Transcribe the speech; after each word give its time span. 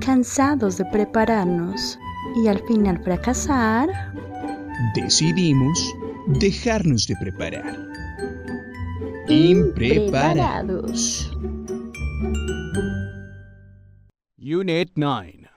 Cansados 0.00 0.76
de 0.76 0.84
prepararnos 0.86 1.98
y 2.36 2.48
al 2.48 2.60
final 2.66 3.02
fracasar, 3.02 3.88
decidimos 4.94 5.94
dejarnos 6.26 7.06
de 7.06 7.16
preparar. 7.16 7.76
Impreparados. 9.28 11.30
Unit 14.38 14.90
9, 14.96 15.48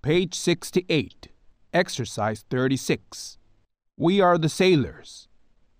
page 0.00 0.34
68, 0.34 1.28
exercise 1.72 2.44
36. 2.48 3.38
We 3.96 4.20
are 4.20 4.38
the 4.38 4.48
sailors, 4.48 5.28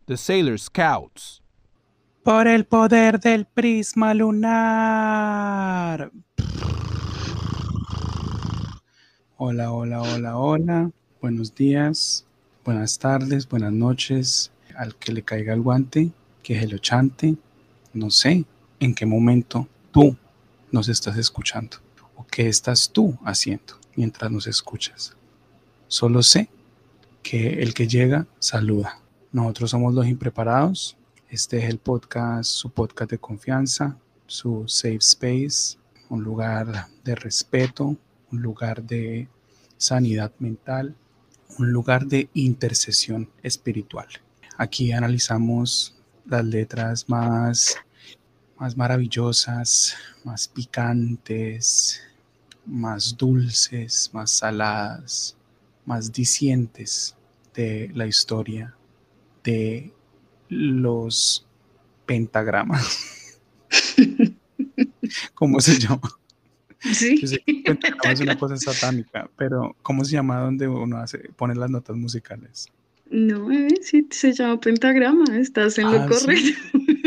the 0.06 0.16
sailor 0.16 0.59
scouts. 0.59 1.40
Por 2.22 2.46
el 2.46 2.66
poder 2.66 3.20
del 3.20 3.46
prisma 3.46 4.12
lunar. 4.12 6.10
Hola, 9.36 9.72
hola, 9.72 10.02
hola, 10.02 10.36
hola. 10.36 10.90
Buenos 11.23 11.54
días, 11.54 12.26
buenas 12.64 12.98
tardes, 12.98 13.48
buenas 13.48 13.73
noches. 13.73 14.50
Al 14.76 14.96
que 14.96 15.12
le 15.12 15.23
caiga 15.23 15.54
el 15.54 15.62
guante, 15.62 16.10
que 16.42 16.60
se 16.60 16.66
lo 16.66 16.78
chante. 16.78 17.36
No 17.95 18.10
sé 18.10 18.45
en 18.80 18.95
qué 18.95 19.06
momento 19.06 19.66
tú 19.90 20.16
nos 20.70 20.88
estás 20.88 21.16
escuchando 21.16 21.78
o 22.16 22.26
qué 22.26 22.48
estás 22.48 22.90
tú 22.92 23.16
haciendo 23.24 23.74
mientras 23.96 24.30
nos 24.30 24.46
escuchas. 24.46 25.16
Solo 25.87 26.23
sé 26.23 26.50
que 27.23 27.62
el 27.62 27.73
que 27.73 27.88
llega 27.88 28.26
saluda. 28.38 29.00
Nosotros 29.32 29.70
somos 29.70 29.95
los 29.95 30.06
impreparados. 30.06 30.98
Este 31.30 31.59
es 31.59 31.64
el 31.64 31.77
podcast, 31.78 32.48
su 32.48 32.70
podcast 32.70 33.10
de 33.10 33.18
confianza, 33.18 33.98
su 34.27 34.66
safe 34.66 34.96
space, 34.96 35.77
un 36.09 36.24
lugar 36.24 36.87
de 37.04 37.14
respeto, 37.14 37.98
un 38.32 38.42
lugar 38.42 38.82
de 38.82 39.29
sanidad 39.76 40.32
mental, 40.38 40.96
un 41.59 41.71
lugar 41.71 42.06
de 42.06 42.30
intercesión 42.32 43.29
espiritual. 43.43 44.09
Aquí 44.56 44.90
analizamos 44.90 45.95
las 46.24 46.46
letras 46.46 47.06
más, 47.10 47.76
más 48.59 48.74
maravillosas, 48.74 49.96
más 50.24 50.49
picantes, 50.49 52.01
más 52.65 53.15
dulces, 53.18 54.09
más 54.15 54.30
saladas, 54.30 55.37
más 55.84 56.10
dicientes 56.10 57.15
de 57.52 57.90
la 57.93 58.06
historia 58.06 58.74
de 59.45 59.93
los 60.49 61.46
pentagramas. 62.07 63.41
¿Cómo 65.34 65.60
se 65.60 65.78
llama? 65.78 66.10
Sí. 66.93 67.21
es 68.05 68.21
una 68.21 68.38
cosa 68.38 68.56
satánica, 68.56 69.28
pero 69.37 69.77
¿cómo 69.82 70.05
se 70.05 70.12
llama 70.12 70.41
donde 70.41 70.69
uno 70.69 70.99
hace, 70.99 71.19
pone 71.37 71.55
las 71.55 71.71
notas 71.71 71.97
musicales? 71.97 72.66
No, 73.10 73.50
eh, 73.50 73.69
sí, 73.81 74.06
se 74.10 74.32
llama 74.32 74.60
pentagrama, 74.60 75.25
estás 75.38 75.78
en 75.78 75.91
lo 75.91 76.03
Ah, 76.03 76.06
correcto. 76.06 76.60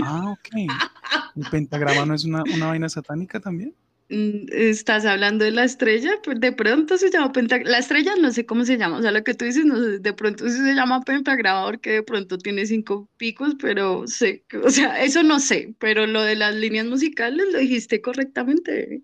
Ah, 0.03 0.31
ok. 0.31 0.49
¿El 1.35 1.49
pentagrama 1.49 2.05
no 2.05 2.15
es 2.15 2.25
una, 2.25 2.43
una 2.55 2.67
vaina 2.67 2.89
satánica 2.89 3.39
también? 3.39 3.73
Mm, 4.11 4.47
Estás 4.51 5.05
hablando 5.05 5.45
de 5.45 5.51
la 5.51 5.63
estrella, 5.63 6.11
pues 6.23 6.37
de 6.41 6.51
pronto 6.51 6.97
se 6.97 7.09
llama 7.09 7.31
pentagrama. 7.31 7.71
La 7.71 7.77
estrella 7.77 8.13
no 8.19 8.31
sé 8.31 8.45
cómo 8.45 8.65
se 8.65 8.77
llama, 8.77 8.97
o 8.97 9.01
sea, 9.01 9.11
lo 9.11 9.23
que 9.23 9.33
tú 9.33 9.45
dices, 9.45 9.63
no 9.63 9.81
sé, 9.81 9.99
de 9.99 10.13
pronto 10.13 10.49
sí 10.49 10.57
se 10.57 10.75
llama 10.75 11.01
pentagrama 11.01 11.65
porque 11.65 11.91
de 11.91 12.03
pronto 12.03 12.37
tiene 12.37 12.65
cinco 12.65 13.09
picos, 13.15 13.55
pero 13.61 14.05
sé, 14.07 14.43
o 14.63 14.69
sea, 14.69 15.01
eso 15.01 15.23
no 15.23 15.39
sé, 15.39 15.75
pero 15.79 16.07
lo 16.07 16.23
de 16.23 16.35
las 16.35 16.53
líneas 16.55 16.85
musicales 16.87 17.45
lo 17.53 17.59
dijiste 17.59 18.01
correctamente. 18.01 19.01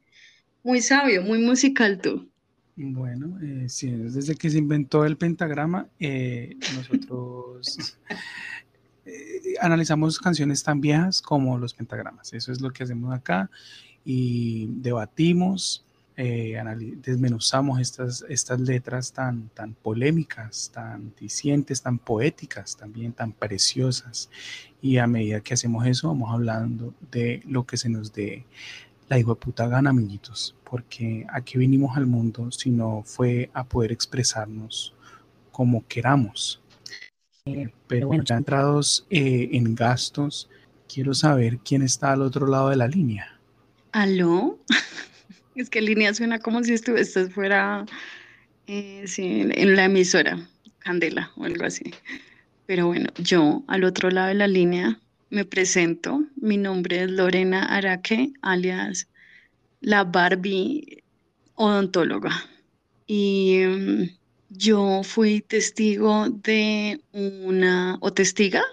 Muy 0.64 0.82
sabio, 0.82 1.22
muy 1.24 1.40
musical 1.40 2.02
tú. 2.02 2.30
Bueno, 2.76 3.40
eh, 3.42 3.70
sí, 3.70 3.90
desde 3.90 4.36
que 4.36 4.50
se 4.50 4.58
inventó 4.58 5.06
el 5.06 5.16
pentagrama, 5.18 5.88
eh, 6.00 6.58
nosotros 6.76 7.98
eh, 9.06 9.56
analizamos 9.62 10.20
canciones 10.20 10.64
tan 10.64 10.82
viejas 10.82 11.22
como 11.22 11.58
los 11.58 11.74
pentagramas. 11.74 12.34
Eso 12.34 12.52
es 12.52 12.60
lo 12.60 12.72
que 12.72 12.84
hacemos 12.84 13.16
acá 13.16 13.50
y 14.10 14.68
debatimos, 14.70 15.84
eh, 16.16 16.58
desmenuzamos 17.04 17.82
estas, 17.82 18.24
estas 18.30 18.62
letras 18.62 19.12
tan, 19.12 19.50
tan 19.50 19.74
polémicas, 19.74 20.72
tan 20.74 21.14
dicientes, 21.20 21.82
tan 21.82 22.00
poéticas, 22.00 22.78
también 22.78 23.12
tan 23.12 23.34
preciosas. 23.34 24.30
Y 24.82 24.98
a 24.98 25.08
medida 25.08 25.42
que 25.42 25.56
hacemos 25.56 25.86
eso, 25.86 26.08
vamos 26.08 26.32
hablando 26.32 26.94
de 27.12 27.44
lo 27.46 27.66
que 27.66 27.76
se 27.76 27.90
nos 27.90 28.14
dé 28.14 28.46
la 29.10 29.20
hijo 29.20 29.36
de 29.36 29.42
puta 29.42 29.68
gana, 29.68 29.90
amiguitos, 29.90 30.56
porque 30.64 31.26
aquí 31.30 31.58
vinimos 31.58 31.98
al 31.98 32.08
mundo 32.08 32.50
si 32.50 32.70
no 32.70 33.04
fue 33.04 33.50
a 33.54 33.66
poder 33.66 33.92
expresarnos 33.92 34.96
como 35.52 35.86
queramos. 35.86 36.62
Eh, 37.46 37.74
pero 37.88 38.08
bueno, 38.08 38.24
ya 38.24 38.38
entrados 38.38 39.06
eh, 39.10 39.50
en 39.52 39.76
gastos, 39.76 40.50
quiero 40.88 41.14
saber 41.14 41.58
quién 41.58 41.82
está 41.82 42.14
al 42.14 42.22
otro 42.22 42.48
lado 42.48 42.70
de 42.70 42.78
la 42.78 42.88
línea. 42.88 43.37
¿Aló? 43.92 44.60
Es 45.56 45.72
que 45.72 45.82
línea 45.82 46.14
suena 46.14 46.38
como 46.38 46.64
si 46.64 46.74
estuvieses 46.74 47.34
fuera 47.34 47.84
eh, 48.68 49.06
en 49.18 49.76
la 49.76 49.86
emisora, 49.86 50.48
Candela 50.78 51.32
o 51.36 51.46
algo 51.46 51.66
así. 51.66 51.96
Pero 52.68 52.86
bueno, 52.86 53.10
yo 53.18 53.64
al 53.68 53.84
otro 53.84 54.12
lado 54.12 54.28
de 54.28 54.36
la 54.36 54.48
línea 54.48 55.00
me 55.32 55.46
presento. 55.46 56.24
Mi 56.36 56.58
nombre 56.58 57.02
es 57.02 57.10
Lorena 57.10 57.64
Araque, 57.64 58.34
alias 58.44 59.08
la 59.82 60.04
Barbie 60.04 61.04
odontóloga. 61.56 62.32
Y 63.06 63.62
mm, 63.66 64.04
yo 64.50 65.02
fui 65.04 65.42
testigo 65.42 66.30
de 66.30 67.02
una, 67.12 67.98
o 68.02 68.14
testiga, 68.14 68.64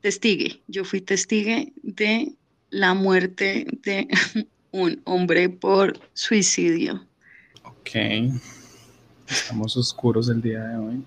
testigue, 0.00 0.62
yo 0.66 0.84
fui 0.84 1.00
testigue 1.00 1.72
de 1.82 2.34
la 2.70 2.94
muerte 2.94 3.66
de 3.82 4.08
un 4.72 5.00
hombre 5.04 5.48
por 5.48 5.98
suicidio. 6.14 7.04
Ok, 7.64 7.90
estamos 9.28 9.76
oscuros 9.76 10.28
el 10.28 10.40
día 10.40 10.64
de 10.64 10.76
hoy. 10.76 11.04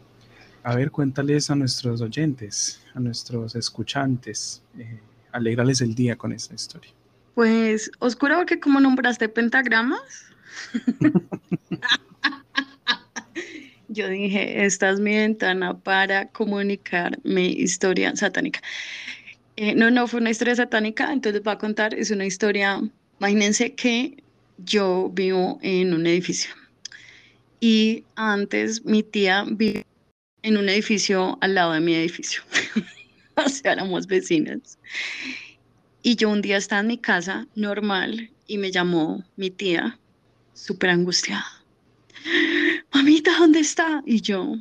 A 0.63 0.75
ver, 0.75 0.91
cuéntales 0.91 1.49
a 1.49 1.55
nuestros 1.55 2.01
oyentes, 2.01 2.81
a 2.93 2.99
nuestros 2.99 3.55
escuchantes, 3.55 4.61
eh, 4.77 4.99
alégrales 5.31 5.81
el 5.81 5.93
día 5.93 6.15
con 6.15 6.31
esta 6.31 6.53
historia. 6.53 6.91
Pues 7.35 7.91
oscuro 7.99 8.37
porque 8.37 8.59
como 8.59 8.79
nombraste 8.79 9.27
pentagramas, 9.27 10.01
yo 13.87 14.07
dije, 14.07 14.65
esta 14.65 14.89
es 14.91 14.99
mi 14.99 15.15
ventana 15.15 15.77
para 15.77 16.29
comunicar 16.29 17.19
mi 17.23 17.47
historia 17.47 18.15
satánica. 18.15 18.61
Eh, 19.55 19.75
no, 19.75 19.91
no 19.91 20.07
fue 20.07 20.19
una 20.19 20.31
historia 20.31 20.55
satánica, 20.55 21.13
entonces 21.13 21.35
les 21.35 21.43
voy 21.43 21.53
a 21.53 21.57
contar, 21.57 21.93
es 21.93 22.09
una 22.09 22.25
historia, 22.25 22.81
imagínense 23.19 23.75
que 23.75 24.23
yo 24.57 25.11
vivo 25.13 25.59
en 25.61 25.93
un 25.93 26.07
edificio 26.07 26.53
y 27.59 28.03
antes 28.15 28.83
mi 28.83 29.03
tía 29.03 29.45
vivía 29.47 29.85
en 30.41 30.57
un 30.57 30.67
edificio 30.67 31.37
al 31.39 31.55
lado 31.55 31.71
de 31.71 31.79
mi 31.79 31.93
edificio, 31.95 32.41
o 33.37 33.47
sea, 33.47 33.71
éramos 33.71 34.07
vecinas. 34.07 34.77
Y 36.01 36.17
yo 36.17 36.29
un 36.29 36.41
día 36.41 36.57
estaba 36.57 36.81
en 36.81 36.87
mi 36.87 36.97
casa 36.97 37.47
normal 37.55 38.29
y 38.47 38.57
me 38.57 38.69
llamó 38.71 39.23
mi 39.37 39.49
tía, 39.49 39.97
súper 40.53 40.89
angustiada. 40.89 41.45
Mamita, 42.93 43.31
¿dónde 43.39 43.61
está? 43.61 44.03
Y 44.05 44.19
yo, 44.19 44.57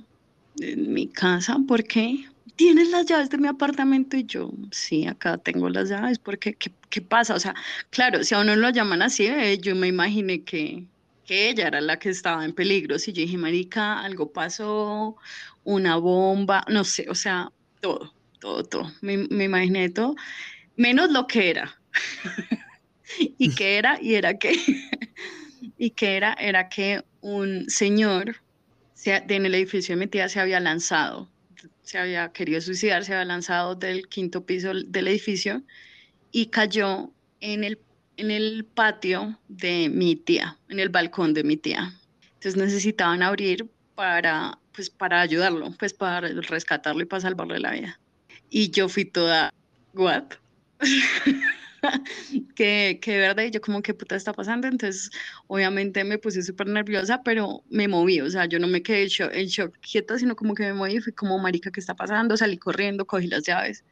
en 0.61 0.93
mi 0.93 1.09
casa, 1.09 1.59
¿por 1.67 1.83
qué? 1.83 2.25
¿Tienes 2.57 2.91
las 2.91 3.07
llaves 3.07 3.31
de 3.31 3.39
mi 3.39 3.49
apartamento? 3.49 4.17
Y 4.17 4.25
yo, 4.25 4.51
sí, 4.71 5.07
acá 5.07 5.39
tengo 5.39 5.69
las 5.69 5.89
llaves. 5.89 6.19
¿Por 6.19 6.39
qué? 6.39 6.55
¿Qué, 6.55 6.73
qué 6.91 7.01
pasa? 7.01 7.35
O 7.35 7.41
sea, 7.41 7.55
claro, 7.91 8.23
si 8.25 8.35
a 8.35 8.41
uno 8.41 8.55
lo 8.57 8.71
llaman 8.71 9.03
así, 9.03 9.27
eh, 9.27 9.59
yo 9.59 9.75
me 9.75 9.89
imaginé 9.89 10.45
que, 10.45 10.87
que 11.25 11.51
ella 11.51 11.69
era 11.69 11.81
la 11.81 11.99
que 11.99 12.11
estaba 12.11 12.45
en 12.45 12.53
peligro. 12.55 12.99
Si 12.99 13.13
yo 13.13 13.23
dije, 13.23 13.39
marica, 13.39 14.01
algo 14.01 14.33
pasó, 14.33 15.17
una 15.65 15.97
bomba, 15.97 16.65
no 16.69 16.85
sé, 16.85 17.07
o 17.09 17.15
sea, 17.15 17.51
todo, 17.81 18.15
todo, 18.39 18.65
todo. 18.65 18.93
Me, 19.01 19.15
imaginé 19.45 19.91
todo 19.91 20.15
menos 20.77 21.11
lo 21.11 21.27
que 21.27 21.51
era. 21.51 21.79
y 23.39 23.55
que 23.55 23.79
era, 23.79 23.99
y 24.01 24.15
era 24.15 24.39
que, 24.39 24.53
y 25.79 25.91
que 25.91 26.17
era, 26.17 26.35
era 26.35 26.69
que 26.69 27.05
un 27.21 27.69
señor 27.69 28.37
en 29.05 29.47
el 29.47 29.55
edificio 29.55 29.95
de 29.95 30.01
mi 30.01 30.07
tía 30.07 30.29
se 30.29 30.41
había 30.41 30.61
lanzado, 30.61 31.29
se 31.83 31.99
había 31.99 32.33
querido 32.33 32.61
suicidar, 32.61 33.05
se 33.05 33.15
había 33.15 33.25
lanzado 33.25 33.75
del 33.75 34.09
quinto 34.09 34.45
piso 34.45 34.73
del 34.75 35.09
edificio 35.09 35.63
y 36.31 36.47
cayó 36.47 37.13
en 37.41 37.65
el, 37.65 37.79
en 38.17 38.31
el 38.31 38.65
patio 38.65 39.39
de 39.49 39.89
mi 39.89 40.17
tía, 40.17 40.59
en 40.69 40.81
el 40.81 40.89
balcón 40.89 41.35
de 41.35 41.45
mi 41.45 41.57
tía. 41.57 41.93
Entonces 42.35 42.57
necesitaban 42.57 43.23
abrir 43.23 43.69
para, 43.95 44.59
pues, 44.73 44.91
para 44.91 45.21
ayudarlo, 45.21 45.73
pues 45.79 45.93
para 45.93 46.21
rescatarlo 46.21 47.03
y 47.03 47.07
para 47.07 47.21
salvarle 47.21 47.59
la 47.61 47.73
vida. 47.73 48.01
Y 48.51 48.71
yo 48.71 48.89
fui 48.89 49.05
toda, 49.05 49.53
¿what? 49.95 50.25
que, 52.55 52.99
que 53.01 53.13
de 53.13 53.19
verdad, 53.19 53.45
yo 53.51 53.61
como, 53.61 53.83
¿qué 53.83 53.95
puta 53.95 54.17
está 54.17 54.33
pasando? 54.33 54.69
Entonces, 54.69 55.11
obviamente 55.47 56.05
me 56.05 56.19
puse 56.19 56.43
súper 56.43 56.69
nerviosa, 56.69 57.23
pero 57.23 57.63
me 57.71 57.89
moví, 57.89 58.21
o 58.21 58.31
sea, 58.31 58.47
yo 58.47 58.59
no 58.59 58.67
me 58.67 58.83
quedé 58.83 59.03
en 59.33 59.47
shock, 59.47 59.77
quieta, 59.81 60.19
sino 60.19 60.37
como 60.37 60.55
que 60.55 60.65
me 60.65 60.75
moví, 60.75 61.01
fui 61.01 61.13
como, 61.13 61.39
marica, 61.39 61.71
¿qué 61.71 61.81
está 61.81 61.95
pasando? 61.95 62.37
Salí 62.37 62.59
corriendo, 62.59 63.07
cogí 63.07 63.27
las 63.27 63.43
llaves. 63.45 63.85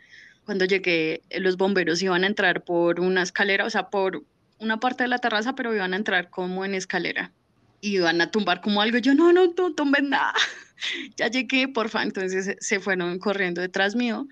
Cuando 0.44 0.64
llegué, 0.64 1.22
los 1.38 1.56
bomberos 1.56 2.02
iban 2.02 2.24
a 2.24 2.26
entrar 2.26 2.64
por 2.64 3.00
una 3.00 3.22
escalera, 3.22 3.64
o 3.66 3.70
sea, 3.70 3.90
por 3.90 4.24
una 4.58 4.78
parte 4.78 5.04
de 5.04 5.08
la 5.08 5.18
terraza, 5.18 5.54
pero 5.54 5.74
iban 5.74 5.94
a 5.94 5.96
entrar 5.96 6.30
como 6.30 6.64
en 6.64 6.74
escalera. 6.74 7.32
Y 7.80 7.96
iban 7.96 8.20
a 8.20 8.30
tumbar 8.30 8.60
como 8.60 8.82
algo. 8.82 8.98
Yo, 8.98 9.14
no, 9.14 9.32
no, 9.32 9.46
no 9.46 9.74
tumben 9.74 10.10
nada. 10.10 10.34
ya 11.16 11.28
llegué, 11.28 11.66
porfa. 11.68 12.02
Entonces 12.02 12.56
se 12.60 12.80
fueron 12.80 13.18
corriendo 13.18 13.62
detrás 13.62 13.96
mío 13.96 14.28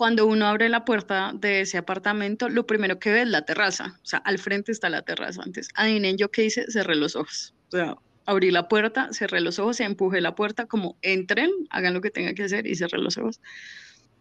cuando 0.00 0.24
uno 0.24 0.46
abre 0.46 0.70
la 0.70 0.86
puerta 0.86 1.32
de 1.34 1.60
ese 1.60 1.76
apartamento, 1.76 2.48
lo 2.48 2.66
primero 2.66 2.98
que 2.98 3.12
ve 3.12 3.20
es 3.20 3.28
la 3.28 3.44
terraza. 3.44 3.98
O 4.02 4.06
sea, 4.06 4.20
al 4.20 4.38
frente 4.38 4.72
está 4.72 4.88
la 4.88 5.02
terraza. 5.02 5.42
Antes, 5.44 5.68
adivinen 5.74 6.16
yo 6.16 6.30
qué 6.30 6.46
hice, 6.46 6.64
cerré 6.70 6.96
los 6.96 7.16
ojos. 7.16 7.52
O 7.68 7.76
sea, 7.76 7.96
abrí 8.24 8.50
la 8.50 8.66
puerta, 8.66 9.10
cerré 9.12 9.42
los 9.42 9.58
ojos, 9.58 9.78
empujé 9.80 10.22
la 10.22 10.34
puerta, 10.34 10.64
como 10.64 10.96
entren, 11.02 11.50
hagan 11.68 11.92
lo 11.92 12.00
que 12.00 12.10
tengan 12.10 12.34
que 12.34 12.44
hacer 12.44 12.66
y 12.66 12.76
cerré 12.76 12.96
los 12.96 13.18
ojos. 13.18 13.42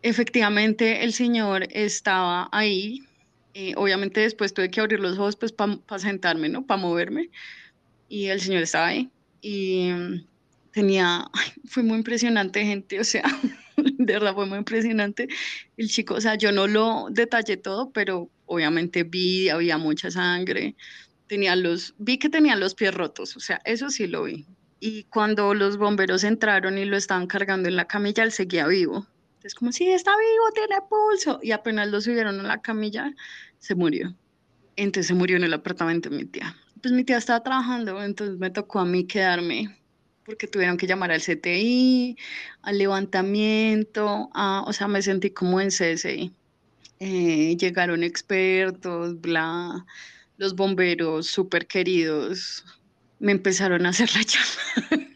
Efectivamente, 0.01 1.05
el 1.05 1.13
señor 1.13 1.65
estaba 1.71 2.49
ahí. 2.51 3.05
Eh, 3.53 3.71
obviamente 3.77 4.19
después 4.19 4.53
tuve 4.53 4.69
que 4.69 4.81
abrir 4.81 4.99
los 4.99 5.17
ojos 5.17 5.37
pues 5.37 5.53
para 5.53 5.79
sentarme, 5.97 6.49
¿no? 6.49 6.65
Para 6.65 6.81
moverme. 6.81 7.29
Y 8.09 8.25
el 8.25 8.41
señor 8.41 8.63
estaba 8.63 8.87
ahí. 8.87 9.09
Y 9.39 9.91
mm, 9.93 10.25
tenía, 10.73 11.25
fue 11.69 11.83
muy 11.83 11.99
impresionante 11.99 12.65
gente, 12.65 12.99
o 12.99 13.05
sea, 13.05 13.23
de 13.97 14.13
verdad 14.13 14.33
fue 14.33 14.45
muy 14.45 14.57
impresionante. 14.57 15.27
El 15.77 15.89
chico, 15.89 16.15
o 16.15 16.21
sea, 16.21 16.35
yo 16.35 16.51
no 16.51 16.67
lo 16.67 17.07
detallé 17.11 17.57
todo, 17.57 17.91
pero 17.91 18.29
obviamente 18.45 19.03
vi, 19.03 19.49
había 19.49 19.77
mucha 19.77 20.11
sangre, 20.11 20.75
tenía 21.27 21.55
los, 21.55 21.93
vi 21.97 22.17
que 22.17 22.29
tenía 22.29 22.55
los 22.55 22.75
pies 22.75 22.93
rotos, 22.93 23.37
o 23.37 23.39
sea, 23.39 23.61
eso 23.65 23.89
sí 23.89 24.07
lo 24.07 24.23
vi. 24.23 24.45
Y 24.79 25.03
cuando 25.05 25.53
los 25.53 25.77
bomberos 25.77 26.23
entraron 26.23 26.77
y 26.77 26.85
lo 26.85 26.97
estaban 26.97 27.27
cargando 27.27 27.67
en 27.69 27.75
la 27.75 27.85
camilla, 27.85 28.23
él 28.23 28.31
seguía 28.31 28.65
vivo. 28.67 29.05
Entonces, 29.39 29.55
como, 29.55 29.71
si 29.71 29.87
está 29.89 30.11
vivo, 30.11 30.51
tiene 30.53 30.81
pulso. 30.89 31.39
Y 31.41 31.51
apenas 31.51 31.89
lo 31.89 32.01
subieron 32.01 32.39
a 32.39 32.43
la 32.43 32.61
camilla, 32.61 33.13
se 33.57 33.75
murió. 33.75 34.15
Entonces 34.75 35.07
se 35.07 35.13
murió 35.13 35.37
en 35.37 35.43
el 35.43 35.53
apartamento 35.53 36.09
de 36.09 36.17
mi 36.17 36.25
tía. 36.25 36.55
Pues 36.81 36.93
mi 36.93 37.03
tía 37.03 37.17
estaba 37.17 37.43
trabajando, 37.43 38.01
entonces 38.01 38.37
me 38.37 38.49
tocó 38.49 38.79
a 38.79 38.85
mí 38.85 39.05
quedarme 39.05 39.78
porque 40.29 40.45
tuvieron 40.45 40.77
que 40.77 40.85
llamar 40.85 41.11
al 41.11 41.21
CTI, 41.21 42.15
al 42.61 42.77
levantamiento, 42.77 44.29
o 44.35 44.73
sea, 44.73 44.87
me 44.87 45.01
sentí 45.01 45.31
como 45.31 45.59
en 45.59 45.69
CSI. 45.69 46.31
Eh, 46.99 47.57
llegaron 47.57 48.03
expertos, 48.03 49.19
bla, 49.19 49.83
los 50.37 50.53
bomberos 50.55 51.25
súper 51.25 51.65
queridos, 51.65 52.63
me 53.19 53.31
empezaron 53.31 53.87
a 53.87 53.89
hacer 53.89 54.07
la 54.13 54.21
llama. 54.91 55.07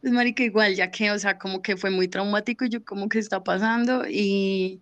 pues 0.00 0.12
marica, 0.12 0.42
igual, 0.42 0.74
ya 0.74 0.90
que, 0.90 1.10
o 1.10 1.18
sea, 1.18 1.38
como 1.38 1.60
que 1.60 1.76
fue 1.76 1.90
muy 1.90 2.08
traumático, 2.08 2.64
yo 2.64 2.82
como 2.86 3.10
que 3.10 3.18
está 3.18 3.44
pasando 3.44 4.06
y 4.08 4.80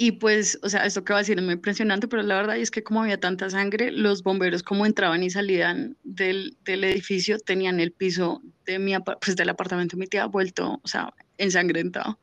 y 0.00 0.12
pues, 0.12 0.60
o 0.62 0.68
sea, 0.68 0.86
esto 0.86 1.02
que 1.04 1.12
va 1.12 1.18
a 1.18 1.22
decir 1.22 1.38
es 1.38 1.44
muy 1.44 1.54
impresionante, 1.54 2.06
pero 2.06 2.22
la 2.22 2.36
verdad 2.36 2.56
es 2.56 2.70
que 2.70 2.84
como 2.84 3.02
había 3.02 3.18
tanta 3.18 3.50
sangre, 3.50 3.90
los 3.90 4.22
bomberos 4.22 4.62
como 4.62 4.86
entraban 4.86 5.24
y 5.24 5.30
salían 5.30 5.96
del, 6.04 6.56
del 6.64 6.84
edificio 6.84 7.40
tenían 7.40 7.80
el 7.80 7.90
piso 7.90 8.40
de 8.64 8.78
mi, 8.78 8.94
pues, 9.20 9.34
del 9.34 9.48
apartamento 9.48 9.96
de 9.96 10.00
mi 10.00 10.06
tía 10.06 10.26
vuelto, 10.26 10.80
o 10.84 10.88
sea, 10.88 11.12
ensangrentado. 11.36 12.20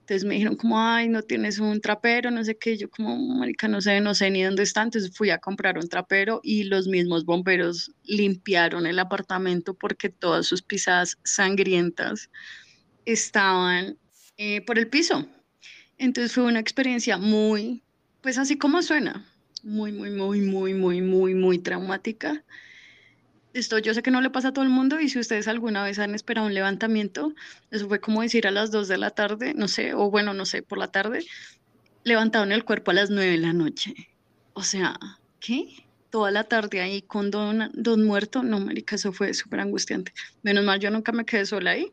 Entonces 0.00 0.24
me 0.24 0.34
dijeron 0.34 0.56
como, 0.56 0.80
ay, 0.80 1.08
no 1.08 1.22
tienes 1.22 1.60
un 1.60 1.80
trapero, 1.80 2.32
no 2.32 2.42
sé 2.42 2.58
qué. 2.58 2.76
Yo 2.76 2.90
como, 2.90 3.16
marica, 3.16 3.68
no 3.68 3.80
sé, 3.80 4.00
no 4.00 4.14
sé 4.14 4.30
ni 4.30 4.42
dónde 4.42 4.64
está. 4.64 4.82
Entonces 4.82 5.16
fui 5.16 5.30
a 5.30 5.38
comprar 5.38 5.78
un 5.78 5.88
trapero 5.88 6.40
y 6.42 6.64
los 6.64 6.88
mismos 6.88 7.24
bomberos 7.24 7.92
limpiaron 8.02 8.86
el 8.86 8.98
apartamento 8.98 9.72
porque 9.72 10.10
todas 10.10 10.46
sus 10.46 10.62
pisadas 10.62 11.16
sangrientas 11.22 12.28
estaban 13.06 13.98
eh, 14.36 14.62
por 14.62 14.78
el 14.80 14.88
piso. 14.88 15.28
Entonces 16.04 16.34
fue 16.34 16.42
una 16.42 16.60
experiencia 16.60 17.16
muy, 17.16 17.82
pues 18.20 18.36
así 18.36 18.58
como 18.58 18.82
suena, 18.82 19.24
muy, 19.62 19.90
muy, 19.90 20.10
muy, 20.10 20.42
muy, 20.42 20.74
muy, 20.74 21.00
muy, 21.00 21.34
muy 21.34 21.58
traumática. 21.58 22.44
Esto 23.54 23.78
yo 23.78 23.94
sé 23.94 24.02
que 24.02 24.10
no 24.10 24.20
le 24.20 24.28
pasa 24.28 24.48
a 24.48 24.52
todo 24.52 24.64
el 24.64 24.70
mundo 24.70 25.00
y 25.00 25.08
si 25.08 25.18
ustedes 25.18 25.48
alguna 25.48 25.82
vez 25.82 25.98
han 25.98 26.14
esperado 26.14 26.46
un 26.46 26.52
levantamiento, 26.52 27.32
eso 27.70 27.88
fue 27.88 28.00
como 28.00 28.20
decir 28.20 28.46
a 28.46 28.50
las 28.50 28.70
2 28.70 28.86
de 28.88 28.98
la 28.98 29.12
tarde, 29.12 29.54
no 29.54 29.66
sé, 29.66 29.94
o 29.94 30.10
bueno, 30.10 30.34
no 30.34 30.44
sé, 30.44 30.62
por 30.62 30.76
la 30.76 30.88
tarde, 30.88 31.24
levantaron 32.02 32.52
el 32.52 32.64
cuerpo 32.64 32.90
a 32.90 32.94
las 32.94 33.08
9 33.08 33.30
de 33.30 33.38
la 33.38 33.54
noche. 33.54 33.94
O 34.52 34.62
sea, 34.62 34.98
¿qué? 35.40 35.86
Toda 36.10 36.30
la 36.30 36.44
tarde 36.44 36.82
ahí 36.82 37.00
con 37.00 37.30
don, 37.30 37.70
don 37.72 38.04
muerto, 38.04 38.42
no, 38.42 38.60
marica, 38.60 38.96
eso 38.96 39.10
fue 39.10 39.32
súper 39.32 39.60
angustiante. 39.60 40.12
Menos 40.42 40.64
mal 40.66 40.80
yo 40.80 40.90
nunca 40.90 41.12
me 41.12 41.24
quedé 41.24 41.46
sola 41.46 41.70
ahí, 41.70 41.90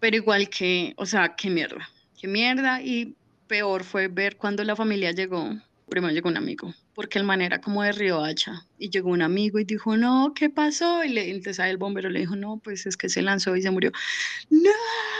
pero 0.00 0.16
igual 0.16 0.50
que, 0.50 0.92
o 0.98 1.06
sea, 1.06 1.34
qué 1.34 1.48
mierda, 1.48 1.88
qué 2.20 2.28
mierda 2.28 2.82
y 2.82 3.16
peor 3.46 3.84
fue 3.84 4.08
ver 4.08 4.36
cuando 4.36 4.64
la 4.64 4.76
familia 4.76 5.12
llegó. 5.12 5.50
Primero 5.88 6.14
llegó 6.14 6.28
un 6.30 6.36
amigo, 6.36 6.74
porque 6.94 7.18
el 7.18 7.24
man 7.24 7.42
era 7.42 7.60
como 7.60 7.82
de 7.82 7.92
Río 7.92 8.24
Hacha. 8.24 8.66
Y 8.78 8.90
llegó 8.90 9.10
un 9.10 9.22
amigo 9.22 9.58
y 9.58 9.64
dijo, 9.64 9.96
no, 9.96 10.32
¿qué 10.34 10.48
pasó? 10.48 11.04
Y 11.04 11.10
le, 11.10 11.30
entonces 11.30 11.64
el 11.66 11.76
bombero 11.76 12.08
le 12.08 12.20
dijo, 12.20 12.36
no, 12.36 12.58
pues 12.58 12.86
es 12.86 12.96
que 12.96 13.08
se 13.08 13.22
lanzó 13.22 13.54
y 13.54 13.62
se 13.62 13.70
murió. 13.70 13.92
No, 14.50 14.70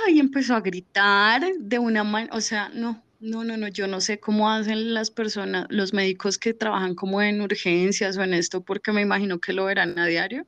y 0.08 0.18
empezó 0.18 0.54
a 0.54 0.60
gritar 0.60 1.42
de 1.58 1.78
una 1.78 2.02
manera, 2.02 2.34
o 2.34 2.40
sea, 2.40 2.70
no, 2.70 3.02
no, 3.20 3.44
no, 3.44 3.56
no, 3.56 3.68
yo 3.68 3.86
no 3.86 4.00
sé 4.00 4.18
cómo 4.20 4.50
hacen 4.50 4.94
las 4.94 5.10
personas, 5.10 5.66
los 5.70 5.92
médicos 5.92 6.38
que 6.38 6.54
trabajan 6.54 6.94
como 6.94 7.22
en 7.22 7.40
urgencias 7.40 8.16
o 8.16 8.22
en 8.22 8.34
esto, 8.34 8.62
porque 8.62 8.92
me 8.92 9.02
imagino 9.02 9.38
que 9.38 9.52
lo 9.52 9.66
verán 9.66 9.98
a 9.98 10.06
diario. 10.06 10.46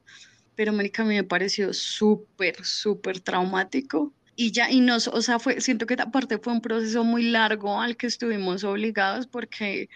Pero, 0.54 0.72
América, 0.72 1.02
a 1.02 1.06
mí 1.06 1.14
me 1.14 1.24
pareció 1.24 1.74
súper, 1.74 2.64
súper 2.64 3.20
traumático 3.20 4.14
y 4.36 4.52
ya, 4.52 4.70
y 4.70 4.80
nos, 4.80 5.08
o 5.08 5.22
sea, 5.22 5.38
fue, 5.38 5.60
siento 5.60 5.86
que 5.86 5.94
aparte 5.94 6.38
fue 6.38 6.52
un 6.52 6.60
proceso 6.60 7.04
muy 7.04 7.22
largo 7.30 7.80
al 7.80 7.96
que 7.96 8.06
estuvimos 8.06 8.64
obligados 8.64 9.26
porque 9.26 9.88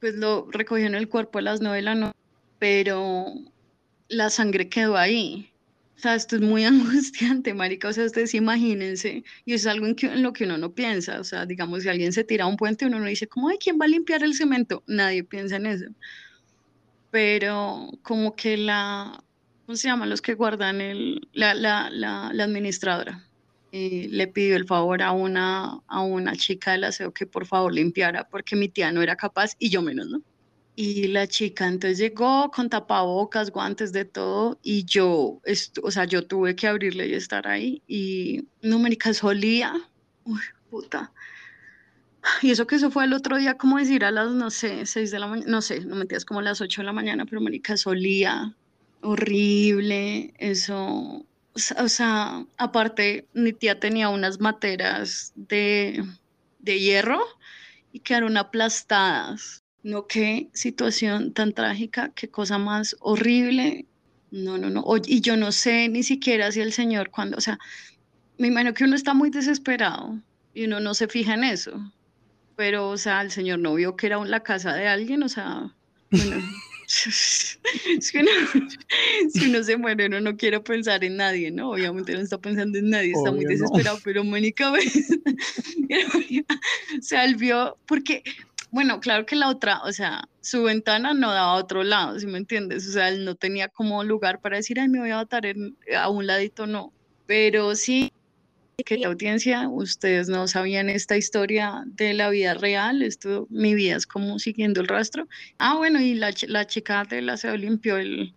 pues 0.00 0.14
lo 0.16 0.48
recogió 0.50 0.86
en 0.86 0.94
el 0.94 1.08
cuerpo 1.08 1.38
a 1.38 1.42
las 1.42 1.60
nueve 1.60 1.78
de 1.78 1.82
la 1.82 1.94
noche, 1.96 2.18
pero 2.58 3.26
la 4.08 4.30
sangre 4.30 4.68
quedó 4.68 4.96
ahí. 4.96 5.52
O 5.96 6.00
sea, 6.00 6.14
esto 6.14 6.36
es 6.36 6.42
muy 6.42 6.64
angustiante, 6.64 7.54
marica. 7.54 7.88
O 7.88 7.92
sea, 7.92 8.04
ustedes 8.06 8.34
imagínense, 8.34 9.24
y 9.44 9.54
es 9.54 9.66
algo 9.66 9.86
en, 9.86 9.94
que, 9.96 10.06
en 10.06 10.22
lo 10.22 10.32
que 10.32 10.44
uno 10.44 10.58
no 10.58 10.74
piensa. 10.74 11.20
O 11.20 11.24
sea, 11.24 11.46
digamos, 11.46 11.82
si 11.82 11.88
alguien 11.88 12.12
se 12.12 12.24
tira 12.24 12.44
a 12.44 12.48
un 12.48 12.56
puente, 12.56 12.86
uno 12.86 12.98
no 13.00 13.06
dice, 13.06 13.28
¿cómo, 13.28 13.48
ay, 13.48 13.58
quién 13.58 13.78
va 13.80 13.86
a 13.86 13.88
limpiar 13.88 14.22
el 14.24 14.34
cemento? 14.34 14.82
Nadie 14.86 15.24
piensa 15.24 15.56
en 15.56 15.66
eso. 15.66 15.86
Pero 17.10 17.90
como 18.02 18.34
que 18.34 18.56
la, 18.56 19.22
¿cómo 19.66 19.76
se 19.76 19.88
llaman 19.88 20.10
los 20.10 20.22
que 20.22 20.34
guardan 20.34 20.80
el, 20.80 21.28
la, 21.32 21.54
la, 21.54 21.90
la, 21.90 22.30
la 22.32 22.44
administradora? 22.44 23.24
Le 23.72 24.28
pidió 24.28 24.56
el 24.56 24.66
favor 24.66 25.02
a 25.02 25.12
una, 25.12 25.80
a 25.86 26.00
una 26.02 26.36
chica 26.36 26.72
del 26.72 26.84
aseo 26.84 27.12
que 27.12 27.26
por 27.26 27.46
favor 27.46 27.72
limpiara 27.72 28.28
porque 28.28 28.54
mi 28.54 28.68
tía 28.68 28.92
no 28.92 29.00
era 29.02 29.16
capaz 29.16 29.56
y 29.58 29.70
yo 29.70 29.80
menos, 29.80 30.08
¿no? 30.08 30.20
Y 30.74 31.08
la 31.08 31.26
chica 31.26 31.66
entonces 31.68 31.98
llegó 31.98 32.50
con 32.50 32.70
tapabocas, 32.70 33.50
guantes, 33.50 33.92
de 33.92 34.06
todo, 34.06 34.58
y 34.62 34.84
yo, 34.84 35.40
o 35.82 35.90
sea, 35.90 36.04
yo 36.06 36.26
tuve 36.26 36.56
que 36.56 36.66
abrirle 36.66 37.08
y 37.08 37.14
estar 37.14 37.46
ahí, 37.46 37.82
y 37.86 38.46
no, 38.62 38.78
marica, 38.78 39.12
solía, 39.12 39.74
uy, 40.24 40.40
puta. 40.70 41.12
Y 42.40 42.50
eso 42.50 42.66
que 42.66 42.76
eso 42.76 42.90
fue 42.90 43.04
el 43.04 43.12
otro 43.12 43.36
día, 43.36 43.58
como 43.58 43.78
decir, 43.78 44.04
a 44.04 44.10
las, 44.10 44.30
no 44.30 44.50
sé, 44.50 44.86
seis 44.86 45.10
de 45.10 45.18
la 45.18 45.26
mañana, 45.26 45.50
no 45.50 45.60
sé, 45.60 45.80
no 45.80 45.94
metías 45.96 46.24
como 46.24 46.40
las 46.40 46.60
ocho 46.62 46.80
de 46.80 46.86
la 46.86 46.92
mañana, 46.92 47.26
pero 47.26 47.42
marica, 47.42 47.76
solía, 47.76 48.56
horrible, 49.02 50.32
eso, 50.38 51.26
o 51.54 51.88
sea, 51.88 52.46
aparte, 52.56 53.26
mi 53.34 53.52
tía 53.52 53.78
tenía 53.78 54.08
unas 54.08 54.40
materas 54.40 55.32
de, 55.34 56.04
hierro 56.64 57.20
y 57.92 58.00
quedaron 58.00 58.36
aplastadas. 58.36 59.62
No, 59.82 60.06
qué 60.06 60.48
situación 60.54 61.32
tan 61.32 61.52
trágica, 61.52 62.12
qué 62.14 62.28
cosa 62.28 62.58
más 62.58 62.96
horrible. 63.00 63.86
No, 64.30 64.56
no, 64.56 64.70
no. 64.70 64.84
y 65.04 65.20
yo 65.20 65.36
no 65.36 65.52
sé 65.52 65.88
ni 65.88 66.02
siquiera 66.02 66.50
si 66.52 66.60
el 66.60 66.72
Señor 66.72 67.10
cuando, 67.10 67.36
o 67.36 67.40
sea, 67.40 67.58
me 68.38 68.48
imagino 68.48 68.72
que 68.72 68.84
uno 68.84 68.96
está 68.96 69.12
muy 69.12 69.28
desesperado 69.28 70.18
y 70.54 70.64
uno 70.64 70.80
no 70.80 70.94
se 70.94 71.08
fija 71.08 71.34
en 71.34 71.44
eso. 71.44 71.72
Pero, 72.56 72.88
o 72.90 72.96
sea, 72.96 73.20
el 73.20 73.30
Señor 73.30 73.58
no 73.58 73.74
vio 73.74 73.96
que 73.96 74.06
era 74.06 74.24
la 74.24 74.40
casa 74.40 74.74
de 74.74 74.88
alguien, 74.88 75.22
o 75.22 75.28
sea. 75.28 75.74
si, 78.00 78.18
uno, 78.18 79.62
se 79.62 79.76
muere, 79.76 80.06
uno 80.06 80.20
no 80.20 80.36
quiere 80.36 80.60
pensar 80.60 81.04
en 81.04 81.16
nadie, 81.16 81.50
¿no? 81.50 81.70
Obviamente 81.70 82.14
no 82.14 82.20
está 82.20 82.38
pensando 82.38 82.78
en 82.78 82.90
nadie, 82.90 83.12
está 83.12 83.30
muy 83.30 83.44
desesperado, 83.44 83.98
pero 84.04 84.24
Mónica 84.24 84.72
se 87.00 87.16
alvió 87.16 87.76
porque, 87.86 88.22
bueno, 88.70 89.00
claro 89.00 89.26
que 89.26 89.36
la 89.36 89.48
otra, 89.48 89.82
o 89.84 89.92
sea, 89.92 90.24
su 90.40 90.62
ventana 90.64 91.14
no 91.14 91.32
daba 91.32 91.52
a 91.52 91.56
otro 91.56 91.84
lado, 91.84 92.18
¿sí 92.18 92.26
me 92.26 92.38
entiendes? 92.38 92.88
O 92.88 92.92
sea, 92.92 93.08
él 93.08 93.24
no 93.24 93.34
tenía 93.34 93.68
como 93.68 94.02
lugar 94.04 94.40
para 94.40 94.56
decir, 94.56 94.80
ay, 94.80 94.88
me 94.88 95.00
voy 95.00 95.10
a 95.10 95.18
botar 95.18 95.44
a 95.96 96.08
un 96.08 96.26
ladito, 96.26 96.66
no. 96.66 96.92
Pero 97.26 97.74
sí, 97.74 98.12
querida 98.84 99.08
audiencia, 99.08 99.68
ustedes 99.68 100.28
no 100.28 100.46
sabían 100.48 100.88
esta 100.88 101.16
historia 101.16 101.82
de 101.86 102.14
la 102.14 102.30
vida 102.30 102.54
real, 102.54 103.02
esto, 103.02 103.46
mi 103.50 103.74
vida 103.74 103.96
es 103.96 104.06
como 104.06 104.38
siguiendo 104.38 104.80
el 104.80 104.88
rastro. 104.88 105.28
Ah, 105.58 105.76
bueno, 105.76 106.00
y 106.00 106.14
la, 106.14 106.32
la 106.48 106.66
chica 106.66 107.04
de 107.04 107.22
la 107.22 107.36
se 107.36 107.56
limpió 107.58 107.96
el, 107.96 108.34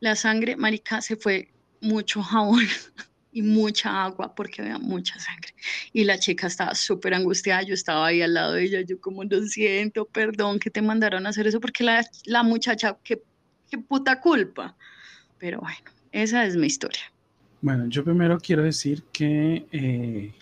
la 0.00 0.16
sangre, 0.16 0.56
marica, 0.56 1.00
se 1.00 1.16
fue 1.16 1.52
mucho 1.80 2.22
jabón 2.22 2.66
y 3.32 3.42
mucha 3.42 4.04
agua 4.04 4.34
porque 4.34 4.62
había 4.62 4.78
mucha 4.78 5.18
sangre. 5.18 5.54
Y 5.92 6.04
la 6.04 6.18
chica 6.18 6.46
estaba 6.46 6.74
súper 6.74 7.14
angustiada, 7.14 7.62
yo 7.62 7.74
estaba 7.74 8.06
ahí 8.06 8.22
al 8.22 8.34
lado 8.34 8.54
de 8.54 8.64
ella, 8.64 8.80
yo 8.82 9.00
como 9.00 9.24
lo 9.24 9.42
siento, 9.42 10.06
perdón 10.06 10.58
que 10.58 10.70
te 10.70 10.82
mandaron 10.82 11.26
a 11.26 11.30
hacer 11.30 11.46
eso 11.46 11.60
porque 11.60 11.84
la, 11.84 12.04
la 12.24 12.42
muchacha, 12.42 12.98
qué, 13.04 13.22
qué 13.70 13.78
puta 13.78 14.20
culpa. 14.20 14.76
Pero 15.38 15.60
bueno, 15.60 15.78
esa 16.12 16.44
es 16.44 16.56
mi 16.56 16.66
historia. 16.66 17.02
Bueno, 17.62 17.86
yo 17.88 18.02
primero 18.02 18.38
quiero 18.38 18.62
decir 18.62 19.02
que 19.12 19.66
eh, 19.70 20.32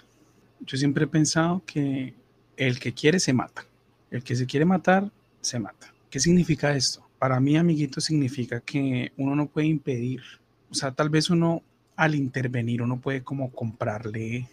yo 0.60 0.76
siempre 0.76 1.04
he 1.04 1.08
pensado 1.08 1.62
que 1.66 2.14
el 2.56 2.78
que 2.78 2.92
quiere 2.92 3.18
se 3.18 3.32
mata. 3.32 3.66
El 4.10 4.22
que 4.22 4.36
se 4.36 4.46
quiere 4.46 4.64
matar, 4.64 5.10
se 5.40 5.58
mata. 5.58 5.92
¿Qué 6.10 6.20
significa 6.20 6.74
esto? 6.76 7.04
Para 7.18 7.40
mí, 7.40 7.56
amiguito, 7.56 8.00
significa 8.00 8.60
que 8.60 9.12
uno 9.16 9.34
no 9.34 9.46
puede 9.48 9.66
impedir, 9.66 10.22
o 10.70 10.74
sea, 10.74 10.92
tal 10.92 11.10
vez 11.10 11.28
uno 11.28 11.62
al 11.96 12.14
intervenir, 12.14 12.82
uno 12.82 13.00
puede 13.00 13.24
como 13.24 13.50
comprarle 13.50 14.48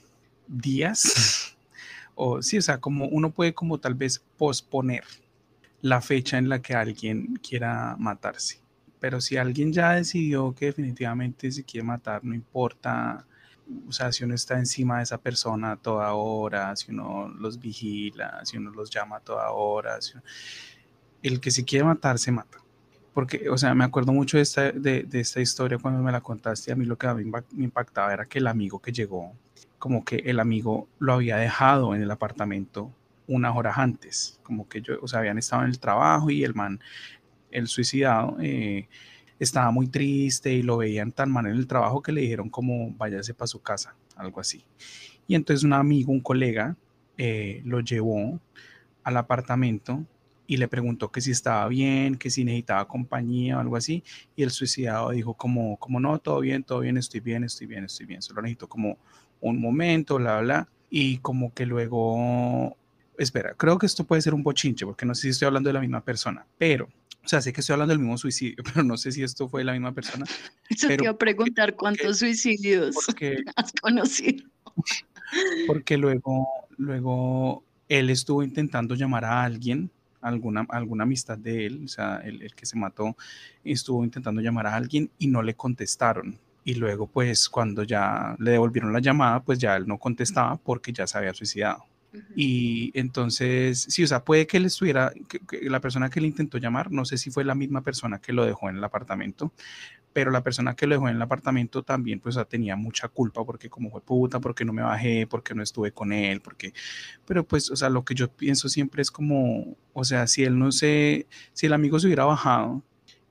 días, 0.48 1.55
o 2.15 2.41
sí, 2.41 2.57
o 2.57 2.62
sea, 2.62 2.79
como 2.79 3.05
uno 3.07 3.29
puede 3.29 3.53
como 3.53 3.79
tal 3.79 3.93
vez 3.93 4.24
posponer 4.38 5.03
la 5.81 6.01
fecha 6.01 6.39
en 6.39 6.50
la 6.50 6.63
que 6.63 6.74
alguien 6.74 7.39
quiera 7.48 7.95
matarse. 8.00 8.64
Pero 8.99 9.21
si 9.21 9.37
alguien 9.37 9.73
ya 9.73 9.91
decidió 9.93 10.53
que 10.53 10.67
definitivamente 10.67 11.51
se 11.51 11.63
quiere 11.63 11.85
matar, 11.85 12.23
no 12.23 12.33
importa, 12.33 13.25
o 13.87 13.91
sea, 13.91 14.11
si 14.11 14.23
uno 14.23 14.35
está 14.35 14.57
encima 14.57 14.97
de 14.97 15.03
esa 15.03 15.17
persona 15.17 15.73
a 15.73 15.75
toda 15.77 16.13
hora, 16.13 16.75
si 16.75 16.91
uno 16.91 17.27
los 17.29 17.59
vigila, 17.59 18.41
si 18.43 18.57
uno 18.57 18.71
los 18.71 18.89
llama 18.89 19.17
a 19.17 19.19
toda 19.19 19.51
hora, 19.51 19.99
el 21.23 21.39
que 21.39 21.51
se 21.51 21.65
quiere 21.65 21.85
matar 21.85 22.19
se 22.19 22.31
mata. 22.31 22.59
Porque, 23.13 23.49
o 23.49 23.57
sea, 23.57 23.73
me 23.73 23.85
acuerdo 23.85 24.11
mucho 24.11 24.37
de 24.37 24.43
esta, 24.43 24.71
de, 24.71 25.07
esta 25.13 25.39
historia 25.39 25.77
cuando 25.77 26.03
me 26.03 26.11
la 26.11 26.21
contaste. 26.21 26.71
A 26.71 26.75
mí 26.75 26.85
lo 26.85 26.97
que 26.97 27.07
a 27.07 27.13
mí 27.13 27.23
me 27.23 27.63
impactaba 27.63 28.13
era 28.13 28.25
que 28.25 28.39
el 28.39 28.47
amigo 28.47 28.79
que 28.81 28.91
llegó, 28.91 29.33
como 29.79 30.03
que 30.03 30.17
el 30.17 30.39
amigo 30.39 30.89
lo 30.99 31.13
había 31.13 31.37
dejado 31.37 31.95
en 31.95 32.01
el 32.01 32.11
apartamento 32.11 32.91
unas 33.27 33.55
horas 33.55 33.77
antes. 33.77 34.39
Como 34.43 34.67
que 34.67 34.81
yo, 34.81 34.95
o 35.01 35.07
sea, 35.07 35.19
habían 35.19 35.37
estado 35.37 35.63
en 35.63 35.69
el 35.69 35.79
trabajo 35.79 36.29
y 36.29 36.43
el 36.43 36.53
man, 36.53 36.81
el 37.55 37.67
suicidado, 37.67 38.38
eh, 38.41 38.88
estaba 39.39 39.71
muy 39.71 39.88
triste 39.88 40.53
y 40.53 40.62
lo 40.62 40.77
veían 40.77 41.12
tan 41.12 41.31
mal 41.31 41.45
en 41.47 41.53
el 41.53 41.67
trabajo 41.67 42.01
que 42.01 42.12
le 42.12 42.21
dijeron 42.21 42.50
como 42.50 42.91
váyase 42.91 43.33
para 43.33 43.47
su 43.47 43.62
casa, 43.62 43.95
algo 44.15 44.39
así. 44.39 44.63
Y 45.27 45.35
entonces 45.35 45.63
un 45.63 45.74
amigo, 45.74 46.12
un 46.12 46.21
colega, 46.21 46.75
eh, 47.17 47.62
lo 47.65 47.79
llevó 47.79 48.39
al 49.03 49.17
apartamento 49.17 50.05
y 50.47 50.57
le 50.57 50.67
preguntó 50.67 51.12
que 51.12 51.21
si 51.21 51.31
estaba 51.31 51.67
bien, 51.67 52.15
que 52.15 52.29
si 52.29 52.43
necesitaba 52.43 52.88
compañía 52.88 53.57
o 53.57 53.62
algo 53.62 53.75
así, 53.75 54.03
y 54.35 54.43
el 54.43 54.51
suicidado 54.51 55.09
dijo 55.12 55.33
como, 55.33 55.77
como 55.77 56.00
no, 56.00 56.19
todo 56.19 56.39
bien, 56.39 56.63
todo 56.63 56.81
bien, 56.81 56.97
estoy 56.97 57.19
bien, 57.19 57.43
estoy 57.43 57.67
bien, 57.67 57.85
estoy 57.85 58.05
bien, 58.05 58.21
solo 58.21 58.41
necesito 58.41 58.67
como 58.67 58.97
un 59.41 59.59
momento, 59.59 60.15
bla, 60.17 60.41
bla, 60.41 60.69
y 60.89 61.17
como 61.17 61.53
que 61.53 61.65
luego, 61.65 62.77
espera, 63.17 63.53
creo 63.55 63.77
que 63.77 63.85
esto 63.85 64.03
puede 64.03 64.21
ser 64.21 64.33
un 64.33 64.43
bochinche, 64.43 64.85
porque 64.85 65.05
no 65.05 65.15
sé 65.15 65.24
si 65.24 65.29
estoy 65.29 65.47
hablando 65.47 65.69
de 65.69 65.74
la 65.74 65.81
misma 65.81 66.01
persona, 66.01 66.45
pero, 66.57 66.89
o 67.25 67.27
sea, 67.27 67.41
sé 67.41 67.51
que 67.51 67.62
estoy 67.62 67.74
hablando 67.74 67.91
del 67.91 68.00
mismo 68.00 68.17
suicidio, 68.17 68.63
pero 68.74 68.84
no 68.84 68.98
sé 68.98 69.12
si 69.12 69.24
esto 69.24 69.50
fue 69.50 69.63
la 69.63 69.74
misma 69.74 69.91
persona. 69.91 70.25
Eso 70.70 70.88
te 70.88 70.96
iba 71.01 71.10
a 71.10 71.17
preguntar 71.17 71.75
cuántos 71.75 72.20
suicidios 72.20 72.96
has 73.55 73.72
conocido. 73.82 74.46
Porque 75.67 75.98
luego, 75.98 76.48
luego 76.77 77.63
él 77.89 78.10
estuvo 78.10 78.44
intentando 78.44 78.96
llamar 78.96 79.25
a 79.25 79.44
alguien 79.44 79.89
alguna, 80.22 80.65
alguna 80.70 81.03
amistad 81.03 81.38
de 81.38 81.67
él, 81.67 81.82
o 81.86 81.88
sea, 81.88 82.17
el, 82.17 82.53
que 82.55 82.65
se 82.65 82.77
mató, 82.77 83.15
estuvo 83.63 84.03
intentando 84.03 84.41
llamar 84.41 84.67
a 84.67 84.75
alguien 84.75 85.10
y 85.20 85.27
no 85.27 85.41
le 85.41 85.53
contestaron. 85.53 86.38
Y 86.63 86.75
luego, 86.75 87.05
pues, 87.05 87.48
cuando 87.48 87.84
ya 87.84 88.36
le 88.39 88.51
devolvieron 88.51 88.91
la 88.91 89.00
llamada, 89.00 89.39
pues 89.41 89.60
ya 89.60 89.75
él 89.75 89.88
no 89.88 90.00
contestaba 90.00 90.58
porque 90.58 90.91
ya 90.91 91.05
se 91.05 91.17
había 91.20 91.34
suicidado. 91.34 91.86
Y 92.36 92.91
entonces, 92.98 93.86
sí, 93.89 94.03
o 94.03 94.07
sea, 94.07 94.24
puede 94.24 94.48
que 94.48 94.57
él 94.57 94.65
estuviera, 94.65 95.12
la 95.62 95.79
persona 95.79 96.10
que 96.10 96.22
le 96.22 96.27
intentó 96.27 96.57
llamar, 96.57 96.91
no 96.91 97.05
sé 97.05 97.17
si 97.17 97.31
fue 97.31 97.43
la 97.43 97.55
misma 97.55 97.81
persona 97.81 98.19
que 98.19 98.34
lo 98.34 98.45
dejó 98.45 98.69
en 98.69 98.77
el 98.77 98.84
apartamento, 98.84 99.53
pero 100.13 100.31
la 100.31 100.43
persona 100.43 100.75
que 100.75 100.88
lo 100.88 100.95
dejó 100.95 101.10
en 101.10 101.17
el 101.17 101.22
apartamento 101.22 101.84
también 101.84 102.22
pues 102.22 102.38
tenía 102.48 102.77
mucha 102.77 103.10
culpa 103.10 103.43
porque 103.43 103.69
como 103.69 103.91
fue 103.91 104.01
puta, 104.01 104.39
porque 104.39 104.63
no 104.63 104.72
me 104.72 104.81
bajé, 104.81 105.27
porque 105.27 105.53
no 105.53 105.62
estuve 105.62 105.91
con 105.91 106.13
él, 106.13 106.41
porque, 106.41 106.74
pero 107.25 107.45
pues, 107.45 107.69
o 107.69 107.75
sea, 107.75 107.89
lo 107.89 108.05
que 108.05 108.15
yo 108.15 108.29
pienso 108.29 108.69
siempre 108.69 109.01
es 109.01 109.12
como, 109.12 109.75
o 109.93 110.03
sea, 110.05 110.27
si 110.27 110.43
él 110.43 110.57
no 110.57 110.72
se, 110.72 111.27
si 111.53 111.65
el 111.65 111.74
amigo 111.74 112.00
se 112.00 112.07
hubiera 112.07 112.25
bajado 112.25 112.81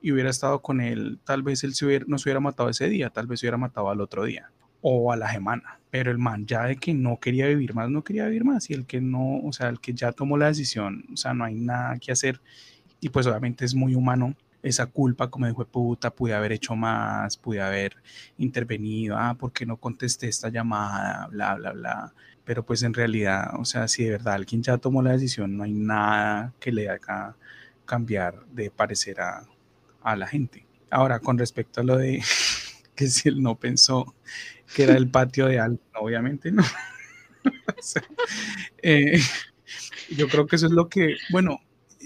y 0.01 0.11
hubiera 0.11 0.29
estado 0.29 0.61
con 0.61 0.79
él, 0.79 1.19
tal 1.23 1.41
vez 1.41 1.63
él 1.63 1.73
se 1.73 1.85
hubiera, 1.85 2.05
no 2.07 2.19
se 2.19 2.29
hubiera 2.29 2.39
matado 2.39 2.69
ese 2.69 2.87
día, 2.87 3.09
tal 3.09 3.27
vez 3.27 3.39
se 3.39 3.47
hubiera 3.47 3.57
matado 3.57 3.89
al 3.89 4.01
otro 4.01 4.23
día 4.23 4.51
o 4.87 5.11
a 5.11 5.15
la 5.15 5.31
semana, 5.31 5.79
pero 5.89 6.11
el 6.11 6.19
man 6.19 6.45
ya 6.45 6.65
de 6.65 6.75
que 6.75 6.93
no 6.93 7.19
quería 7.19 7.47
vivir 7.47 7.73
más, 7.73 7.89
no 7.89 8.03
quería 8.03 8.25
vivir 8.25 8.43
más 8.43 8.69
y 8.69 8.73
el 8.75 8.85
que 8.85 9.01
no, 9.01 9.39
o 9.39 9.51
sea, 9.51 9.69
el 9.69 9.79
que 9.79 9.95
ya 9.95 10.11
tomó 10.11 10.37
la 10.37 10.45
decisión, 10.45 11.05
o 11.11 11.17
sea, 11.17 11.33
no 11.33 11.43
hay 11.43 11.55
nada 11.55 11.97
que 11.97 12.11
hacer 12.11 12.39
y 12.99 13.09
pues 13.09 13.25
obviamente 13.25 13.65
es 13.65 13.73
muy 13.73 13.95
humano 13.95 14.35
esa 14.61 14.85
culpa, 14.85 15.31
como 15.31 15.47
dijo 15.47 15.65
puta, 15.65 16.11
pude 16.11 16.35
haber 16.35 16.51
hecho 16.51 16.75
más, 16.75 17.35
pude 17.35 17.63
haber 17.63 17.95
intervenido, 18.37 19.17
ah, 19.17 19.33
¿por 19.33 19.51
qué 19.51 19.65
no 19.65 19.77
contesté 19.77 20.27
esta 20.27 20.49
llamada? 20.49 21.27
Bla, 21.31 21.55
bla, 21.55 21.71
bla. 21.71 22.13
Pero 22.43 22.63
pues 22.63 22.83
en 22.83 22.93
realidad, 22.93 23.59
o 23.59 23.65
sea, 23.65 23.87
si 23.87 24.03
de 24.03 24.11
verdad 24.11 24.35
alguien 24.35 24.61
ya 24.61 24.77
tomó 24.77 25.01
la 25.01 25.13
decisión, 25.13 25.57
no 25.57 25.63
hay 25.63 25.73
nada 25.73 26.53
que 26.59 26.71
le 26.71 26.89
haga 26.89 27.35
cambiar 27.85 28.45
de 28.53 28.69
parecer 28.69 29.19
a, 29.19 29.45
la 30.15 30.27
gente. 30.27 30.65
Ahora, 30.91 31.19
con 31.19 31.39
respecto 31.39 31.81
a 31.81 31.83
lo 31.83 31.97
de 31.97 32.21
que 32.97 33.07
si 33.07 33.29
él 33.29 33.41
no 33.41 33.59
pensó 33.59 34.15
que 34.73 34.83
era 34.83 34.95
el 34.95 35.09
patio 35.09 35.47
de 35.47 35.59
algo, 35.59 35.79
obviamente 35.95 36.51
no. 36.51 36.63
Eh, 38.81 39.19
yo 40.09 40.27
creo 40.27 40.47
que 40.47 40.55
eso 40.55 40.65
es 40.65 40.71
lo 40.71 40.89
que, 40.89 41.15
bueno, 41.29 41.59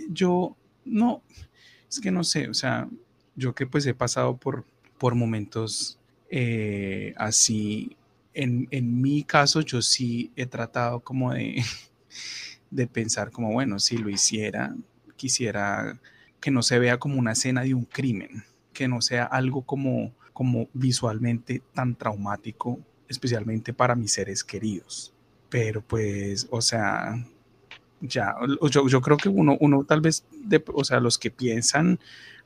yo 0.10 0.58
no, 0.84 1.24
es 1.90 2.00
que 2.00 2.12
no 2.12 2.24
sé, 2.24 2.50
o 2.50 2.54
sea, 2.54 2.90
yo 3.36 3.56
que 3.56 3.66
pues 3.66 3.86
he 3.86 3.94
pasado 3.94 4.36
por, 4.38 4.66
por 4.98 5.16
momentos 5.16 6.00
eh, 6.30 7.14
así, 7.18 7.96
en, 8.34 8.68
mi 9.02 9.24
caso 9.24 9.62
yo 9.62 9.82
sí 9.82 10.32
he 10.36 10.46
tratado 10.46 11.00
como 11.02 11.34
de, 11.34 11.64
de 12.72 12.88
pensar 12.88 13.32
como, 13.32 13.52
bueno, 13.52 13.80
si 13.80 13.98
lo 13.98 14.10
hiciera, 14.10 14.76
quisiera 15.16 16.00
que 16.40 16.52
no 16.52 16.64
se 16.64 16.80
vea 16.80 16.98
como 16.98 17.18
una 17.18 17.34
escena 17.34 17.64
de 17.64 17.74
un 17.74 17.86
crimen, 17.86 18.44
que 18.74 18.88
no 18.88 19.02
sea 19.02 19.26
algo 19.26 19.64
como, 19.64 20.14
como 20.40 20.70
visualmente 20.72 21.62
tan 21.74 21.96
traumático, 21.96 22.80
especialmente 23.10 23.74
para 23.74 23.94
mis 23.94 24.14
seres 24.14 24.42
queridos. 24.42 25.14
Pero 25.50 25.82
pues, 25.82 26.48
o 26.50 26.62
sea, 26.62 27.22
ya, 28.00 28.36
yo, 28.72 28.88
yo 28.88 29.02
creo 29.02 29.18
que 29.18 29.28
uno, 29.28 29.58
uno 29.60 29.84
tal 29.84 30.00
vez, 30.00 30.24
de, 30.32 30.64
o 30.74 30.86
sea, 30.86 31.02
los 31.02 31.18
que 31.18 31.30
piensan, 31.30 32.00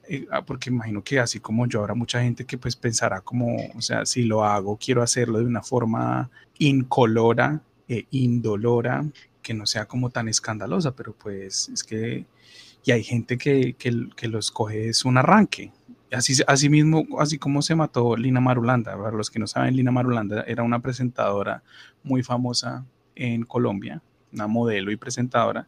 eh, 0.10 0.26
ah, 0.32 0.44
porque 0.44 0.72
imagino 0.72 1.04
que 1.04 1.20
así 1.20 1.40
como 1.40 1.68
yo, 1.68 1.82
habrá 1.82 1.94
mucha 1.94 2.20
gente 2.24 2.46
que 2.46 2.58
pues 2.58 2.76
pensará 2.76 3.22
como, 3.22 3.58
o 3.76 3.82
sea, 3.82 4.08
si 4.08 4.24
lo 4.24 4.44
hago, 4.44 4.76
quiero 4.84 5.04
hacerlo 5.04 5.38
de 5.38 5.46
una 5.46 5.62
forma 5.62 6.32
incolora, 6.58 7.62
e 7.88 8.08
indolora, 8.10 9.06
que 9.44 9.54
no 9.54 9.68
sea 9.68 9.86
como 9.86 10.10
tan 10.10 10.28
escandalosa, 10.30 10.96
pero 10.96 11.14
pues 11.14 11.70
es 11.70 11.84
que, 11.84 12.26
y 12.86 12.92
hay 12.92 13.04
gente 13.04 13.38
que, 13.38 13.76
que, 13.76 14.10
que 14.16 14.28
lo 14.30 14.40
escoge 14.40 14.90
es 14.90 15.06
un 15.06 15.20
arranque. 15.20 15.72
Así, 16.14 16.70
mismo, 16.70 17.06
así 17.20 17.38
como 17.38 17.62
se 17.62 17.76
mató 17.76 18.16
Lina 18.16 18.40
Marulanda, 18.40 18.96
para 18.98 19.16
los 19.16 19.32
que 19.32 19.40
no 19.40 19.48
saben, 19.48 19.76
Lina 19.76 19.92
Marulanda 19.92 20.44
era 20.48 20.64
una 20.64 20.80
presentadora 20.80 21.64
muy 22.04 22.22
famosa 22.24 22.86
en 23.16 23.44
Colombia, 23.44 24.02
una 24.32 24.48
modelo 24.48 24.92
y 24.92 24.96
presentadora, 24.96 25.68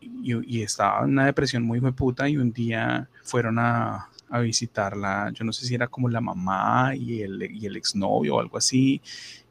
y, 0.00 0.62
estaba 0.62 1.04
en 1.04 1.10
una 1.10 1.26
depresión 1.26 1.62
muy 1.62 1.80
puta 1.92 2.28
y 2.28 2.36
un 2.36 2.52
día 2.52 3.08
fueron 3.22 3.58
a, 3.58 4.08
visitarla, 4.40 5.30
yo 5.34 5.44
no 5.44 5.52
sé 5.52 5.66
si 5.66 5.74
era 5.74 5.88
como 5.88 6.08
la 6.08 6.22
mamá 6.22 6.94
y 6.96 7.20
el, 7.20 7.50
y 7.52 7.66
el 7.66 7.76
exnovio 7.76 8.36
o 8.36 8.40
algo 8.40 8.56
así, 8.56 9.02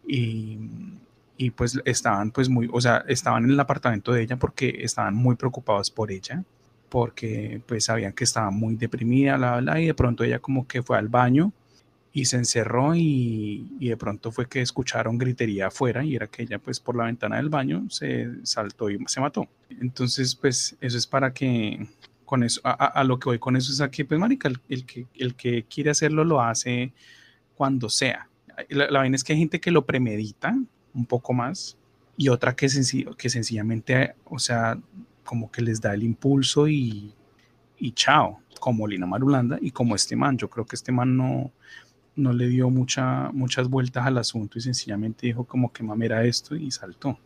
y, 0.07 0.57
y, 1.37 1.51
pues 1.51 1.79
estaban 1.85 2.31
pues 2.31 2.49
muy, 2.49 2.67
o 2.73 2.81
sea, 2.81 3.05
estaban 3.07 3.43
en 3.43 3.51
el 3.51 3.59
apartamento 3.59 4.11
de 4.11 4.23
ella 4.23 4.37
porque 4.37 4.79
estaban 4.79 5.13
muy 5.13 5.35
preocupados 5.35 5.91
por 5.91 6.11
ella, 6.11 6.43
porque 6.91 7.61
pues 7.65 7.85
sabían 7.85 8.11
que 8.11 8.25
estaba 8.25 8.51
muy 8.51 8.75
deprimida, 8.75 9.37
la 9.37 9.61
bla, 9.61 9.79
y 9.79 9.85
de 9.85 9.93
pronto 9.93 10.25
ella 10.25 10.39
como 10.39 10.67
que 10.67 10.83
fue 10.83 10.97
al 10.97 11.07
baño 11.07 11.53
y 12.11 12.25
se 12.25 12.35
encerró 12.35 12.93
y, 12.93 13.65
de 13.79 13.95
pronto 13.95 14.29
fue 14.33 14.45
que 14.49 14.59
escucharon 14.59 15.17
gritería 15.17 15.67
afuera 15.67 16.03
y 16.03 16.17
era 16.17 16.27
que 16.27 16.43
ella 16.43 16.59
pues 16.59 16.81
por 16.81 16.97
la 16.97 17.05
ventana 17.05 17.37
del 17.37 17.47
baño 17.47 17.89
se 17.89 18.27
saltó 18.43 18.89
y 18.89 18.99
se 19.07 19.21
mató. 19.21 19.47
Entonces 19.69 20.35
pues 20.35 20.75
eso 20.81 20.97
es 20.97 21.07
para 21.07 21.33
que 21.33 21.87
con 22.25 22.43
eso, 22.43 22.59
a, 22.65 23.01
lo 23.05 23.17
que 23.19 23.29
voy 23.29 23.39
con 23.39 23.55
eso 23.55 23.71
es 23.71 23.79
a 23.79 23.89
que 23.89 24.03
pues 24.03 24.19
marica, 24.19 24.51
el, 24.67 24.85
que, 24.85 25.07
el 25.15 25.35
que 25.35 25.63
quiere 25.63 25.91
hacerlo 25.91 26.25
lo 26.25 26.41
hace 26.41 26.91
cuando 27.55 27.89
sea. 27.89 28.27
La, 28.67 28.91
la 28.91 28.99
vaina 28.99 29.15
es 29.15 29.23
que 29.23 29.31
hay 29.31 29.39
gente 29.39 29.61
que 29.61 29.71
lo 29.71 29.85
premedita, 29.85 30.57
un 30.93 31.05
poco 31.05 31.31
más, 31.31 31.77
y 32.17 32.27
otra 32.27 32.53
que, 32.53 32.67
que 33.17 33.29
sencillamente, 33.29 34.15
o 34.25 34.39
sea, 34.39 34.77
como 35.23 35.51
que 35.51 35.61
les 35.61 35.81
da 35.81 35.93
el 35.93 36.03
impulso 36.03 36.67
y, 36.67 37.13
y 37.77 37.91
chao, 37.91 38.39
como 38.59 38.87
Lina 38.87 39.05
Marulanda 39.05 39.57
y 39.61 39.71
como 39.71 39.95
este 39.95 40.15
man. 40.15 40.37
Yo 40.37 40.49
creo 40.49 40.65
que 40.65 40.75
este 40.75 40.91
man 40.91 41.17
no, 41.17 41.51
no 42.15 42.33
le 42.33 42.47
dio 42.47 42.69
mucha, 42.69 43.31
muchas 43.31 43.69
vueltas 43.69 44.05
al 44.05 44.17
asunto 44.17 44.57
y 44.57 44.61
sencillamente 44.61 45.27
dijo 45.27 45.45
como 45.45 45.71
que 45.71 45.83
mamera 45.83 46.23
esto 46.25 46.55
y 46.55 46.71
saltó. 46.71 47.17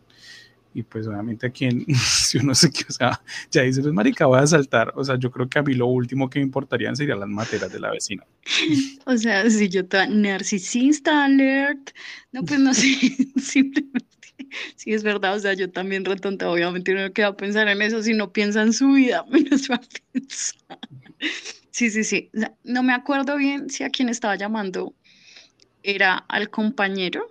Y 0.76 0.82
pues 0.82 1.06
obviamente 1.06 1.46
aquí, 1.46 1.68
si 1.94 2.36
uno 2.36 2.54
se 2.54 2.68
o 2.68 2.92
sea, 2.92 3.22
ya 3.50 3.62
dice, 3.62 3.80
pues 3.80 3.94
marica, 3.94 4.26
voy 4.26 4.40
a 4.40 4.46
saltar. 4.46 4.92
O 4.94 5.02
sea, 5.02 5.18
yo 5.18 5.30
creo 5.30 5.48
que 5.48 5.58
a 5.58 5.62
mí 5.62 5.72
lo 5.72 5.86
último 5.86 6.28
que 6.28 6.38
me 6.38 6.44
importarían 6.44 6.94
serían 6.94 7.20
las 7.20 7.30
materas 7.30 7.72
de 7.72 7.80
la 7.80 7.90
vecina. 7.90 8.24
O 9.08 9.16
sea, 9.16 9.48
si 9.48 9.68
yo 9.68 9.86
toda 9.86 10.08
narcisista 10.08 11.24
alert, 11.24 11.90
no, 12.32 12.42
pues 12.42 12.58
no 12.58 12.74
sé, 12.74 12.88
simplemente, 13.40 14.05
sí 14.76 14.92
es 14.92 15.02
verdad, 15.02 15.36
o 15.36 15.38
sea, 15.38 15.54
yo 15.54 15.70
también 15.70 16.04
retonta, 16.04 16.50
obviamente 16.50 16.92
uno 16.92 17.12
que 17.12 17.22
va 17.22 17.28
a 17.28 17.36
pensar 17.36 17.68
en 17.68 17.82
eso, 17.82 18.02
si 18.02 18.14
no 18.14 18.32
piensa 18.32 18.62
en 18.62 18.72
su 18.72 18.92
vida, 18.92 19.24
menos 19.30 19.70
va 19.70 19.76
a 19.76 19.82
pensar. 20.12 20.78
Sí, 21.70 21.90
sí, 21.90 22.04
sí, 22.04 22.30
no 22.64 22.82
me 22.82 22.94
acuerdo 22.94 23.36
bien 23.36 23.68
si 23.68 23.84
a 23.84 23.90
quien 23.90 24.08
estaba 24.08 24.36
llamando 24.36 24.94
era 25.82 26.16
al 26.16 26.50
compañero, 26.50 27.28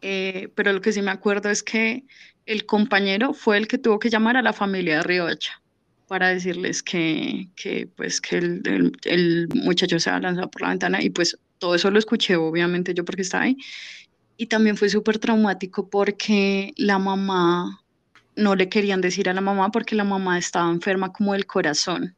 eh, 0.00 0.48
pero 0.54 0.72
lo 0.72 0.80
que 0.80 0.92
sí 0.92 1.02
me 1.02 1.10
acuerdo 1.10 1.50
es 1.50 1.62
que 1.62 2.04
el 2.46 2.66
compañero 2.66 3.34
fue 3.34 3.58
el 3.58 3.68
que 3.68 3.78
tuvo 3.78 3.98
que 3.98 4.10
llamar 4.10 4.36
a 4.36 4.42
la 4.42 4.52
familia 4.52 4.96
de 4.96 5.02
Riocha 5.02 5.60
para 6.08 6.28
decirles 6.28 6.82
que, 6.82 7.48
que 7.56 7.88
pues, 7.96 8.20
que 8.20 8.36
el, 8.36 8.92
el, 9.04 9.48
muchacho 9.54 9.98
se 9.98 10.10
había 10.10 10.28
lanzado 10.28 10.50
por 10.50 10.62
la 10.62 10.68
ventana 10.68 11.02
y 11.02 11.10
pues 11.10 11.38
todo 11.58 11.74
eso 11.74 11.90
lo 11.90 11.98
escuché, 11.98 12.36
obviamente 12.36 12.92
yo 12.92 13.04
porque 13.04 13.22
estaba 13.22 13.44
ahí. 13.44 13.56
Y 14.42 14.46
también 14.46 14.76
fue 14.76 14.88
súper 14.88 15.20
traumático 15.20 15.88
porque 15.88 16.72
la 16.76 16.98
mamá, 16.98 17.80
no 18.34 18.56
le 18.56 18.68
querían 18.68 19.00
decir 19.00 19.28
a 19.28 19.34
la 19.34 19.40
mamá 19.40 19.70
porque 19.70 19.94
la 19.94 20.02
mamá 20.02 20.36
estaba 20.36 20.68
enferma 20.68 21.12
como 21.12 21.34
del 21.34 21.46
corazón. 21.46 22.16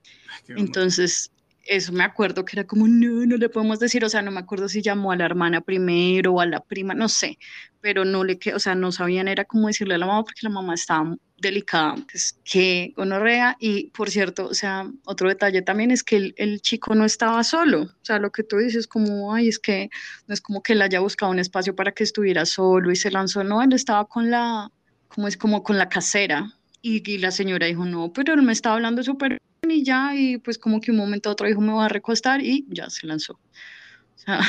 Entonces 0.49 1.31
eso 1.67 1.93
me 1.93 2.03
acuerdo 2.03 2.47
que 2.47 2.57
era 2.57 2.67
como, 2.67 2.89
no, 2.89 3.27
no 3.27 3.37
le 3.37 3.51
podemos 3.51 3.79
decir, 3.79 4.07
o 4.07 4.09
sea, 4.09 4.23
no 4.23 4.31
me 4.31 4.41
acuerdo 4.41 4.71
si 4.71 4.81
llamó 4.81 5.13
a 5.13 5.17
la 5.17 5.27
hermana 5.27 5.61
primero 5.61 6.33
o 6.33 6.41
a 6.41 6.47
la 6.47 6.61
prima, 6.61 6.95
no 6.95 7.11
sé, 7.11 7.39
pero 7.83 8.07
no 8.07 8.25
le, 8.25 8.39
o 8.55 8.59
sea, 8.59 8.75
no 8.75 8.91
sabían, 8.91 9.29
era 9.29 9.45
como 9.45 9.67
decirle 9.67 9.97
a 9.97 9.99
la 9.99 10.07
mamá 10.07 10.25
porque 10.25 10.41
la 10.45 10.49
mamá 10.49 10.73
estaba 10.73 11.15
delicada, 11.49 11.97
que 12.45 12.93
gonorrea 12.97 13.57
y 13.61 13.91
por 13.91 14.11
cierto, 14.11 14.47
o 14.47 14.55
sea, 14.55 14.91
otro 15.05 15.29
detalle 15.29 15.63
también 15.63 15.91
es 15.91 16.03
que 16.03 16.17
el, 16.17 16.35
el, 16.37 16.61
chico 16.61 16.95
no 16.95 17.05
estaba 17.05 17.45
solo, 17.45 17.83
o 17.83 18.05
sea, 18.05 18.19
lo 18.19 18.31
que 18.33 18.43
tú 18.43 18.57
dices 18.59 18.87
como, 18.87 19.33
ay, 19.35 19.49
es 19.49 19.59
que 19.59 19.91
no 20.27 20.35
es 20.35 20.41
como 20.41 20.63
que 20.63 20.73
él 20.73 20.83
haya 20.83 21.01
buscado 21.01 21.31
un 21.31 21.39
espacio 21.39 21.77
para 21.77 21.93
que 21.93 22.05
estuviera 22.05 22.47
solo 22.47 22.91
y 22.91 22.97
se 22.97 23.11
lanzó, 23.11 23.45
no, 23.45 23.63
él 23.63 23.73
estaba 23.73 24.07
con 24.07 24.31
la, 24.31 24.71
como 25.09 25.29
es 25.29 25.37
como 25.37 25.63
con 25.63 25.79
la 25.79 25.89
casera 25.89 26.53
y, 26.83 27.09
y 27.09 27.19
la 27.19 27.31
señora 27.31 27.67
dijo, 27.67 27.85
no, 27.85 28.13
pero 28.13 28.35
él 28.35 28.43
me 28.43 28.53
estaba 28.53 28.77
hablando 28.77 29.03
súper 29.03 29.39
y 29.71 29.85
ya, 29.85 30.15
y 30.15 30.39
pues 30.39 30.59
como 30.59 30.81
que 30.81 30.91
un 30.91 30.97
momento 30.97 31.29
a 31.29 31.33
otro 31.33 31.47
dijo, 31.47 31.61
me 31.61 31.73
voy 31.73 31.85
a 31.85 31.89
recostar 31.89 32.43
y 32.43 32.67
ya 32.69 32.91
se 32.91 33.07
lanzó. 33.07 33.35
O 33.35 34.19
sea, 34.19 34.41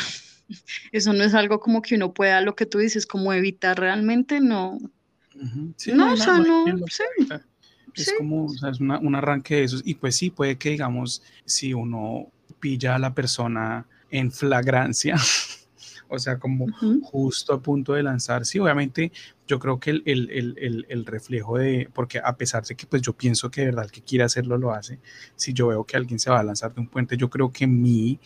eso 0.92 1.14
no 1.14 1.24
es 1.24 1.34
algo 1.34 1.60
como 1.60 1.82
que 1.82 1.96
uno 1.96 2.14
pueda, 2.14 2.42
lo 2.42 2.56
que 2.56 2.66
tú 2.66 2.80
dices, 2.80 3.06
como 3.06 3.34
evitar 3.34 3.80
realmente, 3.80 4.40
no. 4.40 4.78
No, 5.94 6.14
o 6.14 6.18
sea, 6.18 6.40
no, 6.40 6.66
Es 7.94 8.14
como, 8.18 8.46
o 8.46 8.50
sea, 8.50 8.70
es 8.70 8.80
un 8.80 9.16
arranque 9.16 9.56
de 9.56 9.64
esos. 9.64 9.82
Y 9.86 9.96
pues 9.96 10.16
sí, 10.16 10.30
puede 10.30 10.58
que, 10.58 10.72
digamos, 10.72 11.22
si 11.46 11.74
uno 11.74 12.32
pilla 12.60 12.96
a 12.96 13.00
la 13.00 13.14
persona 13.14 13.86
en 14.10 14.32
flagrancia, 14.32 15.16
o 16.10 16.20
sea, 16.20 16.40
como 16.40 16.68
justo 17.04 17.54
a 17.54 17.62
punto 17.62 17.94
de 17.94 18.04
lanzar. 18.04 18.46
Sí, 18.46 18.60
obviamente 18.60 19.12
yo 19.48 19.60
creo 19.60 19.80
que 19.80 19.92
el, 19.92 20.04
el, 20.06 20.30
el, 20.58 20.86
el, 20.90 21.06
reflejo 21.06 21.58
de, 21.58 21.90
porque 21.94 22.20
a 22.24 22.36
pesar 22.36 22.64
de 22.64 22.76
que 22.76 22.88
pues 22.88 23.02
yo 23.02 23.14
pienso 23.14 23.50
que 23.52 23.62
de 23.62 23.68
verdad 23.68 23.86
el 23.86 23.92
que 23.92 24.02
quiere 24.02 24.24
hacerlo 24.24 24.58
lo 24.58 24.72
hace, 24.72 25.00
si 25.36 25.54
yo 25.54 25.68
veo 25.68 25.84
que 25.84 25.98
alguien 25.98 26.20
se 26.20 26.30
va 26.30 26.40
a 26.40 26.44
lanzar 26.44 26.74
de 26.74 26.82
un 26.82 26.88
puente, 26.88 27.18
yo 27.18 27.30
creo 27.30 27.52
que 27.52 27.68
mi 27.68 28.20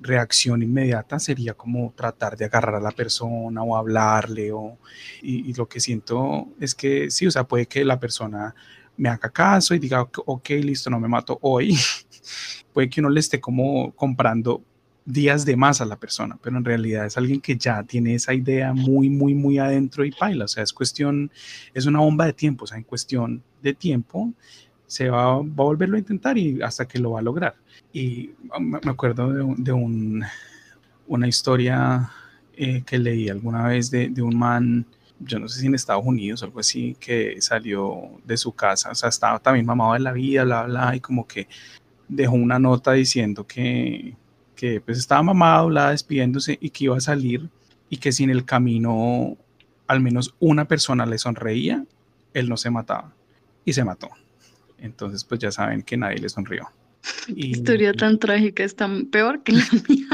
reacción 0.00 0.62
inmediata 0.62 1.18
sería 1.18 1.54
como 1.54 1.92
tratar 1.94 2.36
de 2.36 2.46
agarrar 2.46 2.76
a 2.76 2.80
la 2.80 2.90
persona 2.90 3.62
o 3.62 3.76
hablarle 3.76 4.52
o, 4.52 4.78
y, 5.22 5.52
lo 5.54 5.68
que 5.68 5.80
siento 5.80 6.48
es 6.58 6.74
que 6.74 7.10
sí, 7.10 7.26
o 7.26 7.30
sea, 7.30 7.44
puede 7.44 7.66
que 7.66 7.84
la 7.84 8.00
persona 8.00 8.54
me 8.96 9.08
haga 9.08 9.30
caso 9.30 9.74
y 9.74 9.78
diga, 9.78 10.02
ok, 10.02 10.50
listo, 10.62 10.90
no 10.90 11.00
me 11.00 11.08
mato 11.08 11.38
hoy. 11.42 11.76
puede 12.72 12.88
que 12.88 13.00
uno 13.00 13.10
le 13.10 13.20
esté 13.20 13.40
como 13.40 13.92
comprando 13.92 14.62
días 15.04 15.44
de 15.44 15.56
más 15.56 15.80
a 15.80 15.86
la 15.86 15.98
persona, 15.98 16.38
pero 16.42 16.56
en 16.56 16.64
realidad 16.64 17.06
es 17.06 17.16
alguien 17.16 17.40
que 17.40 17.56
ya 17.56 17.82
tiene 17.82 18.14
esa 18.14 18.34
idea 18.34 18.72
muy, 18.72 19.10
muy, 19.10 19.34
muy 19.34 19.58
adentro 19.58 20.04
y 20.04 20.12
baila. 20.18 20.44
O 20.44 20.48
sea, 20.48 20.62
es 20.62 20.72
cuestión, 20.72 21.30
es 21.74 21.86
una 21.86 22.00
bomba 22.00 22.26
de 22.26 22.32
tiempo. 22.32 22.64
O 22.64 22.66
sea, 22.66 22.78
en 22.78 22.84
cuestión 22.84 23.42
de 23.62 23.74
tiempo 23.74 24.32
se 24.90 25.08
va, 25.08 25.34
a 25.34 25.40
volverlo 25.40 25.94
a 25.94 26.00
intentar 26.00 26.36
y 26.36 26.60
hasta 26.62 26.86
que 26.88 26.98
lo 26.98 27.12
va 27.12 27.20
a 27.20 27.22
lograr. 27.22 27.54
Y 27.92 28.30
me 28.58 28.90
acuerdo 28.90 29.32
de, 29.32 29.54
de 29.56 29.72
un, 29.72 30.24
una 31.06 31.28
historia 31.28 32.10
eh, 32.56 32.82
que 32.84 32.98
leí 32.98 33.28
alguna 33.28 33.68
vez 33.68 33.88
de, 33.92 34.08
de 34.08 34.20
un 34.20 34.36
man 34.36 34.84
yo 35.20 35.38
no 35.38 35.48
sé 35.48 35.60
si 35.60 35.66
en 35.66 35.74
Estados 35.74 36.04
Unidos 36.04 36.42
o 36.42 36.46
algo 36.46 36.60
así, 36.60 36.96
que 36.98 37.36
salió 37.40 38.10
de 38.24 38.38
su 38.38 38.52
casa, 38.52 38.90
o 38.90 38.94
sea, 38.94 39.10
estaba 39.10 39.38
también 39.38 39.66
mamado 39.66 39.92
de 39.92 40.00
la 40.00 40.12
vida, 40.12 40.44
bla, 40.44 40.62
bla, 40.64 40.96
y 40.96 41.00
como 41.00 41.26
que 41.26 41.46
dejó 42.08 42.34
una 42.36 42.58
nota 42.58 42.92
diciendo 42.92 43.46
que, 43.46 44.16
que 44.56 44.80
pues 44.80 44.98
estaba 44.98 45.22
mamado, 45.22 45.68
la 45.68 45.90
despidiéndose 45.90 46.56
y 46.58 46.70
que 46.70 46.84
iba 46.84 46.96
a 46.96 47.00
salir 47.00 47.50
y 47.90 47.98
que 47.98 48.12
si 48.12 48.24
en 48.24 48.30
el 48.30 48.46
camino 48.46 49.36
al 49.86 50.00
menos 50.00 50.34
una 50.40 50.64
persona 50.66 51.04
le 51.04 51.18
sonreía, 51.18 51.84
él 52.32 52.48
no 52.48 52.56
se 52.56 52.70
mataba 52.70 53.12
y 53.64 53.72
se 53.74 53.84
mató. 53.84 54.08
Entonces 54.80 55.24
pues 55.24 55.40
ya 55.40 55.50
saben 55.50 55.82
que 55.82 55.96
nadie 55.96 56.18
le 56.18 56.28
sonrió. 56.28 56.68
Y, 57.28 57.52
Historia 57.52 57.92
tan 57.92 58.18
trágica 58.18 58.64
es 58.64 58.74
tan 58.74 59.06
peor 59.06 59.42
que 59.42 59.52
la 59.52 59.64
mía. 59.88 60.06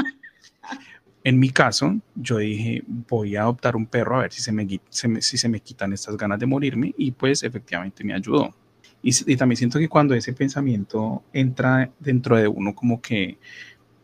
En 1.23 1.39
mi 1.39 1.49
caso, 1.49 1.99
yo 2.15 2.37
dije, 2.37 2.83
voy 3.09 3.35
a 3.35 3.41
adoptar 3.41 3.75
un 3.75 3.85
perro 3.85 4.17
a 4.17 4.21
ver 4.21 4.31
si 4.31 4.41
se 4.41 4.51
me, 4.51 4.65
si 4.89 5.37
se 5.37 5.49
me 5.49 5.59
quitan 5.59 5.91
estas 5.91 6.15
ganas 6.15 6.39
de 6.39 6.45
morirme 6.45 6.93
y 6.97 7.11
pues 7.11 7.43
efectivamente 7.43 8.03
me 8.03 8.13
ayudó. 8.13 8.55
Y, 9.03 9.11
y, 9.31 9.35
también 9.35 9.57
siento 9.57 9.77
que 9.77 9.89
cuando 9.89 10.15
ese 10.15 10.33
pensamiento 10.33 11.23
entra 11.33 11.91
dentro 11.99 12.37
de 12.37 12.47
uno, 12.47 12.73
como 12.73 13.01
que 13.01 13.37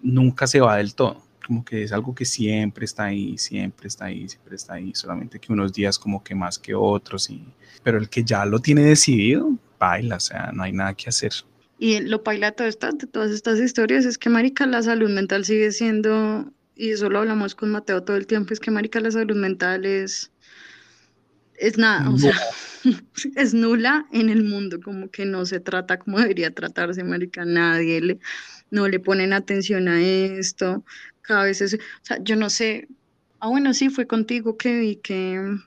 nunca 0.01 0.45
se 0.47 0.59
va 0.59 0.77
del 0.77 0.93
todo, 0.93 1.23
como 1.45 1.63
que 1.63 1.83
es 1.83 1.91
algo 1.91 2.13
que 2.13 2.25
siempre 2.25 2.85
está 2.85 3.05
ahí, 3.05 3.37
siempre 3.37 3.87
está 3.87 4.05
ahí, 4.05 4.27
siempre 4.27 4.55
está 4.55 4.73
ahí, 4.73 4.93
solamente 4.93 5.39
que 5.39 5.51
unos 5.51 5.73
días 5.73 5.97
como 5.97 6.23
que 6.23 6.35
más 6.35 6.59
que 6.59 6.75
otros, 6.75 7.29
y, 7.29 7.43
pero 7.83 7.97
el 7.97 8.09
que 8.09 8.23
ya 8.23 8.45
lo 8.45 8.59
tiene 8.59 8.83
decidido, 8.83 9.53
baila, 9.87 10.17
o 10.17 10.19
sea, 10.19 10.51
no 10.53 10.63
hay 10.63 10.71
nada 10.71 10.93
que 10.93 11.09
hacer. 11.09 11.31
Y 11.79 11.99
lo 11.99 12.19
baila 12.19 12.51
todo 12.51 12.67
esto, 12.67 12.91
de 12.91 13.07
todas 13.07 13.31
estas 13.31 13.59
historias. 13.59 14.05
Es 14.05 14.17
que, 14.17 14.29
Marica, 14.29 14.65
la 14.65 14.81
salud 14.81 15.09
mental 15.09 15.45
sigue 15.45 15.71
siendo, 15.71 16.51
y 16.75 16.91
eso 16.91 17.09
lo 17.09 17.19
hablamos 17.19 17.55
con 17.55 17.71
Mateo 17.71 18.03
todo 18.03 18.17
el 18.17 18.27
tiempo, 18.27 18.53
es 18.53 18.59
que, 18.59 18.71
Marica, 18.71 18.99
la 18.99 19.11
salud 19.11 19.35
mental 19.35 19.85
es, 19.85 20.31
es 21.55 21.77
nada, 21.77 22.09
o 22.09 22.17
sea, 22.17 22.35
es 23.35 23.53
nula 23.53 24.05
en 24.11 24.29
el 24.29 24.43
mundo, 24.43 24.79
como 24.83 25.09
que 25.09 25.25
no 25.25 25.45
se 25.45 25.59
trata 25.59 25.99
como 25.99 26.19
debería 26.19 26.53
tratarse, 26.53 27.03
Marica, 27.03 27.45
nadie 27.45 28.01
le 28.01 28.19
no 28.73 28.87
le 28.87 28.99
ponen 28.99 29.33
atención 29.33 29.87
a 29.87 30.01
esto, 30.01 30.83
cada 31.21 31.43
vez 31.43 31.61
es, 31.61 31.75
o 31.75 31.77
sea, 32.01 32.17
yo 32.23 32.35
no 32.35 32.49
sé, 32.49 32.87
ah, 33.39 33.47
bueno, 33.49 33.71
sí, 33.73 33.89
fue 33.89 34.07
contigo 34.07 34.57
que 34.57 34.79
vi 34.79 34.95
que, 34.95 35.59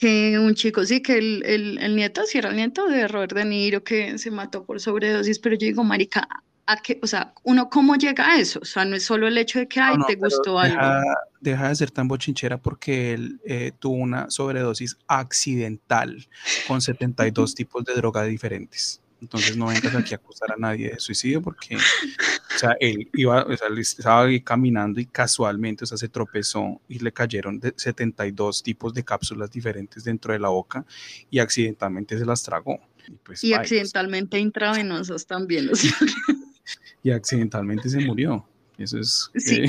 que 0.00 0.38
un 0.38 0.54
chico, 0.54 0.84
sí, 0.86 1.02
que 1.02 1.18
el, 1.18 1.42
el, 1.44 1.78
el 1.78 1.94
nieto, 1.94 2.22
sí 2.24 2.38
era 2.38 2.48
el 2.48 2.56
nieto 2.56 2.86
de 2.88 3.06
Robert 3.06 3.34
De 3.34 3.44
Niro, 3.44 3.84
que 3.84 4.16
se 4.16 4.30
mató 4.30 4.64
por 4.64 4.80
sobredosis, 4.80 5.38
pero 5.38 5.56
yo 5.56 5.66
digo, 5.66 5.84
marica, 5.84 6.26
¿a 6.66 6.76
qué, 6.78 6.98
o 7.02 7.06
sea, 7.06 7.34
uno 7.42 7.68
cómo 7.68 7.96
llega 7.96 8.32
a 8.32 8.40
eso? 8.40 8.60
O 8.62 8.64
sea, 8.64 8.86
no 8.86 8.96
es 8.96 9.04
solo 9.04 9.28
el 9.28 9.36
hecho 9.36 9.58
de 9.58 9.68
que, 9.68 9.78
ay, 9.78 9.96
te 10.06 10.14
gustó 10.14 10.58
deja, 10.58 11.00
algo. 11.00 11.10
Deja 11.40 11.68
de 11.68 11.76
ser 11.76 11.90
tan 11.90 12.08
bochinchera 12.08 12.56
porque 12.56 13.12
él 13.12 13.40
eh, 13.44 13.72
tuvo 13.78 13.96
una 13.96 14.30
sobredosis 14.30 14.96
accidental 15.06 16.26
con 16.66 16.80
72 16.80 17.54
tipos 17.54 17.84
de 17.84 17.94
drogas 17.94 18.26
diferentes. 18.26 19.02
Entonces 19.20 19.56
no 19.56 19.66
vengas 19.66 19.94
aquí 19.94 20.14
a 20.14 20.16
acusar 20.16 20.52
a 20.52 20.56
nadie 20.56 20.90
de 20.90 21.00
suicidio 21.00 21.42
porque, 21.42 21.76
o 21.76 22.58
sea, 22.58 22.76
él 22.80 23.08
iba, 23.12 23.44
o 23.44 23.56
sea, 23.56 23.68
estaba 23.78 24.26
caminando 24.42 25.00
y 25.00 25.06
casualmente, 25.06 25.84
o 25.84 25.86
sea, 25.86 25.98
se 25.98 26.08
tropezó 26.08 26.80
y 26.88 26.98
le 26.98 27.12
cayeron 27.12 27.60
de 27.60 27.74
72 27.76 28.62
tipos 28.62 28.94
de 28.94 29.04
cápsulas 29.04 29.50
diferentes 29.50 30.04
dentro 30.04 30.32
de 30.32 30.38
la 30.38 30.48
boca 30.48 30.84
y 31.30 31.38
accidentalmente 31.38 32.18
se 32.18 32.24
las 32.24 32.42
tragó. 32.42 32.80
Y, 33.06 33.12
pues, 33.22 33.44
y 33.44 33.52
accidentalmente 33.52 34.38
intravenosas 34.38 35.26
también. 35.26 35.70
O 35.70 35.74
sea. 35.74 35.90
y 37.02 37.10
accidentalmente 37.10 37.88
se 37.88 38.00
murió. 38.00 38.46
Eso 38.78 38.98
es, 38.98 39.30
sí. 39.36 39.56
eh, 39.56 39.68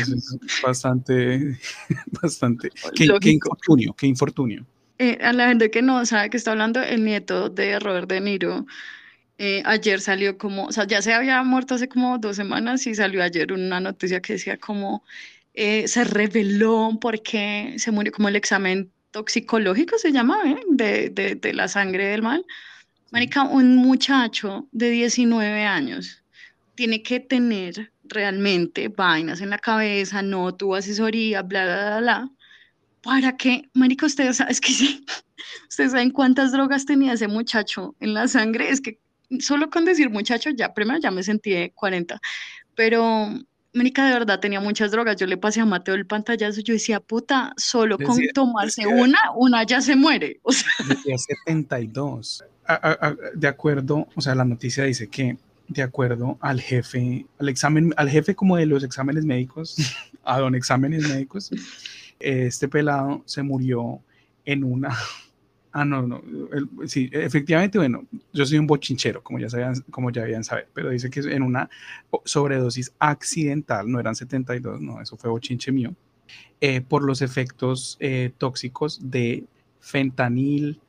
eso 0.00 0.14
es 0.14 0.38
bastante, 0.62 1.58
bastante. 2.22 2.70
Qué, 2.94 3.08
qué 3.20 3.30
infortunio, 3.30 3.94
qué 3.94 4.06
infortunio. 4.06 4.64
Eh, 4.98 5.18
a 5.22 5.32
la 5.32 5.48
gente 5.48 5.70
que 5.70 5.82
no 5.82 6.04
sabe 6.06 6.30
que 6.30 6.36
está 6.36 6.52
hablando, 6.52 6.82
el 6.82 7.04
nieto 7.04 7.50
de 7.50 7.78
Robert 7.78 8.08
De 8.08 8.20
Niro, 8.20 8.66
eh, 9.38 9.62
ayer 9.66 10.00
salió 10.00 10.38
como, 10.38 10.66
o 10.66 10.72
sea, 10.72 10.86
ya 10.86 11.02
se 11.02 11.12
había 11.14 11.42
muerto 11.42 11.74
hace 11.74 11.88
como 11.88 12.18
dos 12.18 12.36
semanas 12.36 12.86
y 12.86 12.94
salió 12.94 13.22
ayer 13.22 13.52
una 13.52 13.80
noticia 13.80 14.20
que 14.22 14.34
decía 14.34 14.56
como 14.58 15.04
eh, 15.54 15.88
se 15.88 16.04
reveló 16.04 16.98
porque 17.00 17.74
se 17.78 17.90
murió 17.92 18.12
como 18.12 18.28
el 18.28 18.36
examen 18.36 18.90
toxicológico, 19.10 19.98
se 19.98 20.12
llama, 20.12 20.38
¿eh? 20.46 20.62
de, 20.70 21.10
de, 21.10 21.34
de 21.36 21.52
la 21.54 21.68
sangre 21.68 22.06
del 22.06 22.22
mal. 22.22 22.44
Marica, 23.10 23.44
un 23.44 23.76
muchacho 23.76 24.68
de 24.72 24.90
19 24.90 25.64
años 25.64 26.24
tiene 26.74 27.02
que 27.02 27.20
tener 27.20 27.92
realmente 28.04 28.88
vainas 28.88 29.40
en 29.40 29.50
la 29.50 29.58
cabeza, 29.58 30.22
no 30.22 30.54
tuvo 30.54 30.76
asesoría, 30.76 31.42
bla, 31.42 31.64
bla, 31.64 31.76
bla, 31.76 32.00
bla, 32.00 32.30
para 33.06 33.36
que, 33.36 33.70
marica, 33.72 34.04
ustedes, 34.04 34.40
es 34.40 34.60
que 34.60 34.72
sí, 34.72 35.06
ustedes 35.70 35.92
saben 35.92 36.10
cuántas 36.10 36.50
drogas 36.50 36.84
tenía 36.84 37.12
ese 37.12 37.28
muchacho 37.28 37.94
en 38.00 38.12
la 38.14 38.26
sangre, 38.26 38.68
es 38.68 38.80
que 38.80 38.98
solo 39.38 39.70
con 39.70 39.84
decir 39.84 40.10
muchacho, 40.10 40.50
ya 40.50 40.74
primero 40.74 40.98
ya 40.98 41.12
me 41.12 41.22
sentí 41.22 41.50
de 41.50 41.72
40, 41.74 42.20
pero, 42.74 43.28
marica, 43.72 44.04
de 44.06 44.12
verdad 44.12 44.40
tenía 44.40 44.60
muchas 44.60 44.90
drogas, 44.90 45.16
yo 45.16 45.26
le 45.26 45.36
pasé 45.36 45.60
a 45.60 45.64
Mateo 45.64 45.94
el 45.94 46.06
pantallazo, 46.06 46.60
yo 46.62 46.74
decía, 46.74 46.98
puta, 46.98 47.54
solo 47.56 47.96
con 47.96 48.18
tomarse 48.34 48.88
una, 48.88 49.18
una 49.36 49.62
ya 49.62 49.80
se 49.80 49.94
muere, 49.94 50.40
o 50.42 50.50
sea. 50.50 50.68
Decía 50.88 51.16
72, 51.16 52.44
de 53.34 53.48
acuerdo, 53.48 54.08
o 54.16 54.20
sea, 54.20 54.34
la 54.34 54.44
noticia 54.44 54.82
dice 54.82 55.06
que 55.06 55.38
de 55.68 55.82
acuerdo 55.82 56.38
al 56.40 56.60
jefe, 56.60 57.26
al 57.38 57.48
examen, 57.48 57.92
al 57.96 58.08
jefe 58.08 58.34
como 58.34 58.56
de 58.56 58.66
los 58.66 58.82
exámenes 58.84 59.24
médicos, 59.24 59.76
a 60.24 60.40
don 60.40 60.56
exámenes 60.56 61.08
médicos, 61.08 61.50
este 62.20 62.68
pelado 62.68 63.22
se 63.26 63.42
murió 63.42 64.00
en 64.44 64.64
una... 64.64 64.96
Ah, 65.78 65.84
no, 65.84 66.00
no, 66.00 66.22
sí, 66.86 67.10
efectivamente, 67.12 67.76
bueno, 67.76 68.06
yo 68.32 68.46
soy 68.46 68.56
un 68.56 68.66
bochinchero, 68.66 69.22
como 69.22 69.38
ya 69.38 69.50
sabían, 69.50 69.74
como 69.90 70.10
ya 70.10 70.22
habían 70.22 70.42
saber, 70.42 70.70
pero 70.72 70.88
dice 70.88 71.10
que 71.10 71.20
en 71.20 71.42
una 71.42 71.68
sobredosis 72.24 72.94
accidental, 72.98 73.86
no 73.90 74.00
eran 74.00 74.16
72, 74.16 74.80
no, 74.80 75.02
eso 75.02 75.18
fue 75.18 75.28
bochinche 75.28 75.70
mío, 75.72 75.94
eh, 76.62 76.80
por 76.80 77.04
los 77.04 77.20
efectos 77.20 77.98
eh, 78.00 78.32
tóxicos 78.38 79.10
de 79.10 79.44
fentanil, 79.80 80.80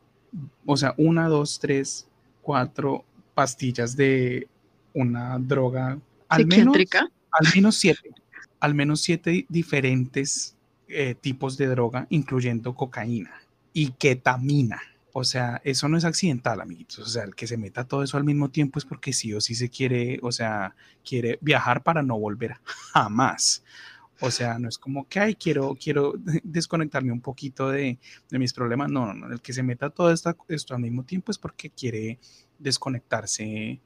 o 0.66 0.78
sea, 0.78 0.94
una, 0.98 1.28
dos, 1.28 1.60
tres, 1.60 2.08
cuatro 2.42 3.04
pastillas 3.34 3.98
de 3.98 4.48
una 4.94 5.38
droga, 5.38 6.00
al 6.30 6.48
menos, 6.48 6.78
al 7.32 7.48
menos 7.54 7.76
siete, 7.76 8.12
al 8.60 8.74
menos 8.74 9.02
siete 9.02 9.46
diferentes 9.50 10.56
eh, 10.90 11.16
tipos 11.16 11.58
de 11.58 11.68
droga, 11.68 12.08
incluyendo 12.10 12.76
cocaína 12.76 13.32
y 13.74 13.92
ketamina. 13.92 14.82
O 15.14 15.24
sea, 15.24 15.62
eso 15.64 15.90
no 15.90 15.98
es 15.98 16.06
accidental, 16.06 16.62
amiguitos. 16.62 17.00
O 17.00 17.06
sea, 17.06 17.24
el 17.24 17.36
que 17.36 17.48
se 17.48 17.58
meta 17.58 17.86
todo 17.86 18.04
eso 18.04 18.18
al 18.18 18.24
mismo 18.24 18.50
tiempo 18.50 18.80
es 18.80 18.86
porque 18.86 19.14
sí 19.14 19.34
o 19.34 19.42
sí 19.42 19.56
se 19.56 19.70
quiere, 19.70 20.20
o 20.22 20.32
sea, 20.32 20.76
quiere 21.04 21.40
viajar 21.42 21.84
para 21.84 22.04
no 22.04 22.20
volver 22.20 22.56
jamás. 22.94 23.64
O 24.20 24.32
sea, 24.32 24.58
no 24.60 24.68
es 24.70 24.78
como 24.78 25.08
que, 25.08 25.20
ay, 25.20 25.36
quiero, 25.36 25.76
quiero 25.76 26.14
desconectarme 26.44 27.12
un 27.12 27.22
poquito 27.22 27.70
de, 27.70 27.98
de 28.30 28.40
mis 28.40 28.54
problemas. 28.54 28.90
No, 28.90 29.06
no, 29.08 29.14
no. 29.14 29.34
El 29.34 29.42
que 29.42 29.54
se 29.54 29.64
meta 29.64 29.90
todo 29.90 30.12
esto, 30.12 30.36
esto 30.48 30.76
al 30.76 30.82
mismo 30.82 31.04
tiempo 31.04 31.32
es 31.32 31.38
porque 31.38 31.70
quiere 31.70 32.20
desconectarse 32.60 33.80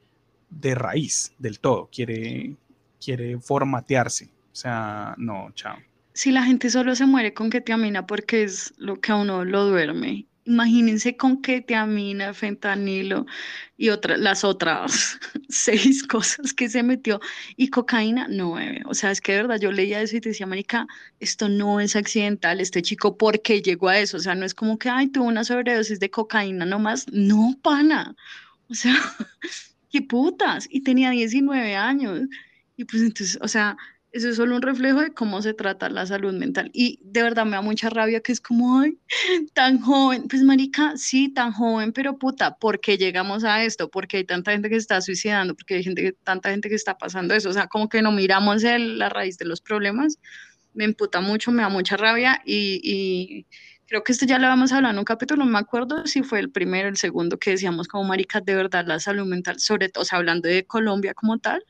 de 0.48 0.74
raíz 0.74 1.32
del 1.38 1.60
todo, 1.60 1.88
quiere, 1.90 2.56
quiere 3.02 3.38
formatearse. 3.40 4.26
O 4.26 4.54
sea, 4.54 5.14
no, 5.18 5.50
chao. 5.54 5.76
Si 6.14 6.30
la 6.30 6.44
gente 6.44 6.70
solo 6.70 6.94
se 6.94 7.06
muere 7.06 7.34
con 7.34 7.50
ketamina 7.50 8.06
porque 8.06 8.44
es 8.44 8.74
lo 8.76 9.00
que 9.00 9.12
a 9.12 9.16
uno 9.16 9.44
lo 9.44 9.66
duerme, 9.66 10.26
imagínense 10.44 11.16
con 11.16 11.40
ketamina, 11.40 12.34
fentanilo 12.34 13.26
y 13.76 13.90
otras, 13.90 14.18
las 14.18 14.44
otras 14.44 15.18
seis 15.48 16.02
cosas 16.06 16.52
que 16.52 16.68
se 16.68 16.82
metió 16.82 17.20
y 17.56 17.68
cocaína, 17.68 18.28
no 18.28 18.52
bebe. 18.52 18.82
O 18.86 18.94
sea, 18.94 19.10
es 19.10 19.20
que 19.20 19.32
de 19.32 19.42
verdad 19.42 19.60
yo 19.60 19.72
leía 19.72 20.00
eso 20.02 20.16
y 20.16 20.20
te 20.20 20.30
decía, 20.30 20.46
Marica, 20.46 20.86
esto 21.20 21.48
no 21.48 21.80
es 21.80 21.96
accidental, 21.96 22.60
este 22.60 22.82
chico, 22.82 23.16
¿por 23.16 23.40
qué 23.42 23.62
llegó 23.62 23.88
a 23.88 23.98
eso? 23.98 24.16
O 24.16 24.20
sea, 24.20 24.34
no 24.34 24.44
es 24.44 24.54
como 24.54 24.78
que, 24.78 24.88
ay, 24.88 25.08
tuvo 25.08 25.24
una 25.26 25.44
sobredosis 25.44 26.00
de 26.00 26.10
cocaína 26.10 26.64
nomás. 26.66 27.06
No, 27.12 27.58
pana. 27.62 28.14
O 28.68 28.74
sea, 28.74 28.94
qué 29.90 30.02
putas, 30.02 30.66
y 30.70 30.82
tenía 30.82 31.10
19 31.10 31.76
años. 31.76 32.20
Y 32.76 32.84
pues 32.84 33.02
entonces, 33.02 33.38
o 33.42 33.48
sea, 33.48 33.76
eso 34.12 34.28
es 34.28 34.36
solo 34.36 34.56
un 34.56 34.62
reflejo 34.62 35.00
de 35.00 35.14
cómo 35.14 35.40
se 35.40 35.54
trata 35.54 35.88
la 35.88 36.04
salud 36.04 36.34
mental. 36.34 36.70
Y 36.74 37.00
de 37.02 37.22
verdad 37.22 37.46
me 37.46 37.52
da 37.52 37.62
mucha 37.62 37.88
rabia 37.88 38.20
que 38.20 38.32
es 38.32 38.42
como, 38.42 38.80
ay, 38.80 38.98
tan 39.54 39.80
joven. 39.80 40.28
Pues 40.28 40.42
marica, 40.42 40.96
sí, 40.98 41.30
tan 41.30 41.52
joven, 41.52 41.92
pero 41.92 42.18
puta, 42.18 42.56
¿por 42.56 42.80
qué 42.80 42.98
llegamos 42.98 43.42
a 43.44 43.64
esto? 43.64 43.90
Porque 43.90 44.18
hay 44.18 44.24
tanta 44.24 44.52
gente 44.52 44.68
que 44.68 44.76
está 44.76 45.00
suicidando, 45.00 45.54
porque 45.54 45.76
hay 45.76 45.84
gente, 45.84 46.14
tanta 46.24 46.50
gente 46.50 46.68
que 46.68 46.74
está 46.74 46.98
pasando 46.98 47.34
eso. 47.34 47.48
O 47.48 47.52
sea, 47.54 47.68
como 47.68 47.88
que 47.88 48.02
no 48.02 48.12
miramos 48.12 48.64
el, 48.64 48.98
la 48.98 49.08
raíz 49.08 49.38
de 49.38 49.46
los 49.46 49.62
problemas. 49.62 50.18
Me 50.74 50.84
emputa 50.84 51.20
mucho, 51.22 51.50
me 51.50 51.62
da 51.62 51.70
mucha 51.70 51.96
rabia 51.96 52.42
y, 52.44 53.46
creo 53.86 54.04
que 54.04 54.12
esto 54.12 54.26
ya 54.26 54.38
lo 54.38 54.46
vamos 54.46 54.72
a 54.72 54.76
hablar 54.76 54.92
en 54.92 54.98
un 54.98 55.04
capítulo, 55.04 55.44
no 55.44 55.50
me 55.50 55.58
acuerdo 55.58 56.06
si 56.06 56.22
fue 56.22 56.40
el 56.40 56.50
primero 56.50 56.88
el 56.88 56.96
segundo 56.96 57.38
que 57.38 57.50
decíamos 57.50 57.88
como 57.88 58.04
maricas, 58.04 58.42
de 58.42 58.54
verdad 58.54 58.86
la 58.86 58.98
salud 59.00 59.26
mental, 59.26 59.60
sobre 59.60 59.90
todo, 59.90 60.02
o 60.02 60.04
sea, 60.06 60.18
hablando 60.18 60.48
de 60.48 60.64
Colombia 60.64 61.12
como 61.12 61.38
tal, 61.38 61.62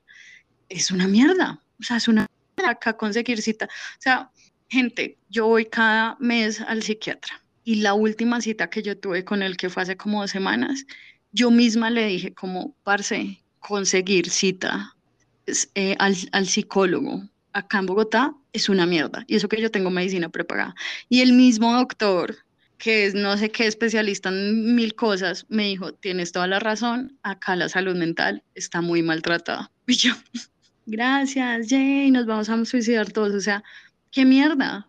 es 0.68 0.92
una 0.92 1.08
mierda, 1.08 1.61
o 1.82 1.84
sea, 1.84 1.98
es 1.98 2.08
una 2.08 2.26
acá 2.66 2.96
conseguir 2.96 3.42
cita. 3.42 3.66
O 3.66 4.00
sea, 4.00 4.30
gente, 4.68 5.18
yo 5.28 5.46
voy 5.46 5.66
cada 5.66 6.16
mes 6.20 6.60
al 6.60 6.82
psiquiatra 6.82 7.42
y 7.64 7.76
la 7.76 7.94
última 7.94 8.40
cita 8.40 8.70
que 8.70 8.82
yo 8.82 8.98
tuve 8.98 9.24
con 9.24 9.42
él, 9.42 9.56
que 9.56 9.68
fue 9.68 9.82
hace 9.82 9.96
como 9.96 10.20
dos 10.20 10.30
semanas, 10.30 10.86
yo 11.32 11.50
misma 11.50 11.90
le 11.90 12.06
dije 12.06 12.34
como, 12.34 12.74
parce, 12.84 13.42
conseguir 13.58 14.30
cita 14.30 14.96
eh, 15.74 15.96
al, 15.98 16.16
al 16.32 16.46
psicólogo 16.46 17.22
acá 17.52 17.78
en 17.78 17.86
Bogotá 17.86 18.34
es 18.52 18.68
una 18.68 18.86
mierda. 18.86 19.24
Y 19.26 19.36
eso 19.36 19.48
que 19.48 19.60
yo 19.60 19.70
tengo 19.70 19.90
medicina 19.90 20.28
prepagada. 20.28 20.74
Y 21.08 21.20
el 21.20 21.32
mismo 21.32 21.72
doctor, 21.72 22.36
que 22.78 23.06
es 23.06 23.14
no 23.14 23.36
sé 23.36 23.50
qué 23.50 23.66
especialista 23.66 24.28
en 24.28 24.74
mil 24.74 24.94
cosas, 24.94 25.46
me 25.48 25.64
dijo, 25.64 25.92
tienes 25.94 26.32
toda 26.32 26.46
la 26.46 26.58
razón, 26.58 27.18
acá 27.22 27.56
la 27.56 27.68
salud 27.68 27.96
mental 27.96 28.42
está 28.54 28.80
muy 28.80 29.02
maltratada. 29.02 29.70
Y 29.86 29.94
yo, 29.94 30.12
gracias, 30.86 31.68
Jay, 31.68 32.10
nos 32.10 32.26
vamos 32.26 32.48
a 32.48 32.64
suicidar 32.64 33.10
todos. 33.10 33.34
O 33.34 33.40
sea, 33.40 33.62
qué 34.10 34.24
mierda. 34.24 34.86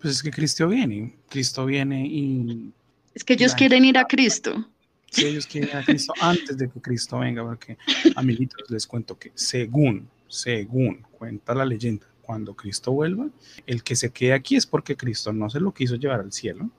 Pues 0.00 0.16
es 0.16 0.22
que 0.22 0.30
Cristo 0.30 0.68
viene, 0.68 1.16
Cristo 1.28 1.64
viene 1.66 2.06
y... 2.06 2.72
Es 3.14 3.24
que 3.24 3.34
ellos 3.34 3.54
quieren 3.54 3.84
ir 3.84 3.96
a 3.96 4.04
Cristo. 4.04 4.68
Sí, 5.10 5.24
ellos 5.24 5.46
quieren 5.46 5.70
ir 5.70 5.76
a 5.76 5.84
Cristo 5.84 6.12
antes 6.20 6.58
de 6.58 6.68
que 6.68 6.80
Cristo 6.80 7.18
venga, 7.18 7.42
porque, 7.42 7.78
amiguitos, 8.16 8.68
les 8.68 8.86
cuento 8.86 9.18
que 9.18 9.32
según, 9.34 10.08
según 10.28 11.06
cuenta 11.12 11.54
la 11.54 11.64
leyenda, 11.64 12.06
cuando 12.24 12.54
Cristo 12.54 12.92
vuelva, 12.92 13.28
el 13.66 13.82
que 13.82 13.96
se 13.96 14.10
quede 14.10 14.32
aquí 14.32 14.56
es 14.56 14.66
porque 14.66 14.96
Cristo 14.96 15.32
no 15.32 15.48
se 15.50 15.60
lo 15.60 15.72
quiso 15.72 15.96
llevar 15.96 16.20
al 16.20 16.32
cielo 16.32 16.70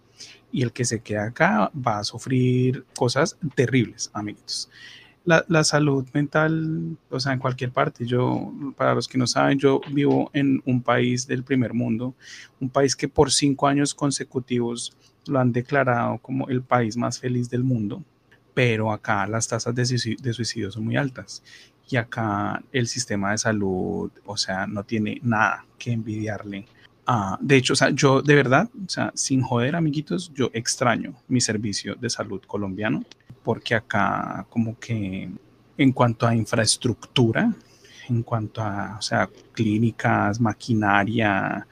y 0.52 0.64
el 0.64 0.72
que 0.72 0.86
se 0.86 1.02
queda 1.02 1.26
acá 1.26 1.72
va 1.76 2.00
a 2.00 2.04
sufrir 2.04 2.86
cosas 2.96 3.38
terribles, 3.56 4.10
amigos. 4.14 4.70
La, 5.26 5.44
la, 5.48 5.64
salud 5.64 6.06
mental, 6.14 6.98
o 7.10 7.20
sea, 7.20 7.34
en 7.34 7.40
cualquier 7.40 7.72
parte. 7.72 8.06
Yo, 8.06 8.54
para 8.78 8.94
los 8.94 9.08
que 9.08 9.18
no 9.18 9.26
saben, 9.26 9.58
yo 9.58 9.82
vivo 9.92 10.30
en 10.34 10.62
un 10.66 10.82
país 10.82 11.26
del 11.26 11.44
primer 11.44 11.74
mundo, 11.74 12.14
un 12.60 12.70
país 12.70 12.96
que 12.96 13.08
por 13.08 13.32
cinco 13.32 13.68
años 13.68 13.96
consecutivos 13.96 14.96
lo 15.28 15.40
han 15.40 15.52
declarado 15.52 16.20
como 16.20 16.48
el 16.50 16.62
país 16.62 16.96
más 16.98 17.20
feliz 17.20 17.50
del 17.50 17.64
mundo, 17.64 18.04
pero 18.54 18.92
acá 18.92 19.26
las 19.28 19.48
tasas 19.48 19.74
de 19.74 19.86
suicidio, 19.86 20.18
de 20.22 20.34
suicidio 20.34 20.72
son 20.72 20.86
muy 20.86 20.96
altas 20.96 21.42
y 21.90 21.98
acá 21.98 22.64
el 22.72 22.88
sistema 22.88 23.32
de 23.32 23.38
salud, 23.38 24.12
o 24.26 24.38
sea, 24.38 24.68
no 24.68 24.84
tiene 24.84 25.20
nada 25.24 25.66
que 25.78 25.92
envidiarle. 25.92 26.66
a 27.06 27.38
de 27.42 27.58
hecho, 27.58 27.74
o 27.74 27.76
sea, 27.76 27.90
yo 27.92 28.22
de 28.22 28.36
verdad, 28.36 28.70
o 28.74 28.90
sea, 28.90 29.12
sin 29.16 29.42
joder, 29.42 29.76
amiguitos, 29.76 30.32
yo 30.34 30.50
extraño 30.54 31.14
mi 31.28 31.42
servicio 31.42 31.96
de 31.96 32.10
salud 32.10 32.42
colombiano, 32.48 33.04
porque 33.46 33.76
acá 33.76 34.48
como 34.50 34.78
que 34.80 35.30
en 35.78 35.92
cuanto 35.92 36.26
a 36.26 36.36
infraestructura, 36.36 37.54
en 38.10 38.24
cuanto 38.24 38.62
a, 38.62 38.98
o 38.98 39.02
sea, 39.02 39.30
clínicas, 39.54 40.42
maquinaria, 40.42 41.68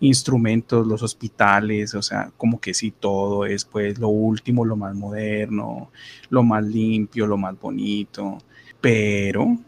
instrumentos, 0.00 0.86
los 0.86 1.02
hospitales, 1.02 1.94
o 1.96 2.02
sea, 2.02 2.30
como 2.36 2.60
que 2.60 2.72
sí, 2.72 2.92
todo 2.92 3.44
es 3.46 3.64
pues 3.64 3.98
lo 3.98 4.08
último, 4.08 4.64
lo 4.64 4.76
más 4.76 4.94
moderno, 4.94 5.90
lo 6.30 6.42
más 6.44 6.64
limpio, 6.64 7.26
lo 7.26 7.36
más 7.36 7.58
bonito. 7.58 8.38
Pero 8.80 9.58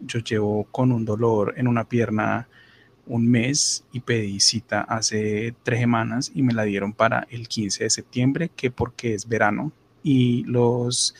yo 0.00 0.20
llevo 0.20 0.64
con 0.70 0.90
un 0.90 1.04
dolor 1.04 1.54
en 1.58 1.68
una 1.68 1.84
pierna 1.84 2.48
un 3.06 3.28
mes 3.30 3.84
y 3.92 4.00
pedí 4.00 4.40
cita 4.40 4.80
hace 4.80 5.54
tres 5.62 5.80
semanas 5.80 6.32
y 6.34 6.42
me 6.42 6.54
la 6.54 6.62
dieron 6.64 6.94
para 6.94 7.26
el 7.30 7.48
15 7.48 7.84
de 7.84 7.90
septiembre, 7.90 8.50
que 8.56 8.70
porque 8.70 9.12
es 9.14 9.28
verano 9.28 9.72
y 10.04 10.44
los 10.44 11.16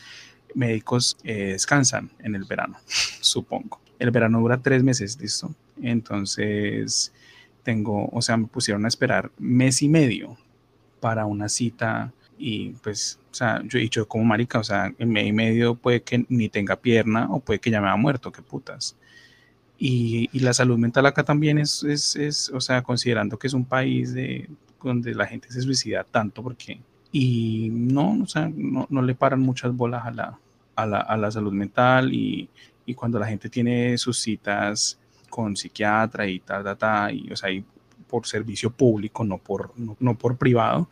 médicos 0.53 1.17
eh, 1.25 1.51
descansan 1.53 2.11
en 2.19 2.35
el 2.35 2.45
verano, 2.45 2.77
supongo. 3.19 3.81
El 3.99 4.11
verano 4.11 4.39
dura 4.39 4.61
tres 4.61 4.83
meses, 4.83 5.19
listo. 5.19 5.53
Entonces 5.81 7.11
tengo, 7.63 8.07
o 8.11 8.21
sea, 8.21 8.37
me 8.37 8.47
pusieron 8.47 8.85
a 8.85 8.87
esperar 8.87 9.31
mes 9.37 9.81
y 9.81 9.89
medio 9.89 10.37
para 11.01 11.25
una 11.25 11.49
cita 11.49 12.13
y 12.37 12.69
pues, 12.83 13.19
o 13.31 13.33
sea, 13.33 13.61
yo 13.65 13.79
he 13.79 13.81
dicho 13.81 14.07
como 14.07 14.23
marica, 14.23 14.59
o 14.59 14.63
sea, 14.63 14.93
en 14.97 15.09
medio 15.09 15.29
y 15.29 15.33
medio 15.33 15.75
puede 15.75 16.01
que 16.03 16.25
ni 16.29 16.47
tenga 16.47 16.75
pierna 16.75 17.27
o 17.29 17.39
puede 17.39 17.59
que 17.59 17.71
ya 17.71 17.81
me 17.81 17.87
haya 17.87 17.95
muerto, 17.97 18.31
qué 18.31 18.41
putas. 18.41 18.95
Y, 19.77 20.29
y, 20.31 20.39
la 20.39 20.53
salud 20.53 20.77
mental 20.77 21.05
acá 21.05 21.23
también 21.23 21.57
es, 21.57 21.83
es, 21.83 22.15
es, 22.15 22.49
o 22.49 22.61
sea, 22.61 22.81
considerando 22.81 23.37
que 23.37 23.47
es 23.47 23.53
un 23.53 23.65
país 23.65 24.13
de, 24.13 24.49
donde 24.81 25.13
la 25.13 25.25
gente 25.25 25.51
se 25.51 25.61
suicida 25.61 26.05
tanto, 26.05 26.41
porque, 26.41 26.79
y 27.17 27.69
no, 27.71 28.19
o 28.21 28.27
sea, 28.27 28.51
no, 28.53 28.87
no 28.89 29.01
le 29.01 29.15
paran 29.15 29.39
muchas 29.39 29.73
bolas 29.73 30.05
a 30.05 30.11
la, 30.11 30.37
a 30.75 30.85
la, 30.85 30.99
a 30.99 31.15
la 31.15 31.31
salud 31.31 31.53
mental 31.53 32.13
y, 32.13 32.49
y, 32.85 32.93
cuando 32.93 33.17
la 33.17 33.27
gente 33.27 33.47
tiene 33.47 33.97
sus 33.97 34.19
citas 34.19 34.99
con 35.29 35.55
psiquiatra 35.55 36.27
y 36.27 36.41
tal, 36.41 36.65
tal, 36.65 36.77
tal, 36.77 37.15
y, 37.15 37.31
o 37.31 37.35
sea, 37.37 37.49
y 37.49 37.63
por 38.09 38.27
servicio 38.27 38.69
público, 38.69 39.23
no 39.23 39.37
por, 39.37 39.71
no, 39.79 39.95
no 39.97 40.17
por 40.17 40.35
privado, 40.35 40.89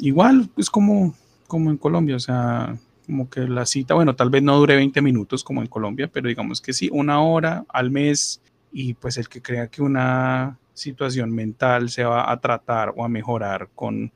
igual 0.00 0.50
es 0.56 0.68
como, 0.68 1.14
como 1.46 1.70
en 1.70 1.76
Colombia, 1.76 2.16
o 2.16 2.20
sea, 2.20 2.76
como 3.06 3.30
que 3.30 3.42
la 3.42 3.64
cita, 3.64 3.94
bueno, 3.94 4.16
tal 4.16 4.30
vez 4.30 4.42
no 4.42 4.58
dure 4.58 4.74
20 4.74 5.00
minutos 5.00 5.44
como 5.44 5.60
en 5.60 5.68
Colombia, 5.68 6.10
pero 6.12 6.26
digamos 6.26 6.60
que 6.60 6.72
sí, 6.72 6.90
una 6.92 7.22
hora 7.22 7.64
al 7.68 7.92
mes 7.92 8.42
y 8.72 8.94
pues 8.94 9.16
el 9.16 9.28
que 9.28 9.40
crea 9.40 9.68
que 9.68 9.80
una 9.80 10.58
situación 10.74 11.30
mental 11.30 11.88
se 11.88 12.02
va 12.02 12.32
a 12.32 12.40
tratar 12.40 12.92
o 12.96 13.04
a 13.04 13.08
mejorar 13.08 13.68
con 13.76 14.10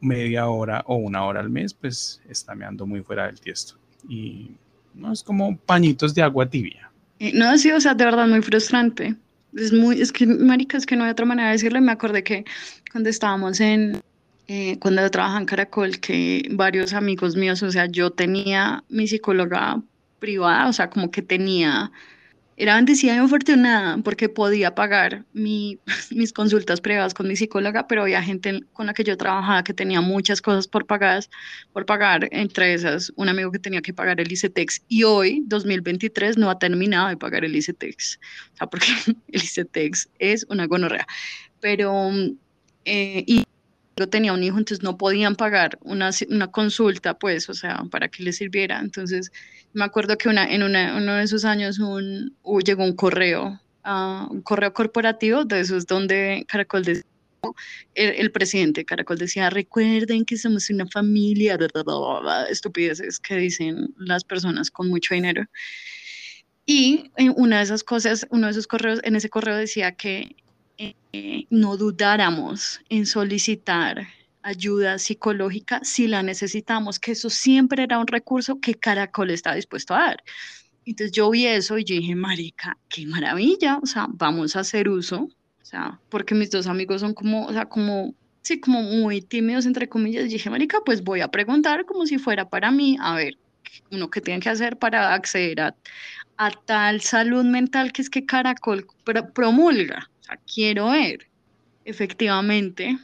media 0.00 0.48
hora 0.48 0.82
o 0.86 0.96
una 0.96 1.24
hora 1.24 1.40
al 1.40 1.50
mes, 1.50 1.74
pues 1.74 2.20
está 2.28 2.54
meando 2.54 2.86
muy 2.86 3.02
fuera 3.02 3.26
del 3.26 3.40
tiesto. 3.40 3.76
Y 4.08 4.52
no 4.94 5.12
es 5.12 5.22
como 5.22 5.56
pañitos 5.56 6.14
de 6.14 6.22
agua 6.22 6.48
tibia. 6.48 6.90
No, 7.34 7.56
sí, 7.58 7.70
o 7.70 7.80
sea, 7.80 7.94
de 7.94 8.04
verdad 8.04 8.26
muy 8.26 8.42
frustrante. 8.42 9.14
Es 9.54 9.72
muy, 9.72 10.00
es 10.00 10.12
que, 10.12 10.26
marica, 10.26 10.76
es 10.76 10.86
que 10.86 10.96
no 10.96 11.04
hay 11.04 11.10
otra 11.10 11.26
manera 11.26 11.48
de 11.48 11.54
decirlo. 11.54 11.80
Me 11.80 11.92
acordé 11.92 12.24
que 12.24 12.44
cuando 12.90 13.10
estábamos 13.10 13.60
en, 13.60 14.00
eh, 14.48 14.78
cuando 14.78 15.08
trabajaba 15.10 15.40
en 15.40 15.46
Caracol, 15.46 16.00
que 16.00 16.48
varios 16.52 16.92
amigos 16.92 17.36
míos, 17.36 17.62
o 17.62 17.70
sea, 17.70 17.86
yo 17.86 18.10
tenía 18.10 18.84
mi 18.88 19.06
psicóloga 19.06 19.82
privada, 20.18 20.68
o 20.68 20.72
sea, 20.72 20.88
como 20.88 21.10
que 21.10 21.22
tenía 21.22 21.92
era 22.60 22.76
bendecida 22.76 23.14
y 23.14 23.18
afortunada 23.18 23.96
porque 24.04 24.28
podía 24.28 24.74
pagar 24.74 25.24
mi, 25.32 25.78
mis 26.10 26.30
consultas 26.30 26.82
privadas 26.82 27.14
con 27.14 27.26
mi 27.26 27.34
psicóloga, 27.34 27.86
pero 27.86 28.02
había 28.02 28.22
gente 28.22 28.60
con 28.74 28.86
la 28.86 28.92
que 28.92 29.02
yo 29.02 29.16
trabajaba 29.16 29.64
que 29.64 29.72
tenía 29.72 30.02
muchas 30.02 30.42
cosas 30.42 30.68
por, 30.68 30.84
pagadas, 30.84 31.30
por 31.72 31.86
pagar, 31.86 32.28
entre 32.32 32.74
esas 32.74 33.12
un 33.16 33.30
amigo 33.30 33.50
que 33.50 33.58
tenía 33.58 33.80
que 33.80 33.94
pagar 33.94 34.20
el 34.20 34.30
ICETEX. 34.30 34.82
Y 34.88 35.04
hoy, 35.04 35.42
2023, 35.46 36.36
no 36.36 36.50
ha 36.50 36.58
terminado 36.58 37.08
de 37.08 37.16
pagar 37.16 37.46
el 37.46 37.56
ICETEX, 37.56 38.20
o 38.52 38.56
sea, 38.58 38.66
porque 38.66 38.86
el 39.28 39.42
ICETEX 39.42 40.10
es 40.18 40.44
una 40.50 40.66
gonorrea, 40.66 41.06
pero... 41.60 42.10
Eh, 42.86 43.24
y 43.26 43.44
tenía 44.08 44.32
un 44.32 44.42
hijo, 44.42 44.58
entonces 44.58 44.82
no 44.82 44.96
podían 44.96 45.36
pagar 45.36 45.78
una, 45.82 46.10
una, 46.28 46.48
consulta, 46.48 47.18
pues, 47.18 47.48
o 47.48 47.54
sea, 47.54 47.84
para 47.90 48.08
que 48.08 48.22
le 48.22 48.32
sirviera. 48.32 48.80
Entonces, 48.80 49.32
me 49.72 49.84
acuerdo 49.84 50.16
que 50.18 50.28
una, 50.28 50.50
en 50.50 50.62
una, 50.62 50.96
uno 50.96 51.14
de 51.14 51.24
esos 51.24 51.44
años 51.44 51.78
un, 51.78 52.34
llegó 52.64 52.84
un 52.84 52.94
correo, 52.94 53.60
uh, 53.84 54.32
un 54.32 54.42
correo 54.42 54.72
corporativo, 54.72 55.44
de 55.44 55.60
esos 55.60 55.86
donde 55.86 56.44
Caracol 56.48 56.84
decía, 56.84 57.04
el, 57.94 58.10
el, 58.10 58.32
presidente 58.32 58.84
Caracol 58.84 59.16
decía, 59.18 59.48
recuerden 59.50 60.24
que 60.24 60.36
somos 60.36 60.68
una 60.70 60.86
familia, 60.86 61.58
estupideces 62.50 63.18
que 63.18 63.36
dicen 63.36 63.94
las 63.98 64.24
personas 64.24 64.70
con 64.70 64.88
mucho 64.88 65.14
dinero. 65.14 65.44
Y 66.66 67.10
una 67.36 67.58
de 67.58 67.64
esas 67.64 67.82
cosas, 67.82 68.26
uno 68.30 68.46
de 68.46 68.52
esos 68.52 68.66
correos, 68.66 69.00
en 69.02 69.16
ese 69.16 69.28
correo 69.28 69.56
decía 69.56 69.92
que 69.92 70.36
eh, 70.80 71.44
no 71.50 71.76
dudáramos 71.76 72.80
en 72.88 73.04
solicitar 73.04 74.06
ayuda 74.42 74.98
psicológica 74.98 75.80
si 75.84 76.08
la 76.08 76.22
necesitamos, 76.22 76.98
que 76.98 77.12
eso 77.12 77.28
siempre 77.28 77.82
era 77.82 77.98
un 77.98 78.06
recurso 78.06 78.60
que 78.60 78.74
Caracol 78.74 79.30
está 79.30 79.54
dispuesto 79.54 79.94
a 79.94 79.98
dar. 79.98 80.24
Entonces 80.86 81.12
yo 81.12 81.28
vi 81.30 81.46
eso 81.46 81.76
y 81.76 81.84
yo 81.84 81.94
dije, 81.96 82.14
marica, 82.14 82.78
qué 82.88 83.06
maravilla, 83.06 83.78
o 83.82 83.86
sea, 83.86 84.06
vamos 84.08 84.56
a 84.56 84.60
hacer 84.60 84.88
uso, 84.88 85.24
o 85.60 85.64
sea, 85.64 86.00
porque 86.08 86.34
mis 86.34 86.50
dos 86.50 86.66
amigos 86.66 87.02
son 87.02 87.12
como, 87.12 87.44
o 87.46 87.52
sea, 87.52 87.66
como, 87.66 88.14
sí, 88.40 88.58
como 88.58 88.80
muy 88.82 89.20
tímidos, 89.20 89.66
entre 89.66 89.88
comillas, 89.88 90.24
y 90.24 90.28
dije, 90.28 90.48
marica, 90.48 90.78
pues 90.84 91.04
voy 91.04 91.20
a 91.20 91.28
preguntar 91.28 91.84
como 91.84 92.06
si 92.06 92.16
fuera 92.16 92.48
para 92.48 92.70
mí, 92.70 92.96
a 93.00 93.16
ver, 93.16 93.36
uno 93.90 94.10
que 94.10 94.20
tiene 94.20 94.40
que 94.40 94.48
hacer 94.48 94.78
para 94.78 95.12
acceder 95.12 95.60
a, 95.60 95.76
a 96.40 96.50
tal 96.50 97.02
salud 97.02 97.44
mental 97.44 97.92
que 97.92 98.00
es 98.00 98.08
que 98.08 98.24
Caracol 98.24 98.86
promulga 99.34 100.08
quiero 100.52 100.90
ver. 100.90 101.26
Efectivamente, 101.84 102.98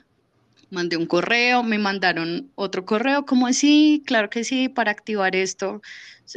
mandé 0.70 0.96
un 0.96 1.04
correo, 1.04 1.62
me 1.62 1.78
mandaron 1.78 2.50
otro 2.54 2.86
correo, 2.86 3.26
como 3.26 3.46
así, 3.46 4.02
claro 4.06 4.30
que 4.30 4.42
sí, 4.42 4.70
para 4.70 4.90
activar 4.90 5.36
esto, 5.36 5.82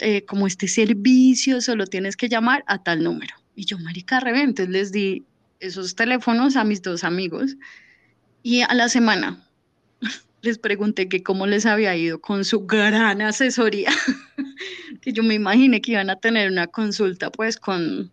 eh, 0.01 0.25
como 0.25 0.45
este 0.45 0.67
servicio, 0.67 1.62
solo 1.62 1.85
tienes 1.85 2.17
que 2.17 2.27
llamar 2.27 2.65
a 2.67 2.83
tal 2.83 3.03
número. 3.03 3.33
Y 3.55 3.65
yo, 3.65 3.77
marica, 3.79 4.19
entonces 4.19 4.69
les 4.69 4.91
di 4.91 5.23
esos 5.62 5.95
teléfonos 5.95 6.57
a 6.57 6.65
mis 6.65 6.81
dos 6.81 7.05
amigos 7.05 7.55
y 8.43 8.62
a 8.62 8.73
la 8.73 8.89
semana 8.89 9.41
les 10.41 10.58
pregunté 10.58 11.10
que 11.10 11.23
cómo 11.23 11.47
les 11.47 11.65
había 11.65 11.95
ido 11.95 12.21
con 12.21 12.45
su 12.45 12.65
gran 12.65 13.21
asesoría, 13.21 13.91
que 15.02 15.13
yo 15.13 15.23
me 15.23 15.34
imaginé 15.34 15.82
que 15.82 15.93
iban 15.93 16.10
a 16.10 16.15
tener 16.15 16.52
una 16.52 16.67
consulta 16.67 17.30
pues 17.32 17.58
con 17.58 18.12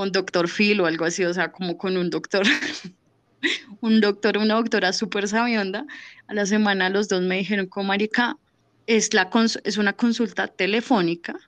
con 0.00 0.12
doctor 0.12 0.48
Phil 0.48 0.80
o 0.80 0.86
algo 0.86 1.04
así, 1.04 1.24
o 1.24 1.34
sea, 1.34 1.52
como 1.52 1.76
con 1.76 1.98
un 1.98 2.08
doctor, 2.08 2.46
un 3.82 4.00
doctor, 4.00 4.38
una 4.38 4.54
doctora 4.54 4.94
súper 4.94 5.28
sabionda. 5.28 5.84
A 6.26 6.32
la 6.32 6.46
semana 6.46 6.88
los 6.88 7.08
dos 7.08 7.20
me 7.20 7.36
dijeron, 7.36 7.66
como 7.66 7.88
marica, 7.88 8.38
es, 8.86 9.12
la 9.12 9.28
es 9.62 9.76
una 9.76 9.92
consulta 9.92 10.48
telefónica 10.48 11.38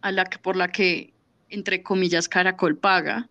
a 0.00 0.10
la 0.10 0.24
que, 0.24 0.38
por 0.38 0.56
la 0.56 0.68
que, 0.68 1.12
entre 1.50 1.82
comillas, 1.82 2.30
Caracol 2.30 2.78
paga, 2.78 3.28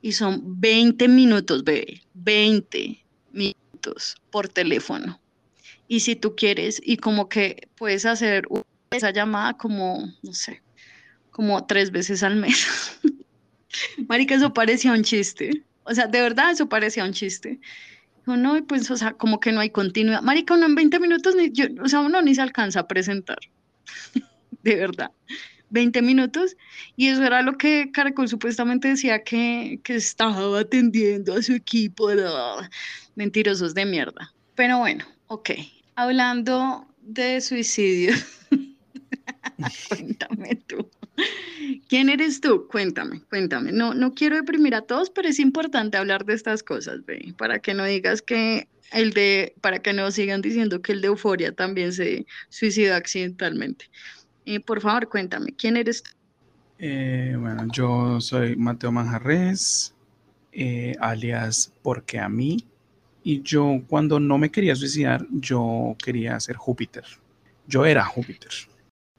y 0.00 0.12
son 0.12 0.58
20 0.58 1.06
minutos, 1.08 1.62
bebé, 1.62 2.00
20 2.14 3.04
minutos 3.32 4.16
por 4.30 4.48
teléfono. 4.48 5.20
Y 5.88 6.00
si 6.00 6.14
tú 6.14 6.36
quieres, 6.36 6.80
y 6.84 6.98
como 6.98 7.28
que 7.28 7.68
puedes 7.74 8.04
hacer 8.06 8.46
esa 8.90 9.10
llamada 9.10 9.54
como, 9.54 10.06
no 10.22 10.32
sé, 10.34 10.62
como 11.30 11.66
tres 11.66 11.90
veces 11.90 12.22
al 12.22 12.36
mes. 12.36 13.00
Marica, 14.08 14.34
eso 14.34 14.52
parecía 14.52 14.92
un 14.92 15.02
chiste. 15.02 15.64
O 15.84 15.94
sea, 15.94 16.06
de 16.06 16.20
verdad 16.20 16.50
eso 16.50 16.68
parecía 16.68 17.04
un 17.04 17.12
chiste. 17.12 17.58
No, 18.26 18.62
pues, 18.66 18.90
o 18.90 18.96
sea, 18.96 19.12
como 19.12 19.40
que 19.40 19.52
no 19.52 19.60
hay 19.60 19.70
continuidad. 19.70 20.20
Marica, 20.20 20.54
uno 20.54 20.66
en 20.66 20.74
20 20.74 21.00
minutos, 21.00 21.34
ni, 21.34 21.50
yo, 21.50 21.64
o 21.82 21.88
sea, 21.88 22.00
uno 22.00 22.20
ni 22.20 22.34
se 22.34 22.42
alcanza 22.42 22.80
a 22.80 22.86
presentar. 22.86 23.38
de 24.62 24.76
verdad. 24.76 25.10
20 25.70 26.02
minutos. 26.02 26.56
Y 26.96 27.08
eso 27.08 27.24
era 27.24 27.42
lo 27.42 27.56
que 27.56 27.90
Caracol 27.92 28.28
supuestamente 28.28 28.88
decía 28.88 29.22
que, 29.22 29.80
que 29.82 29.96
estaba 29.96 30.60
atendiendo 30.60 31.34
a 31.34 31.42
su 31.42 31.52
equipo. 31.54 32.10
Mentirosos 33.14 33.74
de 33.74 33.86
mierda. 33.86 34.34
Pero 34.54 34.78
bueno, 34.78 35.04
ok. 35.28 35.50
Hablando 35.98 36.86
de 37.00 37.40
suicidio. 37.40 38.14
Cuéntame 39.88 40.54
tú. 40.68 40.88
¿Quién 41.88 42.08
eres 42.08 42.40
tú? 42.40 42.68
Cuéntame, 42.68 43.22
cuéntame. 43.28 43.72
No, 43.72 43.94
no 43.94 44.14
quiero 44.14 44.36
deprimir 44.36 44.76
a 44.76 44.82
todos, 44.82 45.10
pero 45.10 45.26
es 45.26 45.40
importante 45.40 45.96
hablar 45.96 46.24
de 46.24 46.34
estas 46.34 46.62
cosas, 46.62 47.04
ve, 47.04 47.34
para 47.36 47.58
que 47.58 47.74
no 47.74 47.84
digas 47.84 48.22
que 48.22 48.68
el 48.92 49.10
de, 49.10 49.56
para 49.60 49.80
que 49.80 49.92
no 49.92 50.08
sigan 50.12 50.40
diciendo 50.40 50.82
que 50.82 50.92
el 50.92 51.00
de 51.00 51.08
euforia 51.08 51.50
también 51.50 51.92
se 51.92 52.26
suicidó 52.48 52.94
accidentalmente. 52.94 53.90
Eh, 54.46 54.60
por 54.60 54.80
favor, 54.80 55.08
cuéntame, 55.08 55.52
¿quién 55.56 55.76
eres 55.76 56.04
tú? 56.04 56.12
Eh, 56.78 57.34
bueno, 57.36 57.66
yo 57.72 58.20
soy 58.20 58.54
Mateo 58.54 58.92
Manjarres, 58.92 59.96
eh, 60.52 60.94
alias 61.00 61.72
Porque 61.82 62.20
a 62.20 62.28
mí. 62.28 62.67
Y 63.28 63.42
yo 63.42 63.82
cuando 63.88 64.18
no 64.18 64.38
me 64.38 64.50
quería 64.50 64.74
suicidar, 64.74 65.26
yo 65.30 65.94
quería 66.02 66.40
ser 66.40 66.56
Júpiter. 66.56 67.04
Yo 67.66 67.84
era 67.84 68.02
Júpiter. 68.02 68.50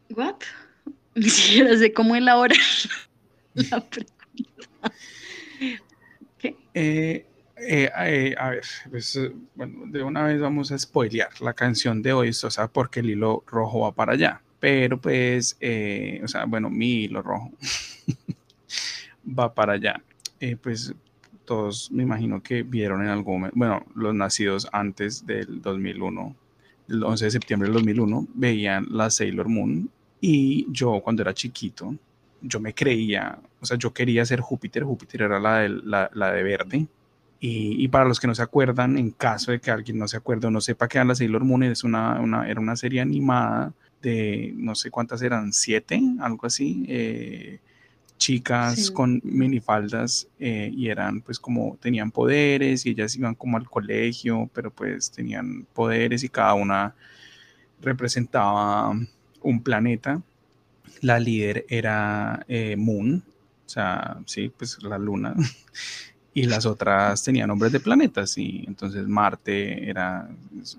¿What? 0.09 0.37
Ni 1.13 1.29
siquiera 1.29 1.77
sé 1.77 1.93
cómo 1.93 2.15
elaborar 2.15 2.57
la 3.53 3.87
pregunta. 3.87 4.93
¿Qué? 6.39 6.55
Eh, 6.73 7.27
eh, 7.55 7.91
eh, 7.99 8.35
a 8.35 8.49
ver, 8.49 8.63
pues, 8.89 9.19
bueno, 9.53 9.83
de 9.85 10.01
una 10.01 10.23
vez 10.23 10.41
vamos 10.41 10.71
a 10.71 10.79
spoilear 10.79 11.39
la 11.39 11.53
canción 11.53 12.01
de 12.01 12.11
hoy, 12.11 12.29
o 12.29 12.33
sea, 12.49 12.67
porque 12.67 13.01
el 13.01 13.11
hilo 13.11 13.43
rojo 13.45 13.81
va 13.81 13.93
para 13.93 14.13
allá. 14.13 14.41
Pero 14.59 14.99
pues, 14.99 15.53
o 15.53 16.27
sea, 16.27 16.45
bueno, 16.45 16.71
mi 16.71 17.03
hilo 17.03 17.21
rojo 17.21 17.51
va 19.39 19.53
para 19.53 19.73
allá. 19.73 20.01
pues 20.63 20.95
todos 21.49 21.91
me 21.91 22.03
imagino 22.03 22.43
que 22.43 22.62
vieron 22.62 23.01
en 23.01 23.07
algún 23.07 23.49
bueno, 23.55 23.83
los 23.95 24.13
nacidos 24.13 24.67
antes 24.71 25.25
del 25.25 25.63
2001, 25.63 26.35
el 26.89 27.03
11 27.03 27.25
de 27.25 27.31
septiembre 27.31 27.67
del 27.67 27.73
2001, 27.73 28.27
veían 28.35 28.85
la 28.91 29.09
Sailor 29.09 29.49
Moon 29.49 29.89
y 30.21 30.67
yo 30.71 31.01
cuando 31.03 31.23
era 31.23 31.33
chiquito, 31.33 31.95
yo 32.39 32.59
me 32.59 32.75
creía, 32.75 33.39
o 33.59 33.65
sea, 33.65 33.77
yo 33.79 33.91
quería 33.91 34.23
ser 34.25 34.41
Júpiter, 34.41 34.83
Júpiter 34.83 35.23
era 35.23 35.39
la 35.39 35.57
de, 35.62 35.69
la, 35.69 36.12
la 36.13 36.31
de 36.31 36.43
verde. 36.43 36.88
Y, 37.39 37.83
y, 37.83 37.88
para 37.88 38.05
los 38.05 38.19
que 38.19 38.27
no 38.27 38.35
se 38.35 38.43
acuerdan, 38.43 38.97
en 38.97 39.09
caso 39.09 39.51
de 39.51 39.59
que 39.59 39.71
alguien 39.71 39.97
no 39.97 40.07
se 40.07 40.17
acuerde 40.17 40.45
o 40.45 40.51
no 40.51 40.62
sepa 40.62 40.88
que 40.88 40.99
era 40.99 41.05
la 41.05 41.15
Sailor 41.15 41.45
Moon, 41.45 41.63
es 41.63 41.83
una, 41.83 42.19
una, 42.19 42.47
era 42.47 42.59
una 42.59 42.75
serie 42.75 43.01
animada 43.01 43.73
de 44.03 44.53
no 44.55 44.75
sé 44.75 44.91
cuántas 44.91 45.23
eran, 45.23 45.51
siete, 45.51 45.99
algo 46.19 46.45
así, 46.45 46.85
eh, 46.88 47.59
chicas 48.19 48.88
Sí. 48.88 48.93
con 48.93 49.19
minifaldas 49.23 50.27
eh, 50.39 50.71
y 50.75 50.89
eran 50.89 51.21
pues 51.21 51.39
como 51.39 51.77
tenían 51.82 52.12
poderes 52.12 52.86
y 52.86 52.91
ellas 52.91 53.15
iban 53.15 53.34
como 53.34 53.58
al 53.58 53.67
colegio, 53.67 54.47
pero 54.53 54.69
pues 54.69 55.10
tenían 55.10 55.65
poderes 55.73 56.23
y 56.23 56.29
cada 56.29 56.53
una 56.53 56.93
representaba 57.82 58.91
un 59.41 59.63
planeta. 59.63 60.21
La 61.01 61.17
líder 61.19 61.65
era 61.69 62.45
eh, 62.47 62.75
Moon, 62.77 63.23
o 63.65 63.69
sea, 63.69 64.17
sí, 64.25 64.51
pues 64.55 64.77
la 64.84 64.99
luna. 64.99 65.34
Y 66.32 66.43
las 66.43 66.67
otras 66.67 67.23
tenían 67.23 67.47
nombres 67.47 67.71
de 67.71 67.79
planetas, 67.79 68.38
y 68.38 68.63
entonces 68.67 69.05
Marte 69.08 69.89
era, 69.89 70.29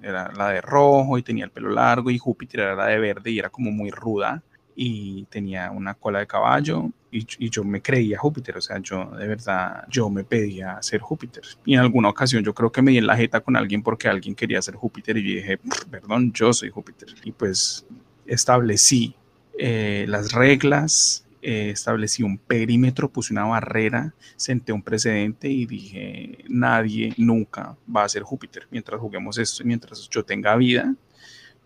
era 0.00 0.32
la 0.32 0.50
de 0.50 0.60
rojo 0.60 1.18
y 1.18 1.22
tenía 1.24 1.44
el 1.44 1.50
pelo 1.50 1.70
largo, 1.70 2.08
y 2.10 2.18
Júpiter 2.18 2.60
era 2.60 2.74
la 2.76 2.86
de 2.86 2.98
verde 3.00 3.32
y 3.32 3.40
era 3.40 3.50
como 3.50 3.72
muy 3.72 3.90
ruda 3.90 4.42
y 4.82 5.24
tenía 5.24 5.70
una 5.70 5.92
cola 5.92 6.20
de 6.20 6.26
caballo 6.26 6.90
y, 7.10 7.26
y, 7.38 7.50
yo 7.50 7.62
me 7.62 7.82
creía 7.82 8.18
Júpiter, 8.18 8.56
o 8.56 8.62
sea, 8.62 8.78
yo 8.78 9.10
de 9.10 9.28
verdad, 9.28 9.84
yo 9.90 10.08
me 10.08 10.24
pedía 10.24 10.80
ser 10.80 11.02
Júpiter. 11.02 11.42
Y 11.66 11.74
en 11.74 11.80
alguna 11.80 12.08
ocasión 12.08 12.42
yo 12.42 12.54
creo 12.54 12.72
que 12.72 12.80
me 12.80 12.92
di 12.92 12.96
en 12.96 13.06
la 13.06 13.14
jeta 13.14 13.42
con 13.42 13.56
alguien 13.56 13.82
porque 13.82 14.08
alguien 14.08 14.34
quería 14.34 14.62
ser 14.62 14.76
Júpiter 14.76 15.18
y 15.18 15.22
yo 15.22 15.36
dije, 15.36 15.58
perdón, 15.90 16.32
yo 16.32 16.54
soy 16.54 16.70
Júpiter. 16.70 17.10
Y 17.24 17.32
pues 17.32 17.84
establecí 18.24 19.14
eh, 19.58 20.06
las 20.08 20.32
reglas, 20.32 21.26
eh, 21.42 21.68
establecí 21.74 22.22
un 22.22 22.38
perímetro, 22.38 23.10
puse 23.10 23.34
una 23.34 23.44
barrera, 23.44 24.14
senté 24.36 24.72
un 24.72 24.82
precedente 24.82 25.46
y 25.50 25.66
dije, 25.66 26.38
nadie 26.48 27.12
nunca 27.18 27.76
va 27.94 28.04
a 28.04 28.08
ser 28.08 28.22
Júpiter. 28.22 28.66
Mientras 28.70 28.98
juguemos 28.98 29.36
esto, 29.36 29.62
mientras 29.62 30.08
yo 30.08 30.24
tenga 30.24 30.56
vida, 30.56 30.94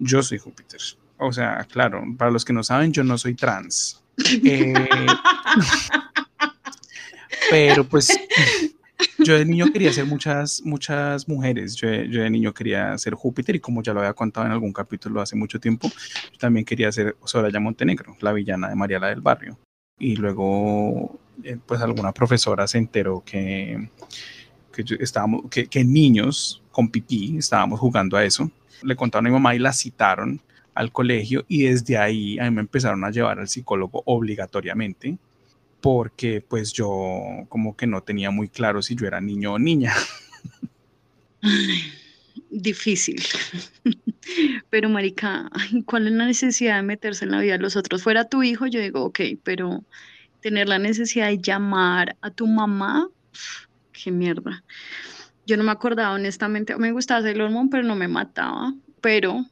yo 0.01 0.21
soy 0.21 0.39
Júpiter. 0.39 0.81
O 1.19 1.33
sea, 1.33 1.67
claro, 1.71 2.03
para 2.19 2.31
los 2.31 2.45
que 2.45 2.53
no 2.53 2.63
saben, 2.63 2.93
yo 2.93 3.05
no 3.05 3.19
soy 3.19 3.35
trans. 3.35 4.01
Eh, 4.45 4.73
pero 7.51 7.85
pues 7.85 8.09
yo 9.19 9.37
de 9.37 9.45
niño 9.45 9.67
quería 9.73 9.93
ser 9.93 10.07
muchas, 10.07 10.63
muchas 10.65 11.29
mujeres. 11.29 11.75
Yo, 11.75 11.89
yo, 11.89 12.23
de 12.23 12.31
niño 12.31 12.53
quería 12.53 12.97
ser 12.99 13.15
Júpiter 13.15 13.57
y 13.57 13.61
como 13.61 13.83
ya 13.83 13.93
lo 13.93 14.01
había 14.01 14.13
contado 14.13 14.47
en 14.47 14.53
algún 14.53 14.73
capítulo 14.73 15.21
hace 15.21 15.37
mucho 15.37 15.61
tiempo, 15.61 15.89
yo 16.33 16.39
también 16.39 16.65
quería 16.65 16.91
ser 16.93 17.17
Soraya 17.25 17.61
Montenegro, 17.61 18.17
la 18.21 18.33
villana 18.33 18.69
de 18.69 18.75
Mariela 18.75 19.09
del 19.09 19.21
Barrio. 19.21 19.59
Y 19.99 20.17
luego, 20.17 21.19
eh, 21.43 21.59
pues 21.65 21.81
alguna 21.81 22.13
profesora 22.13 22.67
se 22.67 22.79
enteró 22.79 23.23
que, 23.25 23.89
que, 24.73 24.85
yo, 24.85 24.97
estábamos, 24.99 25.43
que, 25.51 25.67
que 25.67 25.85
niños 25.85 26.63
con 26.71 26.89
pipí 26.89 27.37
estábamos 27.39 27.81
jugando 27.81 28.17
a 28.17 28.25
eso. 28.25 28.51
Le 28.83 28.97
contaron 28.97 29.27
a 29.27 29.31
mi 29.31 29.35
mamá 29.35 29.55
y 29.55 29.59
la 29.59 29.73
citaron 29.73 30.41
al 30.75 30.93
colegio 30.93 31.45
y 31.49 31.65
desde 31.65 31.97
ahí 31.97 32.39
a 32.39 32.45
mí 32.45 32.51
me 32.51 32.61
empezaron 32.61 33.05
a 33.05 33.11
llevar 33.11 33.39
al 33.39 33.49
psicólogo 33.49 34.03
obligatoriamente 34.07 35.19
porque 35.81 36.41
pues 36.41 36.73
yo 36.73 36.89
como 37.49 37.77
que 37.77 37.87
no 37.87 38.03
tenía 38.03 38.31
muy 38.31 38.49
claro 38.49 38.81
si 38.81 38.95
yo 38.95 39.07
era 39.07 39.21
niño 39.21 39.53
o 39.53 39.59
niña. 39.59 39.93
Difícil. 42.51 43.23
Pero 44.71 44.89
marica, 44.89 45.51
¿cuál 45.85 46.07
es 46.07 46.15
la 46.15 46.27
necesidad 46.27 46.77
de 46.77 46.83
meterse 46.83 47.27
en 47.27 47.33
la 47.33 47.41
vida 47.41 47.53
de 47.53 47.59
los 47.59 47.77
otros? 47.77 48.03
Fuera 48.03 48.29
tu 48.29 48.43
hijo, 48.43 48.67
yo 48.67 48.81
digo, 48.81 49.05
ok, 49.05 49.21
pero 49.43 49.85
tener 50.41 50.69
la 50.69 50.79
necesidad 50.79 51.29
de 51.29 51.39
llamar 51.39 52.17
a 52.23 52.31
tu 52.31 52.47
mamá, 52.47 53.09
qué 53.93 54.11
mierda. 54.11 54.65
Yo 55.47 55.57
no 55.57 55.65
me 55.65 55.73
acordaba 55.73 56.15
honestamente, 56.15 56.77
me 56.79 56.93
gustaba 56.93 57.23
Sailor 57.23 57.51
Moon, 57.51 57.69
pero 57.69 57.83
no 57.83 57.95
me 57.95 58.09
mataba, 58.09 58.73
pero 59.03 59.45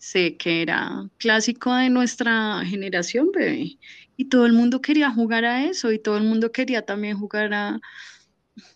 sé 0.00 0.36
que 0.36 0.62
era 0.62 1.08
clásico 1.18 1.74
de 1.74 1.90
nuestra 1.90 2.64
generación, 2.64 3.30
bebé. 3.32 3.78
Y 4.16 4.24
todo 4.24 4.46
el 4.46 4.54
mundo 4.54 4.80
quería 4.80 5.10
jugar 5.10 5.44
a 5.44 5.64
eso 5.64 5.92
y 5.92 5.98
todo 5.98 6.16
el 6.16 6.24
mundo 6.24 6.50
quería 6.50 6.82
también 6.82 7.18
jugar 7.18 7.52
a, 7.54 7.80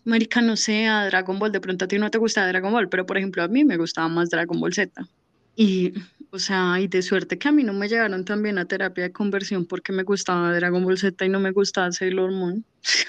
marica, 0.05 0.41
no 0.41 0.55
sé, 0.55 0.85
a 0.85 1.05
Dragon 1.05 1.37
Ball. 1.39 1.51
De 1.51 1.59
pronto 1.59 1.85
a 1.85 1.87
ti 1.87 1.97
no 1.97 2.11
te 2.11 2.19
gusta 2.19 2.47
Dragon 2.47 2.71
Ball, 2.71 2.89
pero 2.89 3.05
por 3.05 3.17
ejemplo 3.17 3.43
a 3.43 3.47
mí 3.47 3.65
me 3.65 3.75
gustaba 3.75 4.07
más 4.07 4.29
Dragon 4.29 4.59
Ball 4.59 4.73
Z. 4.73 5.07
Y, 5.55 5.93
o 6.29 6.37
sea, 6.37 6.79
y 6.79 6.87
de 6.87 7.01
suerte 7.01 7.39
que 7.39 7.47
a 7.47 7.51
mí 7.51 7.63
no 7.63 7.73
me 7.73 7.89
llegaron 7.89 8.23
también 8.23 8.59
a 8.59 8.65
terapia 8.65 9.05
de 9.05 9.11
conversión 9.11 9.65
porque 9.65 9.91
me 9.91 10.03
gustaba 10.03 10.53
Dragon 10.53 10.83
Ball 10.83 10.97
Z 10.97 11.25
y 11.25 11.29
no 11.29 11.39
me 11.39 11.51
gustaba 11.51 11.91
Sailor 11.91 12.31
Moon 12.31 12.63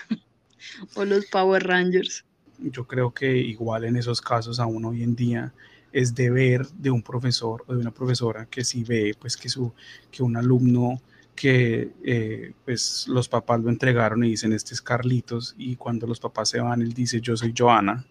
o 0.95 1.05
los 1.05 1.27
Power 1.27 1.67
Rangers. 1.67 2.25
Yo 2.59 2.87
creo 2.87 3.13
que 3.13 3.37
igual 3.37 3.85
en 3.85 3.97
esos 3.97 4.23
casos 4.23 4.59
aún 4.59 4.87
hoy 4.87 5.03
en 5.03 5.15
día 5.15 5.53
es 5.97 6.15
deber 6.15 6.67
de 6.69 6.91
un 6.91 7.01
profesor 7.01 7.65
o 7.67 7.73
de 7.73 7.81
una 7.81 7.91
profesora 7.91 8.45
que 8.45 8.65
si 8.65 8.85
ve 8.85 9.15
pues 9.19 9.35
que, 9.35 9.49
su, 9.49 9.73
que 10.11 10.23
un 10.23 10.37
alumno 10.37 11.01
que 11.35 11.91
eh, 12.05 12.53
pues 12.67 13.07
los 13.09 13.31
papás 13.31 13.61
lo 13.63 13.71
entregaron 13.71 14.23
y 14.23 14.29
dicen 14.29 14.53
este 14.53 14.75
es 14.75 14.83
Carlitos 14.83 15.55
y 15.57 15.77
cuando 15.77 16.07
los 16.07 16.21
papás 16.21 16.51
se 16.51 16.61
van 16.61 16.83
él 16.83 16.93
dice 16.93 17.23
yo 17.23 17.35
soy 17.35 17.55
Joana, 17.57 18.05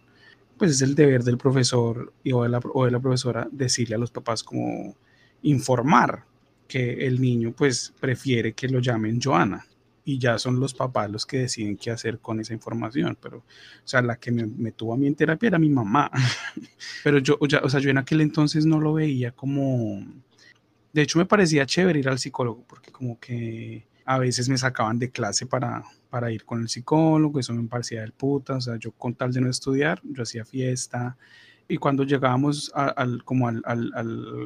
pues 0.57 0.71
es 0.71 0.81
el 0.81 0.95
deber 0.95 1.23
del 1.23 1.37
profesor 1.37 2.11
o, 2.33 2.43
de 2.43 2.49
la, 2.49 2.59
o 2.73 2.85
de 2.85 2.91
la 2.91 2.99
profesora 2.99 3.47
decirle 3.51 3.93
a 3.93 3.99
los 3.99 4.09
papás 4.09 4.43
como 4.43 4.95
informar 5.43 6.25
que 6.67 7.05
el 7.05 7.21
niño 7.21 7.53
pues 7.55 7.93
prefiere 7.99 8.53
que 8.53 8.67
lo 8.67 8.79
llamen 8.79 9.21
Joana 9.21 9.63
y 10.07 10.19
ya 10.19 10.37
son 10.37 10.59
los 10.59 10.75
papás 10.75 11.09
los 11.09 11.25
que 11.25 11.39
deciden 11.39 11.75
qué 11.75 11.89
hacer 11.89 12.19
con 12.19 12.39
esa 12.39 12.53
información, 12.53 13.17
pero, 13.19 13.39
o 13.39 13.43
sea, 13.83 14.03
la 14.03 14.17
que 14.17 14.31
me, 14.31 14.71
tuvo 14.71 14.93
a 14.93 14.97
mí 14.97 15.07
en 15.07 15.15
terapia 15.15 15.47
era 15.47 15.59
mi 15.59 15.69
mamá, 15.69 16.11
pero 17.03 17.17
yo, 17.17 17.37
o 17.39 17.69
sea, 17.69 17.79
yo 17.79 17.89
en 17.89 17.97
aquel 17.97 18.21
entonces 18.21 18.67
no 18.67 18.79
lo 18.79 18.93
veía 18.93 19.31
como, 19.31 20.05
de 20.93 21.01
hecho 21.01 21.17
me 21.17 21.25
parecía 21.25 21.65
chévere 21.65 21.99
ir 21.99 22.07
al 22.07 22.19
psicólogo, 22.19 22.63
porque 22.67 22.91
como 22.91 23.19
que 23.19 23.87
a 24.05 24.19
veces 24.19 24.47
me 24.47 24.59
sacaban 24.59 24.99
de 24.99 25.09
clase 25.09 25.47
para, 25.47 25.83
para 26.11 26.31
ir 26.31 26.45
con 26.45 26.61
el 26.61 26.69
psicólogo, 26.69 27.39
eso 27.39 27.53
me 27.53 27.67
parecía 27.67 28.01
del 28.01 28.13
puta, 28.13 28.57
o 28.57 28.61
sea, 28.61 28.77
yo 28.77 28.91
con 28.91 29.15
tal 29.15 29.33
de 29.33 29.41
no 29.41 29.49
estudiar, 29.49 29.99
yo 30.03 30.21
hacía 30.21 30.45
fiesta, 30.45 31.17
y 31.67 31.77
cuando 31.77 32.03
llegábamos 32.03 32.71
a, 32.75 32.85
al, 32.85 33.23
como 33.23 33.47
al, 33.47 33.61
al, 33.65 33.91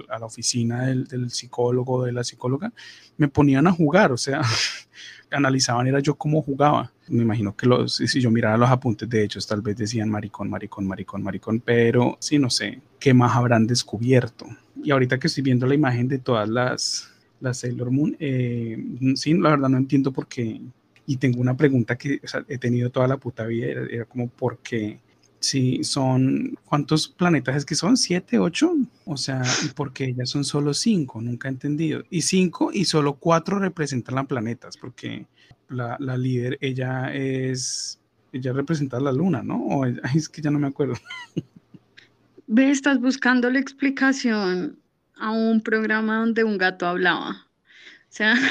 a 0.09 0.19
la 0.19 0.25
oficina 0.25 0.85
del, 0.85 1.05
del 1.05 1.29
psicólogo 1.29 2.05
de 2.05 2.13
la 2.13 2.23
psicóloga, 2.23 2.71
me 3.17 3.27
ponían 3.27 3.67
a 3.67 3.71
jugar, 3.71 4.11
o 4.11 4.17
sea, 4.17 4.41
analizaban 5.31 5.87
era 5.87 5.99
yo 5.99 6.15
cómo 6.15 6.41
jugaba. 6.41 6.91
Me 7.07 7.23
imagino 7.23 7.55
que 7.55 7.67
los, 7.67 7.95
si 7.95 8.21
yo 8.21 8.31
mirara 8.31 8.57
los 8.57 8.69
apuntes 8.69 9.09
de 9.09 9.23
ellos, 9.23 9.45
tal 9.45 9.61
vez 9.61 9.75
decían 9.75 10.09
maricón, 10.09 10.49
maricón, 10.49 10.87
maricón, 10.87 11.23
maricón, 11.23 11.59
pero 11.59 12.17
sí, 12.19 12.39
no 12.39 12.49
sé, 12.49 12.81
¿qué 12.99 13.13
más 13.13 13.35
habrán 13.35 13.67
descubierto? 13.67 14.45
Y 14.81 14.91
ahorita 14.91 15.19
que 15.19 15.27
estoy 15.27 15.43
viendo 15.43 15.67
la 15.67 15.75
imagen 15.75 16.07
de 16.07 16.19
todas 16.19 16.47
las, 16.47 17.11
las 17.41 17.59
Sailor 17.59 17.91
Moon, 17.91 18.15
eh, 18.19 18.77
sí, 19.15 19.33
la 19.33 19.49
verdad 19.51 19.69
no 19.69 19.77
entiendo 19.77 20.13
por 20.13 20.27
qué. 20.27 20.61
Y 21.05 21.17
tengo 21.17 21.41
una 21.41 21.57
pregunta 21.57 21.97
que 21.97 22.21
o 22.23 22.27
sea, 22.27 22.45
he 22.47 22.57
tenido 22.59 22.91
toda 22.91 23.07
la 23.07 23.17
puta 23.17 23.45
vida, 23.45 23.67
era, 23.67 23.85
era 23.89 24.05
como 24.05 24.29
por 24.29 24.59
qué 24.59 24.99
Sí, 25.39 25.83
son, 25.85 26.57
¿cuántos 26.65 27.07
planetas 27.07 27.55
es 27.55 27.65
que 27.65 27.75
son? 27.75 27.95
¿Siete, 27.95 28.39
ocho? 28.39 28.75
O 29.05 29.15
sea, 29.15 29.41
¿y 29.65 29.69
por 29.69 29.93
qué 29.93 30.05
ellas 30.05 30.29
son 30.29 30.43
solo 30.43 30.73
cinco? 30.73 31.21
Nunca 31.21 31.47
he 31.47 31.51
entendido. 31.51 32.03
Y 32.09 32.23
cinco 32.23 32.71
y 32.73 32.85
solo 32.85 33.13
cuatro 33.13 33.57
representan 33.57 34.15
las 34.15 34.27
planetas, 34.27 34.75
porque 34.75 35.27
la, 35.69 35.95
la 35.99 36.17
líder, 36.17 36.57
ella 36.59 37.13
es, 37.13 37.99
ella 38.33 38.51
representa 38.51 38.99
la 38.99 39.13
luna, 39.13 39.41
¿no? 39.41 39.65
O 39.65 39.85
es 40.15 40.27
que 40.27 40.41
ya 40.41 40.51
no 40.51 40.59
me 40.59 40.67
acuerdo. 40.67 40.95
Ve, 42.47 42.69
estás 42.69 42.99
buscando 42.99 43.49
la 43.49 43.59
explicación 43.59 44.77
a 45.15 45.31
un 45.31 45.61
programa 45.61 46.17
donde 46.17 46.43
un 46.43 46.57
gato 46.57 46.85
hablaba. 46.85 47.47
O 48.09 48.11
sea... 48.11 48.35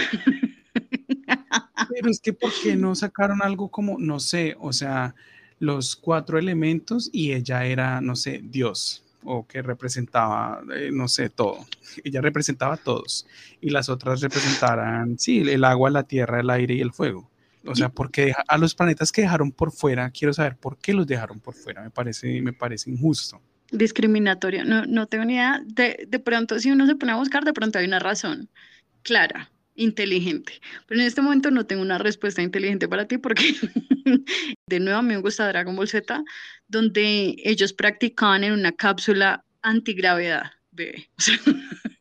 Pero 1.91 2.11
es 2.11 2.21
que, 2.21 2.33
¿por 2.33 2.51
qué 2.63 2.77
no 2.77 2.95
sacaron 2.95 3.43
algo 3.43 3.71
como, 3.71 3.99
no 3.99 4.21
sé, 4.21 4.57
o 4.59 4.73
sea 4.73 5.15
los 5.59 5.97
cuatro 5.97 6.39
elementos 6.39 7.11
y 7.13 7.33
ella 7.33 7.65
era, 7.65 8.01
no 8.01 8.17
sé, 8.17 8.41
Dios 8.43 9.05
o 9.25 9.47
que 9.47 9.63
representaba, 9.63 10.63
eh, 10.75 10.91
no 10.93 11.09
sé, 11.09 11.29
todo. 11.29 11.67
Ella 12.05 12.21
representaba 12.21 12.75
a 12.75 12.77
todos 12.77 13.27
y 13.61 13.71
las 13.71 13.89
otras 13.89 14.21
representaran, 14.21 15.19
sí, 15.19 15.41
el 15.41 15.65
agua, 15.65 15.91
la 15.91 16.05
tierra, 16.05 16.41
el 16.41 16.51
aire 16.51 16.75
y 16.75 16.81
el 16.81 16.93
fuego. 16.93 17.31
O 17.67 17.75
sea, 17.75 17.91
porque 17.91 18.33
a 18.47 18.57
los 18.57 18.75
planetas 18.75 19.13
que 19.13 19.23
dejaron 19.23 19.53
por 19.53 19.73
fuera, 19.73 20.11
quiero 20.11 20.33
saber 20.33 20.57
por 20.57 20.79
qué 20.79 20.95
los 20.95 21.07
dejaron 21.07 21.41
por 21.41 21.55
fuera, 21.55 21.83
me 21.83 21.91
parece, 21.91 22.41
me 22.41 22.55
parece 22.55 22.91
injusto. 22.91 23.43
Discriminatorio, 23.71 24.65
no, 24.65 24.87
no 24.87 25.07
tengo 25.07 25.27
ni 25.27 25.35
idea. 25.35 25.61
De, 25.67 26.07
de 26.09 26.19
pronto, 26.19 26.59
si 26.61 26.71
uno 26.71 26.87
se 26.87 26.95
pone 26.95 27.13
a 27.13 27.17
buscar, 27.17 27.45
de 27.45 27.53
pronto 27.53 27.79
hay 27.79 27.85
una 27.85 27.99
razón 27.99 28.49
clara 29.03 29.51
inteligente. 29.79 30.61
Pero 30.87 31.01
en 31.01 31.07
este 31.07 31.23
momento 31.23 31.51
no 31.51 31.65
tengo 31.65 31.83
una 31.83 31.99
respuesta 31.99 32.43
inteligente 32.43 32.89
para 32.89 33.07
ti 33.07 33.17
porque 33.17 33.55
de 34.67 34.81
nuevo 34.81 34.99
a 34.99 35.03
mí 35.03 35.15
me 35.15 35.21
gusta 35.21 35.49
Dragon 35.49 35.75
Ball 35.75 35.89
Z, 35.89 36.23
donde 36.67 37.37
ellos 37.45 37.73
practicaban 37.73 38.45
en 38.45 38.53
una 38.53 38.73
cápsula 38.73 39.45
antigravedad, 39.63 40.53
bebé. 40.73 41.09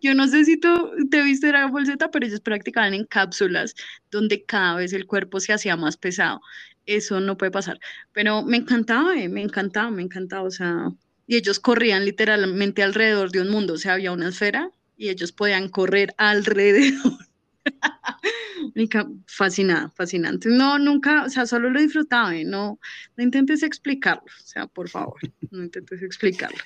Yo 0.00 0.14
no 0.14 0.28
sé 0.28 0.44
si 0.44 0.58
tú 0.58 0.92
te 1.10 1.22
viste 1.22 1.48
Dragon 1.48 1.72
Ball 1.72 1.86
Z, 1.86 2.10
pero 2.10 2.26
ellos 2.26 2.40
practicaban 2.40 2.94
en 2.94 3.04
cápsulas 3.04 3.74
donde 4.10 4.44
cada 4.44 4.76
vez 4.76 4.92
el 4.92 5.06
cuerpo 5.06 5.40
se 5.40 5.52
hacía 5.52 5.76
más 5.76 5.96
pesado. 5.96 6.40
Eso 6.86 7.20
no 7.20 7.36
puede 7.36 7.50
pasar. 7.50 7.80
Pero 8.12 8.42
me 8.42 8.58
encantaba, 8.58 9.16
eh, 9.16 9.28
me 9.28 9.42
encantaba, 9.42 9.90
me 9.90 10.02
encantaba. 10.02 10.44
O 10.44 10.50
sea, 10.50 10.90
y 11.26 11.36
ellos 11.36 11.58
corrían 11.58 12.04
literalmente 12.04 12.82
alrededor 12.82 13.32
de 13.32 13.40
un 13.40 13.50
mundo. 13.50 13.74
O 13.74 13.78
sea, 13.78 13.94
había 13.94 14.12
una 14.12 14.28
esfera 14.28 14.70
y 14.96 15.08
ellos 15.08 15.32
podían 15.32 15.68
correr 15.68 16.14
alrededor. 16.18 17.18
fascinada, 19.26 19.90
fascinante. 19.90 20.48
No, 20.48 20.78
nunca, 20.78 21.24
o 21.24 21.28
sea, 21.28 21.46
solo 21.46 21.70
lo 21.70 21.80
disfrutaba, 21.80 22.34
¿eh? 22.34 22.44
no, 22.44 22.78
no 23.16 23.24
intentes 23.24 23.62
explicarlo, 23.62 24.24
o 24.24 24.44
sea, 24.44 24.66
por 24.66 24.88
favor, 24.88 25.18
no 25.50 25.62
intentes 25.62 26.02
explicarlo. 26.02 26.58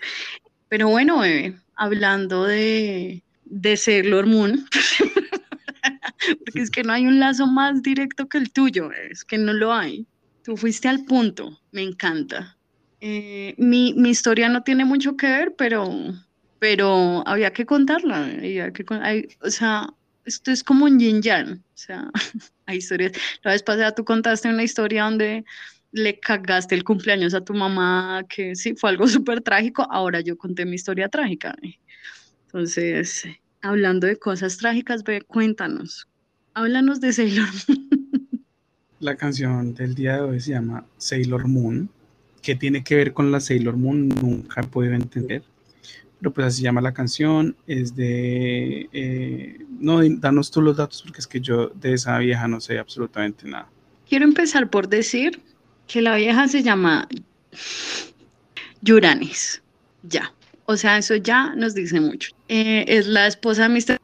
Pero 0.68 0.88
bueno, 0.88 1.22
hablando 1.76 2.44
de, 2.44 3.22
de 3.44 3.76
Sailor 3.76 4.26
Moon, 4.26 4.66
porque 6.44 6.60
es 6.60 6.70
que 6.70 6.82
no 6.82 6.92
hay 6.92 7.06
un 7.06 7.18
lazo 7.18 7.46
más 7.46 7.82
directo 7.82 8.28
que 8.28 8.38
el 8.38 8.52
tuyo, 8.52 8.90
es 8.92 9.24
que 9.24 9.38
no 9.38 9.52
lo 9.52 9.72
hay. 9.72 10.06
Tú 10.44 10.56
fuiste 10.56 10.88
al 10.88 11.04
punto, 11.04 11.60
me 11.72 11.82
encanta. 11.82 12.56
Eh, 13.00 13.54
mi, 13.58 13.94
mi, 13.94 14.10
historia 14.10 14.48
no 14.48 14.62
tiene 14.62 14.84
mucho 14.84 15.16
que 15.16 15.28
ver, 15.28 15.54
pero, 15.56 15.88
pero 16.58 17.22
había 17.26 17.52
que 17.52 17.66
contarla. 17.66 18.24
Había 18.24 18.72
que, 18.72 18.84
o 19.40 19.50
sea, 19.50 19.88
esto 20.24 20.50
es 20.50 20.62
como 20.62 20.84
un 20.84 20.98
yin 20.98 21.22
yang. 21.22 21.54
O 21.54 21.76
sea, 21.76 22.10
hay 22.66 22.78
historias. 22.78 23.12
La 23.42 23.52
vez 23.52 23.62
pasada 23.62 23.94
tú 23.94 24.04
contaste 24.04 24.48
una 24.48 24.62
historia 24.62 25.04
donde 25.04 25.44
le 25.92 26.20
cagaste 26.20 26.74
el 26.74 26.84
cumpleaños 26.84 27.34
a 27.34 27.40
tu 27.40 27.54
mamá, 27.54 28.24
que 28.28 28.54
sí, 28.54 28.74
fue 28.74 28.90
algo 28.90 29.08
súper 29.08 29.40
trágico. 29.40 29.86
Ahora 29.90 30.20
yo 30.20 30.36
conté 30.36 30.64
mi 30.64 30.76
historia 30.76 31.08
trágica. 31.08 31.54
Entonces, 32.46 33.24
hablando 33.62 34.06
de 34.06 34.16
cosas 34.16 34.58
trágicas, 34.58 35.04
ve, 35.04 35.22
cuéntanos. 35.22 36.08
Háblanos 36.54 37.00
de 37.00 37.12
Sailor 37.12 37.48
Moon. 37.68 37.88
La 39.00 39.14
canción 39.14 39.74
del 39.74 39.94
día 39.94 40.14
de 40.16 40.20
hoy 40.22 40.40
se 40.40 40.50
llama 40.50 40.84
Sailor 40.96 41.46
Moon. 41.46 41.88
¿Qué 42.42 42.56
tiene 42.56 42.82
que 42.82 42.96
ver 42.96 43.12
con 43.12 43.30
la 43.30 43.38
Sailor 43.38 43.76
Moon? 43.76 44.08
Nunca 44.08 44.60
he 44.60 44.66
podido 44.66 44.94
entender. 44.94 45.42
Pero 46.18 46.32
pues 46.32 46.46
así 46.48 46.62
llama 46.62 46.80
la 46.80 46.92
canción. 46.92 47.56
Es 47.66 47.94
de... 47.94 48.88
Eh, 48.92 49.58
no, 49.78 50.00
danos 50.02 50.50
tú 50.50 50.60
los 50.60 50.76
datos 50.76 51.02
porque 51.02 51.20
es 51.20 51.26
que 51.26 51.40
yo 51.40 51.68
de 51.68 51.94
esa 51.94 52.18
vieja 52.18 52.48
no 52.48 52.60
sé 52.60 52.78
absolutamente 52.78 53.46
nada. 53.46 53.68
Quiero 54.08 54.24
empezar 54.24 54.68
por 54.68 54.88
decir 54.88 55.40
que 55.86 56.02
la 56.02 56.16
vieja 56.16 56.48
se 56.48 56.62
llama 56.62 57.08
Yuranis. 58.82 59.62
Ya. 60.02 60.32
O 60.66 60.76
sea, 60.76 60.98
eso 60.98 61.16
ya 61.16 61.54
nos 61.54 61.74
dice 61.74 62.00
mucho. 62.00 62.30
Eh, 62.48 62.84
es 62.88 63.06
la 63.06 63.26
esposa 63.26 63.68
de 63.68 63.68
Mr. 63.70 63.98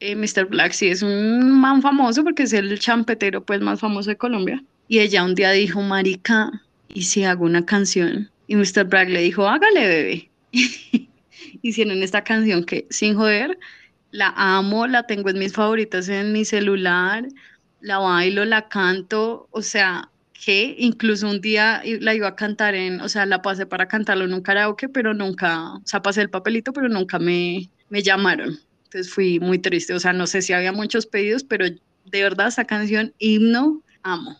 Eh, 0.00 0.16
Mr. 0.16 0.46
Black 0.46 0.72
sí 0.72 0.88
es 0.88 1.02
un 1.02 1.60
man 1.60 1.82
famoso 1.82 2.24
porque 2.24 2.44
es 2.44 2.54
el 2.54 2.78
champetero 2.78 3.44
pues 3.44 3.60
más 3.60 3.80
famoso 3.80 4.10
de 4.10 4.16
Colombia. 4.16 4.62
Y 4.88 5.00
ella 5.00 5.24
un 5.24 5.34
día 5.34 5.50
dijo, 5.50 5.82
marica, 5.82 6.62
¿y 6.88 7.02
si 7.02 7.24
hago 7.24 7.44
una 7.44 7.66
canción? 7.66 8.30
Y 8.46 8.56
Mr. 8.56 8.84
Black 8.84 9.08
le 9.08 9.20
dijo, 9.20 9.46
hágale, 9.46 9.86
bebé. 9.86 10.30
Hicieron 11.62 12.02
esta 12.02 12.24
canción 12.24 12.64
que, 12.64 12.86
sin 12.90 13.14
joder, 13.16 13.58
la 14.10 14.32
amo, 14.36 14.86
la 14.86 15.06
tengo 15.06 15.30
en 15.30 15.38
mis 15.38 15.52
favoritas 15.52 16.08
en 16.08 16.32
mi 16.32 16.44
celular, 16.44 17.28
la 17.80 17.98
bailo, 17.98 18.44
la 18.44 18.68
canto, 18.68 19.48
o 19.50 19.62
sea, 19.62 20.10
que 20.32 20.74
incluso 20.78 21.28
un 21.28 21.40
día 21.40 21.82
la 21.84 22.14
iba 22.14 22.28
a 22.28 22.36
cantar 22.36 22.74
en, 22.74 23.00
o 23.00 23.08
sea, 23.08 23.26
la 23.26 23.42
pasé 23.42 23.66
para 23.66 23.88
cantarlo 23.88 24.24
en 24.24 24.34
un 24.34 24.40
karaoke, 24.40 24.88
pero 24.88 25.14
nunca, 25.14 25.74
o 25.74 25.82
sea, 25.84 26.02
pasé 26.02 26.22
el 26.22 26.30
papelito, 26.30 26.72
pero 26.72 26.88
nunca 26.88 27.18
me, 27.18 27.70
me 27.90 28.02
llamaron. 28.02 28.58
Entonces 28.84 29.12
fui 29.12 29.38
muy 29.38 29.58
triste, 29.58 29.92
o 29.94 30.00
sea, 30.00 30.12
no 30.12 30.26
sé 30.26 30.42
si 30.42 30.52
había 30.52 30.72
muchos 30.72 31.06
pedidos, 31.06 31.44
pero 31.44 31.66
de 31.66 32.22
verdad 32.22 32.48
esa 32.48 32.64
canción, 32.64 33.14
himno, 33.18 33.82
amo. 34.02 34.36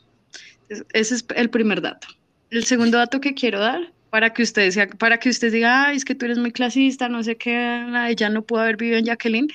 ese 0.68 1.14
es 1.14 1.24
el 1.36 1.50
primer 1.50 1.82
dato. 1.82 2.08
El 2.50 2.64
segundo 2.64 2.98
dato 2.98 3.20
que 3.20 3.34
quiero 3.34 3.60
dar, 3.60 3.92
para 4.10 4.32
que 4.32 4.42
ustedes, 4.42 4.78
para 4.98 5.18
que 5.18 5.28
usted 5.28 5.52
diga, 5.52 5.86
Ay, 5.86 5.96
es 5.96 6.04
que 6.04 6.14
tú 6.14 6.26
eres 6.26 6.38
muy 6.38 6.52
clasista, 6.52 7.08
no 7.08 7.22
sé 7.22 7.36
qué, 7.36 7.86
ella 8.08 8.28
no 8.28 8.42
pudo 8.42 8.60
haber 8.60 8.76
vivido 8.76 8.98
en 8.98 9.06
Jacqueline. 9.06 9.48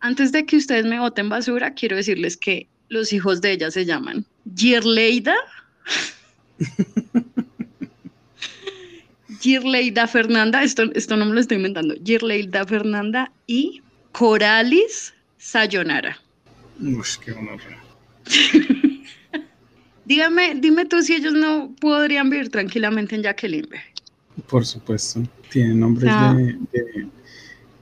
Antes 0.00 0.32
de 0.32 0.44
que 0.46 0.56
ustedes 0.56 0.84
me 0.84 0.98
voten 0.98 1.28
basura, 1.28 1.74
quiero 1.74 1.96
decirles 1.96 2.36
que 2.36 2.68
los 2.88 3.12
hijos 3.12 3.40
de 3.40 3.52
ella 3.52 3.70
se 3.70 3.84
llaman 3.84 4.26
Girleida. 4.56 5.36
Girleida 9.40 10.06
Fernanda, 10.08 10.62
esto, 10.62 10.90
esto 10.94 11.16
no 11.16 11.26
me 11.26 11.34
lo 11.34 11.40
estoy 11.40 11.58
inventando, 11.58 11.94
Girleida 12.04 12.66
Fernanda 12.66 13.30
y 13.46 13.82
Coralis 14.12 15.14
Sayonara. 15.38 16.18
qué 17.24 17.32
honor. 17.32 17.60
Dígame, 20.10 20.56
dime 20.56 20.86
tú 20.86 21.02
si 21.02 21.14
ellos 21.14 21.34
no 21.34 21.72
podrían 21.80 22.30
vivir 22.30 22.50
tranquilamente 22.50 23.14
en 23.14 23.22
Jacqueline. 23.22 23.68
Por 24.48 24.66
supuesto, 24.66 25.22
tienen 25.50 25.80
nombres 25.80 26.12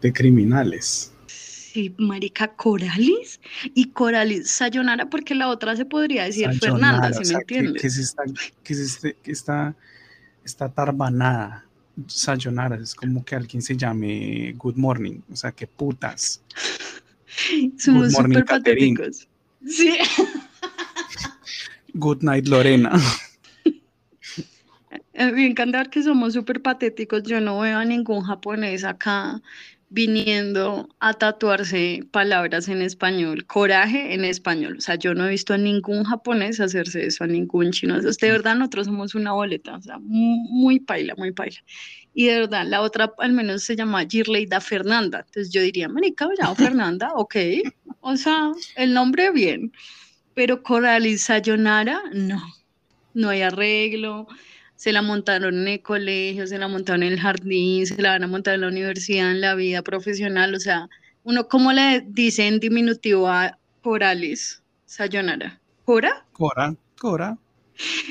de, 0.01 0.13
criminales. 0.13 1.13
Sí, 1.27 1.95
marica, 1.99 2.49
Coralis 2.49 3.41
y 3.75 3.91
Coralis 3.91 4.51
Sayonara, 4.51 5.11
porque 5.11 5.35
la 5.35 5.49
otra 5.49 5.77
se 5.77 5.85
podría 5.85 6.25
decir 6.25 6.51
Fernanda, 6.55 7.13
si 7.13 7.33
me 7.33 7.41
entiendes. 7.41 7.83
Que, 7.83 7.89
es 7.89 7.99
esta, 7.99 8.23
que 8.65 8.73
es 8.73 8.79
este, 8.79 9.17
que 9.23 9.33
está, 9.33 9.75
está 10.45 10.69
tarbanada. 10.69 11.65
Sayonara, 12.07 12.77
es 12.77 12.95
como 12.95 13.25
que 13.25 13.35
alguien 13.35 13.61
se 13.61 13.77
llame 13.77 14.55
Good 14.57 14.77
Morning, 14.77 15.21
o 15.31 15.37
sea, 15.37 15.53
que 15.53 15.67
putas. 15.67 16.41
Somos 17.79 18.13
súper 18.13 18.45
patéticos. 18.45 19.29
Sí. 19.67 19.99
Good 21.95 22.23
Night 22.23 22.47
Lorena. 22.47 22.93
Me 25.19 25.47
encanta 25.47 25.85
que 25.87 26.03
somos 26.03 26.35
súper 26.35 26.63
patéticos. 26.63 27.25
Yo 27.25 27.41
no 27.41 27.59
veo 27.59 27.79
a 27.79 27.85
ningún 27.85 28.23
japonés 28.23 28.85
acá 28.85 29.43
viniendo 29.91 30.89
a 31.01 31.15
tatuarse 31.15 32.05
palabras 32.13 32.69
en 32.69 32.83
español, 32.83 33.47
coraje 33.47 34.15
en 34.15 34.25
español. 34.25 34.77
O 34.79 34.81
sea, 34.81 34.95
yo 34.95 35.15
no 35.15 35.27
he 35.27 35.31
visto 35.31 35.55
a 35.55 35.59
ningún 35.59 36.05
japonés 36.05 36.61
hacerse 36.61 37.07
eso, 37.07 37.25
a 37.25 37.27
ningún 37.27 37.73
chino. 37.73 38.01
De 38.01 38.31
verdad, 38.31 38.55
nosotros 38.55 38.87
somos 38.87 39.15
una 39.17 39.33
boleta, 39.33 39.77
o 39.77 39.83
sea, 39.83 39.99
muy 39.99 40.79
paila, 40.79 41.15
muy 41.17 41.33
paila. 41.33 41.59
Y 42.15 42.27
de 42.27 42.41
verdad, 42.41 42.67
la 42.67 42.83
otra 42.83 43.13
al 43.19 43.33
menos 43.33 43.65
se 43.65 43.75
llama 43.75 44.05
Girleida 44.09 44.61
Fernanda. 44.61 45.21
Entonces 45.27 45.51
yo 45.51 45.63
diría, 45.63 45.89
marica, 45.89 46.29
llamo 46.39 46.55
Fernanda, 46.55 47.13
ok. 47.15 47.37
O 48.01 48.17
sea, 48.17 48.53
el 48.77 48.95
nombre 48.95 49.33
bien. 49.33 49.73
Pero 50.35 50.63
Coralis 50.63 51.23
Sayonara, 51.23 52.03
no. 52.13 52.41
No 53.15 53.31
hay 53.31 53.43
arreglo 53.43 54.29
se 54.79 54.93
la 54.93 55.03
montaron 55.03 55.57
en 55.59 55.67
el 55.67 55.83
colegio, 55.83 56.47
se 56.47 56.57
la 56.57 56.69
montaron 56.69 57.03
en 57.03 57.13
el 57.13 57.19
jardín, 57.19 57.85
se 57.85 58.01
la 58.01 58.11
van 58.11 58.23
a 58.23 58.29
montar 58.29 58.55
en 58.55 58.61
la 58.61 58.69
universidad, 58.69 59.33
en 59.33 59.41
la 59.41 59.57
vida 59.57 59.83
profesional, 59.83 60.55
o 60.55 60.61
sea, 60.61 60.89
uno, 61.25 61.49
¿cómo 61.49 61.73
le 61.73 62.05
dice 62.07 62.47
en 62.47 62.61
diminutivo 62.61 63.29
a 63.29 63.59
Coralis? 63.83 64.63
Sayonara. 64.87 65.61
¿Cora? 65.85 66.25
Cora, 66.31 66.77
Cora. 66.97 67.37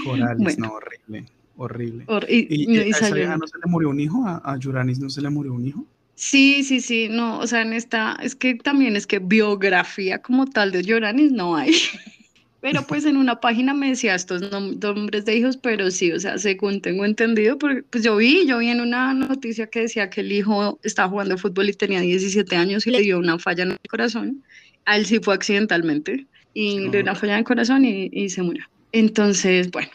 Coralis, 0.04 0.60
no, 0.60 0.74
horrible, 0.74 1.26
horrible. 1.56 2.06
¿Y, 2.28 2.78
a 2.78 2.84
esa 2.84 3.12
vieja 3.12 3.38
no 3.38 3.48
se 3.48 3.58
le 3.60 3.72
murió 3.72 3.90
un 3.90 4.02
hijo? 4.02 4.28
¿A, 4.28 4.42
a 4.44 4.58
Yuranis 4.58 5.00
no 5.00 5.10
se 5.10 5.22
le 5.22 5.30
murió 5.30 5.54
un 5.54 5.66
hijo? 5.66 5.86
Sí, 6.16 6.66
sí, 6.66 6.82
sí, 6.82 7.08
no, 7.10 7.40
o 7.40 7.48
sea, 7.48 7.62
en 7.62 7.72
esta, 7.72 8.18
es 8.22 8.36
que 8.36 8.56
también 8.56 8.98
es 8.98 9.08
que 9.08 9.20
biografía 9.20 10.22
como 10.22 10.46
tal 10.46 10.74
de 10.74 10.84
Yuranis 10.84 11.32
no 11.32 11.56
hay. 11.56 11.72
Pero 12.60 12.82
pues 12.88 13.06
en 13.06 13.18
una 13.18 13.40
página 13.40 13.74
me 13.74 13.90
decía 13.90 14.16
estos 14.16 14.52
nombres 14.52 15.26
de 15.26 15.36
hijos, 15.36 15.58
pero 15.58 15.92
sí, 15.92 16.12
o 16.12 16.20
sea, 16.20 16.38
según 16.40 16.82
tengo 16.82 17.06
entendido, 17.06 17.58
porque 17.58 17.84
pues 17.84 18.04
yo 18.04 18.16
vi, 18.16 18.48
yo 18.48 18.58
vi 18.58 18.70
en 18.70 18.82
una 18.82 19.14
noticia 19.14 19.68
que 19.68 19.82
decía 19.82 20.10
que 20.10 20.22
el 20.22 20.32
hijo 20.32 20.80
estaba 20.84 21.10
jugando 21.10 21.38
fútbol 21.38 21.70
y 21.70 21.74
tenía 21.74 22.02
17 22.02 22.56
años 22.56 22.88
y 22.88 22.92
le 22.92 23.02
dio 23.02 23.20
una 23.20 23.38
falla 23.38 23.64
en 23.64 23.72
el 23.72 23.80
corazón. 23.90 24.44
A 24.86 24.98
él 24.98 25.06
sí 25.06 25.20
fue 25.20 25.36
accidentalmente 25.36 26.26
y 26.54 26.80
le 26.80 26.90
dio 26.90 27.02
una 27.02 27.16
falla 27.16 27.34
en 27.34 27.40
el 27.40 27.46
corazón 27.46 27.86
y, 27.86 28.30
se 28.30 28.42
murió. 28.42 28.66
Entonces, 28.92 29.70
bueno, 29.70 29.90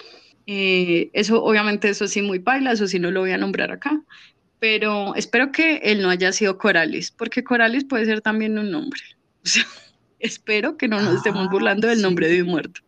eh, 0.46 1.10
eso 1.14 1.42
obviamente 1.42 1.88
eso 1.88 2.06
sí 2.06 2.22
muy 2.22 2.38
paila, 2.38 2.72
eso 2.72 2.86
sí 2.86 3.00
no 3.00 3.10
lo 3.10 3.20
voy 3.20 3.32
a 3.32 3.38
nombrar 3.38 3.72
acá, 3.72 4.00
pero 4.60 5.16
espero 5.16 5.50
que 5.50 5.78
él 5.78 6.00
no 6.02 6.10
haya 6.10 6.30
sido 6.30 6.56
Coralis, 6.56 7.10
porque 7.10 7.42
Coralis 7.42 7.84
puede 7.84 8.04
ser 8.04 8.20
también 8.20 8.56
un 8.56 8.70
nombre. 8.70 9.00
O 9.44 9.48
sea, 9.48 9.64
Espero 10.22 10.76
que 10.76 10.86
no 10.86 11.00
nos 11.00 11.16
estemos 11.16 11.50
burlando 11.50 11.88
del 11.88 12.00
nombre 12.00 12.28
de 12.28 12.42
un 12.42 12.48
muerto. 12.48 12.80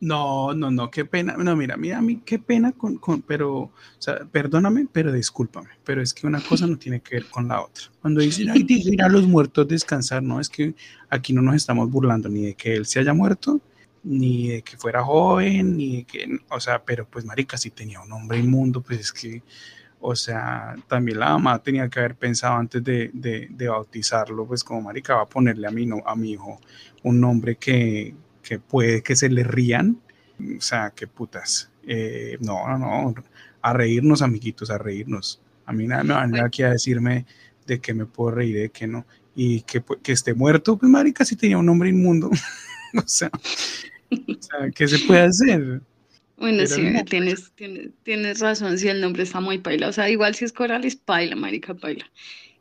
No, 0.00 0.54
no, 0.54 0.70
no, 0.70 0.90
qué 0.90 1.06
pena. 1.06 1.34
No, 1.36 1.56
mira, 1.56 1.76
mira, 1.76 1.98
a 1.98 2.02
mí 2.02 2.20
qué 2.24 2.38
pena 2.38 2.72
con, 2.72 2.98
con, 2.98 3.22
pero, 3.22 3.56
o 3.56 3.72
sea, 3.98 4.18
perdóname, 4.30 4.86
pero 4.92 5.10
discúlpame, 5.10 5.70
pero 5.82 6.02
es 6.02 6.12
que 6.12 6.26
una 6.26 6.40
cosa 6.40 6.66
no 6.66 6.76
tiene 6.78 7.00
que 7.00 7.16
ver 7.16 7.26
con 7.26 7.48
la 7.48 7.62
otra. 7.62 7.84
Cuando 8.00 8.20
dicen, 8.20 8.50
ay, 8.50 8.64
ir 8.68 9.02
a 9.02 9.08
los 9.08 9.26
muertos 9.26 9.66
descansar, 9.66 10.22
no, 10.22 10.40
es 10.40 10.50
que 10.50 10.74
aquí 11.08 11.32
no 11.32 11.40
nos 11.40 11.56
estamos 11.56 11.90
burlando 11.90 12.28
ni 12.28 12.42
de 12.42 12.54
que 12.54 12.76
él 12.76 12.86
se 12.86 13.00
haya 13.00 13.14
muerto, 13.14 13.60
ni 14.04 14.48
de 14.48 14.62
que 14.62 14.76
fuera 14.76 15.02
joven, 15.02 15.76
ni 15.76 15.96
de 15.96 16.04
que, 16.04 16.38
o 16.50 16.60
sea, 16.60 16.84
pero 16.84 17.08
pues, 17.08 17.24
marica, 17.24 17.56
si 17.56 17.70
tenía 17.70 18.00
un 18.00 18.12
hombre 18.12 18.38
inmundo, 18.38 18.82
pues 18.82 19.00
es 19.00 19.12
que, 19.12 19.42
o 20.00 20.14
sea, 20.14 20.76
también 20.86 21.18
la 21.18 21.30
mamá 21.30 21.62
tenía 21.62 21.88
que 21.88 21.98
haber 21.98 22.14
pensado 22.14 22.56
antes 22.56 22.82
de, 22.84 23.10
de, 23.12 23.68
bautizarlo, 23.68 24.46
pues 24.46 24.62
como 24.62 24.82
marica 24.82 25.16
va 25.16 25.22
a 25.22 25.28
ponerle 25.28 25.66
a 25.66 25.70
mi, 25.70 25.86
no, 25.86 26.02
a 26.06 26.14
mi 26.14 26.32
hijo 26.32 26.60
un 27.02 27.20
nombre 27.20 27.56
que, 27.56 28.14
que, 28.42 28.58
puede 28.58 29.02
que 29.02 29.16
se 29.16 29.28
le 29.28 29.42
rían. 29.44 30.00
O 30.56 30.60
sea, 30.60 30.92
qué 30.94 31.06
putas. 31.06 31.70
Eh, 31.86 32.38
no, 32.40 32.68
no, 32.68 32.78
no. 32.78 33.14
A 33.62 33.72
reírnos, 33.72 34.22
amiguitos, 34.22 34.70
a 34.70 34.78
reírnos. 34.78 35.40
A 35.66 35.72
mí 35.72 35.86
nada 35.86 36.04
me 36.04 36.14
van 36.14 36.36
aquí 36.38 36.62
a 36.62 36.70
decirme 36.70 37.26
de 37.66 37.80
que 37.80 37.92
me 37.92 38.06
puedo 38.06 38.30
reír, 38.30 38.56
de 38.56 38.70
que 38.70 38.86
no. 38.86 39.04
y 39.34 39.62
que, 39.62 39.80
pues, 39.80 40.00
que 40.02 40.12
esté 40.12 40.32
muerto, 40.32 40.78
pues 40.78 40.90
marica 40.90 41.24
sí 41.24 41.36
tenía 41.36 41.58
un 41.58 41.66
nombre 41.66 41.88
inmundo. 41.88 42.30
o, 42.96 43.02
sea, 43.06 43.30
o 43.32 44.42
sea, 44.42 44.70
¿qué 44.74 44.86
se 44.86 44.98
puede 45.06 45.22
hacer? 45.22 45.82
Bueno, 46.38 46.66
sí, 46.66 46.82
tienes, 47.06 47.50
tienes, 47.56 47.90
tienes 48.04 48.38
razón, 48.40 48.78
si 48.78 48.88
el 48.88 49.00
nombre 49.00 49.24
está 49.24 49.40
muy 49.40 49.58
paila. 49.58 49.88
O 49.88 49.92
sea, 49.92 50.08
igual 50.08 50.34
si 50.34 50.44
es 50.44 50.52
Coralis, 50.52 50.96
paila, 50.96 51.34
marica, 51.34 51.74
paila. 51.74 52.08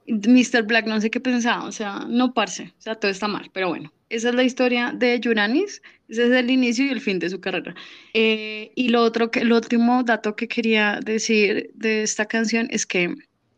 Mr. 0.07 0.63
Black 0.63 0.87
no 0.87 0.99
sé 1.01 1.09
qué 1.09 1.19
pensaba, 1.19 1.65
o 1.65 1.71
sea, 1.71 2.05
no 2.07 2.33
parce, 2.33 2.73
o 2.77 2.81
sea, 2.81 2.95
todo 2.95 3.11
está 3.11 3.27
mal, 3.27 3.49
pero 3.53 3.67
bueno, 3.67 3.91
esa 4.09 4.29
es 4.29 4.35
la 4.35 4.43
historia 4.43 4.93
de 4.95 5.19
Yuranis, 5.19 5.81
ese 6.07 6.27
es 6.27 6.31
el 6.31 6.49
inicio 6.49 6.85
y 6.85 6.89
el 6.89 7.01
fin 7.01 7.19
de 7.19 7.29
su 7.29 7.41
carrera. 7.41 7.75
Eh, 8.13 8.71
y 8.75 8.87
lo 8.89 9.01
otro, 9.01 9.31
que, 9.31 9.41
el 9.41 9.51
último 9.51 10.03
dato 10.03 10.35
que 10.35 10.47
quería 10.47 10.99
decir 11.03 11.71
de 11.73 12.03
esta 12.03 12.25
canción 12.25 12.67
es 12.71 12.85
que, 12.85 13.13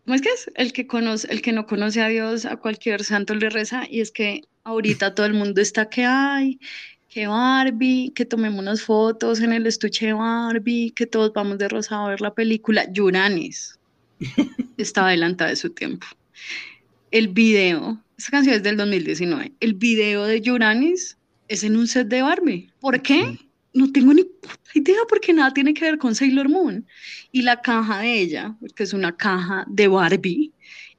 ¿cómo 0.06 0.16
es 0.16 0.22
que 0.22 0.30
es? 0.30 0.50
El 0.56 0.74
que, 0.74 0.88
conoce, 0.88 1.32
el 1.32 1.44
que 1.44 1.52
no 1.52 1.68
conoce 1.68 2.02
a 2.02 2.08
Dios, 2.08 2.46
a 2.46 2.58
cualquier 2.58 3.04
santo 3.04 3.36
le 3.36 3.52
reza, 3.52 3.84
y 3.88 4.02
es 4.02 4.12
que 4.12 4.42
ahorita 4.64 5.14
todo 5.14 5.28
el 5.28 5.36
mundo 5.36 5.62
está 5.62 5.88
que 5.88 6.04
hay, 6.04 6.60
que 7.10 7.28
Barbie, 7.28 8.12
que 8.16 8.26
tomemos 8.26 8.60
unas 8.60 8.82
fotos 8.82 9.42
en 9.42 9.54
el 9.54 9.66
estuche 9.68 10.08
de 10.08 10.14
Barbie, 10.14 10.92
que 10.92 11.06
todos 11.06 11.34
vamos 11.34 11.58
de 11.58 11.68
rosa 11.68 12.04
a 12.04 12.10
ver 12.10 12.22
la 12.22 12.34
película. 12.34 12.86
Yuranis 12.92 13.80
está 14.78 15.08
adelantada 15.08 15.50
de 15.50 15.56
su 15.56 15.70
tiempo 15.72 16.06
el 17.12 17.28
video, 17.28 18.02
esta 18.18 18.32
canción 18.32 18.56
es 18.56 18.64
del 18.64 18.78
2019, 18.78 19.54
el 19.60 19.74
video 19.74 20.26
de 20.26 20.42
Yuranis 20.42 21.18
es 21.48 21.64
en 21.64 21.76
un 21.76 21.88
set 21.88 22.08
de 22.08 22.22
Barbie. 22.22 22.70
¿Por 22.80 23.02
qué? 23.02 23.38
No 23.74 23.92
tengo 23.92 24.14
ni 24.14 24.26
idea 24.74 25.00
porque 25.08 25.34
nada 25.34 25.54
tiene 25.54 25.74
que 25.74 25.86
ver 25.86 25.98
con 25.98 26.14
Sailor 26.16 26.50
Moon. 26.50 26.86
Y 27.32 27.42
la 27.42 27.62
caja 27.62 28.00
de 28.00 28.20
ella, 28.20 28.56
que 28.76 28.84
es 28.84 28.94
una 28.94 29.16
caja 29.16 29.66
de 29.68 29.88
Barbie, 29.88 30.52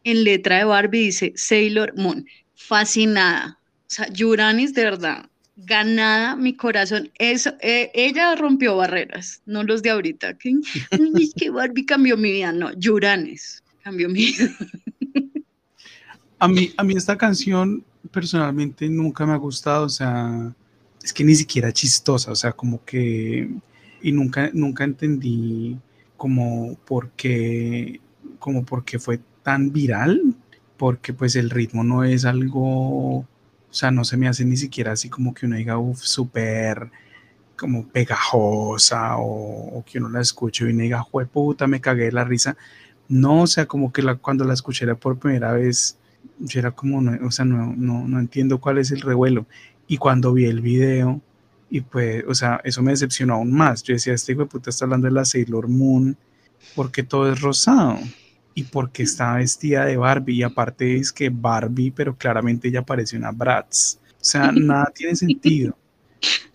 en 0.03 0.25
letra 0.25 0.59
de 0.59 0.65
Barbie 0.65 1.05
dice 1.07 1.33
Sailor 1.37 1.97
Moon. 1.97 2.27
Fascinada. 2.55 3.59
O 3.63 3.93
sea, 3.93 4.09
Yuranis 4.13 4.75
de 4.75 4.85
verdad, 4.85 5.30
ganada 5.65 6.37
mi 6.37 6.55
corazón. 6.55 7.11
Eso, 7.19 7.53
eh, 7.61 7.91
ella 7.95 8.35
rompió 8.35 8.77
barreras, 8.77 9.43
no 9.47 9.63
los 9.63 9.83
de 9.83 9.91
ahorita. 9.91 10.37
Que, 10.39 11.51
Barbie 11.51 11.87
cambió 11.87 12.17
mi 12.17 12.33
vida. 12.33 12.53
No, 12.53 12.73
Yuranis 12.79 13.63
cambió 13.83 14.09
mi 14.09 14.27
vida. 14.27 14.51
A 16.39 16.49
mí, 16.49 16.73
a 16.77 16.83
mí 16.85 16.95
esta 16.95 17.19
canción 17.19 17.85
personalmente 18.11 18.89
nunca 18.89 19.27
me 19.27 19.33
ha 19.33 19.37
gustado, 19.37 19.85
o 19.85 19.89
sea, 19.91 20.55
es 21.03 21.13
que 21.13 21.25
ni 21.25 21.35
siquiera 21.35 21.73
chistosa, 21.73 22.33
o 22.33 22.35
sea, 22.35 22.53
como 22.53 22.85
que, 22.85 23.51
y 24.03 24.13
nunca, 24.13 24.51
nunca 24.53 24.85
entendí 24.85 25.77
como 26.17 26.77
por 26.87 27.11
qué, 27.11 28.01
como 28.39 28.65
por 28.65 28.85
qué 28.85 28.99
fue 28.99 29.21
tan 29.43 29.73
viral, 29.73 30.35
porque 30.77 31.13
pues 31.13 31.37
el 31.37 31.51
ritmo 31.51 31.85
no 31.85 32.05
es 32.05 32.25
algo, 32.25 33.27
o 33.71 33.75
sea, 33.75 33.91
no 33.91 34.05
se 34.05 34.17
me 34.17 34.29
hace 34.29 34.45
ni 34.45 34.57
siquiera 34.57 34.93
así 34.93 35.09
como 35.09 35.33
que 35.33 35.47
uno 35.47 35.57
diga, 35.57 35.79
uff, 35.79 36.01
súper 36.01 36.91
como 37.57 37.87
pegajosa 37.87 39.17
o, 39.19 39.85
que 39.87 39.99
uno 39.99 40.09
la 40.09 40.21
escuche 40.21 40.65
y 40.65 40.73
uno 40.73 40.83
diga, 40.83 41.03
jue 41.03 41.27
puta, 41.27 41.67
me 41.67 41.81
cagué 41.81 42.07
de 42.07 42.13
la 42.13 42.25
risa. 42.25 42.57
No, 43.09 43.43
o 43.43 43.47
sea, 43.47 43.67
como 43.67 43.93
que 43.93 44.03
la, 44.03 44.17
cuando 44.17 44.45
la 44.45 44.55
escuché 44.55 44.93
por 44.97 45.19
primera 45.19 45.53
vez, 45.53 45.99
yo 46.39 46.61
era 46.61 46.71
como, 46.73 47.01
no, 47.01 47.27
o 47.27 47.31
sea, 47.31 47.45
no, 47.45 47.75
no, 47.77 48.09
no 48.09 48.19
entiendo 48.19 48.61
cuál 48.61 48.79
es 48.79 48.91
el 48.93 49.03
revuelo. 49.03 49.47
Y 49.87 49.99
cuando 49.99 50.33
vi 50.33 50.47
el 50.47 50.61
video, 50.61 51.21
y 51.71 51.83
pues, 51.83 52.25
o 52.27 52.35
sea, 52.35 52.61
eso 52.65 52.83
me 52.83 52.93
decepcionó 52.93 53.35
aún 53.35 53.53
más. 53.53 53.83
Yo 53.83 53.95
decía, 53.95 54.15
este 54.15 54.33
hijo 54.33 54.43
de 54.43 54.49
puta 54.49 54.71
está 54.71 54.85
hablando 54.87 55.07
de 55.07 55.13
la 55.13 55.25
Sailor 55.25 55.69
Moon, 55.69 56.17
porque 56.75 57.03
todo 57.03 57.33
es 57.33 57.41
rosado 57.41 57.99
y 58.55 58.65
porque 58.65 59.03
está 59.03 59.35
vestida 59.35 59.85
de 59.85 59.97
Barbie. 59.97 60.37
Y 60.37 60.43
aparte 60.43 60.97
es 60.97 61.13
que 61.13 61.31
Barbie, 61.31 61.91
pero 61.91 62.17
claramente 62.17 62.69
ella 62.69 62.83
parece 62.83 63.17
una 63.17 63.33
Bratz. 63.33 63.99
O 64.21 64.25
sea, 64.25 64.53
nada 64.55 64.93
tiene 64.95 65.17
sentido. 65.17 65.77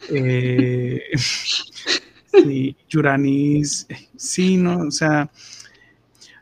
Eh, 0.10 1.02
sí, 2.34 2.76
Yuranis, 2.90 3.88
sí, 4.16 4.58
no, 4.58 4.80
o 4.80 4.92
sea, 4.92 5.30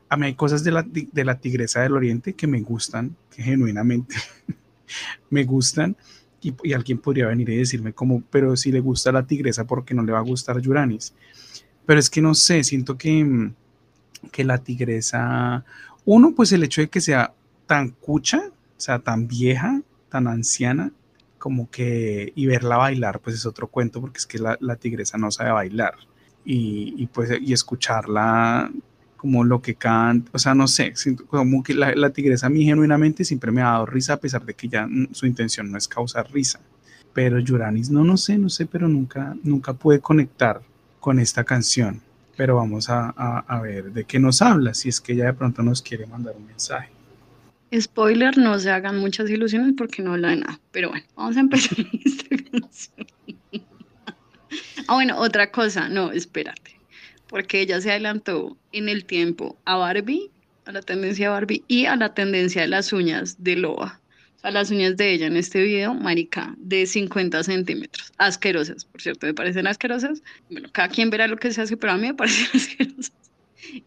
a 0.10 0.18
mí 0.18 0.28
hay 0.28 0.36
cosas 0.36 0.64
de 0.64 0.72
la, 0.72 0.84
de 0.84 1.26
la 1.26 1.40
Tigresa 1.40 1.82
del 1.82 1.94
Oriente 1.94 2.34
que 2.34 2.48
me 2.48 2.62
gustan, 2.62 3.16
que 3.34 3.42
genuinamente 3.42 4.16
me 5.30 5.44
gustan. 5.44 5.96
Y, 6.42 6.74
alguien 6.74 6.98
podría 6.98 7.28
venir 7.28 7.50
y 7.50 7.56
decirme 7.56 7.94
como, 7.94 8.22
pero 8.30 8.58
si 8.58 8.70
le 8.70 8.82
gusta 8.82 9.14
la 9.14 9.26
tigresa, 9.26 9.66
¿por 9.66 9.86
qué 9.86 9.94
no 9.94 10.04
le 10.04 10.12
va 10.12 10.20
a 10.20 10.24
gustar 10.24 10.60
Yuranis? 10.60 11.14
Pero 11.86 12.00
es 12.00 12.10
que 12.10 12.22
no 12.22 12.36
sé, 12.36 12.66
siento 12.66 12.98
que, 12.98 13.52
que 14.32 14.44
la 14.44 14.60
tigresa, 14.60 15.66
uno, 16.06 16.34
pues 16.36 16.52
el 16.52 16.64
hecho 16.64 16.82
de 16.82 16.90
que 16.90 17.02
sea 17.02 17.34
tan 17.66 17.90
cucha, 17.90 18.42
o 18.78 18.82
sea, 18.82 19.00
tan 19.00 19.28
vieja, 19.28 19.82
tan 20.10 20.28
anciana, 20.28 20.92
como 21.38 21.70
que, 21.70 22.32
y 22.36 22.46
verla 22.46 22.78
bailar, 22.78 23.20
pues 23.20 23.36
es 23.36 23.46
otro 23.46 23.68
cuento, 23.68 24.00
porque 24.02 24.18
es 24.18 24.26
que 24.26 24.40
la, 24.40 24.76
tigresa 24.78 25.18
no 25.18 25.32
sabe 25.32 25.52
bailar. 25.52 25.96
Y, 26.46 26.94
y, 26.98 27.08
pues, 27.08 27.32
y 27.42 27.54
escucharla 27.54 28.72
como 29.24 29.46
lo 29.46 29.62
que 29.62 29.76
canta, 29.76 30.30
o 30.34 30.38
sea, 30.38 30.54
no 30.54 30.68
sé, 30.68 30.94
como 31.28 31.64
que 31.64 31.74
la, 31.74 32.10
tigresa 32.10 32.48
a 32.48 32.50
mí 32.50 32.66
genuinamente 32.66 33.24
siempre 33.24 33.54
me 33.54 33.62
ha 33.62 33.72
dado 33.72 33.86
risa 33.86 34.14
a 34.16 34.18
pesar 34.18 34.46
de 34.46 34.54
que 34.54 34.68
ya 34.68 34.86
su 35.14 35.26
intención 35.26 35.72
no 35.72 35.78
es 35.78 35.88
causar 35.88 36.30
risa. 36.34 36.60
Pero 37.14 37.40
Yuranis, 37.40 37.90
no, 37.90 38.04
no 38.04 38.18
sé, 38.18 38.38
no 38.38 38.50
sé, 38.50 38.66
pero 38.66 38.90
nunca, 38.90 39.34
nunca 39.42 39.72
pude 39.76 40.02
conectar 40.02 40.62
con 41.00 41.20
esta 41.20 41.46
canción. 41.46 42.02
Pero 42.36 42.56
vamos 42.56 42.90
a, 42.90 43.10
a, 43.10 43.62
ver 43.62 43.92
de 43.92 44.06
qué 44.06 44.20
nos 44.20 44.42
habla, 44.42 44.74
si 44.74 44.90
es 44.90 45.00
que 45.00 45.14
ella 45.14 45.26
de 45.26 45.34
pronto 45.34 45.62
nos 45.62 45.82
quiere 45.82 46.08
mandar 46.08 46.36
un 46.36 46.48
mensaje. 46.48 46.90
Spoiler, 47.80 48.38
no 48.38 48.58
se 48.60 48.72
hagan 48.72 49.00
muchas 49.00 49.30
ilusiones 49.30 49.74
porque 49.78 50.02
no 50.02 50.14
habla 50.14 50.30
de 50.30 50.38
nada. 50.38 50.60
Pero 50.72 50.90
bueno, 50.90 51.06
vamos 51.16 51.38
a 51.38 51.40
empezar 51.40 51.78
esta 52.06 52.36
canción. 52.52 53.08
ah, 54.88 54.94
bueno, 54.94 55.18
otra 55.18 55.52
cosa, 55.52 55.90
no, 55.90 56.12
espérate 56.12 56.74
porque 57.34 57.62
ella 57.62 57.82
se 57.82 57.90
adelantó 57.90 58.56
en 58.74 58.90
el 58.90 59.06
tiempo 59.06 59.58
a 59.66 59.76
Barbie, 59.76 60.30
a 60.66 60.72
la 60.72 60.84
tendencia 60.84 61.26
de 61.26 61.34
Barbie 61.34 61.64
y 61.68 61.88
a 61.88 61.96
la 61.96 62.14
tendencia 62.14 62.62
de 62.62 62.68
las 62.68 62.94
uñas 62.94 63.44
de 63.44 63.56
Loa. 63.56 64.00
Sea, 64.44 64.52
las 64.52 64.70
uñas 64.70 64.96
de 64.98 65.12
ella 65.12 65.26
en 65.26 65.38
este 65.38 65.64
video, 65.64 65.96
marica, 65.96 66.54
de 66.58 66.86
50 66.86 67.44
centímetros. 67.44 68.12
Asquerosas, 68.18 68.86
por 68.86 69.02
cierto, 69.02 69.26
me 69.26 69.34
parecen 69.34 69.66
asquerosas. 69.66 70.22
Bueno, 70.52 70.70
cada 70.72 70.90
quien 70.90 71.10
verá 71.10 71.28
lo 71.28 71.38
que 71.38 71.52
se 71.52 71.62
hace, 71.62 71.78
pero 71.78 71.94
a 71.94 71.96
mí 71.96 72.08
me 72.08 72.14
parecen 72.14 72.48
asquerosas. 72.54 73.14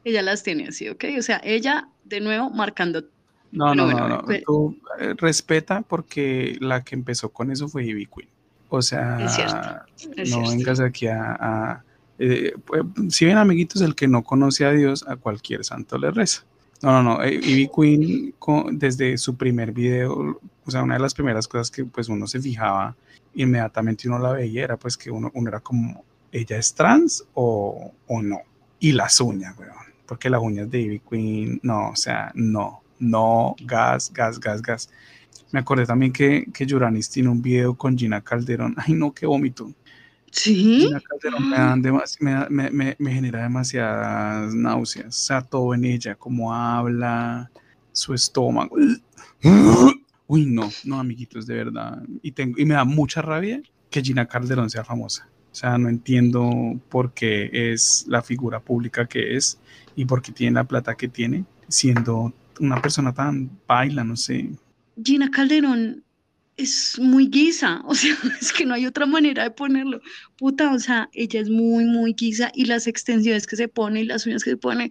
Ella 0.02 0.22
las 0.22 0.42
tiene 0.42 0.68
así, 0.68 0.88
¿ok? 0.88 1.04
O 1.18 1.22
sea, 1.22 1.40
ella 1.44 1.88
de 2.04 2.20
nuevo 2.20 2.50
marcando 2.50 3.04
no, 3.52 3.74
no, 3.74 3.90
no, 3.90 4.08
no, 4.08 4.24
Tú 4.44 4.76
eh, 4.98 5.14
respeta 5.16 5.82
porque 5.82 6.56
la 6.60 6.82
que 6.82 6.94
empezó 6.94 7.30
con 7.30 7.50
eso 7.50 7.68
fue 7.68 7.84
Ivy 7.84 8.06
Queen. 8.06 8.28
O 8.68 8.82
sea, 8.82 9.84
no 10.30 10.50
vengas 10.50 10.80
aquí 10.80 11.06
a, 11.06 11.84
eh, 12.18 12.54
pues, 12.64 12.82
si 13.10 13.24
ven 13.24 13.38
amiguitos, 13.38 13.80
el 13.82 13.94
que 13.94 14.08
no 14.08 14.24
conoce 14.24 14.64
a 14.64 14.72
Dios, 14.72 15.06
a 15.06 15.16
cualquier 15.16 15.64
santo 15.64 15.98
le 15.98 16.10
reza. 16.10 16.44
No, 16.82 16.90
no, 16.92 17.02
no. 17.02 17.22
Eh, 17.22 17.40
Ivy 17.42 17.70
Queen, 17.74 18.34
desde 18.72 19.16
su 19.18 19.36
primer 19.36 19.72
video, 19.72 20.40
o 20.64 20.70
sea, 20.70 20.82
una 20.82 20.94
de 20.94 21.00
las 21.00 21.14
primeras 21.14 21.48
cosas 21.48 21.70
que 21.70 21.84
pues 21.84 22.08
uno 22.08 22.26
se 22.26 22.40
fijaba, 22.40 22.96
inmediatamente 23.34 24.08
uno 24.08 24.18
la 24.18 24.32
veía, 24.32 24.64
era 24.64 24.76
pues 24.76 24.96
que 24.96 25.10
uno, 25.10 25.30
uno 25.34 25.48
era 25.48 25.60
como, 25.60 26.04
¿ella 26.32 26.58
es 26.58 26.74
trans 26.74 27.24
o, 27.34 27.92
o 28.06 28.22
no? 28.22 28.40
Y 28.78 28.92
las 28.92 29.20
uñas, 29.20 29.56
weón. 29.58 29.74
Porque 30.06 30.30
las 30.30 30.40
uñas 30.40 30.70
de 30.70 30.80
Ivy 30.80 31.00
Queen, 31.00 31.60
no, 31.62 31.90
o 31.90 31.96
sea, 31.96 32.30
no, 32.34 32.82
no, 32.98 33.56
gas, 33.64 34.12
gas, 34.12 34.38
gas, 34.38 34.62
gas. 34.62 34.90
Me 35.52 35.60
acordé 35.60 35.86
también 35.86 36.12
que, 36.12 36.46
que 36.52 36.66
Yuranis 36.66 37.10
tiene 37.10 37.28
un 37.28 37.42
video 37.42 37.74
con 37.76 37.96
Gina 37.96 38.20
Calderón. 38.20 38.74
Ay, 38.78 38.94
no, 38.94 39.12
qué 39.12 39.26
vómito. 39.26 39.72
Sí. 40.30 40.90
me, 42.20 42.70
me, 42.70 42.96
me, 42.98 43.12
genera 43.12 43.42
demasiadas 43.42 44.54
náuseas. 44.54 45.08
O 45.08 45.26
sea, 45.26 45.42
todo 45.42 45.74
en 45.74 45.84
ella, 45.84 46.14
cómo 46.14 46.54
habla, 46.54 47.50
su 47.92 48.14
estómago. 48.14 48.76
Uy, 50.28 50.46
no, 50.46 50.70
no, 50.84 50.98
amiguitos, 50.98 51.46
de 51.46 51.54
verdad. 51.54 52.02
Y, 52.22 52.32
tengo, 52.32 52.58
y 52.58 52.64
me 52.64 52.74
da 52.74 52.84
mucha 52.84 53.22
rabia 53.22 53.62
que 53.90 54.02
Gina 54.02 54.26
Calderón 54.26 54.70
sea 54.70 54.84
famosa. 54.84 55.28
O 55.52 55.54
sea, 55.54 55.78
no 55.78 55.88
entiendo 55.88 56.78
por 56.90 57.14
qué 57.14 57.48
es 57.72 58.04
la 58.08 58.22
figura 58.22 58.60
pública 58.60 59.06
que 59.06 59.36
es 59.36 59.58
y 59.94 60.04
por 60.04 60.20
qué 60.20 60.32
tiene 60.32 60.54
la 60.54 60.64
plata 60.64 60.94
que 60.96 61.08
tiene, 61.08 61.44
siendo 61.68 62.32
una 62.60 62.82
persona 62.82 63.14
tan 63.14 63.50
baila, 63.66 64.04
no 64.04 64.16
sé. 64.16 64.50
Gina 65.02 65.30
Calderón 65.30 66.04
es 66.56 66.98
muy 66.98 67.28
guisa, 67.28 67.82
o 67.84 67.94
sea, 67.94 68.16
es 68.40 68.52
que 68.52 68.64
no 68.64 68.74
hay 68.74 68.86
otra 68.86 69.06
manera 69.06 69.44
de 69.44 69.50
ponerlo. 69.50 70.00
Puta, 70.38 70.72
o 70.72 70.78
sea, 70.78 71.08
ella 71.12 71.40
es 71.40 71.50
muy, 71.50 71.84
muy 71.84 72.14
guisa 72.14 72.50
y 72.54 72.64
las 72.64 72.86
extensiones 72.86 73.46
que 73.46 73.56
se 73.56 73.68
pone 73.68 74.00
y 74.00 74.04
las 74.04 74.26
uñas 74.26 74.44
que 74.44 74.50
se 74.50 74.56
pone 74.56 74.90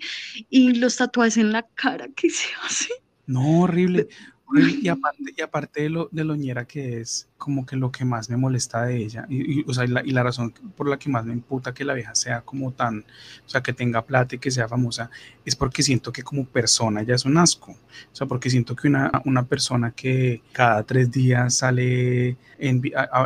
y 0.50 0.74
los 0.76 0.98
tatuajes 0.98 1.38
en 1.38 1.52
la 1.52 1.64
cara 1.76 2.08
que 2.16 2.30
se 2.30 2.48
hace. 2.64 2.90
No, 3.28 3.62
horrible. 3.62 4.08
Y 4.54 4.88
aparte, 4.90 5.34
y 5.36 5.42
aparte 5.42 5.82
de 5.82 5.90
lo, 5.90 6.08
de 6.12 6.24
lo 6.24 6.36
ñera 6.36 6.66
que 6.66 7.02
es, 7.02 7.28
como 7.38 7.66
que 7.66 7.76
lo 7.76 7.92
que 7.92 8.06
más 8.06 8.30
me 8.30 8.38
molesta 8.38 8.84
de 8.84 8.98
ella, 8.98 9.26
y, 9.28 9.68
o 9.70 9.74
sea, 9.74 9.86
y 9.86 9.88
la, 9.88 10.02
y 10.06 10.12
la, 10.12 10.24
razón 10.24 10.54
por 10.78 10.88
la 10.88 10.98
que 10.98 11.10
más 11.10 11.26
me 11.26 11.34
imputa 11.34 11.74
que 11.74 11.84
la 11.84 11.94
vieja 11.96 12.14
sea 12.14 12.42
como 12.42 12.72
tan, 12.72 13.00
o 13.46 13.50
sea, 13.50 13.62
que 13.62 13.74
tenga 13.74 14.04
plata 14.04 14.36
y 14.36 14.40
que 14.40 14.52
sea 14.52 14.68
famosa, 14.68 15.10
es 15.44 15.56
porque 15.56 15.82
siento 15.82 16.12
que 16.12 16.22
como 16.22 16.46
persona 16.46 17.02
ya 17.02 17.16
es 17.16 17.26
un 17.26 17.38
asco. 17.38 17.72
O 17.72 18.16
sea, 18.16 18.28
porque 18.28 18.50
siento 18.50 18.76
que 18.76 18.88
una, 18.88 19.12
una 19.26 19.44
persona 19.46 19.92
que 19.92 20.42
cada 20.52 20.84
tres 20.84 21.12
días 21.12 21.56
sale 21.58 22.38
en, 22.60 22.82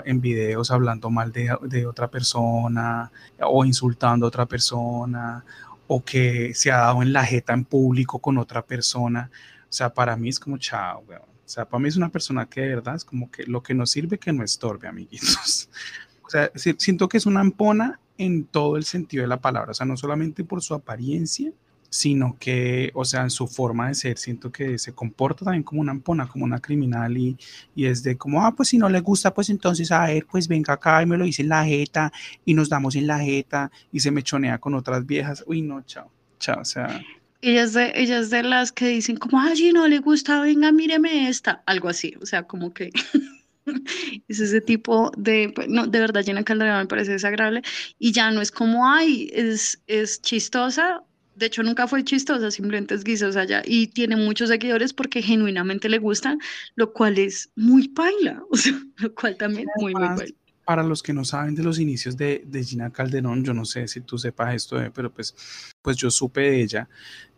en 0.06 0.22
videos 0.22 0.72
hablando 0.72 1.10
mal 1.10 1.32
de, 1.34 1.56
de 1.64 1.86
otra 1.86 2.10
persona 2.10 3.12
o 3.42 3.66
insultando 3.66 4.26
a 4.26 4.30
otra 4.30 4.46
persona 4.46 5.44
o 5.88 6.04
que 6.04 6.54
se 6.54 6.72
ha 6.72 6.78
dado 6.78 7.02
en 7.02 7.12
la 7.12 7.26
jeta 7.26 7.54
en 7.54 7.66
público 7.66 8.20
con 8.20 8.38
otra 8.38 8.62
persona, 8.62 9.32
sea, 9.72 9.94
para 9.94 10.16
mí 10.16 10.30
es 10.30 10.40
como 10.40 10.58
chao, 10.58 11.04
weón. 11.08 11.22
O 11.22 11.52
sea, 11.52 11.68
para 11.68 11.82
mí 11.82 11.90
es 11.90 11.98
una 11.98 12.10
persona 12.10 12.46
que 12.48 12.62
de 12.62 12.76
verdad 12.76 12.96
es 12.96 13.04
como 13.04 13.32
que 13.32 13.44
lo 13.44 13.64
que 13.64 13.74
nos 13.74 13.92
sirve 13.92 14.20
que 14.20 14.32
no 14.32 14.44
estorbe, 14.44 14.88
amiguitos. 14.88 15.70
O 16.22 16.32
sea, 16.32 16.52
siento 16.54 17.10
que 17.10 17.18
es 17.18 17.26
una 17.26 17.40
ampona 17.40 18.00
en 18.16 18.46
todo 18.46 18.78
el 18.78 18.84
sentido 18.84 19.24
de 19.24 19.28
la 19.28 19.42
palabra, 19.42 19.72
o 19.72 19.74
sea, 19.74 19.88
no 19.88 19.98
solamente 19.98 20.44
por 20.44 20.62
su 20.62 20.76
apariencia, 20.76 21.52
sino 21.90 22.38
que, 22.40 22.92
o 22.94 23.04
sea, 23.04 23.24
en 23.24 23.30
su 23.30 23.48
forma 23.48 23.88
de 23.88 23.96
ser, 23.96 24.18
siento 24.18 24.52
que 24.52 24.78
se 24.78 24.94
comporta 24.94 25.46
también 25.46 25.64
como 25.64 25.82
una 25.82 25.92
ampona, 25.92 26.28
como 26.28 26.46
una 26.46 26.60
criminal 26.60 27.18
y, 27.18 27.38
y 27.76 27.86
es 27.86 28.04
de 28.04 28.16
como, 28.16 28.46
ah, 28.46 28.54
pues 28.56 28.70
si 28.70 28.78
no 28.78 28.90
le 28.90 29.00
gusta, 29.00 29.34
pues 29.34 29.50
entonces, 29.50 29.92
a 29.92 30.06
ver, 30.06 30.26
pues 30.30 30.48
venga 30.48 30.74
acá 30.74 31.02
y 31.02 31.06
me 31.06 31.18
lo 31.18 31.26
dice 31.26 31.42
en 31.42 31.50
la 31.50 31.66
jeta 31.66 32.12
y 32.46 32.54
nos 32.54 32.70
damos 32.70 32.96
en 32.96 33.08
la 33.08 33.20
jeta 33.20 33.72
y 33.92 34.00
se 34.00 34.12
me 34.12 34.22
chonea 34.22 34.60
con 34.60 34.76
otras 34.76 35.06
viejas. 35.06 35.44
Uy, 35.48 35.62
no, 35.62 35.82
chao, 35.82 36.12
chao, 36.38 36.62
o 36.62 36.66
sea, 36.66 37.02
ellas 37.42 37.74
de, 37.74 37.92
ellas 37.96 38.30
de 38.30 38.44
las 38.44 38.72
que 38.72 38.88
dicen 38.88 39.18
como, 39.18 39.40
ay, 39.40 39.56
si 39.56 39.72
no 39.72 39.88
le 39.88 40.00
gusta, 40.00 40.42
venga, 40.42 40.72
míreme 40.72 41.30
esta, 41.30 41.64
algo 41.66 41.90
así, 41.90 42.16
o 42.22 42.26
sea, 42.26 42.44
como 42.44 42.74
que 42.74 42.92
es 44.28 44.40
ese 44.40 44.62
tipo 44.62 45.12
de, 45.18 45.52
pues, 45.56 45.68
no, 45.70 45.88
de 45.88 46.00
verdad, 46.00 46.24
Jenna 46.24 46.44
Calderón 46.44 46.80
me 46.80 46.88
parece 46.88 47.12
desagradable 47.12 47.62
y 47.98 48.12
ya 48.12 48.32
no 48.32 48.42
es 48.42 48.52
como, 48.52 48.90
ay, 48.90 49.30
es, 49.34 49.82
es 49.88 50.22
chistosa, 50.22 51.04
de 51.36 51.46
hecho 51.46 51.64
nunca 51.64 51.88
fue 51.88 52.04
chistosa, 52.04 52.52
simplemente 52.52 52.96
es 52.96 53.04
guisa, 53.04 53.28
o 53.28 53.32
sea, 53.32 53.46
ya, 53.46 53.62
y 53.66 53.88
tiene 53.88 54.18
muchos 54.18 54.50
seguidores 54.50 54.94
porque 54.94 55.22
genuinamente 55.22 55.88
le 55.88 56.00
gustan, 56.00 56.40
lo 56.76 56.92
cual 56.92 57.18
es 57.18 57.50
muy 57.56 57.88
paila, 57.88 58.44
o 58.52 58.58
sea, 58.58 58.78
lo 58.98 59.14
cual 59.16 59.38
también 59.38 59.68
es 59.76 59.82
muy, 59.82 59.94
muy 59.94 60.08
paila 60.10 60.39
para 60.70 60.84
los 60.84 61.02
que 61.02 61.14
no 61.14 61.26
saben 61.26 61.56
de 61.56 61.64
los 61.64 61.80
inicios 61.80 62.16
de, 62.16 62.44
de, 62.46 62.64
Gina 62.64 62.92
Calderón, 62.92 63.44
yo 63.44 63.56
no 63.56 63.66
sé 63.66 63.88
si 63.88 64.02
tú 64.02 64.20
sepas 64.20 64.54
esto, 64.54 64.80
eh, 64.80 64.92
pero 64.94 65.12
pues, 65.12 65.34
pues 65.82 65.98
yo 65.98 66.12
supe 66.12 66.42
de 66.42 66.62
ella 66.62 66.88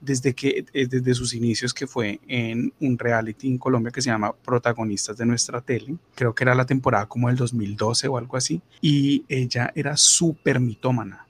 desde, 0.01 0.36
que, 0.36 0.65
eh, 0.73 0.86
desde 0.86 1.13
sus 1.13 1.34
inicios 1.34 1.73
que 1.73 1.88
fue 1.88 2.19
en 2.27 2.73
un 2.82 2.99
reality 2.99 3.47
en 3.47 3.57
Colombia 3.57 3.89
que 3.89 4.01
se 4.01 4.09
llama 4.09 4.34
Protagonistas 4.34 5.15
de 5.15 5.25
nuestra 5.25 5.61
tele, 5.61 5.95
creo 6.13 6.36
que 6.36 6.43
era 6.43 6.53
la 6.53 6.65
temporada 6.65 7.05
como 7.05 7.29
del 7.29 7.38
2012 7.38 8.09
o 8.09 8.17
algo 8.17 8.36
así, 8.36 8.61
y 8.82 9.23
ella 9.29 9.71
era 9.75 9.95
súper 9.95 10.59
mitómana 10.59 11.25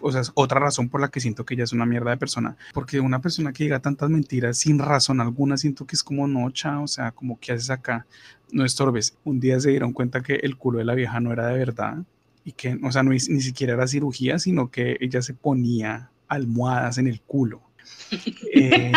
o 0.00 0.12
sea, 0.12 0.20
es 0.20 0.32
otra 0.34 0.60
razón 0.60 0.88
por 0.88 1.00
la 1.00 1.08
que 1.08 1.20
siento 1.20 1.44
que 1.44 1.54
ella 1.54 1.64
es 1.64 1.72
una 1.72 1.86
mierda 1.86 2.10
de 2.10 2.16
persona, 2.16 2.56
porque 2.72 3.00
una 3.00 3.20
persona 3.20 3.52
que 3.52 3.64
diga 3.64 3.80
tantas 3.80 4.10
mentiras 4.10 4.58
sin 4.58 4.78
razón 4.78 5.20
alguna, 5.20 5.56
siento 5.56 5.86
que 5.86 5.96
es 5.96 6.02
como 6.02 6.26
nocha, 6.26 6.80
o 6.80 6.88
sea, 6.88 7.12
como 7.12 7.38
que 7.38 7.52
haces 7.52 7.70
acá, 7.70 8.06
no 8.52 8.64
estorbes. 8.64 9.16
Un 9.24 9.40
día 9.40 9.60
se 9.60 9.70
dieron 9.70 9.92
cuenta 9.92 10.22
que 10.22 10.34
el 10.34 10.56
culo 10.56 10.78
de 10.78 10.84
la 10.84 10.94
vieja 10.94 11.20
no 11.20 11.32
era 11.32 11.46
de 11.46 11.58
verdad 11.58 11.98
y 12.44 12.52
que, 12.52 12.78
o 12.82 12.90
sea, 12.90 13.02
no, 13.02 13.10
ni 13.10 13.20
siquiera 13.20 13.74
era 13.74 13.86
cirugía, 13.86 14.38
sino 14.38 14.70
que 14.70 14.96
ella 15.00 15.22
se 15.22 15.34
ponía 15.34 16.10
almohadas 16.28 16.98
en 16.98 17.06
el 17.06 17.20
culo. 17.20 17.62
Eh, 18.52 18.92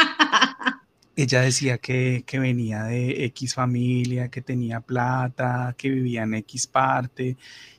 ella 1.16 1.42
decía 1.42 1.78
que, 1.78 2.24
que, 2.26 2.40
venía 2.40 2.86
de 2.86 3.26
X 3.26 3.54
familia, 3.54 4.30
que 4.30 4.42
tenía 4.42 4.82
plata, 4.82 5.76
que 5.78 5.90
vivía 5.90 6.24
en 6.24 6.34
X 6.34 6.66
parte 6.66 7.38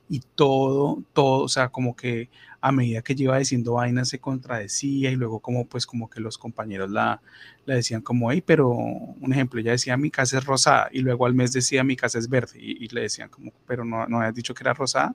y 0.09 0.21
todo, 0.21 1.03
todo, 1.13 1.45
o 1.45 1.49
sea, 1.49 1.69
como 1.71 1.97
que 1.97 2.31
a 2.65 2.73
medida 2.73 3.03
que 3.03 3.15
iba 3.19 3.37
diciendo 3.37 3.75
vainas 3.75 4.09
se 4.09 4.19
contradecía 4.19 5.11
y 5.11 5.17
luego 5.17 5.41
como 5.41 5.67
pues 5.67 5.85
como 5.85 6.09
que 6.09 6.19
los 6.19 6.39
compañeros 6.39 6.91
la, 6.91 7.21
la 7.67 7.75
decían 7.75 8.01
como, 8.01 8.33
hey, 8.33 8.43
pero 8.45 8.71
un 8.71 9.33
ejemplo, 9.33 9.61
ella 9.61 9.73
decía 9.73 9.99
mi 9.99 10.11
casa 10.11 10.39
es 10.39 10.47
rosada 10.47 10.89
y 10.91 11.01
luego 11.01 11.27
al 11.27 11.35
mes 11.35 11.53
decía 11.53 11.85
mi 11.85 11.95
casa 11.95 12.19
es 12.19 12.27
verde 12.27 12.59
y, 12.59 12.89
le 12.89 13.03
decían 13.03 13.29
como, 13.29 13.53
pero 13.67 13.85
no, 13.85 14.07
no 14.07 14.19
habías 14.19 14.35
dicho 14.35 14.55
que 14.55 14.63
era 14.63 14.73
rosada. 14.73 15.15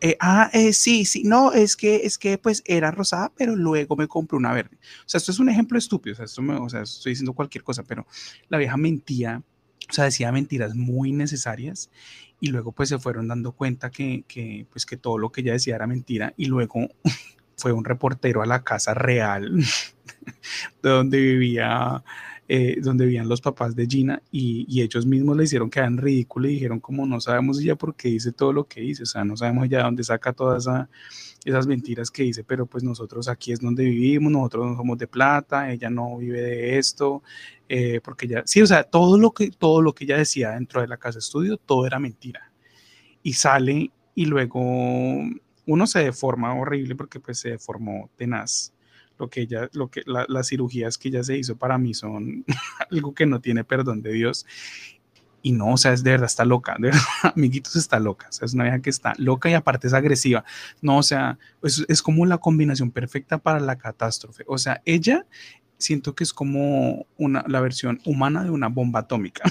Eh, 0.00 0.16
ah, 0.18 0.50
eh, 0.52 0.72
sí, 0.72 1.04
sí, 1.04 1.22
no, 1.24 1.52
es 1.52 1.76
que, 1.76 2.00
es 2.02 2.18
que 2.18 2.36
pues 2.36 2.64
era 2.66 2.90
rosada, 2.90 3.32
pero 3.36 3.54
luego 3.54 3.94
me 3.94 4.08
compré 4.08 4.36
una 4.36 4.52
verde. 4.52 4.76
O 5.06 5.08
sea, 5.08 5.18
esto 5.18 5.30
es 5.30 5.38
un 5.38 5.50
ejemplo 5.50 5.78
estúpido, 5.78 6.14
o 6.14 6.16
sea, 6.16 6.24
esto 6.24 6.42
me, 6.42 6.54
o 6.54 6.68
sea, 6.68 6.82
estoy 6.82 7.12
diciendo 7.12 7.32
cualquier 7.32 7.62
cosa, 7.62 7.84
pero 7.84 8.08
la 8.48 8.58
vieja 8.58 8.76
mentía, 8.76 9.40
o 9.88 9.92
sea, 9.92 10.02
decía 10.06 10.32
mentiras 10.32 10.74
muy 10.74 11.12
necesarias 11.12 11.90
y 12.42 12.48
luego 12.48 12.72
pues 12.72 12.88
se 12.88 12.98
fueron 12.98 13.28
dando 13.28 13.52
cuenta 13.52 13.90
que, 13.90 14.24
que, 14.26 14.66
pues 14.68 14.84
que 14.84 14.96
todo 14.96 15.16
lo 15.16 15.30
que 15.30 15.42
ella 15.42 15.52
decía 15.52 15.76
era 15.76 15.86
mentira 15.86 16.34
y 16.36 16.46
luego 16.46 16.88
fue 17.56 17.72
un 17.72 17.84
reportero 17.84 18.42
a 18.42 18.46
la 18.46 18.64
casa 18.64 18.94
real 18.94 19.58
de 20.82 20.90
donde 20.90 21.18
vivía 21.18 22.02
eh, 22.54 22.76
donde 22.82 23.06
vivían 23.06 23.30
los 23.30 23.40
papás 23.40 23.74
de 23.74 23.86
Gina 23.86 24.22
y, 24.30 24.82
ellos 24.82 25.06
mismos 25.06 25.38
le 25.38 25.44
hicieron 25.44 25.70
quedar 25.70 25.88
en 25.88 25.96
ridículo 25.96 26.48
y 26.48 26.52
dijeron 26.52 26.80
como 26.80 27.06
no 27.06 27.18
sabemos 27.18 27.62
ya 27.62 27.76
por 27.76 27.94
qué 27.94 28.10
dice 28.10 28.30
todo 28.30 28.52
lo 28.52 28.64
que 28.64 28.82
dice, 28.82 29.04
o 29.04 29.06
sea, 29.06 29.24
no 29.24 29.38
sabemos 29.38 29.70
ya 29.70 29.84
dónde 29.84 30.04
saca 30.04 30.34
todas 30.34 30.68
esas 31.46 31.66
mentiras 31.66 32.10
que 32.10 32.24
dice, 32.24 32.44
pero 32.44 32.66
pues 32.66 32.84
nosotros 32.84 33.26
aquí 33.26 33.52
es 33.52 33.60
donde 33.60 33.84
vivimos, 33.84 34.30
nosotros 34.30 34.66
no 34.66 34.76
somos 34.76 34.98
de 34.98 35.06
plata, 35.06 35.72
ella 35.72 35.88
no 35.88 36.18
vive 36.18 36.42
de 36.42 36.76
esto, 36.76 37.22
eh, 37.70 38.02
porque 38.04 38.28
ya, 38.28 38.42
sí, 38.44 38.60
o 38.60 38.66
sea, 38.66 38.82
todo 38.84 39.16
lo, 39.16 39.30
que, 39.32 39.50
todo 39.50 39.80
lo 39.80 39.94
que 39.94 40.04
ella 40.04 40.18
decía 40.18 40.50
dentro 40.50 40.82
de 40.82 40.88
la 40.88 40.98
casa 40.98 41.20
estudio, 41.20 41.56
todo 41.56 41.86
era 41.86 41.98
mentira. 41.98 42.52
Y 43.22 43.32
sale 43.32 43.90
y 44.14 44.26
luego 44.26 44.60
uno 44.60 45.86
se 45.86 46.00
deforma 46.00 46.52
horrible 46.54 46.96
porque 46.96 47.18
pues 47.18 47.38
se 47.38 47.52
deformó 47.52 48.10
tenaz 48.16 48.74
lo 49.18 49.28
que 49.28 49.42
ella, 49.42 49.68
lo 49.72 49.88
que 49.88 50.02
las 50.06 50.48
cirugías 50.48 50.98
que 50.98 51.08
ella 51.08 51.22
se 51.22 51.36
hizo 51.36 51.56
para 51.56 51.78
mí 51.78 51.94
son 51.94 52.44
algo 52.90 53.14
que 53.14 53.26
no 53.26 53.40
tiene 53.40 53.64
perdón 53.64 54.02
de 54.02 54.12
Dios. 54.12 54.46
Y 55.44 55.52
no, 55.52 55.72
o 55.72 55.76
sea, 55.76 55.92
es 55.92 56.04
de 56.04 56.12
verdad, 56.12 56.26
está 56.26 56.44
loca, 56.44 56.76
de 56.78 56.88
verdad, 56.88 57.02
amiguitos, 57.36 57.74
está 57.74 57.98
loca. 57.98 58.28
O 58.28 58.32
sea, 58.32 58.46
es 58.46 58.54
una 58.54 58.64
vieja 58.64 58.80
que 58.80 58.90
está 58.90 59.12
loca 59.18 59.50
y 59.50 59.54
aparte 59.54 59.88
es 59.88 59.92
agresiva. 59.92 60.44
No, 60.80 60.98
o 60.98 61.02
sea, 61.02 61.38
es, 61.62 61.84
es 61.88 62.00
como 62.00 62.26
la 62.26 62.38
combinación 62.38 62.92
perfecta 62.92 63.38
para 63.38 63.58
la 63.58 63.76
catástrofe. 63.76 64.44
O 64.46 64.56
sea, 64.58 64.82
ella 64.84 65.26
siento 65.78 66.14
que 66.14 66.24
es 66.24 66.32
como 66.32 67.06
una, 67.16 67.44
la 67.48 67.60
versión 67.60 68.00
humana 68.04 68.44
de 68.44 68.50
una 68.50 68.68
bomba 68.68 69.00
atómica. 69.00 69.42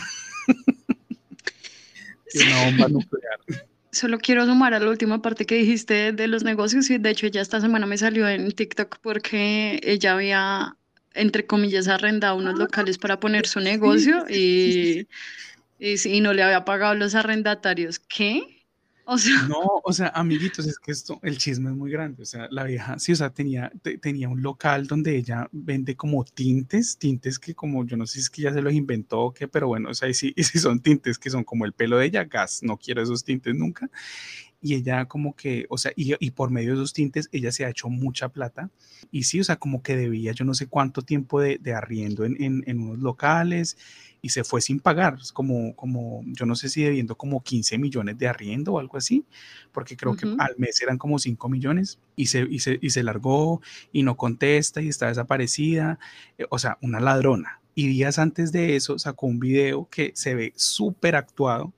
de 2.33 2.43
una 2.43 2.65
bomba 2.65 2.87
nuclear. 2.87 3.67
Solo 3.91 4.19
quiero 4.19 4.45
sumar 4.45 4.73
a 4.73 4.79
la 4.79 4.89
última 4.89 5.21
parte 5.21 5.45
que 5.45 5.55
dijiste 5.55 6.13
de 6.13 6.27
los 6.27 6.43
negocios 6.43 6.89
y 6.89 6.97
de 6.97 7.09
hecho 7.09 7.27
ya 7.27 7.41
esta 7.41 7.59
semana 7.59 7.85
me 7.85 7.97
salió 7.97 8.27
en 8.29 8.51
TikTok 8.51 8.99
porque 9.01 9.81
ella 9.83 10.13
había, 10.13 10.77
entre 11.13 11.45
comillas, 11.45 11.87
arrendado 11.89 12.37
unos 12.37 12.57
locales 12.57 12.97
para 12.97 13.19
poner 13.19 13.47
su 13.47 13.59
negocio 13.59 14.25
y, 14.29 15.07
y, 15.79 15.95
y 16.09 16.21
no 16.21 16.33
le 16.33 16.43
había 16.43 16.65
pagado 16.65 16.95
los 16.95 17.15
arrendatarios. 17.15 17.99
¿Qué? 17.99 18.60
No, 19.49 19.81
o 19.83 19.91
sea, 19.91 20.07
amiguitos, 20.15 20.65
es 20.65 20.79
que 20.79 20.91
esto, 20.91 21.19
el 21.23 21.37
chisme 21.37 21.69
es 21.69 21.75
muy 21.75 21.91
grande. 21.91 22.23
O 22.23 22.25
sea, 22.25 22.47
la 22.49 22.63
vieja, 22.63 22.97
sí, 22.97 23.11
o 23.11 23.15
sea, 23.15 23.29
tenía, 23.29 23.71
tenía 24.01 24.29
un 24.29 24.41
local 24.41 24.87
donde 24.87 25.17
ella 25.17 25.49
vende 25.51 25.95
como 25.95 26.23
tintes, 26.23 26.97
tintes 26.97 27.37
que 27.37 27.53
como, 27.53 27.85
yo 27.85 27.97
no 27.97 28.07
sé 28.07 28.13
si 28.15 28.19
es 28.21 28.29
que 28.29 28.43
ya 28.43 28.53
se 28.53 28.61
los 28.61 28.73
inventó 28.73 29.19
o 29.21 29.33
qué, 29.33 29.47
pero 29.47 29.67
bueno, 29.67 29.89
o 29.89 29.93
sea, 29.93 30.13
sí, 30.13 30.33
sí 30.37 30.59
son 30.59 30.79
tintes 30.81 31.19
que 31.19 31.29
son 31.29 31.43
como 31.43 31.65
el 31.65 31.73
pelo 31.73 31.97
de 31.97 32.05
ella, 32.05 32.23
gas, 32.23 32.61
no 32.63 32.77
quiero 32.77 33.01
esos 33.01 33.23
tintes 33.23 33.53
nunca. 33.55 33.89
Y 34.61 34.75
ella 34.75 35.05
como 35.07 35.35
que, 35.35 35.65
o 35.69 35.77
sea, 35.77 35.91
y, 35.95 36.13
y 36.23 36.31
por 36.31 36.51
medio 36.51 36.69
de 36.69 36.75
esos 36.75 36.93
tintes, 36.93 37.27
ella 37.31 37.51
se 37.51 37.65
ha 37.65 37.69
hecho 37.69 37.89
mucha 37.89 38.29
plata. 38.29 38.69
Y 39.11 39.23
sí, 39.23 39.39
o 39.39 39.43
sea, 39.43 39.55
como 39.57 39.81
que 39.81 39.97
debía 39.97 40.33
yo 40.33 40.45
no 40.45 40.53
sé 40.53 40.67
cuánto 40.67 41.01
tiempo 41.01 41.41
de, 41.41 41.57
de 41.59 41.73
arriendo 41.73 42.25
en, 42.25 42.41
en, 42.41 42.63
en 42.67 42.79
unos 42.79 42.99
locales 42.99 43.77
y 44.21 44.29
se 44.29 44.43
fue 44.43 44.61
sin 44.61 44.79
pagar, 44.79 45.17
como, 45.33 45.75
como 45.75 46.21
yo 46.27 46.45
no 46.45 46.55
sé 46.55 46.69
si 46.69 46.83
debiendo 46.83 47.15
como 47.15 47.41
15 47.41 47.77
millones 47.79 48.17
de 48.17 48.27
arriendo 48.27 48.73
o 48.73 48.79
algo 48.79 48.97
así, 48.97 49.25
porque 49.71 49.97
creo 49.97 50.15
que 50.15 50.27
al 50.37 50.55
mes 50.57 50.81
eran 50.81 50.97
como 50.97 51.17
5 51.17 51.49
millones 51.49 51.99
y 52.15 52.27
se, 52.27 52.41
y 52.41 52.59
se, 52.59 52.77
y 52.81 52.91
se 52.91 53.03
largó 53.03 53.61
y 53.91 54.03
no 54.03 54.17
contesta 54.17 54.81
y 54.81 54.89
está 54.89 55.07
desaparecida, 55.07 55.97
eh, 56.37 56.45
o 56.49 56.59
sea, 56.59 56.77
una 56.81 56.99
ladrona. 56.99 57.61
Y 57.73 57.87
días 57.87 58.19
antes 58.19 58.51
de 58.51 58.75
eso 58.75 58.99
sacó 58.99 59.27
un 59.27 59.39
video 59.39 59.87
que 59.89 60.11
se 60.13 60.35
ve 60.35 60.53
súper 60.55 61.15
actuado, 61.15 61.73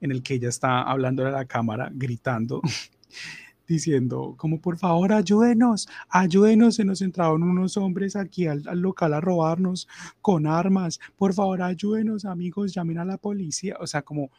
en 0.00 0.12
el 0.12 0.22
que 0.22 0.34
ella 0.34 0.48
está 0.48 0.82
hablando 0.82 1.26
a 1.26 1.30
la 1.30 1.44
cámara, 1.44 1.90
gritando 1.92 2.62
diciendo 3.70 4.34
como 4.36 4.60
por 4.60 4.76
favor 4.76 5.12
ayúdenos, 5.12 5.88
ayúdenos, 6.08 6.74
se 6.74 6.84
nos 6.84 7.00
entraron 7.02 7.44
unos 7.44 7.76
hombres 7.76 8.16
aquí 8.16 8.48
al, 8.48 8.64
local 8.74 9.14
a 9.14 9.20
robarnos 9.20 9.86
con 10.20 10.46
armas, 10.46 10.98
por 11.16 11.32
favor 11.32 11.62
ayúdenos 11.62 12.24
amigos, 12.24 12.74
llamen 12.74 12.98
a 12.98 13.04
la 13.04 13.16
policía, 13.16 13.76
o 13.80 13.86
sea 13.86 14.02
como 14.02 14.30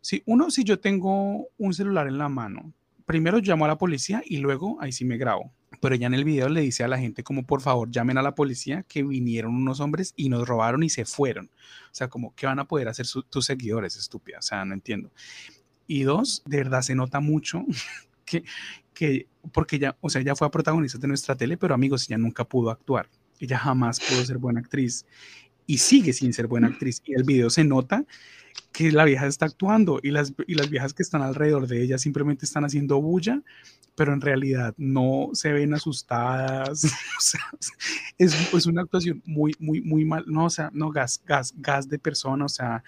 si 0.00 0.22
uno, 0.26 0.50
si 0.50 0.64
yo 0.64 0.80
tengo 0.80 1.46
un 1.58 1.72
celular 1.72 2.08
en 2.08 2.18
la 2.18 2.28
mano, 2.28 2.72
primero 3.06 3.38
llamo 3.38 3.66
a 3.66 3.68
la 3.68 3.78
policía 3.78 4.20
y 4.26 4.38
luego 4.38 4.78
ahí 4.80 4.90
sí 4.90 5.04
me 5.04 5.16
grabo, 5.16 5.52
pero 5.80 5.94
ella 5.94 6.08
en 6.08 6.14
el 6.14 6.24
video 6.24 6.48
le 6.48 6.62
dice 6.62 6.82
a 6.82 6.88
la 6.88 6.98
gente 6.98 7.22
como 7.22 7.46
por 7.46 7.60
favor 7.60 7.88
llamen 7.88 8.18
a 8.18 8.22
la 8.22 8.34
policía 8.34 8.82
que 8.88 9.04
vinieron 9.04 9.54
unos 9.54 9.78
hombres 9.78 10.12
y 10.16 10.28
nos 10.28 10.48
robaron 10.48 10.82
y 10.82 10.88
se 10.88 11.04
fueron. 11.04 11.46
O 11.46 11.94
sea, 11.94 12.08
como 12.08 12.34
¿qué 12.34 12.46
van 12.46 12.58
a 12.58 12.66
poder 12.66 12.88
hacer 12.88 13.06
tus 13.30 13.46
seguidores, 13.46 13.96
estúpida? 13.96 14.38
O 14.40 14.42
sea, 14.42 14.64
no 14.64 14.74
entiendo. 14.74 15.10
Y 15.86 16.02
dos, 16.02 16.42
de 16.46 16.58
verdad 16.58 16.82
se 16.82 16.94
nota 16.94 17.20
mucho 17.20 17.64
que, 18.40 18.44
que, 18.94 19.26
porque 19.52 19.76
ella, 19.76 19.96
o 20.00 20.08
sea, 20.08 20.20
ella 20.20 20.34
fue 20.34 20.50
protagonista 20.50 20.98
de 20.98 21.08
nuestra 21.08 21.36
tele, 21.36 21.56
pero 21.56 21.74
amigos, 21.74 22.08
ella 22.08 22.18
nunca 22.18 22.44
pudo 22.44 22.70
actuar. 22.70 23.08
Ella 23.38 23.58
jamás 23.58 24.00
pudo 24.00 24.24
ser 24.24 24.38
buena 24.38 24.60
actriz 24.60 25.04
y 25.66 25.78
sigue 25.78 26.12
sin 26.12 26.32
ser 26.32 26.46
buena 26.46 26.68
actriz. 26.68 27.02
Y 27.04 27.14
el 27.14 27.24
video 27.24 27.50
se 27.50 27.64
nota 27.64 28.04
que 28.72 28.92
la 28.92 29.04
vieja 29.04 29.26
está 29.26 29.46
actuando 29.46 30.00
y 30.02 30.10
las, 30.10 30.32
y 30.46 30.54
las 30.54 30.70
viejas 30.70 30.94
que 30.94 31.02
están 31.02 31.22
alrededor 31.22 31.66
de 31.66 31.82
ella 31.82 31.98
simplemente 31.98 32.44
están 32.44 32.64
haciendo 32.64 33.00
bulla 33.00 33.42
pero 33.94 34.12
en 34.12 34.20
realidad 34.20 34.74
no 34.78 35.30
se 35.32 35.52
ven 35.52 35.74
asustadas. 35.74 36.84
es, 38.18 38.54
es, 38.54 38.66
una 38.66 38.82
actuación 38.82 39.22
muy, 39.26 39.54
muy, 39.58 39.80
muy 39.82 40.04
mal. 40.04 40.24
No, 40.26 40.46
o 40.46 40.50
sea, 40.50 40.70
no, 40.72 40.90
gas, 40.90 41.22
gas, 41.26 41.54
gas 41.56 41.88
de 41.88 41.98
persona, 41.98 42.46
o 42.46 42.48
sea, 42.48 42.82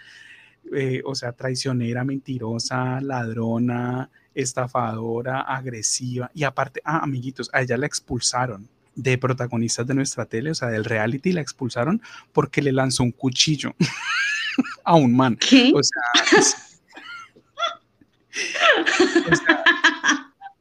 eh, 0.75 1.03
o 1.05 1.15
sea, 1.15 1.33
traicionera, 1.33 2.05
mentirosa, 2.05 3.01
ladrona, 3.01 4.11
estafadora, 4.35 5.41
agresiva. 5.41 6.31
Y 6.35 6.45
aparte, 6.45 6.81
ah, 6.85 7.01
amiguitos, 7.03 7.51
a 7.53 7.63
ella 7.63 7.77
la 7.77 7.87
expulsaron 7.87 8.69
de 8.95 9.19
protagonistas 9.19 9.87
de 9.87 9.95
nuestra 9.95 10.27
tele, 10.27 10.51
o 10.51 10.55
sea, 10.55 10.69
del 10.69 10.85
reality, 10.85 11.33
la 11.33 11.41
expulsaron 11.41 12.01
porque 12.33 12.63
le 12.63 12.73
lanzó 12.73 13.03
un 13.03 13.13
cuchillo 13.13 13.75
a 14.85 14.95
un 14.95 15.17
man. 15.17 15.37
¿Qué? 15.37 15.73
O 15.75 15.83
sea, 15.83 16.03
o 19.31 19.37
sea 19.37 19.65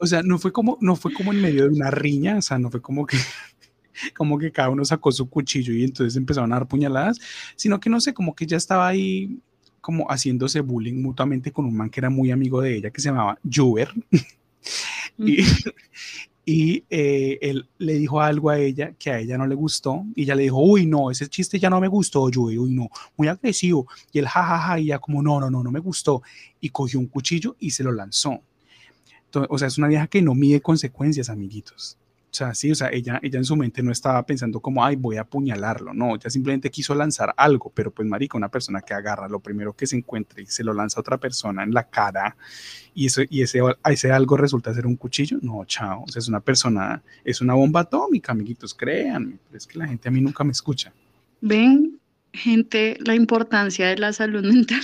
o 0.04 0.06
sea, 0.06 0.22
no 0.22 0.38
fue 0.38 0.52
como, 0.52 0.78
no 0.82 0.98
fue 0.98 1.14
como 1.14 1.32
en 1.32 1.42
medio 1.42 1.64
de 1.64 1.70
una 1.70 1.90
riña, 1.90 2.36
o 2.36 2.42
sea, 2.42 2.60
no 2.60 2.70
fue 2.70 2.82
como 2.82 3.06
que, 3.06 3.18
como 4.18 4.38
que 4.38 4.52
cada 4.52 4.70
uno 4.70 4.84
sacó 4.84 5.14
su 5.14 5.30
cuchillo 5.30 5.74
y 5.74 5.86
entonces 5.86 6.18
empezaron 6.18 6.52
a 6.52 6.58
dar 6.58 6.68
puñaladas, 6.68 7.22
sino 7.56 7.80
que 7.80 7.90
no 7.90 8.02
sé, 8.02 8.14
como 8.14 8.36
que 8.36 8.46
ya 8.46 8.58
estaba 8.58 8.86
ahí 8.86 9.40
como 9.84 10.08
haciéndose 10.08 10.62
bullying 10.62 11.02
mutuamente 11.02 11.52
con 11.52 11.66
un 11.66 11.76
man 11.76 11.90
que 11.90 12.00
era 12.00 12.10
muy 12.10 12.32
amigo 12.32 12.62
de 12.62 12.78
ella, 12.78 12.90
que 12.90 13.02
se 13.02 13.10
llamaba 13.10 13.38
Juber. 13.44 13.90
y, 15.18 15.44
y 16.46 16.84
eh, 16.90 17.38
él 17.42 17.68
le 17.80 17.96
dijo 17.96 18.22
algo 18.22 18.50
a 18.50 18.58
ella 18.58 18.94
que 18.98 19.12
a 19.12 19.20
ella 19.20 19.38
no 19.38 19.46
le 19.46 19.56
gustó 19.56 20.06
y 20.16 20.24
ella 20.24 20.36
le 20.36 20.44
dijo, 20.44 20.60
uy, 20.60 20.86
no, 20.86 21.12
ese 21.12 21.28
chiste 21.28 21.60
ya 21.60 21.70
no 21.70 21.82
me 21.82 21.90
gustó, 21.90 22.30
Juber, 22.34 22.58
uy, 22.60 22.72
no, 22.72 22.90
muy 23.18 23.28
agresivo. 23.28 23.88
Y 24.14 24.20
él, 24.20 24.28
jajaja, 24.28 24.58
ja, 24.58 24.68
ja, 24.70 24.80
y 24.80 24.86
ya 24.86 25.00
como, 25.00 25.22
no, 25.22 25.42
no, 25.42 25.52
no, 25.52 25.62
no 25.62 25.72
me 25.72 25.80
gustó. 25.80 26.24
Y 26.62 26.70
cogió 26.70 27.00
un 27.00 27.08
cuchillo 27.08 27.58
y 27.60 27.72
se 27.72 27.84
lo 27.84 27.92
lanzó 27.92 28.42
o 29.50 29.58
sea, 29.58 29.68
es 29.68 29.78
una 29.78 29.88
vieja 29.88 30.08
que 30.08 30.22
no 30.22 30.36
mide 30.36 30.62
consecuencias, 30.62 31.30
amiguitos. 31.30 31.98
O 32.34 32.36
sea, 32.36 32.56
sí, 32.56 32.72
o 32.72 32.76
sea, 32.76 32.90
ella, 32.92 33.20
ella 33.22 33.38
en 33.38 33.46
su 33.46 33.56
mente 33.56 33.84
no 33.84 33.92
estaba 33.92 34.26
pensando 34.26 34.60
como, 34.60 34.84
ay, 34.84 34.96
voy 34.96 35.18
a 35.18 35.22
apuñalarlo. 35.22 35.94
No, 35.94 36.16
ella 36.16 36.32
simplemente 36.32 36.72
quiso 36.72 36.96
lanzar 36.96 37.32
algo, 37.38 37.72
pero 37.72 37.92
pues, 37.92 38.08
marica, 38.08 38.36
una 38.36 38.50
persona 38.50 38.82
que 38.82 38.96
agarra 38.96 39.30
lo 39.30 39.40
primero 39.40 39.74
que 39.74 39.86
se 39.86 39.98
encuentre 39.98 40.42
y 40.42 40.48
se 40.48 40.64
lo 40.64 40.74
lanza 40.74 41.00
a 41.00 41.02
otra 41.02 41.20
persona 41.20 41.62
en 41.62 41.76
la 41.76 41.88
cara 41.88 42.36
y, 42.96 43.06
eso, 43.06 43.22
y 43.30 43.44
ese, 43.44 43.60
ese 43.86 44.12
algo 44.12 44.36
resulta 44.36 44.74
ser 44.74 44.88
un 44.88 44.96
cuchillo, 44.96 45.38
no, 45.44 45.64
chao. 45.66 46.06
O 46.08 46.08
sea, 46.08 46.22
es 46.22 46.28
una 46.28 46.40
persona, 46.40 47.04
es 47.24 47.40
una 47.40 47.54
bomba 47.54 47.82
atómica, 47.82 48.32
amiguitos, 48.32 48.74
créanme. 48.74 49.38
es 49.54 49.68
que 49.68 49.78
la 49.78 49.88
gente 49.88 50.10
a 50.10 50.12
mí 50.12 50.20
nunca 50.20 50.44
me 50.44 50.54
escucha. 50.54 50.92
Ven, 51.42 52.00
gente, 52.32 52.98
la 53.06 53.14
importancia 53.14 53.90
de 53.90 53.98
la 53.98 54.12
salud 54.12 54.44
mental. 54.52 54.82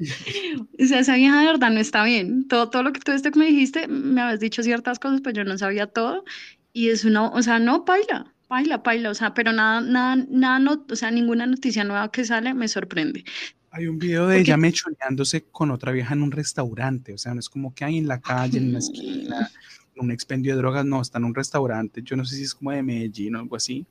O 0.00 0.84
sea, 0.86 1.00
esa 1.00 1.16
vieja 1.16 1.40
de 1.40 1.46
verdad 1.46 1.70
no 1.70 1.80
está 1.80 2.04
bien. 2.04 2.46
Todo, 2.48 2.70
todo 2.70 2.82
lo 2.82 2.92
que 2.92 3.00
tú 3.00 3.12
este 3.12 3.30
me 3.36 3.46
dijiste, 3.46 3.88
me 3.88 4.20
habías 4.20 4.40
dicho 4.40 4.62
ciertas 4.62 4.98
cosas, 4.98 5.20
pero 5.22 5.36
yo 5.36 5.44
no 5.44 5.58
sabía 5.58 5.86
todo. 5.86 6.24
Y 6.72 6.88
es 6.88 7.04
una, 7.04 7.26
o 7.28 7.42
sea, 7.42 7.58
no, 7.58 7.84
paila, 7.84 8.34
paila, 8.46 8.82
paila, 8.82 9.10
o 9.10 9.14
sea, 9.14 9.34
pero 9.34 9.52
nada, 9.52 9.80
nada, 9.80 10.24
nada, 10.30 10.58
no, 10.58 10.86
o 10.88 10.96
sea, 10.96 11.10
ninguna 11.10 11.46
noticia 11.46 11.84
nueva 11.84 12.10
que 12.10 12.24
sale 12.24 12.54
me 12.54 12.68
sorprende. 12.68 13.24
Hay 13.70 13.86
un 13.86 13.98
video 13.98 14.26
de 14.26 14.40
ella 14.40 14.56
mechoneándose 14.56 15.44
con 15.44 15.70
otra 15.70 15.92
vieja 15.92 16.14
en 16.14 16.22
un 16.22 16.30
restaurante, 16.30 17.12
o 17.12 17.18
sea, 17.18 17.34
no 17.34 17.40
es 17.40 17.48
como 17.48 17.74
que 17.74 17.84
hay 17.84 17.98
en 17.98 18.08
la 18.08 18.20
calle, 18.20 18.58
en 18.58 18.70
una 18.70 18.78
esquina, 18.78 19.50
un 19.96 20.10
expendio 20.10 20.54
de 20.54 20.58
drogas, 20.58 20.86
no, 20.86 21.02
está 21.02 21.18
en 21.18 21.24
un 21.24 21.34
restaurante, 21.34 22.02
yo 22.02 22.16
no 22.16 22.24
sé 22.24 22.36
si 22.36 22.44
es 22.44 22.54
como 22.54 22.70
de 22.70 22.82
Medellín 22.82 23.36
o 23.36 23.40
algo 23.40 23.56
así 23.56 23.86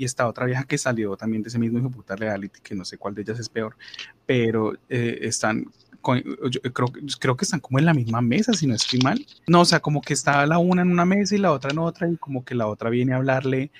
y 0.00 0.04
esta 0.04 0.26
otra 0.26 0.46
vieja 0.46 0.64
que 0.64 0.78
salió 0.78 1.14
también 1.14 1.42
de 1.42 1.50
ese 1.50 1.58
mismo 1.58 1.78
hijo 1.78 1.90
puta 1.90 2.16
reality, 2.16 2.58
que 2.62 2.74
no 2.74 2.86
sé 2.86 2.96
cuál 2.96 3.14
de 3.14 3.20
ellas 3.20 3.38
es 3.38 3.50
peor, 3.50 3.76
pero 4.24 4.72
eh, 4.88 5.18
están, 5.20 5.66
yo 6.50 6.60
creo, 6.72 6.90
creo 7.18 7.36
que 7.36 7.44
están 7.44 7.60
como 7.60 7.78
en 7.78 7.84
la 7.84 7.92
misma 7.92 8.22
mesa, 8.22 8.54
si 8.54 8.66
no 8.66 8.74
estoy 8.74 8.98
mal. 9.00 9.26
No, 9.46 9.60
o 9.60 9.64
sea, 9.66 9.80
como 9.80 10.00
que 10.00 10.14
está 10.14 10.46
la 10.46 10.56
una 10.56 10.80
en 10.80 10.90
una 10.90 11.04
mesa 11.04 11.34
y 11.34 11.38
la 11.38 11.52
otra 11.52 11.70
en 11.70 11.80
otra, 11.80 12.08
y 12.08 12.16
como 12.16 12.46
que 12.46 12.54
la 12.54 12.66
otra 12.66 12.88
viene 12.88 13.12
a 13.12 13.16
hablarle 13.16 13.72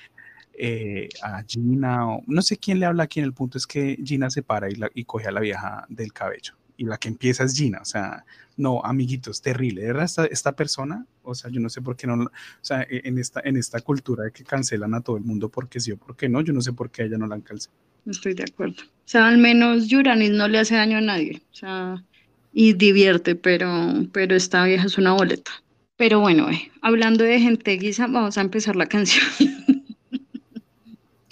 eh, 0.52 1.08
a 1.22 1.42
Gina, 1.48 2.06
o 2.06 2.22
no 2.26 2.42
sé 2.42 2.58
quién 2.58 2.80
le 2.80 2.84
habla 2.84 3.04
aquí, 3.04 3.20
en 3.20 3.24
el 3.24 3.32
punto 3.32 3.56
es 3.56 3.66
que 3.66 3.96
Gina 4.04 4.28
se 4.28 4.42
para 4.42 4.70
y, 4.70 4.74
la, 4.74 4.90
y 4.94 5.04
coge 5.04 5.26
a 5.26 5.32
la 5.32 5.40
vieja 5.40 5.86
del 5.88 6.12
cabello 6.12 6.59
y 6.80 6.84
la 6.86 6.96
que 6.96 7.08
empieza 7.08 7.44
es 7.44 7.54
Gina, 7.54 7.80
o 7.82 7.84
sea, 7.84 8.24
no, 8.56 8.82
amiguitos, 8.82 9.42
terrible, 9.42 9.82
verdad, 9.82 10.04
esta, 10.04 10.24
esta, 10.24 10.52
persona, 10.56 11.04
o 11.22 11.34
sea, 11.34 11.50
yo 11.50 11.60
no 11.60 11.68
sé 11.68 11.82
por 11.82 11.94
qué 11.94 12.06
no, 12.06 12.14
o 12.24 12.30
sea, 12.62 12.80
e, 12.88 13.02
en 13.04 13.18
esta, 13.18 13.42
en 13.44 13.58
esta 13.58 13.82
cultura 13.82 14.24
de 14.24 14.32
que 14.32 14.44
cancelan 14.44 14.94
a 14.94 15.02
todo 15.02 15.18
el 15.18 15.22
mundo 15.22 15.50
porque 15.50 15.78
sí 15.78 15.92
o 15.92 15.98
porque 15.98 16.26
no, 16.30 16.40
yo 16.40 16.54
no 16.54 16.62
sé 16.62 16.72
por 16.72 16.90
qué 16.90 17.02
a 17.02 17.04
ella 17.04 17.18
no 17.18 17.26
la 17.26 17.34
han 17.34 17.42
cancelado. 17.42 17.78
Estoy 18.06 18.32
de 18.32 18.44
acuerdo. 18.44 18.82
O 18.82 19.04
sea, 19.04 19.28
al 19.28 19.36
menos 19.36 19.88
Yuranis 19.88 20.30
no 20.30 20.48
le 20.48 20.58
hace 20.58 20.74
daño 20.74 20.96
a 20.96 21.02
nadie, 21.02 21.42
o 21.52 21.54
sea, 21.54 22.02
y 22.54 22.72
divierte, 22.72 23.34
pero, 23.34 23.68
pero 24.10 24.34
esta 24.34 24.64
vieja 24.64 24.86
es 24.86 24.96
una 24.96 25.12
boleta. 25.12 25.50
Pero 25.98 26.20
bueno, 26.20 26.48
eh, 26.48 26.72
hablando 26.80 27.24
de 27.24 27.40
gente 27.40 27.72
guisa, 27.72 28.06
vamos 28.06 28.38
a 28.38 28.40
empezar 28.40 28.74
la 28.74 28.86
canción. 28.94 29.26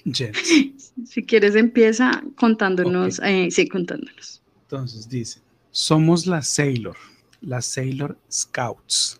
Yes. 0.04 0.82
Si 1.06 1.24
quieres 1.24 1.54
empieza 1.54 2.22
contándonos, 2.36 3.18
okay. 3.18 3.46
eh, 3.46 3.50
sí, 3.50 3.66
contándonos. 3.66 4.42
Entonces 4.70 5.08
dice, 5.08 5.40
somos 5.70 6.26
las 6.26 6.46
Sailor, 6.46 6.98
las 7.40 7.64
Sailor 7.64 8.18
Scouts, 8.30 9.18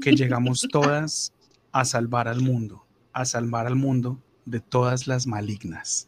que 0.00 0.12
llegamos 0.14 0.64
todas 0.70 1.32
a 1.72 1.84
salvar 1.84 2.28
al 2.28 2.40
mundo, 2.40 2.86
a 3.12 3.24
salvar 3.24 3.66
al 3.66 3.74
mundo 3.74 4.22
de 4.44 4.60
todas 4.60 5.08
las 5.08 5.26
malignas. 5.26 6.06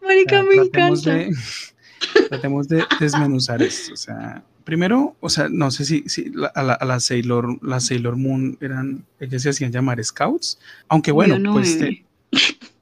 Marica, 0.00 0.44
me 0.44 0.54
encanta. 0.54 1.14
De, 1.14 1.34
tratemos 2.28 2.68
de 2.68 2.84
desmenuzar 3.00 3.60
esto. 3.60 3.92
O 3.94 3.96
sea, 3.96 4.44
primero, 4.62 5.16
o 5.18 5.30
sea, 5.30 5.48
no 5.50 5.72
sé 5.72 5.84
si, 5.84 6.08
si 6.08 6.30
la, 6.30 6.46
a, 6.46 6.62
la, 6.62 6.74
a, 6.74 6.84
la, 6.84 7.00
Sailor, 7.00 7.58
la 7.60 7.80
Sailor 7.80 8.16
Moon 8.16 8.56
eran, 8.60 9.04
ellas 9.18 9.42
se 9.42 9.48
hacían 9.48 9.72
llamar 9.72 10.04
Scouts, 10.04 10.60
aunque 10.86 11.10
bueno, 11.10 11.40
no, 11.40 11.54
pues 11.54 11.76
te, 11.76 12.04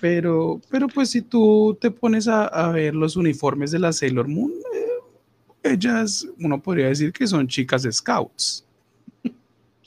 pero, 0.00 0.60
pero 0.70 0.88
pues 0.88 1.10
si 1.10 1.22
tú 1.22 1.76
te 1.80 1.90
pones 1.90 2.28
a, 2.28 2.46
a 2.46 2.70
ver 2.70 2.94
los 2.94 3.16
uniformes 3.16 3.70
de 3.70 3.78
la 3.78 3.92
Sailor 3.92 4.28
Moon, 4.28 4.52
eh, 4.74 5.72
ellas, 5.72 6.26
uno 6.38 6.60
podría 6.62 6.88
decir 6.88 7.12
que 7.12 7.26
son 7.26 7.46
chicas 7.48 7.86
scouts. 7.90 8.64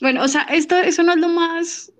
Bueno, 0.00 0.22
o 0.22 0.28
sea, 0.28 0.42
esto, 0.42 0.76
eso 0.76 1.02
no 1.02 1.12
es 1.12 1.18
lo 1.18 1.28
más, 1.28 1.92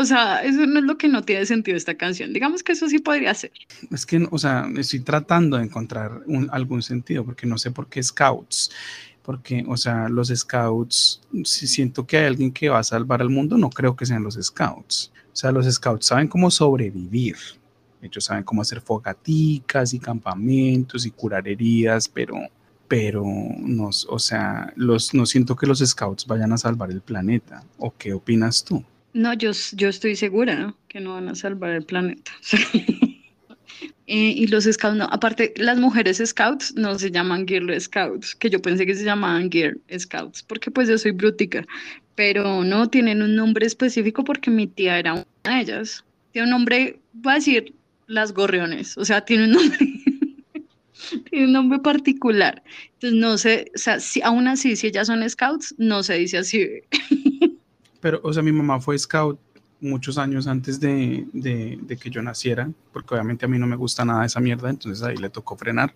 o 0.00 0.04
sea, 0.04 0.42
eso 0.42 0.64
no 0.66 0.78
es 0.78 0.84
lo 0.86 0.96
que 0.96 1.08
no 1.08 1.22
tiene 1.22 1.44
sentido 1.44 1.76
esta 1.76 1.94
canción. 1.94 2.32
Digamos 2.32 2.62
que 2.62 2.72
eso 2.72 2.88
sí 2.88 3.00
podría 3.00 3.34
ser. 3.34 3.52
Es 3.90 4.06
que, 4.06 4.26
o 4.30 4.38
sea, 4.38 4.66
estoy 4.76 5.00
tratando 5.00 5.56
de 5.58 5.64
encontrar 5.64 6.22
un, 6.26 6.48
algún 6.52 6.82
sentido, 6.82 7.24
porque 7.24 7.46
no 7.46 7.58
sé 7.58 7.70
por 7.70 7.88
qué 7.88 8.02
scouts. 8.02 8.70
Porque, 9.22 9.62
o 9.68 9.76
sea, 9.76 10.08
los 10.08 10.28
scouts, 10.28 11.20
si 11.44 11.66
siento 11.66 12.06
que 12.06 12.16
hay 12.16 12.24
alguien 12.24 12.50
que 12.50 12.70
va 12.70 12.78
a 12.78 12.84
salvar 12.84 13.20
al 13.20 13.28
mundo, 13.28 13.58
no 13.58 13.68
creo 13.68 13.94
que 13.94 14.06
sean 14.06 14.22
los 14.22 14.38
scouts. 14.40 15.12
O 15.32 15.36
sea, 15.36 15.52
los 15.52 15.66
scouts 15.66 16.06
saben 16.06 16.28
cómo 16.28 16.50
sobrevivir. 16.50 17.36
Ellos 18.02 18.24
saben 18.24 18.44
cómo 18.44 18.62
hacer 18.62 18.80
fogaticas 18.80 19.92
y 19.94 19.98
campamentos 19.98 21.06
y 21.06 21.10
curar 21.10 21.46
heridas, 21.46 22.08
pero, 22.08 22.34
pero 22.88 23.24
no, 23.24 23.90
o 24.08 24.18
sea, 24.18 24.72
los, 24.76 25.14
no 25.14 25.26
siento 25.26 25.54
que 25.54 25.66
los 25.66 25.80
scouts 25.80 26.26
vayan 26.26 26.52
a 26.52 26.58
salvar 26.58 26.90
el 26.90 27.02
planeta. 27.02 27.62
¿O 27.78 27.94
qué 27.96 28.12
opinas 28.12 28.64
tú? 28.64 28.82
No, 29.12 29.34
yo, 29.34 29.50
yo 29.72 29.88
estoy 29.88 30.16
segura 30.16 30.74
que 30.88 31.00
no 31.00 31.14
van 31.14 31.28
a 31.28 31.34
salvar 31.34 31.70
el 31.70 31.84
planeta. 31.84 32.32
eh, 34.06 34.34
y 34.36 34.46
los 34.46 34.64
scouts, 34.64 34.96
no, 34.96 35.04
aparte, 35.04 35.52
las 35.56 35.78
mujeres 35.78 36.22
scouts 36.24 36.74
no 36.76 36.98
se 36.98 37.10
llaman 37.10 37.46
Girl 37.46 37.78
Scouts, 37.78 38.34
que 38.34 38.50
yo 38.50 38.62
pensé 38.62 38.86
que 38.86 38.94
se 38.94 39.04
llamaban 39.04 39.50
Girl 39.50 39.80
Scouts, 39.98 40.42
porque 40.44 40.70
pues 40.70 40.88
yo 40.88 40.96
soy 40.96 41.10
brutica, 41.10 41.66
pero 42.20 42.62
no 42.64 42.90
tienen 42.90 43.22
un 43.22 43.34
nombre 43.34 43.64
específico 43.64 44.24
porque 44.24 44.50
mi 44.50 44.66
tía 44.66 44.98
era 44.98 45.14
una 45.14 45.24
de 45.42 45.62
ellas. 45.62 46.04
Tiene 46.32 46.48
un 46.48 46.50
nombre, 46.50 47.00
voy 47.14 47.32
a 47.32 47.36
decir, 47.36 47.74
las 48.08 48.34
gorriones, 48.34 48.98
o 48.98 49.06
sea, 49.06 49.24
tiene 49.24 49.44
un 49.44 49.52
nombre, 49.52 49.78
tiene 51.30 51.46
un 51.46 51.52
nombre 51.54 51.78
particular. 51.78 52.62
Entonces, 52.92 53.18
no 53.18 53.38
sé, 53.38 53.72
o 53.74 53.78
sea, 53.78 54.00
si, 54.00 54.20
aún 54.20 54.48
así, 54.48 54.76
si 54.76 54.88
ellas 54.88 55.06
son 55.06 55.26
scouts, 55.26 55.74
no 55.78 56.02
se 56.02 56.18
dice 56.18 56.36
así. 56.36 56.68
Pero, 58.02 58.20
o 58.22 58.30
sea, 58.34 58.42
mi 58.42 58.52
mamá 58.52 58.82
fue 58.82 58.98
scout 58.98 59.40
muchos 59.80 60.18
años 60.18 60.46
antes 60.46 60.78
de, 60.78 61.24
de, 61.32 61.78
de, 61.80 61.96
que 61.96 62.10
yo 62.10 62.20
naciera, 62.20 62.70
porque 62.92 63.14
obviamente 63.14 63.46
a 63.46 63.48
mí 63.48 63.58
no 63.58 63.66
me 63.66 63.76
gusta 63.76 64.04
nada 64.04 64.26
esa 64.26 64.40
mierda, 64.40 64.68
entonces 64.68 65.02
ahí 65.02 65.16
le 65.16 65.30
tocó 65.30 65.56
frenar. 65.56 65.94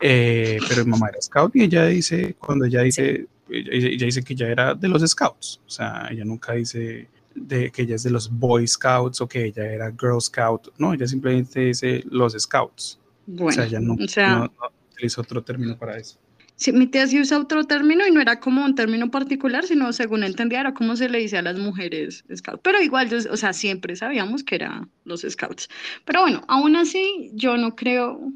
Eh, 0.00 0.58
pero 0.68 0.84
mi 0.84 0.90
mamá 0.90 1.06
era 1.10 1.22
scout 1.22 1.54
y 1.54 1.62
ella 1.62 1.86
dice, 1.86 2.34
cuando 2.40 2.64
ella 2.64 2.82
dice 2.82 3.28
ella, 3.52 4.06
dice 4.06 4.22
que 4.22 4.34
ella 4.34 4.48
era 4.48 4.74
de 4.74 4.88
los 4.88 5.02
scouts, 5.02 5.60
o 5.66 5.70
sea, 5.70 6.08
ella 6.10 6.24
nunca 6.24 6.52
dice 6.54 7.08
de 7.34 7.70
que 7.70 7.82
ella 7.82 7.96
es 7.96 8.02
de 8.02 8.10
los 8.10 8.30
Boy 8.30 8.66
Scouts 8.66 9.20
o 9.20 9.28
que 9.28 9.46
ella 9.46 9.64
era 9.64 9.90
Girl 9.90 10.20
Scout, 10.20 10.68
no, 10.78 10.92
ella 10.92 11.06
simplemente 11.06 11.60
dice 11.60 12.04
los 12.10 12.34
scouts. 12.34 12.98
Bueno, 13.26 13.48
o 13.48 13.52
sea, 13.52 13.64
ella 13.64 13.80
no, 13.80 13.96
no, 13.96 14.52
utiliza 14.92 15.20
otro 15.20 15.42
término 15.42 15.76
para 15.78 15.96
eso. 15.96 16.18
Sí, 16.56 16.70
mi 16.70 16.86
tía 16.86 17.06
sí 17.06 17.20
usa 17.20 17.40
otro 17.40 17.64
término 17.64 18.06
y 18.06 18.12
no 18.12 18.20
era 18.20 18.38
como 18.38 18.64
un 18.64 18.74
término 18.74 19.10
particular, 19.10 19.64
sino 19.64 19.92
según 19.92 20.22
entendía 20.22 20.60
era 20.60 20.74
como 20.74 20.94
se 20.94 21.08
le 21.08 21.18
dice 21.18 21.38
a 21.38 21.42
las 21.42 21.58
mujeres 21.58 22.24
scouts. 22.32 22.60
Pero 22.62 22.80
igual, 22.80 23.08
o 23.30 23.36
sea, 23.36 23.52
siempre 23.52 23.96
sabíamos 23.96 24.44
que 24.44 24.56
eran 24.56 24.90
los 25.04 25.22
scouts. 25.22 25.68
Pero 26.04 26.20
bueno, 26.20 26.44
aún 26.46 26.76
así, 26.76 27.30
yo 27.34 27.56
no 27.56 27.74
creo, 27.74 28.32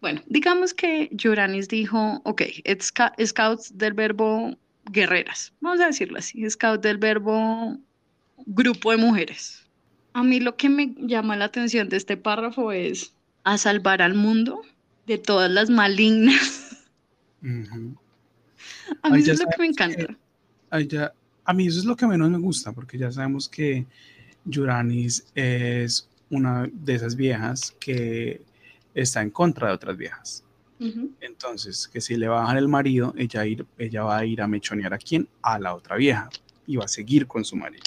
bueno, 0.00 0.22
digamos 0.26 0.72
que 0.72 1.10
Joranis 1.20 1.68
dijo, 1.68 2.20
ok, 2.24 2.42
scouts 3.24 3.76
del 3.76 3.92
verbo 3.92 4.56
guerreras, 4.90 5.52
vamos 5.60 5.80
a 5.80 5.86
decirlo 5.86 6.18
así, 6.18 6.48
scouts 6.48 6.82
del 6.82 6.98
verbo 6.98 7.76
grupo 8.46 8.90
de 8.92 8.96
mujeres. 8.96 9.66
A 10.12 10.22
mí 10.22 10.40
lo 10.40 10.56
que 10.56 10.68
me 10.68 10.94
llama 10.98 11.36
la 11.36 11.44
atención 11.46 11.88
de 11.88 11.96
este 11.96 12.16
párrafo 12.16 12.72
es 12.72 13.14
a 13.44 13.58
salvar 13.58 14.02
al 14.02 14.14
mundo 14.14 14.62
de 15.06 15.18
todas 15.18 15.50
las 15.50 15.70
malignas. 15.70 16.78
A 19.02 19.10
mí 19.10 19.20
eso 19.20 19.32
es 19.32 19.40
lo 19.40 19.46
que 19.46 19.58
me 19.58 19.66
encanta. 19.66 20.16
a 20.70 21.52
mí 21.52 21.66
eso 21.66 21.78
es 21.78 21.84
lo 21.84 21.96
que 21.96 22.06
menos 22.06 22.30
me 22.30 22.38
gusta, 22.38 22.72
porque 22.72 22.98
ya 22.98 23.12
sabemos 23.12 23.48
que 23.48 23.86
Yuranis 24.44 25.26
es 25.34 26.08
una 26.30 26.68
de 26.72 26.94
esas 26.94 27.16
viejas 27.16 27.74
que 27.80 28.42
está 28.94 29.22
en 29.22 29.30
contra 29.30 29.68
de 29.68 29.74
otras 29.74 29.96
viejas. 29.96 30.44
Entonces, 31.20 31.86
que 31.92 32.00
si 32.00 32.16
le 32.16 32.26
bajan 32.26 32.56
el 32.56 32.66
marido, 32.66 33.12
ella, 33.18 33.44
ir, 33.44 33.66
ella 33.76 34.02
va 34.02 34.16
a 34.16 34.24
ir 34.24 34.40
a 34.40 34.46
mechonear 34.46 34.94
a 34.94 34.98
quién? 34.98 35.28
A 35.42 35.58
la 35.58 35.74
otra 35.74 35.96
vieja 35.96 36.30
y 36.66 36.76
va 36.76 36.86
a 36.86 36.88
seguir 36.88 37.26
con 37.26 37.44
su 37.44 37.54
marido 37.54 37.84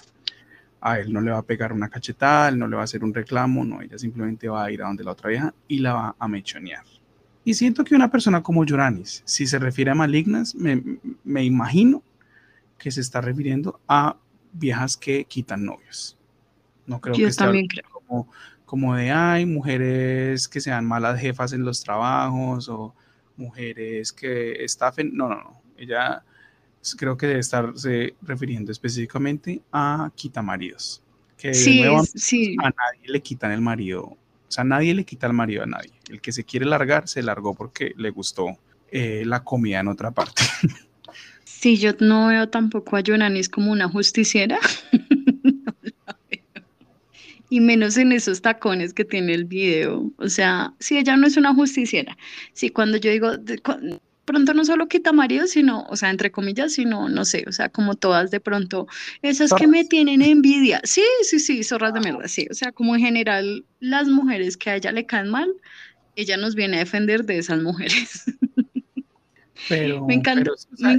a 0.85 0.99
él 0.99 1.13
no 1.13 1.21
le 1.21 1.31
va 1.31 1.37
a 1.37 1.43
pegar 1.43 1.71
una 1.71 1.87
cachetada, 1.87 2.49
él 2.49 2.59
no 2.59 2.67
le 2.67 2.75
va 2.75 2.81
a 2.81 2.83
hacer 2.83 3.05
un 3.05 3.13
reclamo, 3.13 3.63
no, 3.63 3.81
ella 3.81 3.97
simplemente 3.97 4.49
va 4.49 4.65
a 4.65 4.71
ir 4.71 4.83
a 4.83 4.87
donde 4.87 5.05
la 5.05 5.11
otra 5.11 5.29
vieja 5.29 5.53
y 5.69 5.79
la 5.79 5.93
va 5.93 6.15
a 6.19 6.27
mechonear. 6.27 6.83
Y 7.45 7.53
siento 7.53 7.85
que 7.85 7.95
una 7.95 8.11
persona 8.11 8.43
como 8.43 8.65
Yoranis, 8.65 9.23
si 9.25 9.47
se 9.47 9.59
refiere 9.59 9.91
a 9.91 9.95
malignas, 9.95 10.53
me, 10.55 10.99
imagino 11.41 12.03
que 12.77 12.91
se 12.91 12.99
está 12.99 13.21
refiriendo 13.21 13.79
a 13.87 14.17
viejas 14.51 14.97
que 14.97 15.23
quitan 15.23 15.63
novios. 15.63 16.17
No 16.85 16.99
creo 16.99 17.15
Yo 17.15 17.27
que 17.29 17.33
también 17.33 17.67
creo. 17.67 17.85
Como, 17.89 18.27
como 18.65 18.95
de, 18.95 19.11
ay, 19.11 19.45
mujeres 19.45 20.47
que 20.47 20.61
sean 20.61 20.85
malas 20.85 21.19
jefas 21.19 21.53
en 21.53 21.63
los 21.63 21.83
trabajos 21.83 22.69
o 22.69 22.95
mujeres 23.37 24.11
que 24.11 24.63
estafen. 24.63 25.15
No, 25.15 25.29
no, 25.29 25.35
no. 25.35 25.61
Ella 25.77 26.23
creo 26.97 27.17
que 27.17 27.27
debe 27.27 27.39
estarse 27.39 28.15
refiriendo 28.21 28.71
específicamente 28.71 29.61
a 29.71 30.11
quitamaridos. 30.15 31.01
Que 31.37 31.53
sí, 31.53 31.83
sí. 32.15 32.55
a 32.59 32.69
nadie 32.69 33.07
le 33.07 33.21
quitan 33.21 33.51
el 33.51 33.61
marido. 33.61 34.03
O 34.03 34.17
sea, 34.47 34.63
nadie 34.63 34.93
le 34.93 35.03
quita 35.03 35.27
el 35.27 35.33
marido 35.33 35.63
a 35.63 35.65
nadie. 35.65 35.93
El 36.09 36.21
que 36.21 36.31
se 36.31 36.43
quiere 36.43 36.65
largar, 36.65 37.07
se 37.07 37.23
largó 37.23 37.53
porque 37.53 37.93
le 37.97 38.11
gustó 38.11 38.57
eh, 38.91 39.23
la 39.25 39.43
comida 39.43 39.79
en 39.79 39.87
otra 39.87 40.11
parte. 40.11 40.43
Sí, 41.63 41.77
yo 41.77 41.91
no 42.01 42.27
veo 42.27 42.49
tampoco 42.49 42.97
a 42.97 43.01
Jonanis 43.01 43.47
como 43.47 43.71
una 43.71 43.87
justiciera. 43.87 44.59
y 47.53 47.59
menos 47.59 47.97
en 47.97 48.11
esos 48.11 48.41
tacones 48.41 48.95
que 48.95 49.05
tiene 49.05 49.35
el 49.35 49.45
video. 49.45 50.11
O 50.17 50.27
sea, 50.27 50.73
si 50.79 50.97
ella 50.97 51.15
no 51.17 51.27
es 51.27 51.37
una 51.37 51.53
justiciera. 51.53 52.17
Sí, 52.53 52.71
cuando 52.71 52.97
yo 52.97 53.11
digo, 53.11 53.29
pronto 54.25 54.55
no 54.55 54.65
solo 54.65 54.87
quita 54.87 55.11
marido, 55.13 55.45
sino, 55.45 55.83
o 55.83 55.95
sea, 55.95 56.09
entre 56.09 56.31
comillas, 56.31 56.73
sino, 56.73 57.09
no 57.09 57.25
sé, 57.25 57.45
o 57.47 57.51
sea, 57.51 57.69
como 57.69 57.93
todas 57.93 58.31
de 58.31 58.39
pronto, 58.39 58.87
esas 59.21 59.53
que 59.53 59.67
me 59.67 59.85
tienen 59.85 60.23
envidia. 60.23 60.81
Sí, 60.83 61.03
sí, 61.21 61.37
sí, 61.37 61.63
zorras 61.63 61.93
de 61.93 61.99
mierda, 61.99 62.27
sí. 62.27 62.47
O 62.49 62.55
sea, 62.55 62.71
como 62.71 62.95
en 62.95 63.01
general, 63.01 63.63
las 63.79 64.07
mujeres 64.07 64.57
que 64.57 64.71
a 64.71 64.75
ella 64.77 64.91
le 64.91 65.05
caen 65.05 65.29
mal, 65.29 65.53
ella 66.15 66.37
nos 66.37 66.55
viene 66.55 66.77
a 66.77 66.79
defender 66.79 67.23
de 67.23 67.37
esas 67.37 67.61
mujeres. 67.61 68.23
Pero, 69.69 70.07
me 70.07 70.15
encanta. 70.15 70.49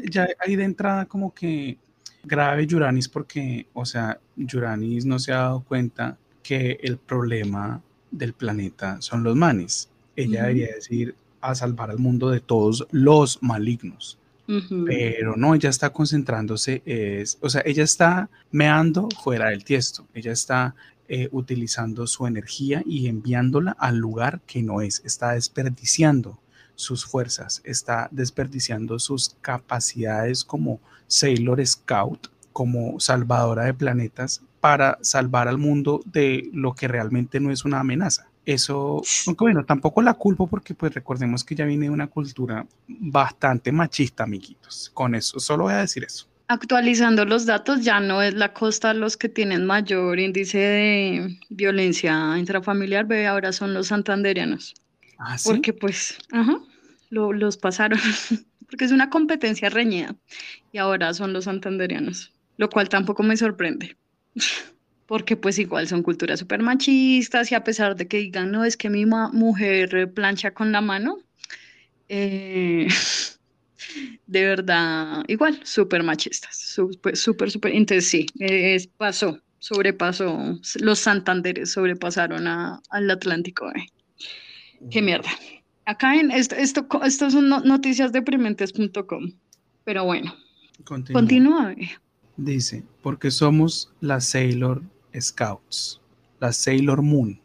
ya 0.09 0.29
ahí 0.39 0.55
de 0.55 0.63
entrada 0.63 1.05
como 1.07 1.35
que 1.35 1.79
grave 2.23 2.65
Yuranis 2.65 3.09
porque, 3.09 3.67
o 3.73 3.85
sea, 3.85 4.21
Yuranis 4.37 5.05
no 5.05 5.19
se 5.19 5.33
ha 5.33 5.39
dado 5.39 5.65
cuenta 5.65 6.17
que 6.45 6.79
el 6.83 6.99
problema 6.99 7.83
del 8.13 8.35
planeta 8.35 9.01
son 9.01 9.25
los 9.25 9.35
manes. 9.35 9.89
Ella 10.15 10.43
debería 10.43 10.69
decir, 10.73 11.17
a 11.41 11.55
salvar 11.57 11.91
al 11.91 11.99
mundo 11.99 12.31
de 12.31 12.41
todos 12.41 12.87
los 12.93 13.43
malignos. 13.43 14.19
Pero 14.47 15.37
no, 15.37 15.55
ella 15.55 15.71
está 15.71 15.91
concentrándose, 15.91 16.83
es, 16.85 17.39
o 17.41 17.49
sea, 17.49 17.63
ella 17.65 17.83
está 17.83 18.29
meando 18.51 19.09
fuera 19.23 19.49
del 19.49 19.65
tiesto, 19.65 20.07
ella 20.13 20.33
está 20.33 20.75
eh, 21.09 21.31
utilizando 21.33 22.07
su 22.07 22.27
energía 22.27 22.83
y 22.85 23.09
enviándola 23.09 23.75
al 23.79 23.97
lugar 23.97 24.43
que 24.47 24.63
no 24.63 24.83
es, 24.83 25.01
está 25.03 25.33
desperdiciando 25.33 26.39
sus 26.75 27.07
fuerzas, 27.07 27.63
está 27.65 28.09
desperdiciando 28.11 28.99
sus 28.99 29.35
capacidades 29.41 30.45
como 30.45 30.79
Sailor 31.07 31.67
Scout, 31.67 32.29
como 32.53 33.01
salvadora 33.01 33.65
de 33.65 33.75
planetas, 33.75 34.43
para 34.65 34.97
salvar 35.03 35.47
al 35.47 35.59
mundo 35.59 36.01
de 36.07 36.49
lo 36.55 36.75
que 36.75 36.89
realmente 36.89 37.39
no 37.39 37.51
es 37.51 37.67
una 37.67 37.81
amenaza. 37.81 38.31
Eso, 38.47 39.03
aunque 39.27 39.45
bueno, 39.45 39.67
tampoco 39.67 40.01
la 40.01 40.15
culpo 40.15 40.47
porque 40.47 40.73
pues 40.73 40.95
recordemos 40.95 41.45
que 41.45 41.55
ya 41.55 41.67
viene 41.67 41.85
de 41.85 41.91
una 41.91 42.07
cultura 42.07 42.67
bastante 42.89 43.73
machista, 43.73 44.25
amiguitos. 44.25 44.91
Con 44.95 45.15
eso, 45.15 45.39
solo 45.39 45.65
voy 45.65 45.75
a 45.75 45.81
decir 45.81 46.03
eso. 46.05 46.29
Actualizando 46.49 47.27
los 47.27 47.45
datos, 47.45 47.85
ya 47.85 48.01
no 48.01 48.23
es 48.23 48.33
la 48.33 48.55
costa 48.55 48.95
los 48.95 49.19
que 49.19 49.29
tienen 49.29 49.67
mayor 49.67 50.19
índice 50.19 50.57
de 50.57 51.39
violencia 51.51 52.39
intrafamiliar, 52.39 53.05
ve, 53.05 53.27
ahora 53.27 53.53
son 53.53 53.75
los 53.75 53.89
santanderianos. 53.89 54.73
¿Ah, 55.19 55.37
sí? 55.37 55.51
Porque 55.51 55.75
pues, 55.75 56.17
ajá, 56.33 56.57
los 57.11 57.59
pasaron, 57.59 57.99
porque 58.71 58.87
es 58.87 58.93
una 58.93 59.11
competencia 59.11 59.69
reñida 59.69 60.17
y 60.73 60.79
ahora 60.79 61.13
son 61.13 61.35
los 61.35 61.45
santanderianos, 61.45 62.33
lo 62.57 62.71
cual 62.71 62.89
tampoco 62.89 63.23
me 63.23 63.37
sorprende. 63.37 63.99
porque 65.07 65.37
pues 65.37 65.59
igual 65.59 65.87
son 65.89 66.03
culturas 66.03 66.41
súper 66.41 66.63
machistas 66.63 67.51
y 67.53 67.55
a 67.55 67.65
pesar 67.65 67.97
de 67.97 68.09
que 68.09 68.19
digan, 68.19 68.51
no, 68.51 68.65
es 68.65 68.77
que 68.77 68.91
mi 68.91 69.05
mujer 69.07 70.13
plancha 70.13 70.53
con 70.53 70.73
la 70.73 70.81
mano, 70.81 71.19
eh, 72.09 72.89
de 74.27 74.43
verdad, 74.43 75.25
igual, 75.29 75.61
súper 75.65 76.03
machistas, 76.03 76.57
súper, 76.57 77.17
súper, 77.17 77.51
súper, 77.51 77.73
entonces 77.75 78.09
sí, 78.09 78.27
pasó, 78.97 79.39
sobrepasó, 79.59 80.59
los 80.81 80.99
Santanderes 80.99 81.73
sobrepasaron 81.73 82.47
al 82.47 83.11
Atlántico, 83.11 83.71
eh. 83.71 83.87
qué 84.91 85.03
mierda. 85.03 85.31
Acá 85.87 86.17
en 86.17 86.31
esto, 86.31 86.55
esto, 86.55 86.89
esto 87.05 87.31
son 87.31 87.51
noticias 87.51 88.11
deprimentes.com, 88.11 89.33
pero 89.85 90.05
bueno, 90.05 90.35
continúa. 90.85 91.73
Eh. 91.73 91.91
Dice, 92.37 92.83
porque 93.03 93.31
somos 93.31 93.93
la 94.01 94.21
Sailor 94.21 94.83
Scouts, 95.19 96.01
la 96.41 96.53
Sailor 96.53 97.03
Moon, 97.03 97.41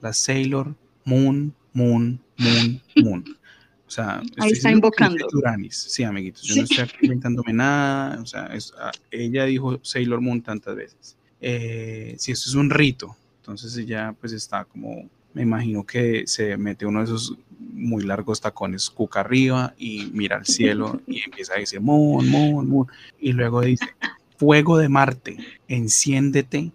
la 0.00 0.12
Sailor 0.12 0.74
Moon, 1.04 1.54
Moon, 1.72 2.20
Moon, 2.36 2.82
Moon. 2.96 3.24
O 3.86 3.90
sea, 3.90 4.22
ahí 4.38 4.52
está 4.52 4.70
invocando. 4.70 5.26
Sí, 5.70 6.04
amiguitos, 6.04 6.42
yo 6.42 6.56
no 6.56 6.62
estoy 6.62 6.86
inventándome 7.02 7.52
nada. 7.54 8.20
O 8.20 8.26
sea, 8.26 8.50
ah, 8.78 8.92
ella 9.10 9.44
dijo 9.44 9.80
Sailor 9.82 10.20
Moon 10.20 10.42
tantas 10.42 10.76
veces. 10.76 11.16
Eh, 11.40 12.14
si 12.18 12.32
esto 12.32 12.50
es 12.50 12.54
un 12.54 12.68
rito, 12.68 13.16
entonces 13.40 13.76
ella 13.78 14.14
pues 14.20 14.32
está 14.32 14.66
como, 14.66 15.08
me 15.32 15.42
imagino 15.42 15.86
que 15.86 16.26
se 16.26 16.56
mete 16.58 16.84
uno 16.84 16.98
de 16.98 17.06
esos 17.06 17.34
muy 17.58 18.04
largos 18.04 18.40
tacones 18.40 18.90
cuca 18.90 19.20
arriba 19.20 19.74
y 19.78 20.10
mira 20.12 20.36
al 20.36 20.44
cielo 20.46 21.00
y 21.06 21.22
empieza 21.24 21.54
a 21.54 21.58
decir 21.58 21.80
Moon, 21.80 22.28
Moon, 22.28 22.68
Moon. 22.68 22.86
Y 23.18 23.32
luego 23.32 23.62
dice, 23.62 23.86
fuego 24.38 24.78
de 24.78 24.88
Marte, 24.88 25.36
enciéndete 25.68 26.72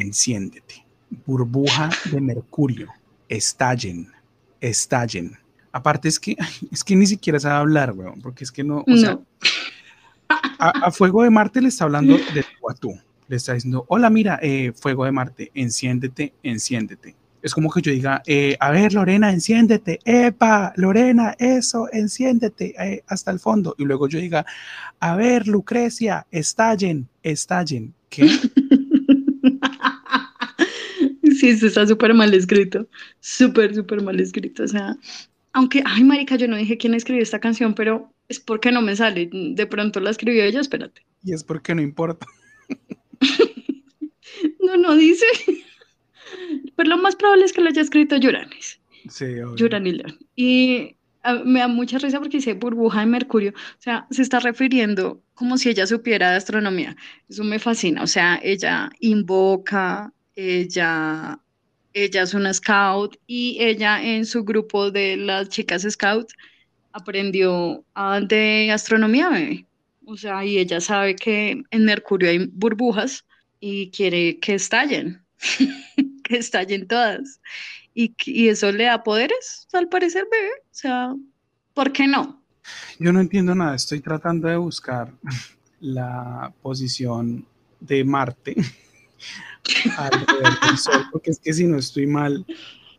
enciéndete. 0.00 0.84
Burbuja 1.24 1.90
de 2.10 2.20
mercurio, 2.20 2.88
estallen, 3.28 4.12
estallen. 4.60 5.38
Aparte 5.72 6.08
es 6.08 6.18
que, 6.18 6.36
es 6.70 6.84
que 6.84 6.96
ni 6.96 7.06
siquiera 7.06 7.40
sabe 7.40 7.56
hablar, 7.56 7.92
weón, 7.92 8.20
porque 8.20 8.44
es 8.44 8.52
que 8.52 8.64
no, 8.64 8.84
o 8.86 8.96
sea, 8.96 9.18
a, 10.28 10.90
Fuego 10.90 11.22
de 11.22 11.30
Marte 11.30 11.60
le 11.60 11.68
está 11.68 11.84
hablando 11.84 12.16
de 12.16 12.44
tú. 12.80 12.98
Le 13.28 13.36
está 13.36 13.54
diciendo, 13.54 13.84
hola, 13.88 14.08
mira, 14.08 14.38
eh, 14.40 14.72
Fuego 14.72 15.04
de 15.04 15.12
Marte, 15.12 15.50
enciéndete, 15.54 16.32
enciéndete. 16.42 17.16
Es 17.46 17.54
como 17.54 17.70
que 17.70 17.80
yo 17.80 17.92
diga, 17.92 18.24
eh, 18.26 18.56
a 18.58 18.72
ver, 18.72 18.92
Lorena, 18.92 19.30
enciéndete, 19.30 20.00
epa, 20.04 20.72
Lorena, 20.74 21.36
eso, 21.38 21.88
enciéndete 21.92 22.74
eh, 22.76 23.04
hasta 23.06 23.30
el 23.30 23.38
fondo. 23.38 23.76
Y 23.78 23.84
luego 23.84 24.08
yo 24.08 24.18
diga, 24.18 24.44
a 24.98 25.14
ver, 25.14 25.46
Lucrecia, 25.46 26.26
estallen, 26.32 27.08
estallen. 27.22 27.94
¿Qué? 28.10 28.28
Sí, 31.38 31.50
eso 31.50 31.66
está 31.66 31.86
súper 31.86 32.14
mal 32.14 32.32
escrito, 32.32 32.88
súper, 33.20 33.74
súper 33.74 34.02
mal 34.02 34.18
escrito. 34.18 34.62
O 34.62 34.68
sea, 34.68 34.96
aunque, 35.52 35.82
ay, 35.84 36.02
marica, 36.02 36.36
yo 36.36 36.48
no 36.48 36.56
dije 36.56 36.78
quién 36.78 36.94
escribió 36.94 37.22
esta 37.22 37.40
canción, 37.40 37.74
pero 37.74 38.10
es 38.28 38.40
porque 38.40 38.72
no 38.72 38.80
me 38.80 38.96
sale. 38.96 39.28
De 39.30 39.66
pronto 39.66 40.00
la 40.00 40.08
escribió 40.08 40.42
ella, 40.44 40.60
espérate. 40.60 41.04
Y 41.22 41.34
es 41.34 41.44
porque 41.44 41.74
no 41.74 41.82
importa. 41.82 42.26
no, 44.60 44.78
no 44.78 44.96
dice. 44.96 45.26
Pero 46.76 46.88
lo 46.88 46.98
más 46.98 47.16
probable 47.16 47.44
es 47.44 47.52
que 47.52 47.60
lo 47.60 47.68
haya 47.68 47.82
escrito 47.82 48.16
Yuranis. 48.16 48.80
Sí, 49.08 49.26
Yurani 49.56 49.92
León. 49.92 50.18
Y 50.34 50.96
ah, 51.22 51.42
me 51.44 51.60
da 51.60 51.68
mucha 51.68 51.98
risa 51.98 52.18
porque 52.18 52.38
dice 52.38 52.54
burbuja 52.54 53.00
de 53.00 53.06
mercurio. 53.06 53.52
O 53.52 53.80
sea, 53.82 54.06
se 54.10 54.22
está 54.22 54.40
refiriendo 54.40 55.22
como 55.34 55.58
si 55.58 55.70
ella 55.70 55.86
supiera 55.86 56.30
de 56.30 56.36
astronomía. 56.36 56.96
Eso 57.28 57.44
me 57.44 57.58
fascina. 57.58 58.02
O 58.02 58.06
sea, 58.06 58.40
ella 58.42 58.90
invoca, 59.00 60.12
ella, 60.34 61.38
ella 61.92 62.22
es 62.22 62.34
una 62.34 62.52
scout 62.52 63.16
y 63.26 63.58
ella 63.60 64.02
en 64.02 64.26
su 64.26 64.44
grupo 64.44 64.90
de 64.90 65.16
las 65.16 65.48
chicas 65.48 65.86
scout 65.88 66.30
aprendió 66.92 67.84
de 68.28 68.70
astronomía, 68.72 69.28
bebé. 69.28 69.66
O 70.06 70.16
sea, 70.16 70.44
y 70.44 70.58
ella 70.58 70.80
sabe 70.80 71.16
que 71.16 71.62
en 71.70 71.84
Mercurio 71.84 72.30
hay 72.30 72.46
burbujas 72.46 73.24
y 73.60 73.90
quiere 73.90 74.38
que 74.38 74.54
estallen, 74.54 75.20
que 76.26 76.38
estallen 76.38 76.86
todas. 76.86 77.40
Y, 77.94 78.14
y, 78.26 78.48
eso 78.48 78.70
le 78.72 78.84
da 78.84 79.02
poderes, 79.02 79.66
al 79.72 79.88
parecer, 79.88 80.24
bebé. 80.30 80.50
O 80.64 80.74
sea, 80.74 81.14
¿por 81.72 81.92
qué 81.92 82.06
no? 82.06 82.42
Yo 82.98 83.12
no 83.12 83.20
entiendo 83.20 83.54
nada, 83.54 83.74
estoy 83.76 84.00
tratando 84.00 84.48
de 84.48 84.56
buscar 84.56 85.12
la 85.80 86.52
posición 86.62 87.46
de 87.80 88.04
Marte 88.04 88.56
alrededor 89.96 90.60
del 90.60 90.78
Sol, 90.78 91.06
porque 91.12 91.30
es 91.30 91.38
que 91.38 91.52
si 91.52 91.64
no 91.66 91.78
estoy 91.78 92.06
mal, 92.06 92.44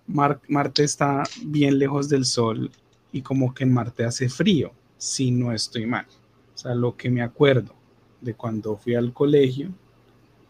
Marte 0.08 0.84
está 0.84 1.24
bien 1.44 1.80
lejos 1.80 2.10
del 2.10 2.26
Sol 2.26 2.72
y 3.12 3.22
como 3.22 3.54
que 3.54 3.64
en 3.64 3.74
Marte 3.74 4.06
hace 4.06 4.30
frío, 4.30 4.72
si 4.98 5.32
no 5.32 5.52
estoy 5.52 5.86
mal. 5.86 6.06
O 6.54 6.58
sea, 6.58 6.76
lo 6.76 6.96
que 6.96 7.10
me 7.10 7.22
acuerdo 7.22 7.76
de 8.22 8.34
cuando 8.34 8.78
fui 8.78 8.96
al 8.96 9.14
colegio, 9.14 9.70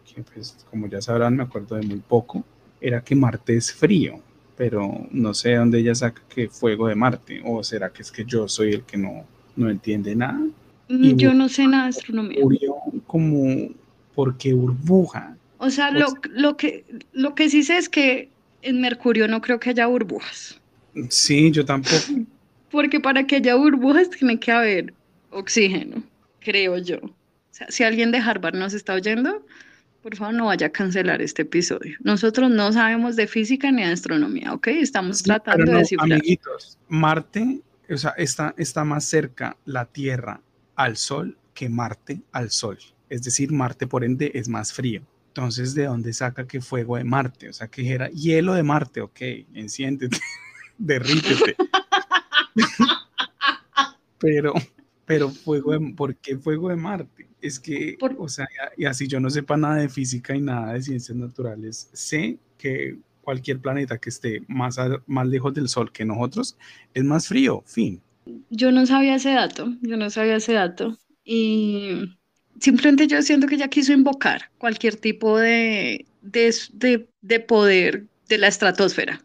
que 0.06 0.24
pues 0.24 0.66
como 0.70 0.88
ya 0.88 1.02
sabrán 1.02 1.36
me 1.36 1.44
acuerdo 1.44 1.76
de 1.76 1.86
muy 1.86 2.00
poco, 2.00 2.44
era 2.82 3.02
que 3.04 3.16
Marte 3.16 3.58
es 3.58 3.74
frío, 3.74 4.20
pero 4.56 5.08
no 5.12 5.34
sé 5.34 5.50
de 5.50 5.56
dónde 5.58 5.80
ella 5.80 5.96
saca 5.96 6.22
que 6.30 6.50
fuego 6.50 6.88
de 6.88 6.96
Marte, 6.96 7.42
o 7.44 7.64
será 7.64 7.90
que 7.92 8.02
es 8.02 8.12
que 8.12 8.26
yo 8.26 8.48
soy 8.48 8.74
el 8.74 8.84
que 8.84 8.98
no, 8.98 9.26
no 9.56 9.70
entiende 9.70 10.16
nada. 10.16 10.40
Mm, 10.90 11.16
yo 11.16 11.34
no 11.34 11.50
sé 11.50 11.68
nada 11.68 11.84
de 11.84 11.90
astronomía. 11.90 12.40
Como 13.06 13.70
porque 14.16 14.54
burbuja. 14.54 15.36
O 15.60 15.70
sea, 15.70 15.92
lo, 15.92 16.08
lo, 16.32 16.58
que, 16.58 16.86
lo 17.14 17.36
que 17.36 17.50
sí 17.50 17.64
sé 17.64 17.78
es 17.78 17.90
que 17.90 18.30
en 18.62 18.82
Mercurio 18.82 19.28
no 19.28 19.42
creo 19.42 19.60
que 19.60 19.72
haya 19.72 19.88
burbujas. 19.88 20.60
Sí, 21.10 21.52
yo 21.52 21.66
tampoco. 21.66 21.96
Porque 22.72 23.00
para 23.00 23.26
que 23.26 23.38
haya 23.38 23.56
burbujas 23.56 24.10
tiene 24.10 24.40
que 24.40 24.52
haber 24.52 24.94
oxígeno, 25.30 26.04
creo 26.40 26.78
yo. 26.78 26.98
O 26.98 27.14
sea, 27.52 27.68
si 27.70 27.84
alguien 27.84 28.12
de 28.12 28.18
Harvard 28.18 28.56
nos 28.56 28.74
está 28.74 28.94
oyendo, 28.94 29.46
por 30.08 30.16
favor 30.16 30.36
no 30.36 30.46
vaya 30.46 30.68
a 30.68 30.70
cancelar 30.70 31.22
este 31.22 31.42
episodio. 31.42 31.98
Nosotros 32.00 32.50
no 32.50 32.72
sabemos 32.72 33.18
de 33.18 33.28
física 33.28 33.74
ni 33.74 33.84
de 33.84 33.92
astronomía, 33.92 34.54
¿ok? 34.54 34.68
Estamos 34.68 35.22
tratando 35.22 35.70
de 35.70 35.80
descifrar. 35.80 36.14
Amiguitos, 36.14 36.80
Marte, 36.88 37.60
o 37.90 37.98
sea, 37.98 38.12
está, 38.12 38.56
está 38.58 38.86
más 38.86 39.04
cerca 39.04 39.58
la 39.66 39.84
Tierra 39.84 40.40
al 40.78 40.96
Sol 40.96 41.38
que 41.54 41.68
Marte 41.68 42.22
al 42.32 42.52
Sol. 42.52 42.78
Es 43.10 43.22
decir, 43.24 43.52
Marte 43.52 43.86
por 43.86 44.06
ende 44.06 44.32
es 44.34 44.48
más 44.48 44.72
frío. 44.72 45.02
Entonces, 45.28 45.76
¿de 45.76 45.88
dónde 45.88 46.14
saca 46.14 46.48
que 46.48 46.62
fuego 46.62 46.96
de 46.96 47.04
Marte? 47.04 47.50
O 47.50 47.54
sea, 47.54 47.68
que 47.68 47.92
era 47.92 48.08
hielo 48.08 48.54
de 48.54 48.64
Marte, 48.64 49.02
ok, 49.02 49.20
enciéntete, 49.56 50.20
derrítete. 50.78 51.58
pero, 54.20 54.54
pero 55.06 55.30
fuego 55.32 55.78
de, 55.78 55.94
¿por 55.98 56.16
qué 56.16 56.38
fuego 56.38 56.70
de 56.70 56.78
Marte? 56.78 57.28
Es 57.42 57.60
que, 57.60 57.98
o 58.18 58.28
sea, 58.28 58.48
y 58.76 58.86
así 58.86 59.08
yo 59.08 59.20
no 59.20 59.30
sepa 59.30 59.58
nada 59.58 59.76
de 59.76 59.90
física 59.90 60.36
y 60.36 60.42
nada 60.42 60.74
de 60.74 60.82
ciencias 60.82 61.16
naturales, 61.16 61.90
sé 61.94 62.40
que 62.58 62.98
cualquier 63.22 63.60
planeta 63.60 63.98
que 63.98 64.10
esté 64.10 64.42
más, 64.48 64.78
más 65.06 65.28
lejos 65.28 65.54
del 65.54 65.68
Sol 65.68 65.92
que 65.92 66.06
nosotros 66.06 66.58
es 66.94 67.04
más 67.04 67.28
frío, 67.28 67.64
fin. 67.66 68.02
Yo 68.50 68.72
no 68.72 68.86
sabía 68.86 69.16
ese 69.16 69.32
dato, 69.32 69.74
yo 69.82 69.98
no 69.98 70.10
sabía 70.10 70.38
ese 70.38 70.54
dato. 70.54 70.98
Y 71.24 72.18
simplemente 72.60 73.08
yo 73.08 73.22
siento 73.22 73.48
que 73.48 73.56
ella 73.56 73.68
quiso 73.68 73.94
invocar 73.94 74.50
cualquier 74.58 74.96
tipo 74.96 75.38
de, 75.38 76.06
de, 76.22 77.08
de 77.22 77.40
poder 77.42 78.06
de 78.30 78.38
la 78.38 78.48
estratosfera. 78.48 79.22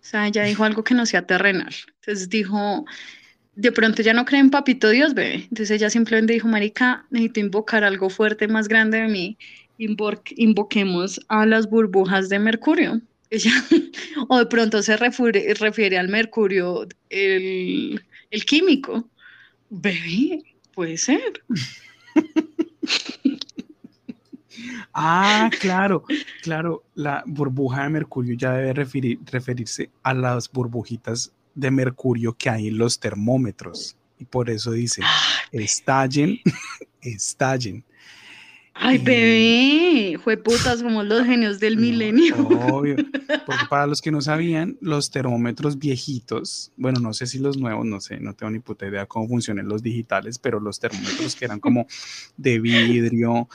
O 0.00 0.06
sea, 0.06 0.26
ella 0.26 0.44
dijo 0.44 0.64
algo 0.64 0.84
que 0.84 0.94
no 0.94 1.06
sea 1.06 1.26
terrenal. 1.26 1.74
Entonces 2.00 2.28
dijo, 2.28 2.84
de 3.56 3.72
pronto 3.72 4.02
ya 4.02 4.12
no 4.12 4.24
cree 4.24 4.40
en 4.40 4.50
papito 4.50 4.90
Dios, 4.90 5.14
bebé. 5.14 5.34
Entonces 5.34 5.70
ella 5.70 5.90
simplemente 5.90 6.32
dijo, 6.32 6.48
marica, 6.48 7.06
necesito 7.10 7.40
invocar 7.40 7.84
algo 7.84 8.10
fuerte 8.10 8.48
más 8.48 8.68
grande 8.68 8.98
de 8.98 9.08
mí. 9.08 9.38
invoquemos 9.78 11.20
a 11.28 11.46
las 11.46 11.68
burbujas 11.68 12.28
de 12.28 12.38
Mercurio. 12.38 13.00
Ella, 13.30 13.52
o 14.28 14.38
de 14.38 14.46
pronto 14.46 14.80
se 14.82 14.96
refiere, 14.96 15.54
refiere 15.54 15.98
al 15.98 16.08
Mercurio, 16.08 16.86
el, 17.10 18.00
el 18.30 18.44
químico. 18.44 19.08
Bebé, 19.70 20.42
puede 20.72 20.96
ser. 20.96 21.42
Ah, 24.92 25.50
claro, 25.60 26.04
claro, 26.42 26.84
la 26.94 27.24
burbuja 27.26 27.82
de 27.82 27.88
mercurio 27.88 28.36
ya 28.36 28.52
debe 28.52 28.72
referirse 29.26 29.90
a 30.04 30.14
las 30.14 30.50
burbujitas 30.50 31.32
de 31.54 31.70
mercurio 31.70 32.34
que 32.36 32.50
hay 32.50 32.68
en 32.68 32.78
los 32.78 32.98
termómetros. 32.98 33.96
Y 34.18 34.24
por 34.24 34.50
eso 34.50 34.72
dice, 34.72 35.02
estallen, 35.52 36.40
estallen. 37.00 37.84
Ay, 38.76 38.98
bebé, 38.98 40.18
fue 40.18 40.36
putas 40.36 40.82
como 40.82 41.04
los 41.04 41.24
genios 41.24 41.60
del 41.60 41.76
milenio. 41.76 42.36
Obvio, 42.72 42.96
porque 43.46 43.64
para 43.70 43.86
los 43.86 44.02
que 44.02 44.10
no 44.10 44.20
sabían, 44.20 44.76
los 44.80 45.12
termómetros 45.12 45.78
viejitos, 45.78 46.72
bueno, 46.76 46.98
no 47.00 47.14
sé 47.14 47.26
si 47.26 47.38
los 47.38 47.56
nuevos, 47.56 47.86
no 47.86 48.00
sé, 48.00 48.18
no 48.18 48.34
tengo 48.34 48.50
ni 48.50 48.58
puta 48.58 48.86
idea 48.86 49.06
cómo 49.06 49.28
funcionan 49.28 49.68
los 49.68 49.82
digitales, 49.82 50.38
pero 50.38 50.58
los 50.58 50.80
termómetros 50.80 51.36
que 51.36 51.44
eran 51.44 51.60
como 51.60 51.86
de 52.36 52.58
vidrio 52.58 53.48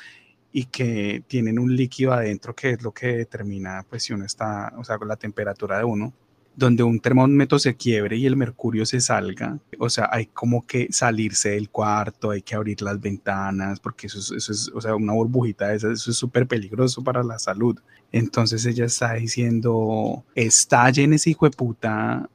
y 0.53 0.65
que 0.65 1.21
tienen 1.27 1.59
un 1.59 1.75
líquido 1.75 2.13
adentro 2.13 2.55
que 2.55 2.71
es 2.71 2.81
lo 2.81 2.91
que 2.91 3.17
determina 3.17 3.85
pues 3.87 4.03
si 4.03 4.13
uno 4.13 4.25
está, 4.25 4.73
o 4.77 4.83
sea, 4.83 4.97
la 5.05 5.17
temperatura 5.17 5.77
de 5.77 5.83
uno, 5.83 6.13
donde 6.55 6.83
un 6.83 6.99
termómetro 6.99 7.57
se 7.57 7.75
quiebre 7.75 8.17
y 8.17 8.25
el 8.25 8.35
mercurio 8.35 8.85
se 8.85 8.99
salga, 8.99 9.57
o 9.77 9.89
sea, 9.89 10.09
hay 10.11 10.25
como 10.25 10.65
que 10.67 10.87
salirse 10.91 11.51
del 11.51 11.69
cuarto, 11.69 12.31
hay 12.31 12.41
que 12.41 12.55
abrir 12.55 12.81
las 12.81 12.99
ventanas, 12.99 13.79
porque 13.79 14.07
eso 14.07 14.19
es, 14.19 14.31
eso 14.31 14.51
es 14.51 14.71
o 14.73 14.81
sea, 14.81 14.95
una 14.95 15.13
burbujita 15.13 15.73
esa, 15.73 15.91
eso 15.91 16.11
es 16.11 16.17
súper 16.17 16.47
peligroso 16.47 17.03
para 17.03 17.23
la 17.23 17.39
salud. 17.39 17.79
Entonces 18.11 18.65
ella 18.65 18.85
está 18.85 19.13
diciendo, 19.13 20.25
estallen 20.35 21.13
ese 21.13 21.29
hijo 21.29 21.45
de 21.45 21.55
puta 21.55 22.29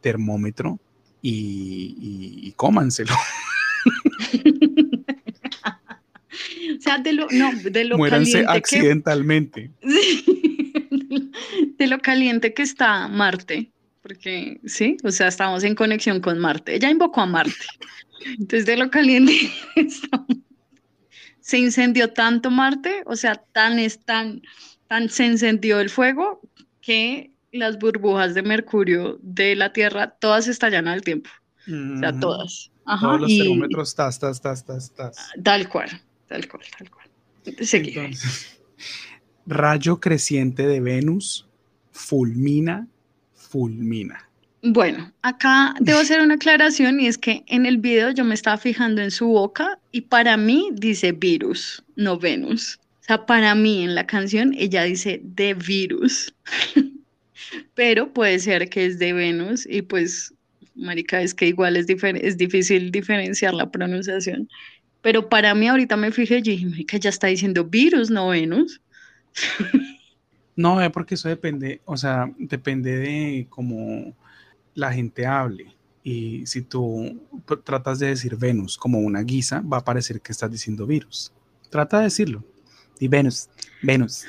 termómetro 0.00 0.78
y, 1.22 1.96
y, 2.00 2.48
y 2.48 2.52
cómanselo. 2.52 3.14
O 6.78 6.82
sea, 6.82 6.98
de 6.98 7.12
lo, 7.12 7.26
no, 7.30 7.50
de 7.52 7.84
lo 7.84 7.98
Muéranse 7.98 8.44
accidentalmente. 8.46 9.70
de 11.78 11.86
lo 11.86 11.98
caliente 12.00 12.54
que 12.54 12.62
está 12.62 13.08
Marte, 13.08 13.70
porque 14.02 14.60
sí, 14.64 14.96
o 15.04 15.10
sea, 15.10 15.28
estamos 15.28 15.64
en 15.64 15.74
conexión 15.74 16.20
con 16.20 16.38
Marte. 16.38 16.74
Ella 16.74 16.90
invocó 16.90 17.20
a 17.20 17.26
Marte. 17.26 17.66
Entonces, 18.24 18.66
de 18.66 18.76
lo 18.76 18.90
caliente 18.90 19.50
se 21.40 21.58
incendió 21.58 22.12
tanto 22.12 22.50
Marte, 22.50 23.02
o 23.06 23.16
sea, 23.16 23.34
tan 23.52 23.78
es 23.78 23.98
tan, 24.00 24.42
tan 24.88 25.08
se 25.08 25.26
encendió 25.26 25.80
el 25.80 25.90
fuego 25.90 26.40
que 26.80 27.32
las 27.52 27.78
burbujas 27.78 28.34
de 28.34 28.42
mercurio 28.42 29.18
de 29.22 29.56
la 29.56 29.72
Tierra 29.72 30.10
todas 30.10 30.48
estallan 30.48 30.88
al 30.88 31.02
tiempo. 31.02 31.30
O 31.66 31.98
sea, 31.98 32.18
todas. 32.18 32.70
Ajá, 32.86 33.06
Todos 33.06 33.20
los 33.20 33.36
termómetros, 33.36 33.94
tas, 33.94 34.18
tas, 34.18 34.40
tas, 34.40 34.64
tas, 34.64 34.92
tas. 34.94 35.16
Tal 35.42 35.68
cual. 35.68 35.88
Tal 36.26 36.48
cual, 36.48 36.64
tal 36.76 36.90
cual. 36.90 37.10
Rayo 39.50 40.00
creciente 40.00 40.66
de 40.66 40.80
Venus 40.80 41.46
fulmina, 41.90 42.86
fulmina. 43.34 44.26
Bueno, 44.62 45.12
acá 45.22 45.74
debo 45.80 46.00
hacer 46.00 46.20
una 46.20 46.34
aclaración 46.34 47.00
y 47.00 47.06
es 47.06 47.18
que 47.18 47.42
en 47.46 47.66
el 47.66 47.78
video 47.78 48.10
yo 48.10 48.24
me 48.24 48.34
estaba 48.34 48.58
fijando 48.58 49.02
en 49.02 49.10
su 49.10 49.26
boca 49.26 49.78
y 49.90 50.02
para 50.02 50.36
mí 50.36 50.68
dice 50.74 51.12
virus, 51.12 51.82
no 51.96 52.18
Venus. 52.18 52.78
O 53.00 53.04
sea, 53.04 53.26
para 53.26 53.54
mí 53.54 53.82
en 53.82 53.94
la 53.94 54.06
canción 54.06 54.54
ella 54.56 54.84
dice 54.84 55.20
de 55.24 55.54
virus, 55.54 56.32
pero 57.74 58.12
puede 58.12 58.38
ser 58.38 58.68
que 58.68 58.86
es 58.86 58.98
de 58.98 59.12
Venus 59.12 59.66
y 59.68 59.82
pues, 59.82 60.32
marica, 60.76 61.22
es 61.22 61.34
que 61.34 61.48
igual 61.48 61.76
es, 61.76 61.86
es 61.88 62.36
difícil 62.36 62.92
diferenciar 62.92 63.54
la 63.54 63.70
pronunciación. 63.70 64.48
Pero 65.02 65.28
para 65.28 65.54
mí 65.54 65.66
ahorita 65.66 65.96
me 65.96 66.12
fijé 66.12 66.38
y 66.38 66.42
dije, 66.42 66.84
que 66.84 67.00
ya 67.00 67.08
está 67.08 67.28
diciendo 67.28 67.64
virus, 67.64 68.10
no 68.10 68.28
Venus. 68.28 68.80
No, 70.56 70.82
es 70.82 70.90
porque 70.90 71.14
eso 71.14 71.26
depende, 71.26 71.80
o 71.86 71.96
sea, 71.96 72.30
depende 72.36 72.98
de 72.98 73.46
cómo 73.48 74.14
la 74.74 74.92
gente 74.92 75.24
hable. 75.24 75.74
Y 76.02 76.46
si 76.46 76.60
tú 76.60 77.18
tratas 77.64 77.98
de 77.98 78.08
decir 78.08 78.36
Venus 78.36 78.76
como 78.76 78.98
una 78.98 79.22
guisa, 79.22 79.60
va 79.60 79.78
a 79.78 79.84
parecer 79.84 80.20
que 80.20 80.32
estás 80.32 80.50
diciendo 80.50 80.86
virus. 80.86 81.32
Trata 81.70 81.98
de 81.98 82.04
decirlo. 82.04 82.44
Y 82.98 83.08
Venus, 83.08 83.48
Venus. 83.82 84.26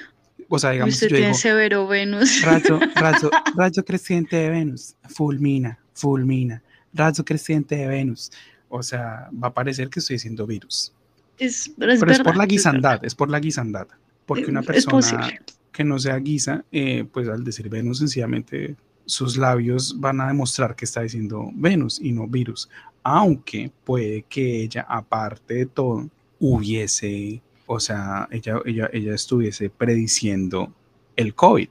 O 0.47 0.57
sea, 0.57 0.71
digamos, 0.71 0.93
Usted 0.93 1.07
yo 1.07 1.15
tiene 1.15 1.27
digo, 1.27 1.37
severo 1.37 1.87
Venus. 1.87 2.41
rayo, 2.43 2.79
rayo, 2.95 3.29
rayo 3.57 3.83
creciente 3.83 4.37
de 4.37 4.49
Venus, 4.51 4.95
fulmina, 5.09 5.79
fulmina, 5.93 6.63
rayo 6.93 7.25
creciente 7.25 7.75
de 7.75 7.87
Venus. 7.87 8.31
O 8.69 8.81
sea, 8.83 9.29
va 9.31 9.49
a 9.49 9.53
parecer 9.53 9.89
que 9.89 9.99
estoy 9.99 10.15
diciendo 10.15 10.47
virus. 10.47 10.93
Es, 11.37 11.71
pero 11.77 11.91
es 11.91 11.99
Pero 11.99 12.11
es 12.13 12.19
por 12.19 12.37
la 12.37 12.43
es 12.43 12.49
guisandad, 12.49 13.03
es 13.03 13.15
por 13.15 13.29
la 13.29 13.39
guisandad. 13.39 13.87
Porque 14.31 14.49
una 14.49 14.61
persona 14.61 15.29
que 15.73 15.83
no 15.83 15.99
sea 15.99 16.15
guisa, 16.15 16.63
eh, 16.71 17.03
pues 17.11 17.27
al 17.27 17.43
decir 17.43 17.67
Venus, 17.67 17.97
sencillamente 17.97 18.77
sus 19.05 19.35
labios 19.35 19.99
van 19.99 20.21
a 20.21 20.27
demostrar 20.27 20.73
que 20.73 20.85
está 20.85 21.01
diciendo 21.01 21.49
Venus 21.53 21.99
y 22.01 22.13
no 22.13 22.27
virus. 22.27 22.69
Aunque 23.03 23.71
puede 23.83 24.23
que 24.23 24.61
ella, 24.63 24.85
aparte 24.87 25.55
de 25.55 25.65
todo, 25.65 26.09
hubiese, 26.39 27.41
o 27.65 27.77
sea, 27.81 28.29
ella, 28.31 28.61
ella, 28.65 28.89
ella 28.93 29.15
estuviese 29.15 29.69
prediciendo 29.69 30.73
el 31.17 31.35
COVID. 31.35 31.67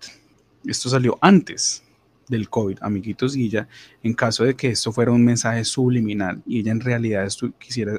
Esto 0.67 0.91
salió 0.91 1.17
antes 1.23 1.83
del 2.29 2.51
COVID, 2.51 2.77
amiguitos, 2.83 3.37
y 3.37 3.47
ella, 3.47 3.69
en 4.03 4.13
caso 4.13 4.45
de 4.45 4.55
que 4.55 4.69
esto 4.69 4.93
fuera 4.93 5.13
un 5.13 5.25
mensaje 5.25 5.65
subliminal 5.65 6.43
y 6.47 6.61
ella 6.61 6.73
en 6.73 6.81
realidad 6.81 7.27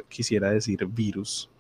quisiera 0.08 0.52
decir 0.52 0.86
virus 0.86 1.51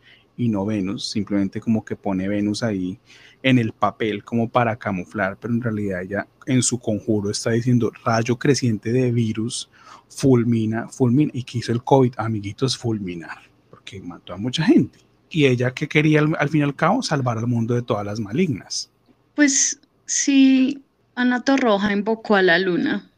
y 0.41 0.49
no 0.49 0.65
Venus, 0.65 1.07
simplemente 1.07 1.61
como 1.61 1.85
que 1.85 1.95
pone 1.95 2.27
Venus 2.27 2.63
ahí 2.63 2.97
en 3.43 3.59
el 3.59 3.73
papel 3.73 4.23
como 4.23 4.49
para 4.49 4.75
camuflar, 4.75 5.37
pero 5.39 5.53
en 5.53 5.61
realidad 5.61 6.01
ella 6.01 6.27
en 6.47 6.63
su 6.63 6.79
conjuro 6.79 7.29
está 7.29 7.51
diciendo 7.51 7.91
rayo 8.03 8.39
creciente 8.39 8.91
de 8.91 9.11
virus, 9.11 9.69
fulmina, 10.09 10.87
fulmina, 10.87 11.31
y 11.35 11.43
que 11.43 11.59
hizo 11.59 11.71
el 11.71 11.83
COVID, 11.83 12.15
amiguitos, 12.17 12.75
fulminar, 12.75 13.37
porque 13.69 14.01
mató 14.01 14.33
a 14.33 14.37
mucha 14.37 14.63
gente. 14.63 14.97
Y 15.29 15.45
ella 15.45 15.75
que 15.75 15.87
quería 15.87 16.21
al, 16.21 16.35
al 16.39 16.49
fin 16.49 16.61
y 16.61 16.63
al 16.63 16.75
cabo 16.75 17.03
salvar 17.03 17.37
al 17.37 17.45
mundo 17.45 17.75
de 17.75 17.83
todas 17.83 18.03
las 18.03 18.19
malignas. 18.19 18.89
Pues 19.35 19.79
sí, 20.05 20.81
Ana 21.13 21.43
Torroja 21.43 21.93
invocó 21.93 22.35
a 22.35 22.41
la 22.41 22.57
luna 22.57 23.11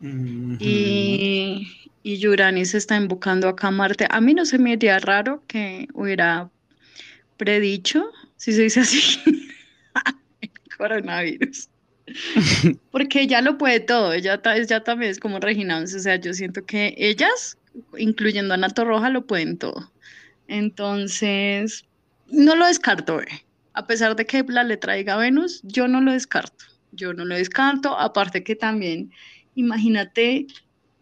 y, 0.00 1.66
y 2.04 2.18
Yuranis 2.18 2.74
está 2.74 2.96
invocando 2.96 3.48
acá 3.48 3.66
a 3.66 3.72
Marte. 3.72 4.06
A 4.08 4.20
mí 4.20 4.32
no 4.32 4.46
se 4.46 4.58
me 4.58 4.74
haría 4.74 5.00
raro 5.00 5.42
que 5.48 5.88
hubiera 5.92 6.50
predicho, 7.38 8.10
si 8.36 8.52
se 8.52 8.62
dice 8.62 8.80
así, 8.80 9.18
el 10.42 10.50
coronavirus. 10.76 11.68
Porque 12.90 13.22
ella 13.22 13.40
lo 13.40 13.58
puede 13.58 13.80
todo, 13.80 14.12
ella, 14.12 14.40
ta- 14.40 14.56
ella 14.56 14.82
también 14.82 15.10
es 15.10 15.18
como 15.20 15.40
Regina 15.40 15.78
o 15.78 15.86
sea, 15.86 16.16
yo 16.16 16.32
siento 16.34 16.64
que 16.64 16.94
ellas, 16.98 17.56
incluyendo 17.96 18.52
a 18.52 18.56
Ana 18.56 18.68
Torroja, 18.68 19.10
lo 19.10 19.26
pueden 19.26 19.56
todo. 19.58 19.90
Entonces, 20.48 21.84
no 22.30 22.56
lo 22.56 22.66
descarto, 22.66 23.20
eh. 23.20 23.44
A 23.74 23.86
pesar 23.86 24.16
de 24.16 24.26
que 24.26 24.42
la 24.48 24.64
le 24.64 24.76
traiga 24.76 25.16
Venus, 25.16 25.60
yo 25.62 25.86
no 25.86 26.00
lo 26.00 26.12
descarto. 26.12 26.64
Yo 26.90 27.12
no 27.12 27.24
lo 27.24 27.36
descarto. 27.36 27.96
Aparte 27.96 28.42
que 28.42 28.56
también, 28.56 29.12
imagínate 29.54 30.46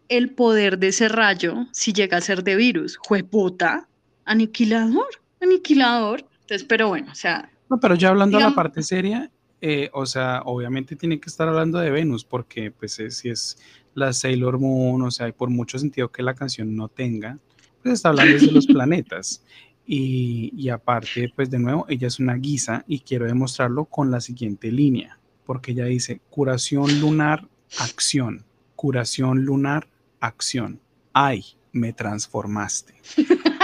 el 0.09 0.29
poder 0.31 0.77
de 0.77 0.89
ese 0.89 1.07
rayo 1.09 1.65
si 1.71 1.91
llega 1.93 2.17
a 2.17 2.21
ser 2.21 2.43
de 2.43 2.55
virus. 2.55 2.97
Jueputa, 2.97 3.87
aniquilador, 4.25 5.07
aniquilador. 5.41 6.21
Entonces, 6.41 6.63
pero 6.63 6.87
bueno, 6.89 7.11
o 7.11 7.15
sea, 7.15 7.51
No, 7.69 7.79
pero 7.79 7.95
ya 7.95 8.09
hablando 8.09 8.37
de 8.37 8.43
la 8.45 8.55
parte 8.55 8.81
seria, 8.83 9.29
eh, 9.59 9.89
o 9.93 10.05
sea, 10.05 10.41
obviamente 10.45 10.95
tiene 10.95 11.19
que 11.19 11.29
estar 11.29 11.47
hablando 11.47 11.79
de 11.79 11.91
Venus, 11.91 12.23
porque 12.23 12.71
pues 12.71 12.99
es- 12.99 13.17
si 13.17 13.29
es 13.29 13.57
la 13.93 14.13
Sailor 14.13 14.59
Moon, 14.59 15.01
o 15.01 15.11
sea, 15.11 15.27
y 15.27 15.31
por 15.33 15.49
mucho 15.49 15.77
sentido 15.79 16.09
que 16.11 16.23
la 16.23 16.33
canción 16.35 16.75
no 16.75 16.87
tenga, 16.87 17.37
pues 17.81 17.95
está 17.95 18.09
hablando 18.09 18.33
desde 18.33 18.51
los 18.51 18.67
planetas. 18.67 19.43
Y, 19.85 20.51
y 20.55 20.69
aparte, 20.69 21.31
pues 21.35 21.49
de 21.49 21.59
nuevo, 21.59 21.85
ella 21.89 22.07
es 22.07 22.19
una 22.19 22.35
guisa 22.35 22.83
y 22.87 22.99
quiero 22.99 23.25
demostrarlo 23.25 23.85
con 23.85 24.11
la 24.11 24.21
siguiente 24.21 24.71
línea, 24.71 25.17
porque 25.45 25.71
ella 25.71 25.85
dice 25.85 26.21
curación 26.29 26.99
lunar, 26.99 27.47
acción, 27.79 28.45
curación 28.75 29.43
lunar, 29.45 29.87
acción. 30.19 30.79
Ay, 31.13 31.43
me 31.71 31.91
transformaste. 31.93 32.93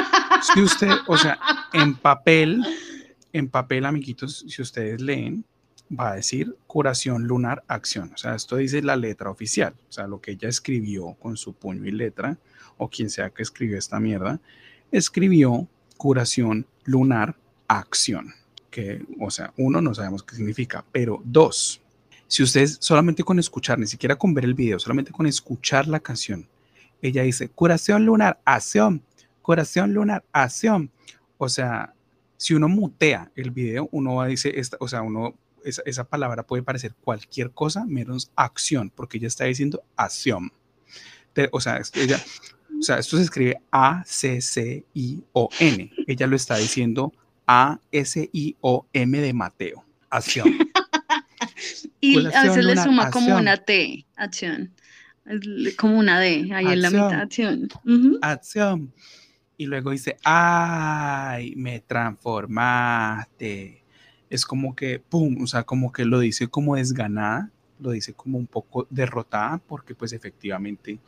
Si 0.43 0.61
usted, 0.61 0.89
o 1.07 1.17
sea, 1.17 1.39
en 1.73 1.95
papel, 1.95 2.63
en 3.31 3.49
papel, 3.49 3.85
amiguitos, 3.85 4.45
si 4.47 4.61
ustedes 4.61 5.01
leen, 5.01 5.45
va 5.89 6.11
a 6.11 6.15
decir 6.15 6.55
curación 6.67 7.23
lunar 7.23 7.63
acción. 7.67 8.11
O 8.13 8.17
sea, 8.17 8.35
esto 8.35 8.57
dice 8.57 8.81
la 8.81 8.95
letra 8.95 9.29
oficial. 9.29 9.73
O 9.89 9.91
sea, 9.91 10.07
lo 10.07 10.19
que 10.21 10.31
ella 10.31 10.49
escribió 10.49 11.13
con 11.15 11.37
su 11.37 11.53
puño 11.53 11.85
y 11.85 11.91
letra, 11.91 12.37
o 12.77 12.89
quien 12.89 13.09
sea 13.09 13.29
que 13.29 13.43
escribió 13.43 13.77
esta 13.77 13.99
mierda, 13.99 14.39
escribió 14.91 15.67
curación 15.97 16.65
lunar 16.83 17.35
acción. 17.67 18.33
Que, 18.69 19.05
o 19.19 19.29
sea, 19.29 19.53
uno, 19.57 19.81
no 19.81 19.93
sabemos 19.93 20.23
qué 20.23 20.35
significa, 20.35 20.83
pero 20.91 21.21
dos, 21.23 21.81
si 22.27 22.41
ustedes 22.41 22.77
solamente 22.81 23.23
con 23.23 23.37
escuchar, 23.37 23.77
ni 23.77 23.85
siquiera 23.85 24.15
con 24.15 24.33
ver 24.33 24.45
el 24.45 24.55
video, 24.55 24.79
solamente 24.79 25.11
con 25.11 25.27
escuchar 25.27 25.87
la 25.87 25.99
canción, 25.99 26.47
ella 26.99 27.21
dice 27.21 27.49
curación 27.49 28.05
lunar 28.05 28.41
acción, 28.43 29.03
curación 29.43 29.93
lunar 29.93 30.25
acción. 30.31 30.89
O 31.37 31.47
sea, 31.49 31.93
si 32.37 32.55
uno 32.55 32.67
mutea 32.67 33.31
el 33.35 33.51
video, 33.51 33.87
uno 33.91 34.15
va 34.15 34.23
a 34.25 34.27
decir, 34.29 34.57
esta, 34.57 34.77
o 34.79 34.87
sea, 34.87 35.03
uno, 35.03 35.37
esa, 35.63 35.83
esa 35.85 36.03
palabra 36.05 36.41
puede 36.43 36.63
parecer 36.63 36.95
cualquier 36.99 37.51
cosa 37.51 37.85
menos 37.85 38.31
acción, 38.35 38.89
porque 38.89 39.17
ella 39.19 39.27
está 39.27 39.45
diciendo 39.45 39.83
acción. 39.95 40.51
O 41.51 41.61
sea, 41.61 41.77
esto- 41.77 41.99
ella, 41.99 42.19
o 42.79 42.81
sea, 42.81 42.97
esto 42.99 43.17
se 43.17 43.23
escribe 43.23 43.61
A-C-C-I-O-N. 44.63 45.91
Ella 46.07 46.27
lo 46.27 46.35
está 46.35 46.57
diciendo 46.57 47.13
A-S-I-O-M 47.47 49.21
de 49.21 49.33
Mateo. 49.33 49.83
Acción. 50.09 50.47
y 52.01 52.25
a 52.27 52.43
veces 52.43 52.65
le 52.65 52.75
suma 52.77 53.09
como 53.09 53.27
acción. 53.27 53.41
una 53.41 53.57
T, 53.57 54.05
acción. 54.15 54.71
Como 55.77 55.97
una 55.97 56.19
D, 56.19 56.49
ahí 56.53 56.65
en 56.67 56.81
la 56.81 56.87
Acción. 56.89 57.05
mitad, 57.07 57.21
acción. 57.21 57.69
Acción. 58.21 58.93
Y 59.57 59.65
luego 59.65 59.91
dice, 59.91 60.17
ay, 60.23 61.53
me 61.55 61.79
transformaste. 61.79 63.83
Es 64.29 64.45
como 64.45 64.75
que, 64.75 64.99
pum, 64.99 65.43
o 65.43 65.47
sea, 65.47 65.63
como 65.63 65.91
que 65.91 66.05
lo 66.05 66.19
dice 66.19 66.47
como 66.47 66.75
desganada, 66.75 67.51
lo 67.79 67.91
dice 67.91 68.13
como 68.13 68.37
un 68.37 68.47
poco 68.47 68.87
derrotada, 68.89 69.59
porque 69.59 69.93
pues 69.93 70.13
efectivamente 70.13 70.99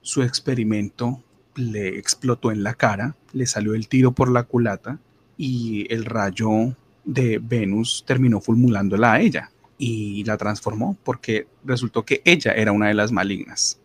su 0.00 0.22
experimento 0.22 1.22
le 1.56 1.98
explotó 1.98 2.52
en 2.52 2.62
la 2.62 2.74
cara, 2.74 3.16
le 3.32 3.46
salió 3.46 3.74
el 3.74 3.88
tiro 3.88 4.12
por 4.12 4.30
la 4.30 4.44
culata 4.44 4.98
y 5.36 5.92
el 5.92 6.04
rayo 6.04 6.74
de 7.04 7.38
Venus 7.42 8.04
terminó 8.06 8.40
fulmulándola 8.40 9.14
a 9.14 9.20
ella 9.20 9.50
y 9.78 10.24
la 10.24 10.36
transformó 10.36 10.96
porque 11.04 11.46
resultó 11.64 12.04
que 12.04 12.22
ella 12.24 12.52
era 12.52 12.72
una 12.72 12.88
de 12.88 12.94
las 12.94 13.12
malignas. 13.12 13.80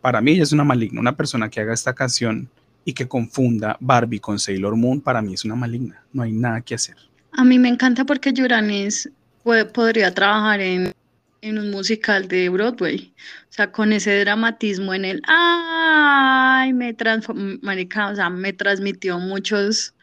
Para 0.00 0.20
mí 0.20 0.32
ella 0.32 0.42
es 0.42 0.52
una 0.52 0.64
maligna, 0.64 1.00
una 1.00 1.16
persona 1.16 1.48
que 1.48 1.60
haga 1.60 1.74
esta 1.74 1.94
canción 1.94 2.48
y 2.84 2.92
que 2.92 3.08
confunda 3.08 3.76
Barbie 3.80 4.20
con 4.20 4.38
Sailor 4.38 4.76
Moon, 4.76 5.00
para 5.00 5.22
mí 5.22 5.34
es 5.34 5.44
una 5.44 5.54
maligna, 5.54 6.02
no 6.12 6.22
hay 6.22 6.32
nada 6.32 6.60
que 6.60 6.74
hacer. 6.74 6.96
A 7.32 7.44
mí 7.44 7.58
me 7.58 7.68
encanta 7.68 8.04
porque 8.04 8.32
Yuranis 8.32 9.10
podría 9.72 10.12
trabajar 10.12 10.60
en, 10.60 10.92
en 11.40 11.58
un 11.58 11.70
musical 11.70 12.28
de 12.28 12.48
Broadway. 12.48 13.12
O 13.50 13.52
sea, 13.52 13.72
con 13.72 13.92
ese 13.92 14.18
dramatismo 14.20 14.94
en 14.94 15.04
el 15.04 15.22
ay, 15.26 16.72
me 16.72 16.94
marica, 17.62 18.08
o 18.08 18.16
sea, 18.16 18.30
me 18.30 18.52
transmitió 18.52 19.18
muchos, 19.18 19.94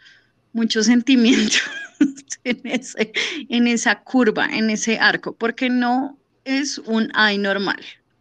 muchos 0.54 0.86
sentimientos 0.86 1.62
en 2.44 2.62
ese, 2.64 3.12
en 3.50 3.68
esa 3.68 4.00
curva, 4.02 4.48
en 4.52 4.70
ese 4.70 5.00
arco, 5.00 5.34
porque 5.34 5.70
no 5.70 6.18
es 6.46 6.80
un 6.80 7.10
ay 7.14 7.38
normal. 7.38 7.80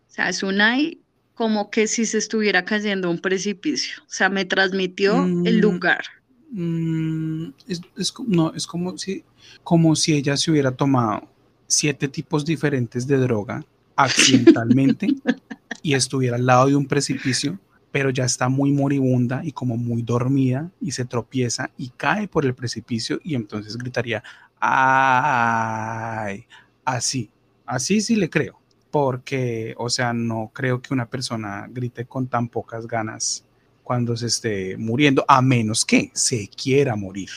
O 0.09 0.11
sea, 0.11 0.29
es 0.29 0.43
un 0.43 0.61
ay 0.61 1.01
como 1.39 1.71
que 1.71 1.87
si 1.87 2.05
se 2.05 2.19
estuviera 2.19 2.65
cayendo 2.65 3.07
a 3.07 3.13
un 3.13 3.21
precipicio. 3.21 4.03
O 4.03 4.09
sea, 4.09 4.29
me 4.29 4.45
transmitió 4.45 5.25
el 5.45 5.59
Mm. 5.59 5.61
lugar. 5.61 6.05
Mm, 6.51 7.51
es, 7.69 7.81
es 7.97 8.11
co- 8.11 8.25
no, 8.27 8.53
es 8.55 8.67
como 8.67 8.99
si, 8.99 9.23
como 9.63 9.95
si 9.95 10.15
ella 10.15 10.37
se 10.37 10.51
hubiera 10.51 10.73
tomado 10.73 11.29
siete 11.69 12.09
tipos 12.09 12.45
diferentes 12.45 13.07
de 13.07 13.19
droga 13.19 13.65
accidentalmente 13.95 15.07
y 15.85 15.95
estuviera 15.95 16.35
al 16.35 16.45
lado 16.45 16.67
de 16.67 16.75
un 16.75 16.87
precipicio, 16.87 17.57
pero 17.93 18.11
ya 18.11 18.25
está 18.25 18.49
muy 18.49 18.73
moribunda 18.73 19.43
y 19.45 19.53
como 19.53 19.77
muy 19.77 20.03
dormida 20.03 20.73
y 20.81 20.91
se 20.91 21.05
tropieza 21.05 21.71
y 21.79 21.91
cae 21.91 22.27
por 22.27 22.45
el 22.47 22.55
precipicio 22.57 23.21
y 23.23 23.37
entonces 23.37 23.77
gritaría, 23.79 24.25
ay, 24.61 26.45
así, 26.85 27.31
así 27.65 28.01
sí 28.01 28.17
le 28.17 28.29
creo, 28.29 28.59
porque, 29.01 29.75
o 29.79 29.89
sea, 29.89 30.13
no 30.13 30.51
creo 30.53 30.83
que 30.83 30.93
una 30.93 31.07
persona 31.09 31.69
grite 31.71 32.05
con 32.07 32.27
tan 32.27 32.49
pocas 32.49 32.85
ganas 32.85 33.45
cuando 33.85 34.17
se 34.17 34.27
esté 34.27 34.77
muriendo, 34.77 35.25
a 35.29 35.41
menos 35.41 35.85
que 35.85 36.11
se 36.15 36.49
quiera 36.49 36.97
morir. 36.97 37.31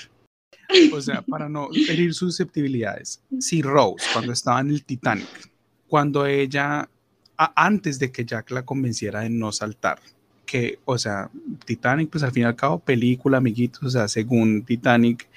O 0.92 1.00
sea, 1.00 1.22
para 1.22 1.48
no 1.48 1.70
herir 1.88 2.16
susceptibilidades. 2.16 3.22
Si 3.40 3.62
Rose, 3.62 4.04
cuando 4.12 4.34
estaba 4.34 4.60
en 4.60 4.72
el 4.72 4.84
Titanic, 4.84 5.28
cuando 5.88 6.26
ella, 6.26 6.90
a- 7.38 7.54
antes 7.56 8.00
de 8.00 8.12
que 8.12 8.26
Jack 8.26 8.50
la 8.50 8.66
convenciera 8.66 9.20
de 9.20 9.30
no 9.30 9.52
saltar, 9.52 10.00
que, 10.44 10.80
o 10.86 10.98
sea, 10.98 11.30
Titanic, 11.64 12.10
pues 12.10 12.24
al 12.24 12.32
fin 12.32 12.42
y 12.42 12.46
al 12.48 12.56
cabo, 12.56 12.80
película, 12.80 13.38
amiguitos, 13.38 13.84
o 13.84 13.90
sea, 13.92 14.08
según 14.08 14.64
Titanic, 14.66 15.30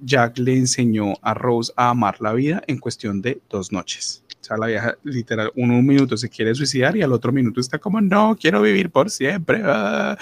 Jack 0.00 0.38
le 0.38 0.56
enseñó 0.56 1.14
a 1.20 1.34
Rose 1.34 1.70
a 1.76 1.90
amar 1.90 2.16
la 2.22 2.32
vida 2.32 2.62
en 2.66 2.78
cuestión 2.78 3.20
de 3.20 3.42
dos 3.50 3.72
noches. 3.72 4.22
Sea, 4.46 4.56
la 4.56 4.66
vieja 4.66 4.96
literal, 5.02 5.50
uno 5.56 5.76
un 5.76 5.86
minuto 5.86 6.16
se 6.16 6.28
quiere 6.28 6.54
suicidar 6.54 6.96
y 6.96 7.02
al 7.02 7.12
otro 7.12 7.32
minuto 7.32 7.60
está 7.60 7.78
como, 7.78 8.00
no, 8.00 8.36
quiero 8.40 8.62
vivir 8.62 8.90
por 8.90 9.10
siempre. 9.10 9.60
Ah". 9.64 10.16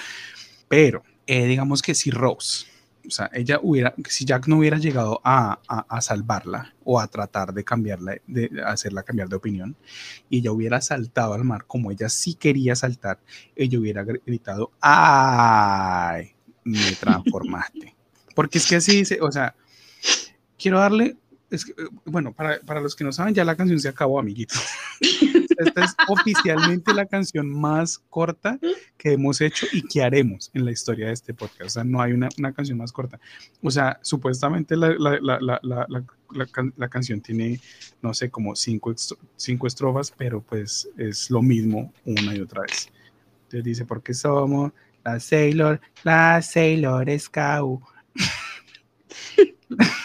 Pero, 0.69 1.03
eh, 1.27 1.47
digamos 1.47 1.83
que 1.83 1.95
si 1.95 2.11
Rose 2.11 2.67
o 3.07 3.11
sea, 3.11 3.31
ella 3.33 3.61
hubiera, 3.63 3.95
si 4.09 4.25
Jack 4.25 4.49
no 4.49 4.59
hubiera 4.59 4.79
llegado 4.79 5.21
a, 5.25 5.59
a, 5.69 6.01
salvarla 6.01 6.75
o 6.85 7.01
a 7.01 7.07
tratar 7.09 7.53
de 7.53 7.65
cambiarla, 7.65 8.17
de 8.27 8.51
hacerla 8.65 9.03
cambiar 9.03 9.29
de 9.29 9.37
opinión, 9.37 9.77
y 10.31 10.39
ella 10.39 10.53
hubiera 10.53 10.81
saltado 10.81 11.35
al 11.35 11.45
mar 11.45 11.65
como 11.67 11.91
ella 11.91 12.09
sí 12.09 12.35
quería 12.35 12.75
saltar, 12.77 13.19
ella 13.57 13.79
hubiera 13.79 14.05
gritado, 14.05 14.71
¡ay! 14.81 16.35
Me 16.65 16.93
transformaste. 17.01 17.95
Porque 18.35 18.59
es 18.59 18.67
que 18.67 18.77
así 18.77 18.97
dice, 18.97 19.19
o 19.21 19.31
sea, 19.31 19.55
quiero 20.59 20.79
darle, 20.79 21.17
es 21.55 21.65
que, 21.65 21.73
eh, 21.73 21.87
bueno, 22.05 22.33
para, 22.33 22.61
para 22.61 22.81
los 22.81 22.95
que 22.95 23.05
no 23.05 23.13
saben, 23.13 23.35
ya 23.35 23.45
la 23.45 23.57
canción 23.57 23.81
se 23.81 23.89
acabó, 23.89 24.19
amiguitos. 24.19 24.61
Esta 25.59 25.85
es 25.85 25.95
oficialmente 26.09 26.93
la 26.93 27.07
canción 27.07 27.49
más 27.49 27.99
corta 28.11 28.59
que 28.97 29.13
hemos 29.13 29.41
hecho 29.41 29.67
y 29.73 29.83
que 29.83 30.03
haremos 30.03 30.51
en 30.53 30.65
la 30.65 30.73
historia 30.73 31.07
de 31.07 31.13
este 31.13 31.33
podcast. 31.33 31.63
O 31.63 31.69
sea, 31.71 31.85
no 31.85 32.03
hay 32.03 32.13
una, 32.13 32.29
una 32.39 32.53
canción 32.53 32.79
más 32.79 32.93
corta. 32.93 33.21
O 33.63 33.71
sea, 33.71 33.99
supuestamente 34.03 34.77
la, 34.77 34.91
la, 34.99 35.39
la, 35.41 36.05
la 36.77 36.89
canción 36.89 37.21
tiene, 37.21 37.61
no 38.03 38.13
sé, 38.15 38.31
como 38.31 38.57
cinco, 38.57 38.95
cinco 39.37 39.67
estrofas, 39.67 40.13
pero 40.17 40.41
pues 40.41 40.89
es 40.97 41.31
lo 41.31 41.43
mismo 41.43 41.93
una 42.05 42.35
y 42.35 42.41
otra 42.41 42.63
vez. 42.63 42.91
Entonces 43.45 43.65
dice, 43.65 43.85
porque 43.85 44.15
somos 44.15 44.73
la 45.05 45.21
Sailor, 45.21 45.81
la 46.03 46.43
Sailor 46.43 47.19
Scout. 47.19 47.81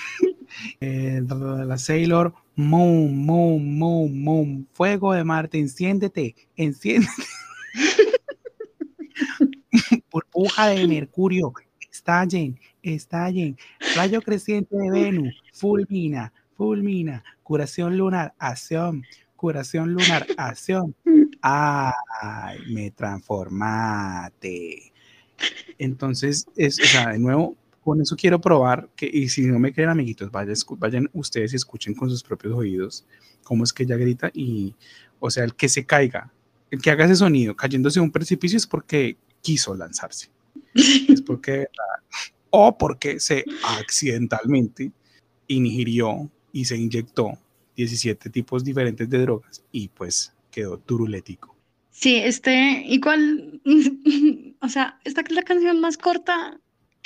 eh, 0.81 1.21
la 1.65 1.77
Sailor 1.77 2.33
Moon, 2.55 3.25
moon, 3.25 3.77
moon, 3.77 4.21
moon. 4.21 4.67
Fuego 4.73 5.13
de 5.13 5.23
Marte, 5.23 5.59
enciéndete, 5.59 6.35
enciéndete. 6.57 7.13
Burbuja 10.11 10.67
de 10.67 10.87
Mercurio, 10.87 11.53
estallen, 11.89 12.59
estallen. 12.83 13.57
Rayo 13.95 14.21
creciente 14.21 14.75
de 14.75 14.91
Venus, 14.91 15.41
fulmina, 15.53 16.33
fulmina. 16.57 17.23
Curación 17.43 17.97
lunar, 17.97 18.33
acción. 18.39 19.03
Curación 19.37 19.93
lunar, 19.93 20.27
acción. 20.35 20.93
Ay, 21.41 21.93
me 22.73 22.91
transformate. 22.91 24.91
Entonces, 25.77 26.45
es, 26.57 26.77
o 26.77 26.83
sea, 26.83 27.11
de 27.11 27.19
nuevo, 27.19 27.55
con 27.89 28.01
eso 28.01 28.15
quiero 28.15 28.39
probar 28.39 28.87
que, 28.95 29.09
y 29.11 29.29
si 29.29 29.47
no 29.47 29.57
me 29.57 29.73
creen, 29.73 29.89
amiguitos, 29.89 30.29
vayan, 30.29 30.53
vayan 30.77 31.09
ustedes 31.11 31.53
y 31.53 31.55
escuchen 31.55 31.95
con 31.95 32.07
sus 32.07 32.21
propios 32.21 32.53
oídos 32.53 33.03
cómo 33.43 33.63
es 33.63 33.73
que 33.73 33.81
ella 33.81 33.97
grita 33.97 34.29
y, 34.31 34.75
o 35.19 35.31
sea, 35.31 35.43
el 35.43 35.55
que 35.55 35.67
se 35.67 35.87
caiga, 35.87 36.31
el 36.69 36.79
que 36.83 36.91
haga 36.91 37.05
ese 37.05 37.15
sonido 37.15 37.55
cayéndose 37.55 37.99
de 37.99 38.03
un 38.03 38.11
precipicio 38.11 38.57
es 38.57 38.67
porque 38.67 39.17
quiso 39.41 39.73
lanzarse. 39.73 40.29
es 40.75 41.23
porque, 41.23 41.65
o 42.51 42.77
porque 42.77 43.19
se 43.19 43.43
accidentalmente 43.79 44.91
ingirió 45.47 46.29
y 46.51 46.65
se 46.65 46.77
inyectó 46.77 47.39
17 47.75 48.29
tipos 48.29 48.63
diferentes 48.63 49.09
de 49.09 49.17
drogas 49.17 49.63
y 49.71 49.87
pues 49.87 50.31
quedó 50.51 50.77
turulético. 50.77 51.55
Sí, 51.89 52.17
este, 52.17 52.83
igual, 52.85 53.59
o 54.61 54.69
sea, 54.69 54.99
esta 55.05 55.21
es 55.21 55.31
la 55.31 55.41
canción 55.41 55.81
más 55.81 55.97
corta 55.97 56.59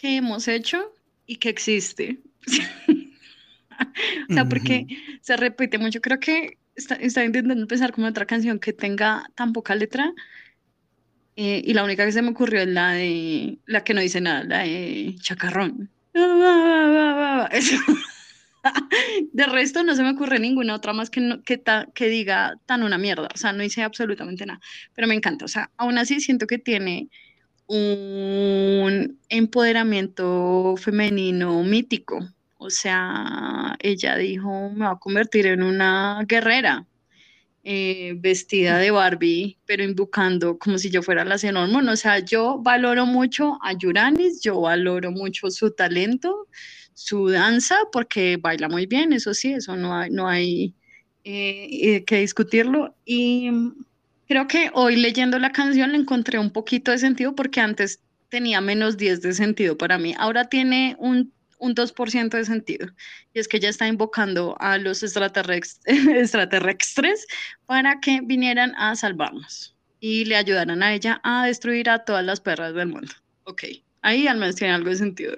que 0.04 0.18
hemos 0.18 0.50
hecho 0.50 0.94
y 1.26 1.38
que 1.38 1.48
existe. 1.48 2.20
o 4.30 4.34
sea, 4.34 4.44
porque 4.50 4.86
se 5.22 5.38
repite 5.38 5.78
mucho. 5.78 6.02
Creo 6.02 6.20
que 6.20 6.58
está, 6.76 7.02
intentando 7.02 7.54
empezar 7.54 7.94
como 7.94 8.08
otra 8.08 8.26
canción 8.26 8.60
que 8.60 8.74
tenga 8.74 9.24
tan 9.36 9.54
poca 9.54 9.76
letra. 9.76 10.12
Eh, 11.38 11.62
y 11.64 11.74
la 11.74 11.86
única 11.86 12.06
que 12.06 12.12
se 12.12 12.22
me 12.22 12.32
ocurrió 12.32 12.64
es 12.64 12.68
la 12.68 12.92
de 12.92 13.60
la 13.66 13.86
que 13.86 13.94
no 13.94 14.02
dice 14.02 14.20
nada, 14.20 14.44
la 14.44 14.64
de 14.64 15.16
Chacarrón. 15.22 15.90
De 19.34 19.46
resto 19.46 19.84
no 19.84 19.96
se 19.96 20.04
me 20.04 20.12
ocurre 20.12 20.40
ninguna 20.40 20.76
otra 20.76 20.94
más 20.94 21.10
que, 21.10 21.40
que, 21.46 21.62
que 21.94 22.08
diga 22.10 22.58
tan 22.66 22.84
una 22.84 22.98
mierda. 22.98 23.30
O 23.34 23.38
sea, 23.38 23.54
no 23.54 23.64
hice 23.64 23.84
absolutamente 23.84 24.46
nada. 24.46 24.60
Pero 24.96 25.08
me 25.08 25.16
encanta. 25.16 25.46
O 25.46 25.48
sea, 25.48 25.72
aún 25.78 25.98
así 25.98 26.20
siento 26.20 26.46
que 26.46 26.58
tiene 26.58 27.10
un 27.68 29.20
empoderamiento 29.30 30.76
femenino 30.78 31.64
mítico. 31.64 32.20
O 32.58 32.70
sea, 32.70 33.76
ella 33.80 34.18
dijo, 34.18 34.70
me 34.72 34.86
va 34.86 34.92
a 34.92 35.00
convertir 35.00 35.48
en 35.48 35.64
una 35.64 36.24
guerrera, 36.28 36.88
eh, 37.66 38.14
vestida 38.18 38.78
de 38.78 38.92
Barbie, 38.92 39.58
pero 39.66 39.84
invocando 39.84 40.58
como 40.58 40.78
si 40.78 40.90
yo 40.90 41.02
fuera 41.02 41.24
la 41.26 41.38
Xenomorph. 41.38 41.90
O 41.90 41.96
sea, 41.96 42.20
yo 42.20 42.60
valoro 42.62 43.06
mucho 43.06 43.58
a 43.64 43.74
Yuranis, 43.74 44.42
yo 44.42 44.62
valoro 44.62 45.12
mucho 45.12 45.50
su 45.50 45.72
talento, 45.72 46.48
su 46.94 47.30
danza, 47.30 47.78
porque 47.92 48.38
baila 48.38 48.70
muy 48.70 48.86
bien, 48.86 49.14
eso 49.14 49.34
sí, 49.34 49.54
eso 49.54 49.76
no 49.78 49.96
hay, 49.96 50.10
no 50.10 50.28
hay 50.28 50.76
eh, 51.24 51.96
eh, 51.96 52.04
que 52.06 52.20
discutirlo. 52.20 52.96
Y 53.06 53.50
Creo 54.34 54.48
que 54.48 54.72
hoy 54.74 54.96
leyendo 54.96 55.38
la 55.38 55.52
canción 55.52 55.92
le 55.92 56.00
encontré 56.00 56.40
un 56.40 56.50
poquito 56.50 56.90
de 56.90 56.98
sentido 56.98 57.36
porque 57.36 57.62
antes 57.62 58.02
tenía 58.30 58.62
menos 58.62 58.98
10 58.98 59.22
de 59.22 59.32
sentido 59.32 59.78
para 59.78 60.00
mí. 60.00 60.16
Ahora 60.18 60.46
tiene 60.46 60.96
un, 60.98 61.32
un 61.60 61.76
2% 61.76 62.30
de 62.30 62.44
sentido. 62.44 62.88
Y 63.36 63.40
es 63.40 63.48
que 63.48 63.58
ella 63.58 63.70
está 63.70 63.88
invocando 63.88 64.56
a 64.60 64.80
los 64.80 65.04
extraterrestres 65.04 67.28
para 67.68 68.00
que 68.00 68.22
vinieran 68.24 68.74
a 68.76 68.96
salvarnos 68.96 69.76
y 70.00 70.26
le 70.26 70.36
ayudaran 70.36 70.82
a 70.82 70.96
ella 70.96 71.22
a 71.24 71.46
destruir 71.46 71.92
a 71.92 72.04
todas 72.04 72.26
las 72.26 72.42
perras 72.42 72.74
del 72.74 72.88
mundo. 72.88 73.14
Ok, 73.44 73.66
ahí 74.02 74.28
al 74.28 74.40
menos 74.40 74.56
tiene 74.56 74.74
algo 74.74 74.90
de 74.90 74.96
sentido. 74.96 75.36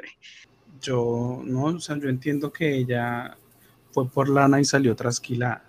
Yo, 0.79 1.41
no, 1.43 1.65
o 1.65 1.79
sea, 1.81 1.99
yo 1.99 2.07
entiendo 2.07 2.53
que 2.53 2.77
ella 2.77 3.35
fue 3.91 4.07
por 4.07 4.29
lana 4.29 4.61
y 4.61 4.63
salió 4.63 4.95
trasquilada 4.95 5.64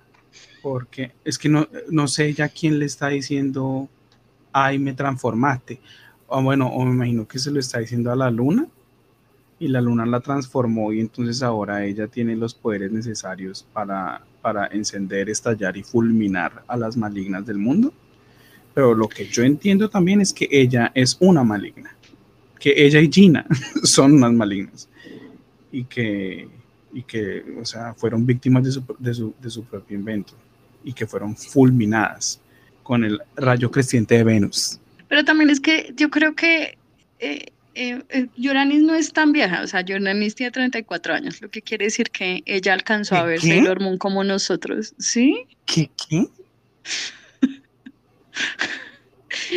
porque 0.62 1.12
es 1.24 1.38
que 1.38 1.48
no, 1.48 1.68
no 1.90 2.08
sé 2.08 2.32
ya 2.32 2.48
quién 2.48 2.78
le 2.78 2.86
está 2.86 3.08
diciendo, 3.08 3.88
ay, 4.52 4.78
me 4.78 4.94
transformaste. 4.94 5.80
O 6.26 6.42
bueno, 6.42 6.68
o 6.68 6.84
me 6.84 6.92
imagino 6.92 7.28
que 7.28 7.38
se 7.38 7.50
lo 7.50 7.60
está 7.60 7.78
diciendo 7.78 8.10
a 8.10 8.16
la 8.16 8.30
luna 8.30 8.66
y 9.58 9.68
la 9.68 9.80
luna 9.80 10.04
la 10.04 10.20
transformó 10.20 10.92
y 10.92 11.00
entonces 11.00 11.42
ahora 11.42 11.84
ella 11.84 12.08
tiene 12.08 12.36
los 12.36 12.54
poderes 12.54 12.92
necesarios 12.92 13.66
para, 13.72 14.22
para 14.42 14.66
encender, 14.66 15.30
estallar 15.30 15.76
y 15.76 15.82
fulminar 15.82 16.64
a 16.66 16.76
las 16.76 16.96
malignas 16.96 17.46
del 17.46 17.58
mundo. 17.58 17.92
Pero 18.74 18.94
lo 18.94 19.08
que 19.08 19.26
yo 19.26 19.42
entiendo 19.42 19.88
también 19.88 20.20
es 20.20 20.32
que 20.32 20.48
ella 20.50 20.92
es 20.94 21.16
una 21.20 21.42
maligna, 21.42 21.96
que 22.58 22.74
ella 22.76 23.00
y 23.00 23.10
Gina 23.10 23.46
son 23.84 24.12
unas 24.14 24.32
malignas 24.32 24.88
y 25.72 25.84
que, 25.84 26.48
y 26.96 27.02
que 27.02 27.44
o 27.60 27.64
sea, 27.66 27.92
fueron 27.92 28.24
víctimas 28.24 28.64
de 28.64 28.72
su, 28.72 28.82
de 28.98 29.12
su, 29.12 29.34
de 29.38 29.50
su 29.50 29.62
propio 29.64 29.98
invento 29.98 30.32
y 30.82 30.94
que 30.94 31.06
fueron 31.06 31.36
fulminadas 31.36 32.40
con 32.82 33.04
el 33.04 33.20
rayo 33.36 33.70
creciente 33.70 34.14
de 34.14 34.24
Venus. 34.24 34.80
Pero 35.06 35.22
también 35.22 35.50
es 35.50 35.60
que 35.60 35.92
yo 35.94 36.08
creo 36.08 36.34
que 36.34 36.78
eh, 37.18 37.52
eh, 37.74 38.02
eh 38.08 38.28
no 38.80 38.94
es 38.94 39.12
tan 39.12 39.32
vieja, 39.32 39.60
o 39.60 39.66
sea, 39.66 39.82
Yoranis 39.82 40.34
tiene 40.34 40.52
34 40.52 41.12
años, 41.12 41.42
lo 41.42 41.50
que 41.50 41.60
quiere 41.60 41.84
decir 41.84 42.08
que 42.10 42.42
ella 42.46 42.72
alcanzó 42.72 43.16
a 43.16 43.24
ver 43.24 43.42
Sailor 43.42 43.82
Moon 43.82 43.98
como 43.98 44.24
nosotros, 44.24 44.94
¿sí? 44.98 45.44
¿Qué? 45.66 45.90
¿Qué? 46.08 46.26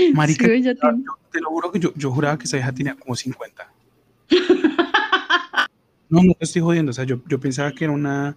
Marica, 0.13 0.45
te 0.45 1.39
lo 1.39 1.49
juro 1.49 1.71
que 1.71 1.79
yo, 1.79 1.93
yo, 1.95 2.11
juraba 2.11 2.37
que 2.37 2.43
esa 2.43 2.57
hija 2.57 2.73
tenía 2.73 2.95
como 2.95 3.15
50. 3.15 3.71
No, 6.10 6.23
no 6.23 6.34
te 6.34 6.45
estoy 6.45 6.61
jodiendo, 6.61 6.90
o 6.90 6.94
sea, 6.94 7.03
yo, 7.06 7.22
yo 7.27 7.40
pensaba 7.40 7.72
que 7.72 7.86
era 7.86 7.94
una, 7.94 8.36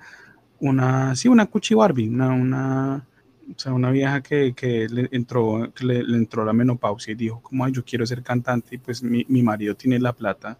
una, 0.60 1.16
sí, 1.16 1.28
una 1.28 1.46
Cuchi 1.46 1.74
Barbie, 1.74 2.08
una, 2.08 2.28
una, 2.28 3.06
o 3.50 3.58
sea, 3.58 3.72
una 3.72 3.90
vieja 3.90 4.22
que, 4.22 4.54
que 4.54 4.88
le 4.88 5.08
entró, 5.12 5.72
que 5.74 5.84
le, 5.84 6.00
entró 6.00 6.44
la 6.44 6.52
menopausia 6.52 7.12
y 7.12 7.14
dijo, 7.14 7.40
como 7.40 7.66
yo 7.68 7.84
quiero 7.84 8.06
ser 8.06 8.22
cantante 8.22 8.74
y 8.74 8.78
pues 8.78 9.02
mi, 9.02 9.24
mi, 9.28 9.42
marido 9.42 9.74
tiene 9.74 9.98
la 9.98 10.12
plata, 10.12 10.58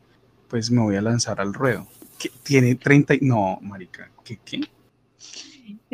pues 0.49 0.71
me 0.71 0.81
voy 0.81 0.97
a 0.97 1.03
lanzar 1.03 1.41
al 1.41 1.55
ruedo. 1.55 1.87
¿Qué? 2.19 2.31
Tiene 2.43 2.75
30, 2.75 3.15
no, 3.21 3.59
marica, 3.63 4.11
¿qué? 4.25 4.39
qué? 4.45 4.61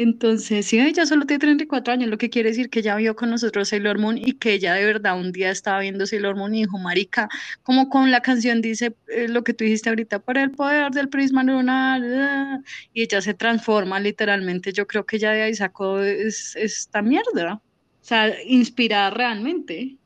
Entonces, 0.01 0.67
sí, 0.67 0.79
ella 0.79 1.07
solo 1.07 1.27
tiene 1.27 1.41
34 1.41 1.93
años, 1.93 2.09
lo 2.09 2.19
que 2.19 2.31
quiere 2.31 2.51
decir 2.51 2.71
que 2.71 2.79
ella 2.79 2.95
vio 2.95 3.17
con 3.17 3.31
nosotros 3.31 3.69
Sailor 3.69 3.99
Moon 3.99 4.17
y 4.17 4.35
que 4.35 4.53
ella 4.53 4.75
de 4.75 4.85
verdad 4.85 5.19
un 5.19 5.33
día 5.33 5.51
estaba 5.51 5.81
viendo 5.81 6.07
Sailor 6.07 6.37
Moon 6.37 6.55
y 6.55 6.61
dijo, 6.61 6.79
marica, 6.79 7.29
como 7.65 7.89
con 7.89 8.13
la 8.13 8.21
canción 8.21 8.63
dice 8.63 8.95
eh, 9.09 9.27
lo 9.27 9.43
que 9.43 9.55
tú 9.55 9.65
dijiste 9.65 9.89
ahorita, 9.89 10.21
por 10.21 10.39
el 10.39 10.53
poder 10.53 10.93
del 10.93 11.09
prisma 11.09 11.43
lunar, 11.43 12.01
ah", 12.15 12.61
y 12.93 13.03
ella 13.03 13.21
se 13.21 13.35
transforma 13.35 13.99
literalmente, 13.99 14.73
yo 14.73 14.87
creo 14.87 15.05
que 15.05 15.17
ella 15.17 15.33
de 15.33 15.43
ahí 15.43 15.55
sacó 15.55 15.99
esta 15.99 17.03
mierda, 17.03 17.55
o 17.55 17.61
sea, 18.01 18.41
inspirar 18.45 19.17
realmente. 19.17 19.97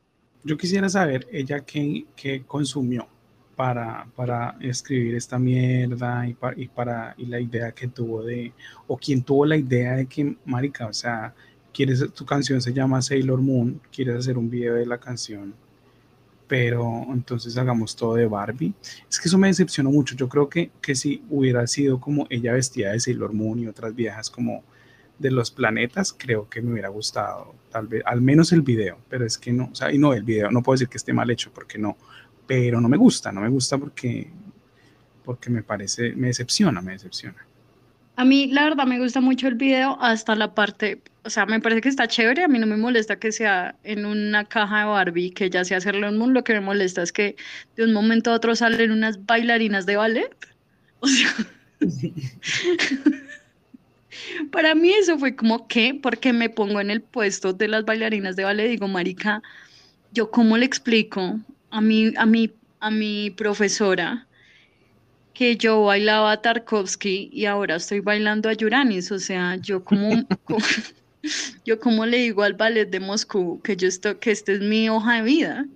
yo 0.42 0.56
quisiera 0.56 0.88
saber 0.88 1.28
ella 1.30 1.66
qué, 1.66 2.06
qué 2.16 2.42
consumió 2.46 3.11
para, 3.62 4.08
para, 4.16 4.56
escribir 4.60 5.14
esta 5.14 5.38
mierda 5.38 6.26
y, 6.26 6.66
para 6.66 7.14
y 7.16 7.26
la 7.26 7.38
idea 7.38 7.70
que 7.70 7.86
tuvo 7.86 8.24
de, 8.24 8.52
o 8.88 8.96
quién 8.96 9.22
tuvo 9.22 9.46
la 9.46 9.56
idea 9.56 9.92
de 9.92 10.06
que, 10.06 10.34
marica, 10.44 10.88
o 10.88 10.92
sea, 10.92 11.32
quieres, 11.72 12.12
tu 12.12 12.26
canción 12.26 12.60
se 12.60 12.72
llama 12.72 13.00
Sailor 13.00 13.40
Moon, 13.40 13.80
quieres 13.94 14.16
hacer 14.16 14.36
un 14.36 14.50
video 14.50 14.74
de 14.74 14.84
la 14.84 14.98
canción, 14.98 15.54
pero 16.48 17.06
entonces 17.12 17.56
hagamos 17.56 17.94
todo 17.94 18.16
de 18.16 18.26
Barbie. 18.26 18.74
Es 19.08 19.20
que 19.20 19.28
eso 19.28 19.38
me 19.38 19.46
decepcionó 19.46 19.92
mucho. 19.92 20.16
Yo 20.16 20.28
creo 20.28 20.48
que, 20.48 20.72
que 20.80 20.96
si 20.96 21.22
hubiera 21.30 21.64
sido 21.68 22.00
como 22.00 22.26
ella 22.30 22.54
vestida 22.54 22.90
de 22.90 22.98
Sailor 22.98 23.32
Moon 23.32 23.60
y 23.60 23.68
otras 23.68 23.94
viejas 23.94 24.28
como 24.28 24.64
de 25.20 25.30
los 25.30 25.52
planetas, 25.52 26.12
creo 26.12 26.48
que 26.50 26.60
me 26.62 26.72
hubiera 26.72 26.88
gustado, 26.88 27.54
tal 27.70 27.86
vez, 27.86 28.02
al 28.06 28.22
menos 28.22 28.50
el 28.50 28.62
video, 28.62 28.98
pero 29.08 29.24
es 29.24 29.38
que 29.38 29.52
no, 29.52 29.68
o 29.70 29.74
sea, 29.76 29.92
y 29.92 29.98
no, 29.98 30.14
el 30.14 30.24
video, 30.24 30.50
no 30.50 30.64
puedo 30.64 30.74
decir 30.74 30.88
que 30.88 30.98
esté 30.98 31.12
mal 31.12 31.30
hecho, 31.30 31.52
porque 31.54 31.78
no, 31.78 31.96
pero 32.46 32.80
no 32.80 32.88
me 32.88 32.96
gusta, 32.96 33.32
no 33.32 33.40
me 33.40 33.48
gusta 33.48 33.78
porque, 33.78 34.28
porque 35.24 35.50
me 35.50 35.62
parece, 35.62 36.14
me 36.14 36.28
decepciona, 36.28 36.80
me 36.80 36.92
decepciona. 36.92 37.46
A 38.16 38.24
mí, 38.24 38.48
la 38.48 38.64
verdad, 38.64 38.86
me 38.86 38.98
gusta 38.98 39.20
mucho 39.20 39.48
el 39.48 39.54
video 39.54 39.96
hasta 40.00 40.34
la 40.34 40.54
parte, 40.54 41.00
o 41.24 41.30
sea, 41.30 41.46
me 41.46 41.60
parece 41.60 41.80
que 41.80 41.88
está 41.88 42.06
chévere, 42.06 42.44
a 42.44 42.48
mí 42.48 42.58
no 42.58 42.66
me 42.66 42.76
molesta 42.76 43.18
que 43.18 43.32
sea 43.32 43.74
en 43.84 44.04
una 44.04 44.44
caja 44.44 44.80
de 44.80 44.84
Barbie, 44.86 45.30
que 45.30 45.48
ya 45.48 45.64
sea 45.64 45.78
hacerlo 45.78 46.08
en 46.08 46.18
mundo, 46.18 46.40
lo 46.40 46.44
que 46.44 46.52
me 46.52 46.60
molesta 46.60 47.02
es 47.02 47.12
que 47.12 47.36
de 47.76 47.84
un 47.84 47.92
momento 47.92 48.30
a 48.30 48.34
otro 48.34 48.54
salen 48.54 48.90
unas 48.90 49.24
bailarinas 49.24 49.86
de 49.86 49.96
ballet, 49.96 50.36
o 51.00 51.06
sea... 51.08 51.30
Para 54.50 54.74
mí 54.74 54.92
eso 54.92 55.18
fue 55.18 55.34
como 55.34 55.66
que, 55.68 55.98
porque 56.00 56.32
me 56.32 56.50
pongo 56.50 56.80
en 56.80 56.90
el 56.90 57.00
puesto 57.00 57.52
de 57.52 57.68
las 57.68 57.84
bailarinas 57.84 58.36
de 58.36 58.44
ballet, 58.44 58.68
digo, 58.68 58.88
marica, 58.88 59.42
yo 60.12 60.30
cómo 60.30 60.56
le 60.58 60.66
explico 60.66 61.40
a 61.72 61.80
mi, 61.80 62.12
a 62.16 62.26
mi, 62.26 62.52
a 62.80 62.90
mi 62.90 63.30
profesora 63.30 64.28
que 65.34 65.56
yo 65.56 65.82
bailaba 65.84 66.32
a 66.32 66.42
Tarkovsky 66.42 67.30
y 67.32 67.46
ahora 67.46 67.76
estoy 67.76 68.00
bailando 68.00 68.48
a 68.48 68.52
Yuranis, 68.52 69.10
o 69.10 69.18
sea, 69.18 69.56
yo 69.56 69.82
como, 69.82 70.10
yo 71.64 71.80
como 71.80 72.04
le 72.04 72.18
digo 72.18 72.42
al 72.42 72.52
ballet 72.52 72.90
de 72.90 73.00
Moscú 73.00 73.60
que 73.62 73.76
yo 73.76 73.88
estoy, 73.88 74.16
que 74.16 74.30
esta 74.30 74.52
es 74.52 74.60
mi 74.60 74.88
hoja 74.90 75.16
de 75.16 75.22
vida. 75.22 75.66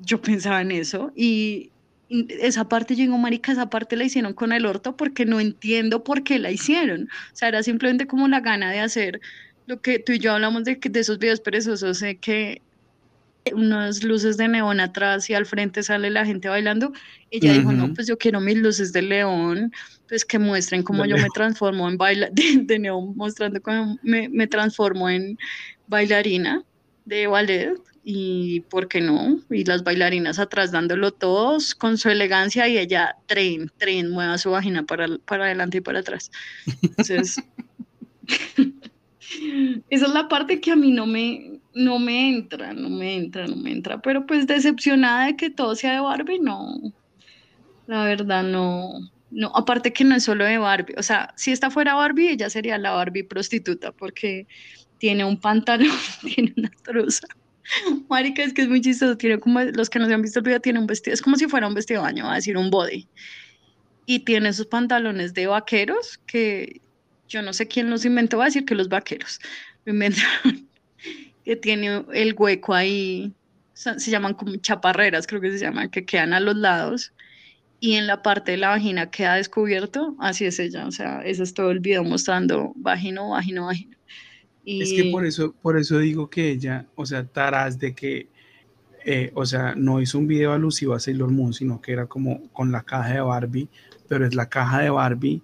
Yo 0.00 0.20
pensaba 0.20 0.60
en 0.60 0.72
eso 0.72 1.12
y 1.14 1.70
esa 2.10 2.68
parte, 2.68 2.96
yo 2.96 3.02
digo, 3.02 3.16
marica, 3.16 3.52
esa 3.52 3.70
parte 3.70 3.96
la 3.96 4.04
hicieron 4.04 4.34
con 4.34 4.52
el 4.52 4.66
orto 4.66 4.96
porque 4.96 5.24
no 5.24 5.38
entiendo 5.38 6.02
por 6.02 6.24
qué 6.24 6.40
la 6.40 6.50
hicieron. 6.50 7.04
O 7.04 7.36
sea, 7.36 7.48
era 7.48 7.62
simplemente 7.62 8.08
como 8.08 8.26
la 8.26 8.40
gana 8.40 8.72
de 8.72 8.80
hacer 8.80 9.20
lo 9.66 9.80
que 9.80 10.00
tú 10.00 10.12
y 10.12 10.18
yo 10.18 10.32
hablamos 10.32 10.64
de, 10.64 10.76
de 10.76 11.00
esos 11.00 11.18
videos 11.18 11.40
perezosos, 11.40 12.00
de 12.00 12.16
que 12.16 12.60
unas 13.52 14.02
luces 14.02 14.36
de 14.36 14.48
neón 14.48 14.80
atrás 14.80 15.28
y 15.28 15.34
al 15.34 15.46
frente 15.46 15.82
sale 15.82 16.10
la 16.10 16.24
gente 16.24 16.48
bailando. 16.48 16.92
Ella 17.30 17.52
dijo, 17.52 17.72
no, 17.72 17.92
pues 17.92 18.06
yo 18.06 18.16
quiero 18.16 18.40
mis 18.40 18.56
luces 18.56 18.92
de 18.92 19.02
león, 19.02 19.72
pues 20.08 20.24
que 20.24 20.38
muestren 20.38 20.82
cómo 20.82 21.04
yo 21.04 21.16
me 21.16 21.28
transformo 21.34 21.88
en 21.88 21.96
baila 21.98 22.28
de, 22.32 22.78
neón, 22.78 23.16
mostrando 23.16 23.60
cómo 23.60 23.98
me, 24.02 24.28
me 24.28 24.46
transformo 24.46 25.08
en 25.08 25.38
bailarina 25.86 26.64
de 27.04 27.26
ballet 27.26 27.74
y 28.04 28.60
por 28.60 28.86
qué 28.86 29.00
no, 29.00 29.40
y 29.50 29.64
las 29.64 29.82
bailarinas 29.82 30.38
atrás 30.38 30.70
dándolo 30.70 31.12
todos 31.12 31.74
con 31.74 31.96
su 31.96 32.10
elegancia 32.10 32.68
y 32.68 32.76
ella 32.76 33.16
tren, 33.26 33.72
tren, 33.78 34.10
mueva 34.10 34.36
su 34.36 34.50
vagina 34.50 34.84
para, 34.84 35.06
para 35.24 35.46
adelante 35.46 35.78
y 35.78 35.80
para 35.80 36.00
atrás. 36.00 36.30
Entonces, 36.82 37.42
esa 39.88 40.06
es 40.06 40.12
la 40.12 40.28
parte 40.28 40.60
que 40.60 40.70
a 40.70 40.76
mí 40.76 40.90
no 40.90 41.06
me, 41.06 41.53
no 41.74 41.98
me 41.98 42.30
entra, 42.30 42.72
no 42.72 42.88
me 42.88 43.16
entra, 43.16 43.46
no 43.46 43.56
me 43.56 43.72
entra, 43.72 44.00
pero 44.00 44.26
pues 44.26 44.46
decepcionada 44.46 45.26
de 45.26 45.36
que 45.36 45.50
todo 45.50 45.74
sea 45.74 45.94
de 45.94 46.00
Barbie, 46.00 46.40
no, 46.40 46.74
la 47.86 48.04
verdad 48.04 48.42
no, 48.42 48.92
no, 49.30 49.52
aparte 49.54 49.92
que 49.92 50.04
no 50.04 50.14
es 50.16 50.24
solo 50.24 50.44
de 50.44 50.58
Barbie, 50.58 50.94
o 50.96 51.02
sea, 51.02 51.32
si 51.36 51.52
esta 51.52 51.70
fuera 51.70 51.94
Barbie, 51.94 52.30
ella 52.30 52.50
sería 52.50 52.78
la 52.78 52.92
Barbie 52.92 53.24
prostituta, 53.24 53.92
porque 53.92 54.46
tiene 54.98 55.24
un 55.24 55.40
pantalón, 55.40 55.90
tiene 56.22 56.54
una 56.56 56.70
truza 56.82 57.26
Marica, 58.08 58.42
es 58.42 58.52
que 58.52 58.62
es 58.62 58.68
muy 58.68 58.80
chistoso. 58.80 59.16
Tiene 59.16 59.40
como, 59.40 59.60
los 59.60 59.90
que 59.90 59.98
no 59.98 60.06
han 60.06 60.22
visto 60.22 60.40
el 60.40 60.44
video, 60.44 60.60
tiene 60.60 60.78
un 60.78 60.86
vestido, 60.86 61.14
es 61.14 61.22
como 61.22 61.36
si 61.36 61.46
fuera 61.46 61.66
un 61.66 61.74
vestido 61.74 62.00
de 62.00 62.06
baño, 62.06 62.24
va 62.24 62.32
a 62.32 62.36
decir 62.36 62.56
un 62.56 62.70
body. 62.70 63.08
Y 64.06 64.20
tiene 64.20 64.50
esos 64.50 64.66
pantalones 64.66 65.34
de 65.34 65.46
vaqueros 65.46 66.18
que 66.26 66.80
yo 67.28 67.42
no 67.42 67.52
sé 67.52 67.66
quién 67.66 67.90
los 67.90 68.04
inventó, 68.04 68.38
va 68.38 68.44
a 68.44 68.46
decir 68.46 68.64
que 68.64 68.74
los 68.74 68.88
vaqueros 68.88 69.40
lo 69.84 69.92
inventaron. 69.92 70.68
Que 71.44 71.56
tiene 71.56 72.04
el 72.12 72.34
hueco 72.36 72.74
ahí, 72.74 73.32
se 73.74 74.10
llaman 74.10 74.36
chaparreras, 74.60 75.26
creo 75.26 75.40
que 75.40 75.52
se 75.52 75.58
llaman, 75.58 75.90
que 75.90 76.04
quedan 76.04 76.32
a 76.32 76.40
los 76.40 76.56
lados. 76.56 77.12
Y 77.80 77.94
en 77.94 78.06
la 78.06 78.22
parte 78.22 78.52
de 78.52 78.56
la 78.56 78.68
vagina 78.68 79.10
queda 79.10 79.34
descubierto, 79.34 80.16
así 80.18 80.46
es 80.46 80.58
ella, 80.58 80.86
o 80.86 80.90
sea, 80.90 81.20
ese 81.22 81.42
es 81.42 81.52
todo 81.52 81.70
el 81.70 81.80
video 81.80 82.02
mostrando 82.02 82.72
vagino, 82.76 83.30
vagino, 83.30 83.66
vagino. 83.66 83.96
Es 84.64 84.94
que 84.94 85.10
por 85.10 85.26
eso, 85.26 85.54
por 85.60 85.78
eso 85.78 85.98
digo 85.98 86.30
que 86.30 86.50
ella, 86.50 86.86
o 86.94 87.04
sea, 87.04 87.26
taras 87.26 87.78
de 87.78 87.94
que, 87.94 88.28
eh, 89.04 89.30
o 89.34 89.44
sea, 89.44 89.74
no 89.74 90.00
hizo 90.00 90.18
un 90.18 90.26
video 90.26 90.52
alusivo 90.52 90.94
a 90.94 91.00
Sailor 91.00 91.30
Moon, 91.30 91.52
sino 91.52 91.82
que 91.82 91.92
era 91.92 92.06
como 92.06 92.48
con 92.52 92.72
la 92.72 92.82
caja 92.82 93.12
de 93.12 93.20
Barbie, 93.20 93.68
pero 94.08 94.26
es 94.26 94.34
la 94.34 94.48
caja 94.48 94.80
de 94.80 94.88
Barbie 94.88 95.42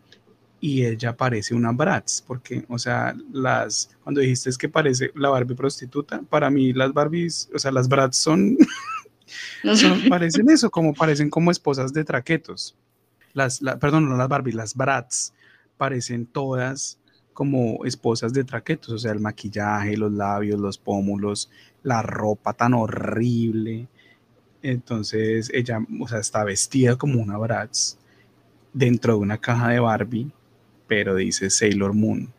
y 0.61 0.85
ella 0.85 1.17
parece 1.17 1.55
una 1.55 1.73
Bratz, 1.73 2.23
porque, 2.27 2.65
o 2.69 2.79
sea, 2.79 3.17
las, 3.33 3.97
cuando 4.05 4.21
dijiste 4.21 4.51
es 4.51 4.59
que 4.59 4.69
parece 4.69 5.11
la 5.15 5.31
Barbie 5.31 5.55
prostituta, 5.55 6.21
para 6.29 6.51
mí 6.51 6.73
las 6.75 6.93
Barbies, 6.93 7.49
o 7.55 7.59
sea, 7.59 7.73
las 7.73 7.89
Bratz 7.89 8.17
son, 8.17 8.59
son 9.75 10.09
parecen 10.09 10.51
eso, 10.51 10.71
como 10.71 10.93
parecen 10.93 11.31
como 11.31 11.51
esposas 11.51 11.93
de 11.95 12.05
traquetos. 12.05 12.77
Las, 13.33 13.61
perdón, 13.81 14.09
no 14.09 14.17
las 14.17 14.29
Barbie, 14.29 14.53
las 14.53 14.75
Bratz 14.75 15.33
parecen 15.79 16.27
todas 16.27 16.99
como 17.33 17.85
esposas 17.87 18.35
de 18.35 18.45
traquetos, 18.45 18.91
o 18.91 18.99
sea, 18.99 19.13
el 19.13 19.21
maquillaje, 19.21 19.97
los 19.97 20.13
labios, 20.13 20.61
los 20.61 20.77
pómulos, 20.77 21.51
la 21.83 22.03
ropa 22.03 22.53
tan 22.53 22.75
horrible. 22.75 23.89
Entonces 24.63 25.51
ella, 25.55 25.79
o 26.01 26.07
sea, 26.07 26.19
está 26.19 26.45
vestida 26.45 26.97
como 26.97 27.23
una 27.23 27.39
Bratz 27.39 27.97
dentro 28.75 29.15
de 29.15 29.21
una 29.21 29.39
caja 29.39 29.69
de 29.69 29.81
Barbie, 29.81 30.31
pero 30.91 31.15
dice 31.15 31.51
Sailor 31.51 31.95
Moon. 31.95 32.33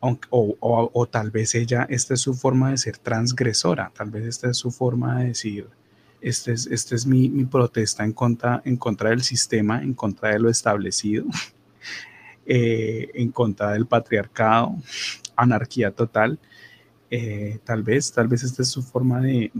O, 0.00 1.08
tal 1.08 1.30
vez 1.30 1.54
ella, 1.54 1.86
esta 1.88 2.14
es 2.14 2.20
su 2.20 2.34
forma 2.34 2.72
de 2.72 2.78
ser 2.78 2.98
transgresora, 2.98 3.92
tal 3.96 4.10
vez 4.10 4.26
esta 4.26 4.50
es 4.50 4.56
su 4.56 4.72
forma 4.72 5.20
de 5.20 5.28
decir, 5.28 5.68
esta 6.20 6.50
es, 6.50 6.66
este 6.66 6.96
es 6.96 7.06
mi, 7.06 7.28
mi, 7.28 7.44
protesta 7.44 8.02
en 8.04 8.12
contra, 8.12 8.60
en 8.64 8.76
contra 8.76 9.10
del 9.10 9.22
sistema, 9.22 9.84
en 9.84 9.94
contra 9.94 10.30
de 10.30 10.40
lo 10.40 10.50
establecido. 10.50 11.26
Eh, 12.48 13.10
en 13.14 13.32
contra 13.32 13.72
del 13.72 13.86
patriarcado, 13.86 14.76
anarquía 15.36 15.90
total. 15.90 16.38
Eh, 17.10 17.58
tal 17.64 17.82
vez, 17.82 18.12
tal 18.12 18.28
vez 18.28 18.44
esta 18.44 18.62
es 18.62 18.68
su 18.68 18.84
forma 18.84 19.20
de, 19.20 19.50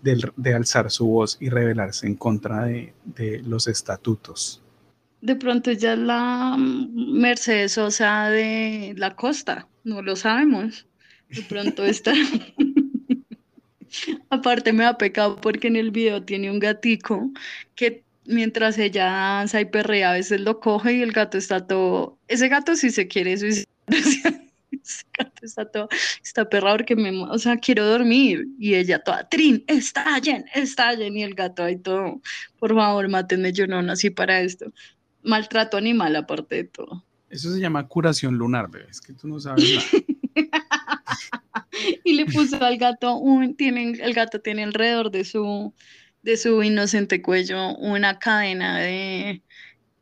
de, 0.00 0.54
alzar 0.54 0.92
su 0.92 1.08
voz 1.08 1.38
y 1.40 1.48
rebelarse 1.48 2.06
en 2.06 2.14
contra 2.14 2.66
de, 2.66 2.92
los 3.44 3.66
estatutos. 3.66 4.62
De 5.20 5.34
pronto 5.34 5.72
ya 5.72 5.94
es 5.94 5.98
la 5.98 6.56
Mercedes 6.58 7.72
Sosa 7.72 8.28
de 8.28 8.94
la 8.96 9.16
costa, 9.16 9.68
no 9.84 10.02
lo 10.02 10.16
sabemos. 10.16 10.86
De 11.28 11.42
pronto 11.42 11.84
está. 11.84 12.12
Aparte 14.30 14.72
me 14.72 14.84
ha 14.84 14.98
pecado 14.98 15.40
porque 15.40 15.68
en 15.68 15.76
el 15.76 15.90
video 15.90 16.22
tiene 16.22 16.50
un 16.50 16.58
gatico 16.58 17.30
que 17.74 18.04
mientras 18.26 18.78
ella 18.78 19.06
danza 19.06 19.60
y 19.60 19.66
perrea, 19.66 20.10
a 20.10 20.14
veces 20.14 20.40
lo 20.40 20.60
coge 20.60 20.94
y 20.94 21.02
el 21.02 21.12
gato 21.12 21.38
está 21.38 21.66
todo, 21.66 22.18
ese 22.28 22.48
gato 22.48 22.74
sí 22.74 22.90
se 22.90 23.08
quiere 23.08 23.36
suicidar, 23.36 23.66
ese 24.70 25.04
gato 25.18 25.40
está 25.42 25.70
todo, 25.70 25.88
está 26.22 26.48
perrado 26.48 26.78
porque 26.78 26.96
me, 26.96 27.10
o 27.24 27.38
sea, 27.38 27.56
quiero 27.56 27.86
dormir 27.86 28.46
y 28.58 28.74
ella 28.74 28.98
toda, 28.98 29.28
Trin, 29.28 29.64
estallen, 29.66 30.44
estallen 30.54 31.16
y 31.16 31.22
el 31.22 31.34
gato 31.34 31.62
ahí 31.62 31.76
todo, 31.76 32.20
por 32.58 32.74
favor, 32.74 33.08
mátenme, 33.08 33.52
yo 33.52 33.66
no 33.66 33.82
nací 33.82 34.10
para 34.10 34.40
esto. 34.40 34.72
Maltrato 35.26 35.76
animal 35.76 36.16
aparte 36.16 36.56
de 36.56 36.64
todo. 36.64 37.04
Eso 37.28 37.52
se 37.52 37.60
llama 37.60 37.86
curación 37.88 38.36
lunar, 38.36 38.70
bebé, 38.70 38.86
es 38.90 39.00
que 39.00 39.12
tú 39.12 39.28
no 39.28 39.40
sabes 39.40 39.64
nada. 39.74 39.86
y 42.04 42.14
le 42.14 42.26
puso 42.26 42.62
al 42.64 42.78
gato, 42.78 43.16
un, 43.16 43.56
tiene, 43.56 43.92
el 44.00 44.14
gato 44.14 44.40
tiene 44.40 44.64
alrededor 44.64 45.10
de 45.10 45.24
su 45.24 45.74
de 46.26 46.36
su 46.36 46.60
inocente 46.64 47.22
cuello 47.22 47.76
una 47.76 48.18
cadena 48.18 48.80
de, 48.80 49.42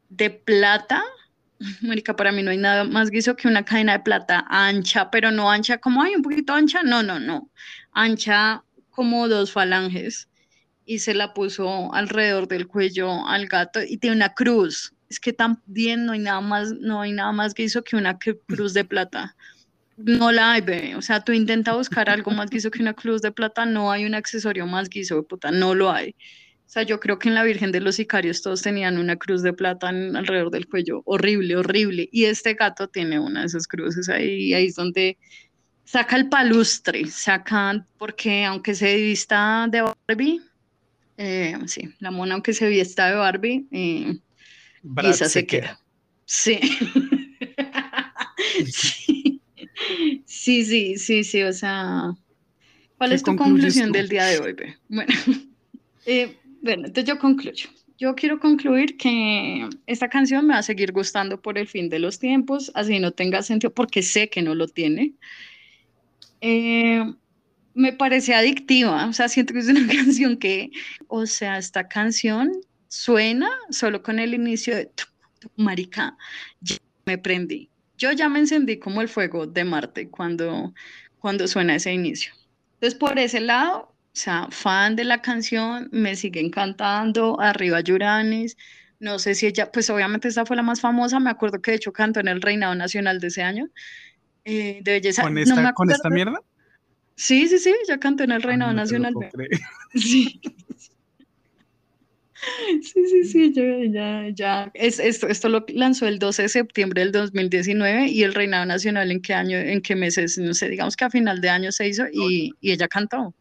de 0.09 0.31
plata. 0.31 1.03
Marica, 1.83 2.17
para 2.17 2.33
mí 2.33 2.43
no 2.43 2.51
hay 2.51 2.57
nada 2.57 2.85
más 2.85 3.11
guiso 3.11 3.37
que 3.37 3.47
una 3.47 3.63
cadena 3.63 3.93
de 3.93 4.05
plata 4.05 4.47
ancha, 4.49 5.11
pero 5.11 5.31
no 5.31 5.51
ancha 5.51 5.77
como 5.79 6.03
hay 6.03 6.15
un 6.15 6.23
poquito 6.23 6.55
ancha, 6.55 6.83
no, 6.83 7.03
no, 7.03 7.21
no, 7.21 7.51
ancha 7.93 8.65
como 8.89 9.29
dos 9.29 9.53
falanges 9.53 10.29
y 10.87 11.01
se 11.01 11.13
la 11.13 11.35
puso 11.35 11.93
alrededor 11.93 12.49
del 12.49 12.69
cuello 12.69 13.27
al 13.27 13.47
gato 13.47 13.81
y 13.83 13.99
tiene 13.99 14.17
una 14.17 14.33
cruz. 14.33 14.94
Es 15.09 15.20
que 15.20 15.32
también 15.32 16.06
no 16.06 16.12
hay 16.12 16.18
nada 16.20 16.40
más, 16.40 16.72
no 16.72 17.01
hay 17.01 17.12
nada 17.12 17.32
más 17.32 17.55
que 17.55 17.66
que 17.85 17.97
una 17.97 18.18
cruz 18.18 18.74
de 18.74 18.85
plata. 18.85 19.36
no 19.97 20.32
la 20.32 20.52
hay, 20.52 20.60
bebé. 20.60 20.97
O 20.97 21.02
sea, 21.02 21.20
tú 21.20 21.32
intenta 21.32 21.74
buscar 21.74 22.10
algo 22.10 22.31
más 22.31 22.51
guiso 22.51 22.70
que 22.70 22.82
una 22.82 22.94
cruz 22.94 23.22
de 23.22 23.32
plata, 23.32 23.64
no 23.66 23.90
hay 23.93 24.05
un 24.05 24.14
accesorio 24.14 24.66
más 24.66 24.89
guiso, 24.89 25.22
puta, 25.24 25.51
no 25.51 25.74
lo 25.74 25.90
hay. 25.90 26.14
O 26.66 26.70
sea, 26.74 26.82
yo 26.82 26.98
creo 26.98 27.18
que 27.18 27.28
en 27.28 27.35
la 27.36 27.44
Virgen 27.44 27.70
de 27.72 27.81
los 27.81 27.97
Sicarios 27.97 28.43
todos 28.43 28.62
tenían 28.62 28.98
una 28.98 29.16
cruz 29.16 29.43
de 29.43 29.52
plata 29.52 29.89
alrededor 29.90 30.51
del 30.51 30.66
cuello. 30.66 31.02
Horrible, 31.05 31.56
horrible. 31.56 32.09
Y 32.10 32.24
este 32.24 32.55
gato 32.55 32.89
tiene 32.89 33.18
una 33.20 33.40
de 33.40 33.47
esas 33.47 33.68
cruces 33.68 34.09
ahí, 34.09 34.55
ahí 34.55 34.66
es 34.66 34.74
donde 34.74 35.18
saca 35.85 36.16
el 36.16 36.28
palustre, 36.28 37.06
saca, 37.06 37.86
porque 37.98 38.44
aunque 38.44 38.74
se 38.74 38.97
vista 38.97 39.68
de 39.70 39.82
Barbie, 39.82 40.40
eh, 41.16 41.56
sí, 41.66 41.94
la 42.01 42.10
mona 42.10 42.35
aunque 42.35 42.52
se 42.52 42.66
vista 42.68 43.09
de 43.09 43.14
Barbie, 43.14 43.66
eh, 43.70 44.18
se, 45.12 45.28
se 45.28 45.47
queda. 45.47 45.81
Sí. 46.27 46.59
sí. 48.66 49.43
sí, 50.24 50.97
sí, 50.97 51.23
sí, 51.23 51.43
o 51.43 51.52
sea, 51.52 52.15
¿cuál 52.97 53.12
es 53.12 53.23
tu 53.23 53.36
conclusión 53.36 53.93
del 53.93 54.09
día 54.09 54.24
de 54.24 54.39
hoy? 54.39 54.56
Bueno, 54.89 55.12
eh, 56.06 56.35
bueno, 56.62 56.86
entonces 56.86 57.05
yo 57.05 57.19
concluyo. 57.19 57.69
Yo 57.98 58.15
quiero 58.15 58.40
concluir 58.40 58.97
que 58.97 59.69
esta 59.86 60.09
canción 60.09 60.47
me 60.47 60.55
va 60.55 60.61
a 60.61 60.62
seguir 60.62 60.93
gustando 60.93 61.40
por 61.43 61.59
el 61.59 61.69
fin 61.69 61.90
de 61.90 61.98
los 61.98 62.19
tiempos, 62.19 62.73
así 62.74 62.98
no 62.98 63.12
tenga 63.12 63.43
sentido, 63.43 63.73
porque 63.74 64.02
sé 64.02 64.31
que 64.31 64.40
no 64.40 64.55
lo 64.55 64.66
tiene. 64.66 65.12
Eh, 66.40 67.05
me 67.74 67.93
parece 67.93 68.35
adictiva, 68.35 69.06
o 69.06 69.12
sea, 69.12 69.28
siento 69.28 69.52
que 69.52 69.61
es 69.61 69.69
una 69.69 69.86
canción 69.94 70.39
que, 70.39 70.70
o 71.06 71.27
sea, 71.27 71.59
esta 71.59 71.86
canción 71.86 72.52
suena 72.95 73.51
solo 73.71 74.03
con 74.05 74.21
el 74.21 74.35
inicio 74.35 74.77
de 74.77 74.89
marica, 75.57 76.16
ya 76.61 76.77
me 77.07 77.19
prendí. 77.19 77.69
Yo 77.99 78.12
ya 78.12 78.29
me 78.29 78.39
encendí 78.39 78.79
como 78.79 79.03
el 79.03 79.09
fuego 79.09 79.47
de 79.47 79.65
Marte 79.65 80.09
cuando, 80.09 80.73
cuando 81.19 81.49
suena 81.49 81.75
ese 81.75 81.93
inicio. 81.93 82.33
Entonces, 82.75 82.95
por 82.99 83.19
ese 83.19 83.41
lado, 83.41 83.81
o 83.91 83.97
sea, 84.12 84.47
fan 84.51 84.95
de 84.95 85.05
la 85.05 85.23
canción, 85.23 85.89
me 85.91 86.15
sigue 86.15 86.41
encantando, 86.41 87.41
arriba 87.41 87.81
Yuranis, 87.81 88.57
no 89.01 89.19
sé 89.19 89.35
si 89.35 89.47
ella, 89.47 89.73
pues 89.73 89.91
obviamente 89.91 90.29
esta 90.29 90.47
fue 90.47 90.55
la 90.55 90.62
más 90.62 90.81
famosa, 90.81 91.19
me 91.19 91.31
acuerdo 91.31 91.61
que 91.61 91.73
de 91.73 91.79
hecho 91.79 91.93
cantó 91.93 92.21
en 92.21 92.29
el 92.29 92.41
Reinado 92.41 92.77
Nacional 92.77 93.19
de 93.19 93.27
ese 93.27 93.43
año, 93.43 93.69
eh, 94.45 94.79
de 94.83 94.93
belleza. 94.93 95.23
¿Con 95.23 95.37
esta, 95.37 95.73
¿Con 95.73 95.91
esta 95.91 96.11
mierda? 96.11 96.41
Sí, 97.16 97.49
sí, 97.49 97.59
sí, 97.59 97.75
ya 97.89 97.99
cantó 97.99 98.23
en 98.23 98.31
el 98.31 98.43
Reinado 98.43 98.71
ah, 98.71 98.75
Nacional. 98.75 99.15
Sí. 99.95 100.41
Sí, 102.83 103.07
sí, 103.07 103.25
sí, 103.25 103.53
ya, 103.53 103.65
ya, 103.91 104.29
ya. 104.35 104.71
Es, 104.75 104.99
esto, 104.99 105.29
esto 105.29 105.49
lo 105.49 105.65
lanzó 105.69 106.07
el 106.07 106.19
12 106.19 106.43
de 106.43 106.49
septiembre 106.49 107.03
del 107.03 107.12
2019 107.12 108.09
y 108.09 108.23
el 108.23 108.35
Reinado 108.35 108.66
Nacional 108.66 109.11
en 109.11 109.21
qué 109.23 109.35
año, 109.35 109.57
en 109.57 109.81
qué 109.81 109.95
meses, 109.97 110.39
no 110.39 110.55
sé, 110.55 110.69
digamos 110.69 110.97
que 110.97 111.05
a 111.05 111.11
final 111.11 111.41
de 111.41 111.49
año 111.49 111.73
se 111.73 111.89
hizo 111.89 112.05
y, 112.12 112.53
y 112.61 112.73
ella 112.73 112.89
cantó. 112.89 113.35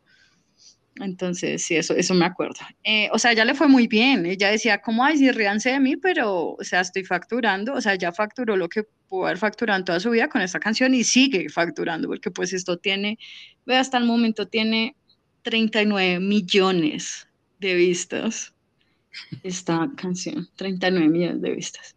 Entonces, 0.98 1.64
sí, 1.64 1.76
eso, 1.76 1.96
eso 1.96 2.14
me 2.14 2.26
acuerdo. 2.26 2.60
Eh, 2.84 3.10
o 3.12 3.18
sea, 3.18 3.32
ella 3.32 3.46
le 3.46 3.56
fue 3.56 3.68
muy 3.68 3.88
bien. 3.88 4.26
Ella 4.26 4.50
decía, 4.50 4.80
como, 4.80 5.04
ay, 5.04 5.18
sí, 5.18 5.32
ríanse 5.32 5.72
de 5.72 5.80
mí, 5.80 5.98
pero, 5.98 6.52
o 6.52 6.64
sea, 6.64 6.82
estoy 6.82 7.04
facturando. 7.04 7.74
O 7.74 7.82
sea, 7.82 7.96
ya 7.96 8.12
facturó 8.12 8.56
lo 8.56 8.70
que 8.70 8.84
pudo 9.10 9.26
haber 9.26 9.38
facturado 9.38 9.80
en 9.80 9.86
toda 9.86 10.00
su 10.00 10.12
vida 10.12 10.28
con 10.30 10.42
esta 10.42 10.60
canción 10.60 10.94
y 10.94 11.04
sigue 11.04 11.50
facturando, 11.50 12.08
porque 12.08 12.32
pues 12.32 12.54
esto 12.54 12.78
tiene, 12.78 13.18
hasta 13.68 13.98
el 13.98 14.06
momento 14.06 14.48
tiene 14.48 14.96
39 15.42 16.20
millones 16.20 17.28
de 17.60 17.74
vistas. 17.74 18.53
Esta 19.44 19.90
canción, 19.95 20.48
39 20.56 21.10
millones 21.10 21.41
de 21.41 21.52
vistas. 21.52 21.95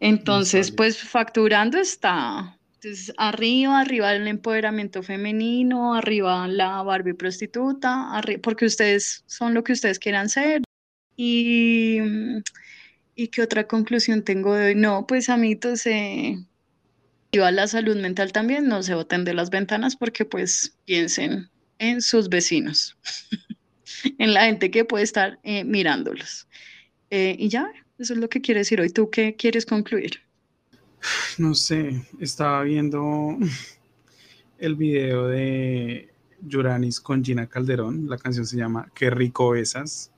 Entonces, 0.00 0.70
pues 0.70 0.98
facturando 0.98 1.78
está, 1.78 2.56
entonces, 2.76 3.14
arriba, 3.16 3.80
arriba 3.80 4.14
el 4.14 4.28
empoderamiento 4.28 5.02
femenino, 5.02 5.94
arriba 5.94 6.46
la 6.46 6.82
Barbie 6.82 7.14
prostituta, 7.14 8.20
porque 8.42 8.66
ustedes 8.66 9.24
son 9.26 9.54
lo 9.54 9.64
que 9.64 9.72
ustedes 9.72 9.98
quieran 9.98 10.28
ser. 10.28 10.62
Y, 11.16 11.98
¿y 13.14 13.28
qué 13.28 13.42
otra 13.42 13.66
conclusión 13.66 14.22
tengo 14.22 14.54
de 14.54 14.66
hoy? 14.66 14.74
No, 14.74 15.06
pues 15.06 15.30
amitos, 15.30 15.86
eh, 15.86 16.36
a 17.42 17.50
la 17.50 17.66
salud 17.66 17.96
mental 17.96 18.32
también, 18.32 18.68
no 18.68 18.82
se 18.82 18.94
boten 18.94 19.24
de 19.24 19.34
las 19.34 19.50
ventanas 19.50 19.96
porque 19.96 20.24
pues 20.24 20.76
piensen 20.84 21.50
en 21.78 22.00
sus 22.00 22.28
vecinos, 22.28 22.96
en 24.18 24.34
la 24.34 24.46
gente 24.46 24.70
que 24.70 24.84
puede 24.84 25.04
estar 25.04 25.38
eh, 25.42 25.64
mirándolos. 25.64 26.48
Eh, 27.10 27.36
y 27.38 27.48
ya, 27.48 27.70
eso 27.98 28.12
es 28.12 28.18
lo 28.18 28.28
que 28.28 28.40
quiero 28.40 28.58
decir 28.58 28.80
hoy. 28.80 28.90
¿Tú 28.90 29.10
qué 29.10 29.36
quieres 29.36 29.66
concluir? 29.66 30.20
No 31.38 31.54
sé, 31.54 32.02
estaba 32.20 32.62
viendo 32.62 33.36
el 34.58 34.74
video 34.74 35.28
de 35.28 36.10
Yuranis 36.40 37.00
con 37.00 37.24
Gina 37.24 37.46
Calderón. 37.46 38.08
La 38.08 38.18
canción 38.18 38.46
se 38.46 38.56
llama 38.56 38.90
Qué 38.94 39.10
rico 39.10 39.50
besas. 39.50 40.10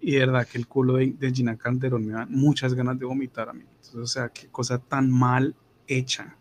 Y 0.00 0.12
de 0.12 0.18
verdad 0.20 0.46
que 0.46 0.58
el 0.58 0.66
culo 0.66 0.96
de, 0.96 1.32
Gina 1.32 1.56
Calderón 1.56 2.06
me 2.06 2.12
da 2.12 2.26
muchas 2.26 2.74
ganas 2.74 2.98
de 2.98 3.06
vomitar 3.06 3.48
a 3.48 3.52
mí. 3.54 3.64
o 3.94 4.06
sea, 4.06 4.28
qué 4.28 4.48
cosa 4.48 4.78
tan 4.78 5.10
mal 5.10 5.54
hecha. 5.86 6.36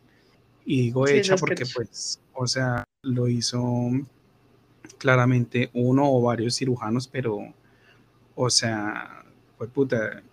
Y 0.66 0.82
digo 0.82 1.08
hecha 1.08 1.36
porque, 1.36 1.66
pues, 1.74 2.20
o 2.34 2.48
sea, 2.48 2.84
lo 3.04 3.28
hizo 3.28 3.64
claramente 4.98 5.70
uno 5.74 6.12
o 6.12 6.22
varios 6.22 6.56
cirujanos, 6.56 7.08
pero, 7.08 7.40
o 8.36 8.50
sea, 8.50 9.24
pues 9.58 9.70
puta, 9.70 10.24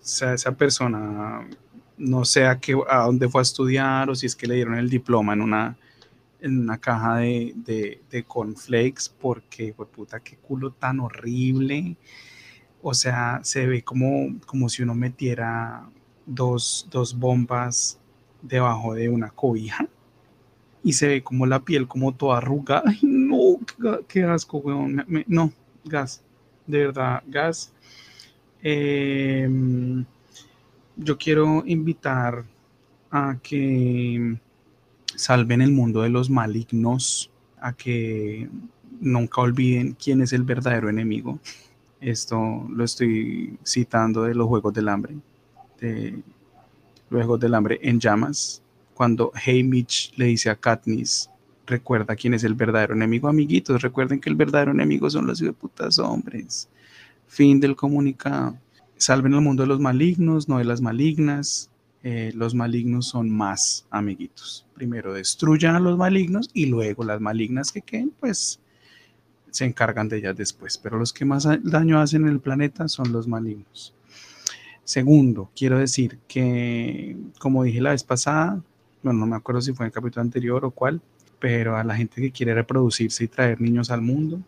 esa 0.00 0.52
persona 0.52 1.48
no 1.96 2.24
sé 2.24 2.46
a, 2.46 2.58
qué, 2.58 2.76
a 2.88 3.04
dónde 3.04 3.28
fue 3.28 3.40
a 3.40 3.42
estudiar 3.42 4.10
o 4.10 4.14
si 4.14 4.26
es 4.26 4.36
que 4.36 4.46
le 4.46 4.56
dieron 4.56 4.74
el 4.74 4.90
diploma 4.90 5.32
en 5.32 5.40
una, 5.40 5.76
en 6.40 6.58
una 6.58 6.78
caja 6.78 7.16
de, 7.18 7.52
de, 7.56 8.00
de 8.10 8.24
cornflakes, 8.24 9.10
porque, 9.20 9.72
pues 9.76 9.88
puta, 9.90 10.20
qué 10.20 10.36
culo 10.36 10.72
tan 10.72 11.00
horrible. 11.00 11.96
O 12.82 12.92
sea, 12.94 13.40
se 13.42 13.66
ve 13.66 13.82
como, 13.82 14.38
como 14.46 14.68
si 14.68 14.82
uno 14.82 14.94
metiera 14.94 15.88
dos, 16.26 16.86
dos 16.90 17.18
bombas 17.18 17.98
debajo 18.42 18.94
de 18.94 19.08
una 19.08 19.30
cobija 19.30 19.88
y 20.82 20.92
se 20.92 21.08
ve 21.08 21.22
como 21.22 21.46
la 21.46 21.64
piel 21.64 21.88
como 21.88 22.14
toda 22.14 22.38
arrugada. 22.38 22.94
Qué, 24.08 24.22
asco, 24.24 24.58
weón. 24.58 25.04
no, 25.26 25.52
gas, 25.84 26.22
de 26.66 26.86
verdad, 26.86 27.22
gas. 27.26 27.72
Eh, 28.62 29.48
yo 30.96 31.18
quiero 31.18 31.62
invitar 31.66 32.44
a 33.10 33.36
que 33.42 34.36
salven 35.14 35.60
el 35.60 35.72
mundo 35.72 36.02
de 36.02 36.08
los 36.08 36.30
malignos, 36.30 37.30
a 37.60 37.72
que 37.72 38.48
nunca 39.00 39.40
olviden 39.40 39.92
quién 39.92 40.22
es 40.22 40.32
el 40.32 40.42
verdadero 40.42 40.88
enemigo. 40.88 41.38
Esto 42.00 42.66
lo 42.68 42.84
estoy 42.84 43.58
citando 43.64 44.24
de 44.24 44.34
los 44.34 44.46
Juegos 44.46 44.74
del 44.74 44.88
Hambre, 44.88 45.14
de 45.80 46.22
los 47.10 47.20
Juegos 47.20 47.40
del 47.40 47.54
Hambre 47.54 47.78
en 47.82 47.98
llamas, 47.98 48.62
cuando 48.94 49.32
Haymitch 49.34 50.12
le 50.16 50.26
dice 50.26 50.50
a 50.50 50.56
Katniss, 50.56 51.30
recuerda 51.66 52.16
quién 52.16 52.34
es 52.34 52.44
el 52.44 52.54
verdadero 52.54 52.94
enemigo, 52.94 53.28
amiguitos, 53.28 53.82
recuerden 53.82 54.20
que 54.20 54.30
el 54.30 54.36
verdadero 54.36 54.72
enemigo 54.72 55.08
son 55.10 55.26
los 55.26 55.42
putas 55.58 55.98
hombres. 55.98 56.68
Fin 57.26 57.60
del 57.60 57.76
comunicado 57.76 58.58
salven 58.96 59.34
el 59.34 59.40
mundo 59.40 59.62
de 59.62 59.68
los 59.68 59.80
malignos, 59.80 60.48
no 60.48 60.58
de 60.58 60.64
las 60.64 60.80
malignas. 60.80 61.70
Eh, 62.02 62.32
los 62.34 62.54
malignos 62.54 63.08
son 63.08 63.30
más 63.30 63.86
amiguitos. 63.90 64.66
Primero 64.74 65.14
destruyan 65.14 65.74
a 65.74 65.80
los 65.80 65.96
malignos 65.96 66.50
y 66.52 66.66
luego 66.66 67.02
las 67.02 67.20
malignas 67.20 67.72
que 67.72 67.80
queden, 67.80 68.12
pues 68.20 68.60
se 69.50 69.64
encargan 69.64 70.08
de 70.08 70.18
ellas 70.18 70.36
después. 70.36 70.76
Pero 70.76 70.98
los 70.98 71.12
que 71.12 71.24
más 71.24 71.48
daño 71.62 72.00
hacen 72.00 72.22
en 72.22 72.28
el 72.28 72.40
planeta 72.40 72.88
son 72.88 73.10
los 73.12 73.26
malignos. 73.26 73.94
Segundo, 74.84 75.50
quiero 75.56 75.78
decir 75.78 76.18
que, 76.28 77.16
como 77.38 77.62
dije 77.62 77.80
la 77.80 77.92
vez 77.92 78.04
pasada, 78.04 78.62
bueno, 79.02 79.20
no 79.20 79.26
me 79.26 79.36
acuerdo 79.36 79.62
si 79.62 79.72
fue 79.72 79.84
en 79.84 79.88
el 79.88 79.92
capítulo 79.92 80.20
anterior 80.20 80.64
o 80.64 80.70
cuál, 80.70 81.00
pero 81.44 81.76
a 81.76 81.84
la 81.84 81.94
gente 81.94 82.22
que 82.22 82.32
quiere 82.32 82.54
reproducirse 82.54 83.24
y 83.24 83.28
traer 83.28 83.60
niños 83.60 83.90
al 83.90 84.00
mundo, 84.00 84.40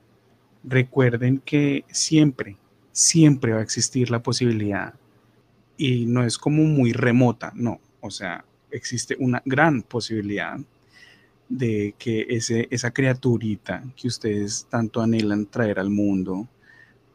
recuerden 0.64 1.42
que 1.44 1.84
siempre, 1.90 2.56
siempre 2.90 3.52
va 3.52 3.58
a 3.58 3.62
existir 3.62 4.10
la 4.10 4.22
posibilidad 4.22 4.94
y 5.76 6.06
no 6.06 6.24
es 6.24 6.38
como 6.38 6.62
muy 6.62 6.94
remota, 6.94 7.52
no, 7.54 7.80
o 8.00 8.10
sea, 8.10 8.46
existe 8.70 9.14
una 9.18 9.42
gran 9.44 9.82
posibilidad 9.82 10.56
de 11.50 11.94
que 11.98 12.24
ese, 12.30 12.66
esa 12.70 12.90
criaturita 12.92 13.84
que 13.94 14.08
ustedes 14.08 14.66
tanto 14.70 15.02
anhelan 15.02 15.44
traer 15.44 15.78
al 15.78 15.90
mundo 15.90 16.48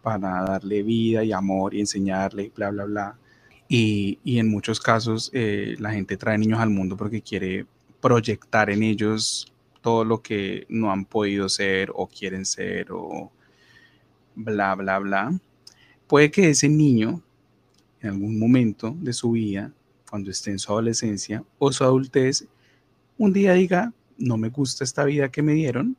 para 0.03 0.43
darle 0.43 0.83
vida 0.83 1.23
y 1.23 1.31
amor 1.31 1.73
y 1.73 1.79
enseñarle, 1.79 2.51
bla, 2.55 2.69
bla, 2.69 2.83
bla. 2.85 3.17
Y, 3.67 4.19
en 4.25 4.47
muchos 4.47 4.79
casos 4.79 5.31
eh, 5.33 5.75
la 5.79 5.91
gente 5.91 6.17
trae 6.17 6.37
niños 6.37 6.59
al 6.59 6.69
mundo 6.69 6.95
porque 6.95 7.23
quiere 7.23 7.65
proyectar 7.99 8.69
en 8.69 8.83
ellos 8.83 9.51
todo 9.81 10.05
lo 10.05 10.21
que 10.21 10.65
no 10.69 10.91
han 10.91 11.05
podido 11.05 11.49
ser 11.49 11.91
o 11.93 12.07
quieren 12.07 12.45
ser 12.45 12.91
o 12.91 13.31
bla, 14.35 14.75
bla, 14.75 14.99
bla 14.99 15.39
puede 16.11 16.29
que 16.29 16.49
ese 16.49 16.67
niño, 16.67 17.23
en 18.01 18.09
algún 18.09 18.37
momento 18.37 18.93
de 18.99 19.13
su 19.13 19.31
vida, 19.31 19.71
cuando 20.09 20.29
esté 20.29 20.51
en 20.51 20.59
su 20.59 20.69
adolescencia 20.69 21.41
o 21.57 21.71
su 21.71 21.85
adultez, 21.85 22.49
un 23.17 23.31
día 23.31 23.53
diga, 23.53 23.93
no 24.17 24.35
me 24.35 24.49
gusta 24.49 24.83
esta 24.83 25.05
vida 25.05 25.31
que 25.31 25.41
me 25.41 25.53
dieron, 25.53 25.95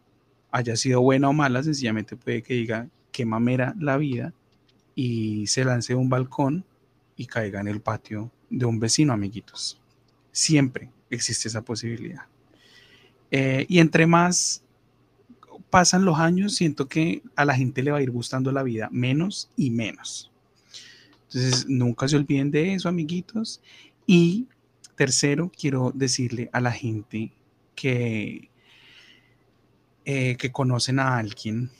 haya 0.50 0.76
sido 0.76 1.00
buena 1.00 1.30
o 1.30 1.32
mala, 1.32 1.62
sencillamente 1.62 2.14
puede 2.14 2.42
que 2.42 2.52
diga, 2.52 2.90
qué 3.10 3.24
mamera 3.24 3.74
la 3.80 3.96
vida, 3.96 4.34
y 4.94 5.46
se 5.46 5.64
lance 5.64 5.94
de 5.94 5.98
un 5.98 6.10
balcón 6.10 6.66
y 7.16 7.24
caiga 7.24 7.62
en 7.62 7.68
el 7.68 7.80
patio 7.80 8.30
de 8.50 8.66
un 8.66 8.78
vecino, 8.78 9.14
amiguitos. 9.14 9.80
Siempre 10.30 10.90
existe 11.08 11.48
esa 11.48 11.62
posibilidad. 11.62 12.31
Eh, 13.32 13.64
y 13.66 13.78
entre 13.78 14.06
más 14.06 14.62
pasan 15.70 16.04
los 16.04 16.18
años, 16.18 16.54
siento 16.54 16.86
que 16.86 17.22
a 17.34 17.46
la 17.46 17.54
gente 17.54 17.82
le 17.82 17.90
va 17.90 17.98
a 17.98 18.02
ir 18.02 18.10
gustando 18.10 18.52
la 18.52 18.62
vida 18.62 18.90
menos 18.92 19.50
y 19.56 19.70
menos. 19.70 20.30
Entonces, 21.24 21.66
nunca 21.66 22.06
se 22.08 22.16
olviden 22.16 22.50
de 22.50 22.74
eso, 22.74 22.90
amiguitos. 22.90 23.62
Y 24.06 24.48
tercero, 24.96 25.50
quiero 25.58 25.92
decirle 25.94 26.50
a 26.52 26.60
la 26.60 26.72
gente 26.72 27.32
que, 27.74 28.50
eh, 30.04 30.36
que 30.36 30.52
conocen 30.52 30.98
a 30.98 31.16
alguien 31.16 31.70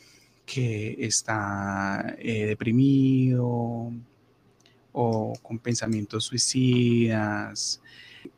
que 0.47 0.97
está 1.01 2.17
eh, 2.19 2.47
deprimido 2.47 3.93
o 4.93 5.33
con 5.43 5.59
pensamientos 5.59 6.25
suicidas. 6.25 7.83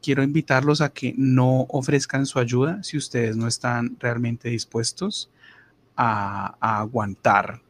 Quiero 0.02 0.22
invitarlos 0.22 0.80
a 0.80 0.90
que 0.90 1.14
no 1.16 1.66
ofrezcan 1.68 2.26
su 2.26 2.38
ayuda 2.38 2.82
si 2.82 2.96
ustedes 2.96 3.36
no 3.36 3.46
están 3.46 3.96
realmente 3.98 4.48
dispuestos 4.48 5.30
a, 5.96 6.56
aguantar 6.60 7.62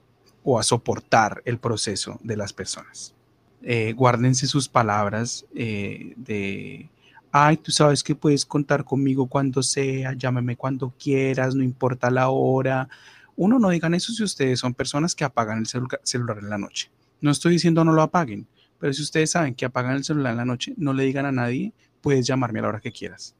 o 0.43 0.59
a 0.59 0.62
soportar 0.62 1.43
el 1.45 1.59
proceso 1.59 2.19
de 2.23 2.36
las 2.36 2.53
personas. 2.53 3.15
Eh, 3.62 3.93
guárdense 3.95 4.47
sus 4.47 4.69
palabras 4.69 5.47
eh, 5.55 6.12
de, 6.16 6.91
ay, 7.32 7.57
tú 7.57 7.73
sabes 7.73 8.03
que 8.03 8.15
puedes 8.15 8.45
contar 8.45 8.85
conmigo 8.85 9.27
cuando 9.27 9.62
sea, 9.62 10.12
llámame 10.12 10.57
cuando 10.57 10.93
quieras, 10.99 11.55
no 11.55 11.62
importa 11.62 12.11
la 12.11 12.28
hora, 12.28 12.89
uno, 13.36 13.59
no 13.59 13.70
digan 13.70 13.95
eso 13.95 14.12
si 14.12 14.23
ustedes 14.23 14.61
son 14.61 14.74
personas 14.74 15.15
que 15.15 15.24
apagan 15.24 15.59
el 15.59 15.66
celular 16.05 16.39
en 16.39 16.51
la 16.51 16.59
noche. 16.59 16.91
No 17.20 17.31
estoy 17.31 17.55
diciendo 17.55 17.85
no 17.85 17.93
lo 17.93 18.03
apaguen, 18.03 18.47
pero 18.78 18.93
si 18.93 19.03
ustedes 19.03 19.32
saben 19.32 19.55
que 19.55 19.65
apagan 19.65 19.97
el 19.97 20.05
celular 20.05 20.32
en 20.32 20.39
la 20.39 20.45
noche, 20.45 20.74
no 20.77 20.93
le 20.93 21.05
digan 21.05 21.27
a 21.27 21.32
nadie, 21.32 21.73
puedes 22.05 22.27
llamarme 22.27 22.59
a 22.59 22.63
la 22.63 22.69
hora 22.69 22.81
que 22.81 22.93
quieras. 22.93 23.35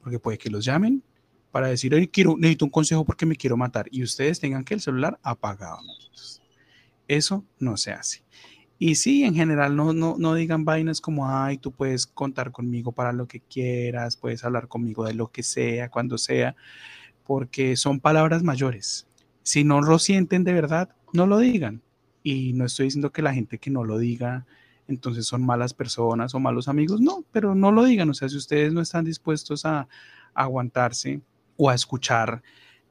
Porque 0.00 0.18
puede 0.18 0.38
que 0.38 0.48
los 0.48 0.64
llamen 0.64 1.02
para 1.50 1.66
decir, 1.66 2.10
quiero, 2.10 2.34
necesito 2.38 2.64
un 2.64 2.70
consejo 2.70 3.04
porque 3.04 3.26
me 3.26 3.36
quiero 3.36 3.58
matar. 3.58 3.88
Y 3.90 4.02
ustedes 4.02 4.40
tengan 4.40 4.64
que 4.64 4.72
el 4.72 4.80
celular 4.80 5.20
apagado. 5.22 5.80
Eso 7.06 7.44
no 7.58 7.76
se 7.76 7.92
hace. 7.92 8.24
Y 8.78 8.94
sí, 8.94 9.24
en 9.24 9.34
general, 9.34 9.76
no, 9.76 9.92
no, 9.92 10.16
no 10.18 10.32
digan 10.32 10.64
vainas 10.64 11.02
como, 11.02 11.28
ay, 11.28 11.58
tú 11.58 11.72
puedes 11.72 12.06
contar 12.06 12.52
conmigo 12.52 12.90
para 12.92 13.12
lo 13.12 13.28
que 13.28 13.40
quieras, 13.40 14.16
puedes 14.16 14.44
hablar 14.44 14.66
conmigo 14.66 15.04
de 15.04 15.12
lo 15.12 15.30
que 15.30 15.42
sea, 15.42 15.90
cuando 15.90 16.16
sea, 16.16 16.56
porque 17.26 17.76
son 17.76 18.00
palabras 18.00 18.42
mayores. 18.42 19.06
Si 19.42 19.62
no 19.62 19.82
lo 19.82 19.98
sienten 19.98 20.42
de 20.42 20.54
verdad, 20.54 20.88
no 21.12 21.26
lo 21.26 21.38
digan. 21.38 21.82
Y 22.22 22.54
no 22.54 22.64
estoy 22.64 22.86
diciendo 22.86 23.12
que 23.12 23.20
la 23.20 23.34
gente 23.34 23.58
que 23.58 23.70
no 23.70 23.84
lo 23.84 23.98
diga, 23.98 24.46
entonces 24.88 25.26
son 25.26 25.44
malas 25.44 25.74
personas 25.74 26.34
o 26.34 26.40
malos 26.40 26.68
amigos. 26.68 27.00
No, 27.00 27.24
pero 27.32 27.54
no 27.54 27.72
lo 27.72 27.84
digan. 27.84 28.10
O 28.10 28.14
sea, 28.14 28.28
si 28.28 28.36
ustedes 28.36 28.72
no 28.72 28.80
están 28.80 29.04
dispuestos 29.04 29.64
a, 29.64 29.88
aguantarse 30.34 31.22
o 31.56 31.70
a 31.70 31.74
escuchar 31.74 32.42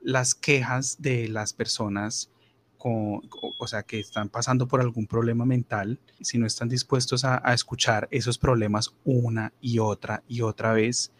las 0.01 0.33
quejas 0.33 0.99
de 0.99 1.27
las 1.27 1.53
personas 1.53 2.31
o 2.87 3.67
sea, 3.67 3.81
que 3.81 3.99
están 3.99 4.29
pasando 4.29 4.67
por 4.67 4.79
algún 4.79 5.07
problema 5.07 5.43
mental, 5.43 5.99
si 6.21 6.37
no 6.37 6.45
están 6.45 6.69
dispuestos 6.69 7.25
a, 7.25 7.41
a, 7.43 7.53
escuchar 7.55 8.07
esos 8.11 8.37
problemas 8.37 8.93
una 9.03 9.53
y 9.59 9.79
otra 9.79 10.23
y 10.27 10.41
otra 10.41 10.73
vez, 10.73 11.11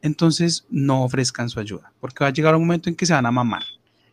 entonces 0.00 0.66
no 0.68 1.04
ofrezcan 1.04 1.48
su 1.48 1.60
ayuda, 1.60 1.92
porque 2.00 2.24
va 2.24 2.28
a 2.28 2.32
llegar 2.32 2.56
un 2.56 2.62
momento 2.62 2.88
en 2.88 2.96
que 2.96 3.06
se 3.06 3.12
van 3.12 3.26
a 3.26 3.30
mamar 3.30 3.62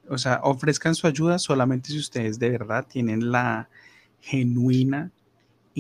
o 0.09 0.17
sea, 0.17 0.39
ofrezcan 0.43 0.95
su 0.95 1.07
ayuda 1.07 1.39
solamente 1.39 1.89
si 1.89 1.99
ustedes 1.99 2.39
de 2.39 2.49
verdad 2.49 2.85
tienen 2.87 3.31
la 3.31 3.69
genuina 4.19 5.11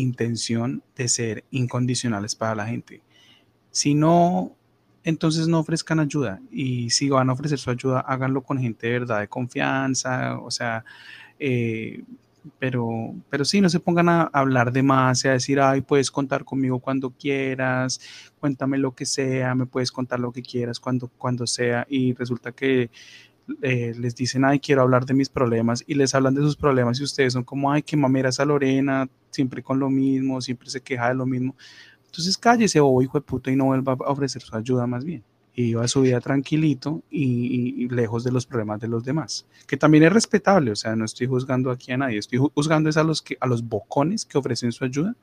intención 0.01 0.83
de 0.95 1.07
ser 1.07 1.43
incondicionales 1.51 2.35
para 2.35 2.55
la 2.55 2.65
gente. 2.67 3.01
Si 3.71 3.93
no, 3.93 4.55
entonces 5.03 5.47
no 5.47 5.59
ofrezcan 5.59 5.99
ayuda. 5.99 6.41
Y 6.51 6.89
si 6.89 7.09
van 7.09 7.29
a 7.29 7.33
ofrecer 7.33 7.59
su 7.59 7.69
ayuda, 7.69 8.01
háganlo 8.01 8.41
con 8.41 8.59
gente 8.59 8.87
de 8.87 8.99
verdad 8.99 9.19
de 9.19 9.27
confianza. 9.27 10.39
O 10.39 10.51
sea, 10.51 10.83
eh, 11.39 12.03
pero, 12.57 13.13
pero 13.29 13.45
sí, 13.45 13.61
no 13.61 13.69
se 13.69 13.79
pongan 13.79 14.09
a 14.09 14.23
hablar 14.33 14.71
de 14.71 14.83
más, 14.83 15.25
a 15.25 15.31
decir, 15.31 15.59
ay, 15.59 15.81
puedes 15.81 16.11
contar 16.11 16.45
conmigo 16.45 16.79
cuando 16.79 17.11
quieras, 17.11 17.99
cuéntame 18.39 18.77
lo 18.77 18.93
que 18.93 19.05
sea, 19.05 19.55
me 19.55 19.65
puedes 19.65 19.91
contar 19.91 20.19
lo 20.19 20.31
que 20.31 20.41
quieras 20.41 20.79
cuando, 20.79 21.07
cuando 21.17 21.45
sea. 21.47 21.85
Y 21.89 22.13
resulta 22.13 22.51
que 22.51 22.89
eh, 23.61 23.93
les 23.97 24.15
dicen, 24.15 24.45
ay, 24.45 24.59
quiero 24.59 24.81
hablar 24.81 25.05
de 25.05 25.13
mis 25.13 25.29
problemas 25.29 25.83
y 25.87 25.95
les 25.95 26.13
hablan 26.15 26.35
de 26.35 26.41
sus 26.41 26.55
problemas 26.55 26.99
y 26.99 27.03
ustedes 27.03 27.33
son 27.33 27.43
como, 27.43 27.71
ay, 27.71 27.81
qué 27.81 27.97
mamera 27.97 28.29
esa 28.29 28.45
Lorena, 28.45 29.09
siempre 29.31 29.63
con 29.63 29.79
lo 29.79 29.89
mismo, 29.89 30.41
siempre 30.41 30.69
se 30.69 30.81
queja 30.81 31.09
de 31.09 31.15
lo 31.15 31.25
mismo. 31.25 31.55
Entonces 32.05 32.37
cállese, 32.37 32.79
bobo, 32.79 33.01
hijo 33.01 33.19
de 33.19 33.21
puta, 33.21 33.51
y 33.51 33.55
no 33.55 33.65
vuelva 33.65 33.93
a 33.93 34.11
ofrecer 34.11 34.41
su 34.41 34.55
ayuda 34.55 34.87
más 34.87 35.05
bien. 35.05 35.23
Y 35.53 35.73
va 35.73 35.83
a 35.83 35.87
su 35.87 36.01
vida 36.01 36.21
tranquilito 36.21 37.03
y, 37.09 37.87
lejos 37.89 38.23
de 38.23 38.31
los 38.31 38.45
problemas 38.45 38.79
de 38.79 38.87
los 38.87 39.03
demás. 39.03 39.45
Que 39.67 39.77
también 39.77 40.03
es 40.05 40.13
respetable, 40.13 40.71
o 40.71 40.75
sea, 40.75 40.95
no 40.95 41.05
estoy 41.05 41.27
juzgando 41.27 41.69
aquí 41.69 41.91
a 41.91 41.97
nadie, 41.97 42.17
estoy 42.17 42.39
juzgando 42.39 42.89
es 42.89 42.97
a 42.97 43.03
los, 43.03 43.21
que, 43.21 43.37
a 43.39 43.47
los 43.47 43.67
bocones 43.67 44.25
que 44.25 44.37
ofrecen 44.37 44.71
su 44.71 44.85
ayuda 44.85 45.15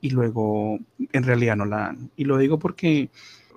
y 0.00 0.10
luego 0.10 0.78
en 1.12 1.22
realidad 1.24 1.56
no 1.56 1.64
la 1.64 1.78
dan. 1.78 2.10
Y 2.14 2.24
lo 2.24 2.38
digo 2.38 2.58
porque 2.58 3.10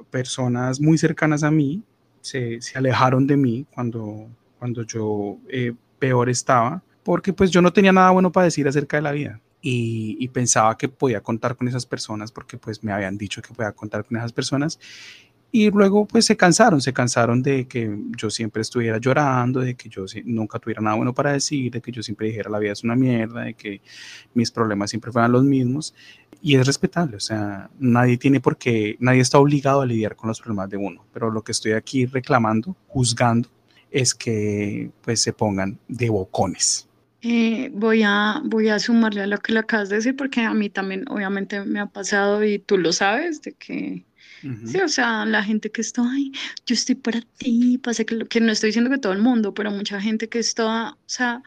personas 0.09 0.79
muy 0.79 0.97
cercanas 0.97 1.43
a 1.43 1.51
mí 1.51 1.83
se, 2.27 2.59
alejaron 2.75 3.25
de 3.27 3.37
mí 3.37 3.65
cuando, 3.73 4.27
cuando 4.59 4.83
yo 4.83 5.37
eh, 5.49 5.73
peor 5.99 6.29
estaba, 6.29 6.83
porque 7.03 7.33
pues 7.33 7.51
yo 7.51 7.61
no 7.61 7.71
tenía 7.71 7.91
nada 7.91 8.11
bueno 8.11 8.31
para 8.31 8.45
decir 8.45 8.67
acerca 8.67 8.97
de 8.97 9.03
la 9.03 9.11
vida. 9.11 9.39
Y, 9.59 10.17
y, 10.19 10.27
pensaba 10.27 10.77
que 10.77 10.87
podía 10.87 11.19
contar 11.19 11.55
con 11.55 11.67
esas 11.67 11.85
personas 11.85 12.31
porque 12.31 12.57
pues 12.57 12.83
me 12.83 12.91
habían 12.91 13.17
dicho 13.17 13.41
que 13.41 13.53
podía 13.53 13.71
contar 13.71 14.05
con 14.05 14.15
esas 14.15 14.31
personas 14.31 14.79
y 15.51 15.71
luego 15.71 16.05
pues 16.05 16.25
se 16.25 16.35
cansaron, 16.35 16.81
se 16.81 16.93
cansaron 16.93 17.41
de 17.41 17.67
que 17.67 17.89
yo 18.17 18.29
siempre 18.29 18.61
estuviera 18.61 18.97
llorando, 18.97 19.61
de 19.61 19.75
que 19.75 19.87
yo 19.89 20.05
nunca 20.25 20.59
tuviera 20.59 20.81
nada 20.81 20.95
bueno 20.97 21.13
para 21.13 21.31
decir, 21.31 21.71
de 21.71 21.81
que 21.81 21.91
yo 21.91 22.03
siempre 22.03 22.27
dijera 22.27 22.49
la 22.49 22.59
vida 22.59 22.73
es 22.73 22.83
una 22.83 22.95
mierda, 22.95 23.43
de 23.43 23.53
que 23.53 23.81
mis 24.33 24.51
problemas 24.51 24.89
siempre 24.89 25.11
fueran 25.11 25.31
los 25.31 25.43
mismos. 25.43 25.93
Y 26.41 26.55
es 26.55 26.67
respetable, 26.67 27.17
o 27.17 27.19
sea, 27.19 27.69
nadie 27.79 28.17
tiene 28.17 28.39
por 28.39 28.57
qué, 28.57 28.97
nadie 28.99 29.21
está 29.21 29.39
obligado 29.39 29.81
a 29.81 29.85
lidiar 29.85 30.15
con 30.15 30.27
los 30.27 30.39
problemas 30.39 30.69
de 30.69 30.77
uno, 30.77 31.03
pero 31.13 31.31
lo 31.31 31.43
que 31.43 31.51
estoy 31.51 31.71
aquí 31.71 32.05
reclamando, 32.05 32.75
juzgando, 32.87 33.49
es 33.89 34.13
que 34.13 34.91
pues 35.01 35.21
se 35.21 35.33
pongan 35.33 35.79
de 35.87 36.09
bocones. 36.09 36.87
Eh, 37.21 37.71
voy, 37.73 38.03
a, 38.03 38.41
voy 38.45 38.69
a 38.69 38.77
sumarle 38.77 39.21
a 39.21 39.27
lo 39.27 39.39
que 39.39 39.53
le 39.53 39.59
acabas 39.59 39.89
de 39.89 39.95
decir, 39.95 40.15
porque 40.15 40.41
a 40.41 40.53
mí 40.53 40.69
también 40.69 41.05
obviamente 41.09 41.63
me 41.65 41.79
ha 41.79 41.87
pasado 41.87 42.43
y 42.43 42.59
tú 42.59 42.77
lo 42.77 42.93
sabes, 42.93 43.41
de 43.41 43.53
que 43.53 44.05
Sí, 44.41 44.77
o 44.79 44.87
sea, 44.87 45.25
la 45.25 45.43
gente 45.43 45.71
que 45.71 45.81
está, 45.81 46.03
ay, 46.09 46.31
yo 46.65 46.73
estoy 46.75 46.95
para 46.95 47.21
ti, 47.37 47.79
pasa 47.79 48.03
que, 48.03 48.19
que 48.27 48.39
no 48.39 48.51
estoy 48.51 48.69
diciendo 48.69 48.89
que 48.89 48.99
todo 48.99 49.13
el 49.13 49.19
mundo, 49.19 49.53
pero 49.53 49.71
mucha 49.71 49.99
gente 49.99 50.29
que 50.29 50.39
está, 50.39 50.91
o 50.91 50.97
sea, 51.05 51.41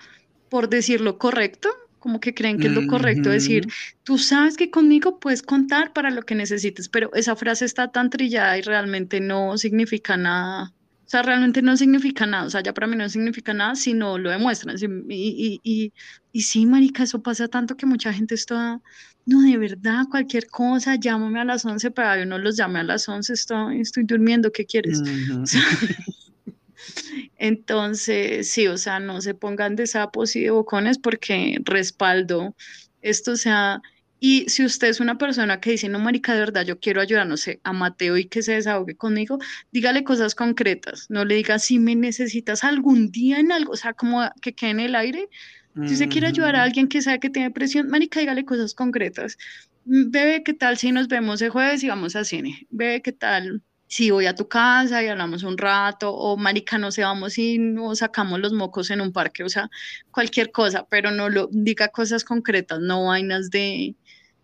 por 0.48 0.68
decir 0.68 1.00
lo 1.00 1.18
correcto, 1.18 1.70
como 2.00 2.18
que 2.18 2.34
creen 2.34 2.58
que 2.58 2.66
es 2.66 2.72
lo 2.72 2.86
correcto 2.86 3.28
decir, 3.30 3.68
tú 4.02 4.18
sabes 4.18 4.56
que 4.56 4.70
conmigo 4.70 5.20
puedes 5.20 5.42
contar 5.42 5.92
para 5.92 6.10
lo 6.10 6.22
que 6.22 6.34
necesites, 6.34 6.88
pero 6.88 7.12
esa 7.14 7.36
frase 7.36 7.64
está 7.66 7.92
tan 7.92 8.10
trillada 8.10 8.58
y 8.58 8.62
realmente 8.62 9.20
no 9.20 9.56
significa 9.58 10.16
nada. 10.16 10.74
O 11.04 11.10
sea, 11.10 11.22
realmente 11.22 11.60
no 11.60 11.76
significa 11.76 12.24
nada. 12.24 12.46
O 12.46 12.50
sea, 12.50 12.62
ya 12.62 12.72
para 12.72 12.86
mí 12.86 12.96
no 12.96 13.08
significa 13.08 13.52
nada 13.52 13.74
si 13.74 13.94
no 13.94 14.16
lo 14.16 14.30
demuestran. 14.30 14.76
Y, 15.08 15.60
y, 15.62 15.92
y, 16.32 16.42
sí, 16.42 16.66
marica, 16.66 17.02
eso 17.02 17.20
pasa 17.22 17.48
tanto 17.48 17.76
que 17.76 17.84
mucha 17.84 18.12
gente 18.12 18.36
está, 18.36 18.80
no, 19.26 19.42
de 19.42 19.58
verdad, 19.58 20.04
cualquier 20.10 20.46
cosa, 20.46 20.96
llámame 20.96 21.40
a 21.40 21.44
las 21.44 21.64
11, 21.64 21.90
pero 21.90 22.16
yo 22.16 22.26
no 22.26 22.38
los 22.38 22.56
llame 22.56 22.80
a 22.80 22.84
las 22.84 23.08
11, 23.08 23.32
estoy, 23.32 23.80
estoy 23.80 24.04
durmiendo, 24.04 24.50
¿qué 24.50 24.64
quieres? 24.64 25.02
entonces, 27.38 28.50
sí, 28.50 28.66
o 28.66 28.78
sea, 28.78 29.00
no 29.00 29.20
se 29.20 29.34
pongan 29.34 29.76
de 29.76 29.86
sapos 29.86 30.34
y 30.36 30.42
de 30.42 30.50
bocones 30.50 30.98
porque 30.98 31.58
respaldo 31.64 32.54
esto, 33.02 33.32
o 33.32 33.36
sea, 33.36 33.80
y 34.22 34.44
si 34.48 34.64
usted 34.64 34.88
es 34.88 35.00
una 35.00 35.16
persona 35.16 35.60
que 35.60 35.70
dice, 35.70 35.88
no, 35.88 35.98
marica, 35.98 36.34
de 36.34 36.40
verdad, 36.40 36.66
yo 36.66 36.78
quiero 36.78 37.00
ayudar, 37.00 37.26
no 37.26 37.38
sé, 37.38 37.58
a 37.64 37.72
Mateo 37.72 38.18
y 38.18 38.26
que 38.26 38.42
se 38.42 38.52
desahogue 38.52 38.94
conmigo, 38.94 39.38
dígale 39.72 40.04
cosas 40.04 40.34
concretas, 40.34 41.06
no 41.08 41.24
le 41.24 41.36
diga 41.36 41.58
si 41.58 41.78
me 41.78 41.96
necesitas 41.96 42.62
algún 42.62 43.10
día 43.10 43.40
en 43.40 43.50
algo, 43.50 43.72
o 43.72 43.76
sea, 43.76 43.94
como 43.94 44.30
que 44.42 44.54
quede 44.54 44.70
en 44.70 44.80
el 44.80 44.94
aire. 44.94 45.28
Si 45.74 45.92
usted 45.94 46.08
quiere 46.08 46.26
ayudar 46.26 46.56
a 46.56 46.62
alguien 46.62 46.88
que 46.88 47.00
sabe 47.00 47.20
que 47.20 47.30
tiene 47.30 47.50
presión, 47.50 47.88
marica, 47.88 48.20
dígale 48.20 48.44
cosas 48.44 48.74
concretas. 48.74 49.38
Mm, 49.84 50.10
bebé, 50.10 50.42
¿qué 50.42 50.52
tal 50.52 50.76
si 50.76 50.92
nos 50.92 51.08
vemos 51.08 51.40
el 51.42 51.50
jueves 51.50 51.82
y 51.82 51.88
vamos 51.88 52.16
a 52.16 52.24
cine? 52.24 52.66
Bebé, 52.70 53.02
¿qué 53.02 53.12
tal 53.12 53.62
si 53.86 54.10
voy 54.10 54.26
a 54.26 54.34
tu 54.34 54.48
casa 54.48 55.02
y 55.02 55.06
hablamos 55.06 55.42
un 55.42 55.58
rato? 55.58 56.12
O 56.12 56.36
marica, 56.36 56.76
no 56.76 56.90
sé, 56.90 57.02
vamos 57.02 57.38
y 57.38 57.58
nos 57.58 57.98
sacamos 57.98 58.40
los 58.40 58.52
mocos 58.52 58.90
en 58.90 59.00
un 59.00 59.12
parque, 59.12 59.44
o 59.44 59.48
sea, 59.48 59.70
cualquier 60.10 60.50
cosa, 60.50 60.86
pero 60.90 61.10
no 61.10 61.28
lo 61.28 61.48
diga 61.52 61.88
cosas 61.88 62.24
concretas, 62.24 62.80
no 62.80 63.06
vainas 63.06 63.50
de 63.50 63.94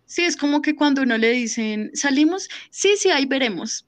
Sí, 0.07 0.23
es 0.23 0.37
como 0.37 0.61
que 0.61 0.73
cuando 0.73 1.01
uno 1.01 1.17
le 1.17 1.31
dicen, 1.31 1.91
salimos, 1.93 2.47
sí, 2.71 2.95
sí, 2.97 3.09
ahí 3.09 3.25
veremos. 3.25 3.85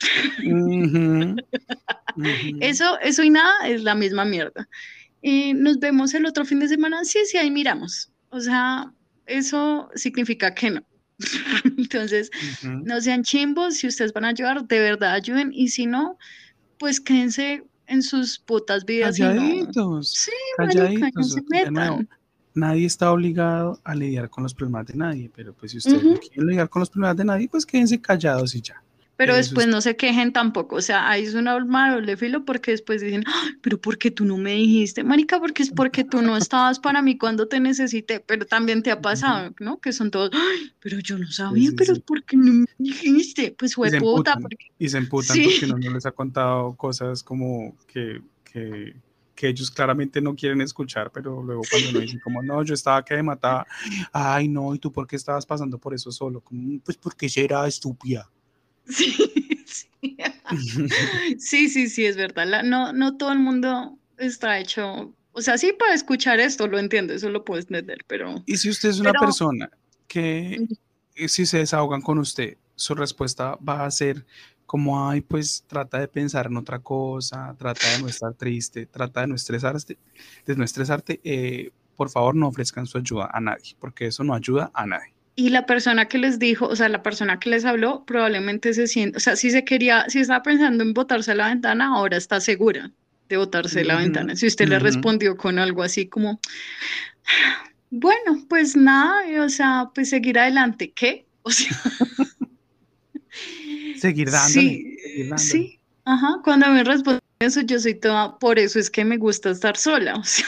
Eso, 2.59 2.99
eso 2.99 3.23
y 3.23 3.29
nada 3.29 3.53
es 3.67 3.83
la 3.83 3.95
misma 3.95 4.25
mierda. 4.25 4.67
Y 5.21 5.53
nos 5.53 5.79
vemos 5.79 6.13
el 6.13 6.25
otro 6.25 6.45
fin 6.45 6.59
de 6.59 6.67
semana, 6.67 7.03
sí, 7.03 7.19
sí, 7.25 7.37
ahí 7.37 7.51
miramos. 7.51 8.11
O 8.29 8.39
sea, 8.39 8.93
eso 9.25 9.89
significa 9.95 10.53
que 10.53 10.71
no. 10.71 10.81
Entonces, 11.77 12.29
no 12.61 13.01
sean 13.01 13.23
chimbos, 13.23 13.75
si 13.77 13.87
ustedes 13.87 14.13
van 14.13 14.25
a 14.25 14.29
ayudar, 14.29 14.65
de 14.65 14.79
verdad 14.79 15.13
ayuden, 15.13 15.51
y 15.53 15.67
si 15.69 15.85
no, 15.85 16.17
pues 16.77 17.01
quédense 17.01 17.63
en 17.87 18.01
sus 18.03 18.39
putas 18.39 18.85
vidas 18.85 19.19
no. 19.19 19.27
Calladitos, 19.27 20.11
Sí, 20.11 20.31
marica, 20.57 20.79
no 20.79 21.23
calladitos. 21.23 21.33
se 21.33 21.41
metan. 21.49 22.09
nadie 22.53 22.85
está 22.85 23.11
obligado 23.11 23.79
a 23.83 23.95
lidiar 23.95 24.29
con 24.29 24.43
los 24.43 24.53
problemas 24.53 24.85
de 24.87 24.95
nadie, 24.95 25.31
pero 25.35 25.53
pues 25.53 25.71
si 25.71 25.77
ustedes 25.79 26.03
no 26.03 26.11
Ujú. 26.11 26.19
quieren 26.19 26.47
lidiar 26.47 26.69
con 26.69 26.79
los 26.81 26.89
problemas 26.89 27.17
de 27.17 27.25
nadie, 27.25 27.49
pues 27.49 27.65
quédense 27.65 27.99
callados 27.99 28.55
y 28.55 28.61
ya. 28.61 28.81
Pero 29.19 29.33
Eso 29.33 29.39
después 29.49 29.65
es- 29.67 29.71
no 29.73 29.81
se 29.81 29.97
quejen 29.97 30.31
tampoco, 30.31 30.77
o 30.77 30.81
sea, 30.81 31.09
ahí 31.09 31.23
es 31.25 31.33
una 31.33 31.51
arma 31.51 31.89
de 31.89 31.95
doble 31.95 32.15
filo 32.15 32.45
porque 32.45 32.71
después 32.71 33.01
dicen, 33.01 33.25
"Ay, 33.27 33.49
pero 33.61 33.77
¿por 33.77 33.97
qué 33.97 34.11
tú 34.11 34.23
no 34.23 34.37
me 34.37 34.53
dijiste? 34.53 35.03
Marica, 35.03 35.39
porque 35.41 35.61
es 35.61 35.71
porque 35.71 36.05
tú 36.05 36.21
no 36.21 36.37
estabas 36.37 36.79
para 36.79 37.01
mí 37.01 37.17
cuando 37.17 37.45
te 37.49 37.59
necesité, 37.59 38.21
pero 38.21 38.45
también 38.45 38.81
te 38.81 38.91
ha 38.91 39.01
pasado, 39.01 39.53
¿no? 39.59 39.77
Que 39.81 39.91
son 39.91 40.09
todos, 40.09 40.29
"Ay, 40.33 40.71
pero 40.79 40.99
yo 40.99 41.17
no 41.17 41.29
sabía, 41.29 41.69
sí, 41.69 41.75
pero 41.75 41.95
sí. 41.95 42.01
¿por 42.01 42.23
qué 42.23 42.37
no 42.37 42.53
me 42.53 42.65
dijiste? 42.77 43.53
Pues 43.59 43.75
fue 43.75 43.91
puta, 43.99 44.37
porque 44.41 44.67
y 44.79 44.87
se 44.87 44.97
emputan 44.97 45.35
Sí. 45.35 45.43
porque 45.43 45.65
uno 45.65 45.77
no 45.79 45.93
les 45.95 46.05
ha 46.05 46.11
contado 46.13 46.73
cosas 46.77 47.21
como 47.21 47.75
que, 47.91 48.21
que, 48.49 48.95
que 49.35 49.49
ellos 49.49 49.69
claramente 49.69 50.21
no 50.21 50.33
quieren 50.33 50.61
escuchar, 50.61 51.11
pero 51.11 51.43
luego 51.43 51.63
cuando 51.69 51.89
uno 51.89 51.99
dice 51.99 52.21
como, 52.21 52.41
no, 52.41 52.63
yo 52.63 52.73
estaba 52.73 53.03
que 53.03 53.15
me 53.15 53.23
mataba, 53.23 53.67
ay 54.13 54.47
no, 54.47 54.73
¿y 54.73 54.79
tú 54.79 54.93
por 54.93 55.05
qué 55.07 55.17
estabas 55.17 55.45
pasando 55.45 55.77
por 55.77 55.93
eso 55.93 56.09
solo? 56.09 56.39
Como, 56.39 56.79
pues 56.79 56.95
porque 56.95 57.27
será 57.27 57.67
estúpida. 57.67 58.29
sí, 58.89 59.13
sí. 59.65 59.87
Sí, 61.39 61.69
sí, 61.69 61.89
sí, 61.89 62.05
es 62.05 62.15
verdad. 62.17 62.47
La- 62.47 62.63
no, 62.63 62.93
no 62.93 63.17
todo 63.17 63.31
el 63.31 63.39
mundo 63.39 63.97
está 64.17 64.59
hecho, 64.59 65.13
o 65.31 65.41
sea, 65.41 65.57
sí 65.57 65.73
para 65.77 65.93
escuchar 65.93 66.39
esto, 66.39 66.67
lo 66.67 66.79
entiendo, 66.79 67.13
eso 67.13 67.29
lo 67.29 67.43
puedo 67.45 67.59
entender, 67.61 67.99
pero 68.07 68.43
Y 68.45 68.57
si 68.57 68.69
usted 68.69 68.89
es 68.89 68.99
una 68.99 69.11
Pero- 69.11 69.21
persona 69.25 69.69
que 70.07 70.65
eh, 71.15 71.27
si 71.29 71.45
se 71.45 71.59
desahogan 71.59 72.01
con 72.01 72.17
usted, 72.19 72.57
su 72.75 72.95
respuesta 72.95 73.57
va 73.57 73.85
a 73.85 73.91
ser 73.91 74.25
como, 74.65 75.09
ay, 75.09 75.21
pues 75.21 75.63
trata 75.67 75.99
de 75.99 76.07
pensar 76.07 76.45
en 76.47 76.57
otra 76.57 76.79
cosa, 76.79 77.55
trata 77.57 77.87
de 77.91 77.99
no 78.03 78.07
estar 78.07 78.33
triste, 78.33 78.85
trata 78.85 79.21
de 79.21 79.27
no 79.27 79.35
estresarte, 79.35 79.97
de 80.45 80.55
no 80.55 80.63
estresarte, 80.63 81.19
eh, 81.23 81.71
por 81.95 82.09
favor 82.09 82.35
no 82.35 82.47
ofrezcan 82.47 82.85
su 82.85 82.97
ayuda 82.97 83.29
a 83.33 83.39
nadie, 83.41 83.75
porque 83.79 84.05
eso 84.07 84.23
no 84.23 84.33
ayuda 84.33 84.71
a 84.73 84.85
nadie. 84.85 85.13
Y 85.39 85.51
la 85.51 85.65
persona 85.65 86.09
que 86.09 86.17
les 86.17 86.37
dijo, 86.37 86.67
o 86.67 86.75
sea, 86.75 86.89
la 86.89 87.01
persona 87.01 87.39
que 87.39 87.49
les 87.49 87.63
habló, 87.63 88.03
probablemente 88.03 88.73
se 88.73 88.87
siente, 88.87 89.15
o 89.15 89.19
sea, 89.21 89.37
si 89.37 89.51
se 89.51 89.63
quería, 89.63 90.03
si 90.09 90.19
estaba 90.19 90.43
pensando 90.43 90.83
en 90.83 90.93
botarse 90.93 91.31
a 91.31 91.35
la 91.35 91.47
ventana, 91.47 91.95
ahora 91.95 92.17
está 92.17 92.41
segura 92.41 92.91
de 93.29 93.37
botarse 93.37 93.79
a 93.79 93.83
la 93.85 93.95
ventana. 93.95 94.35
Si 94.35 94.47
usted 94.47 94.67
le 94.67 94.79
respondió 94.79 95.37
con 95.37 95.57
algo 95.57 95.81
así 95.81 96.09
como, 96.09 96.41
bueno, 97.89 98.45
pues 98.49 98.75
nada, 98.75 99.31
y, 99.31 99.37
o 99.37 99.47
sea, 99.47 99.89
pues 99.95 100.09
seguir 100.09 100.37
adelante, 100.37 100.91
¿qué? 100.91 101.25
O 101.43 101.51
sea, 101.51 101.71
Seguir 103.95 104.29
dándole. 104.29 104.51
sí, 104.51 104.97
seguir 105.01 105.29
dándole. 105.29 105.37
sí, 105.39 105.79
ajá, 106.03 106.41
cuando 106.43 106.67
me 106.69 106.83
responden 106.83 107.21
eso, 107.39 107.61
yo 107.61 107.79
soy 107.79 107.93
toda, 107.95 108.37
por 108.39 108.59
eso 108.59 108.77
es 108.77 108.89
que 108.89 109.05
me 109.05 109.15
gusta 109.15 109.51
estar 109.51 109.77
sola, 109.77 110.15
o 110.15 110.23
sea. 110.25 110.45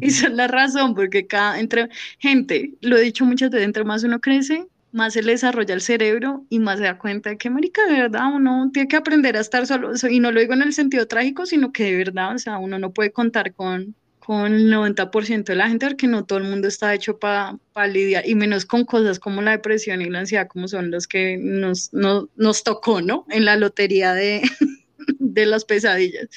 Esa 0.00 0.26
es 0.28 0.32
la 0.32 0.48
razón, 0.48 0.94
porque 0.94 1.26
cada, 1.26 1.58
entre 1.60 1.88
gente, 2.18 2.74
lo 2.80 2.96
he 2.96 3.00
dicho 3.02 3.24
muchas 3.24 3.50
veces, 3.50 3.66
entre 3.66 3.84
más 3.84 4.04
uno 4.04 4.20
crece, 4.20 4.66
más 4.92 5.12
se 5.14 5.22
le 5.22 5.32
desarrolla 5.32 5.74
el 5.74 5.80
cerebro 5.80 6.46
y 6.48 6.58
más 6.58 6.78
se 6.78 6.84
da 6.84 6.98
cuenta 6.98 7.30
de 7.30 7.38
que, 7.38 7.50
marica, 7.50 7.86
de 7.86 7.94
verdad, 7.94 8.32
uno 8.34 8.70
tiene 8.72 8.88
que 8.88 8.96
aprender 8.96 9.36
a 9.36 9.40
estar 9.40 9.66
solo, 9.66 9.92
y 10.10 10.20
no 10.20 10.32
lo 10.32 10.40
digo 10.40 10.54
en 10.54 10.62
el 10.62 10.72
sentido 10.72 11.06
trágico, 11.06 11.46
sino 11.46 11.72
que 11.72 11.84
de 11.84 11.96
verdad, 11.96 12.34
o 12.34 12.38
sea, 12.38 12.58
uno 12.58 12.78
no 12.78 12.92
puede 12.92 13.12
contar 13.12 13.52
con, 13.54 13.94
con 14.18 14.52
el 14.54 14.70
90% 14.70 15.52
de 15.52 15.56
la 15.56 15.68
gente, 15.68 15.86
porque 15.86 16.06
no 16.06 16.24
todo 16.24 16.38
el 16.38 16.44
mundo 16.44 16.68
está 16.68 16.94
hecho 16.94 17.18
para 17.18 17.58
lidiar, 17.88 18.26
y 18.28 18.34
menos 18.34 18.64
con 18.64 18.84
cosas 18.84 19.18
como 19.20 19.42
la 19.42 19.52
depresión 19.52 20.00
y 20.02 20.08
la 20.10 20.20
ansiedad, 20.20 20.48
como 20.48 20.66
son 20.68 20.90
los 20.90 21.06
que 21.06 21.36
nos, 21.38 21.92
no- 21.92 22.28
nos 22.36 22.64
tocó, 22.64 23.02
¿no? 23.02 23.26
En 23.28 23.44
la 23.44 23.56
lotería 23.56 24.14
de, 24.14 24.42
de 25.18 25.46
las 25.46 25.64
pesadillas. 25.64 26.28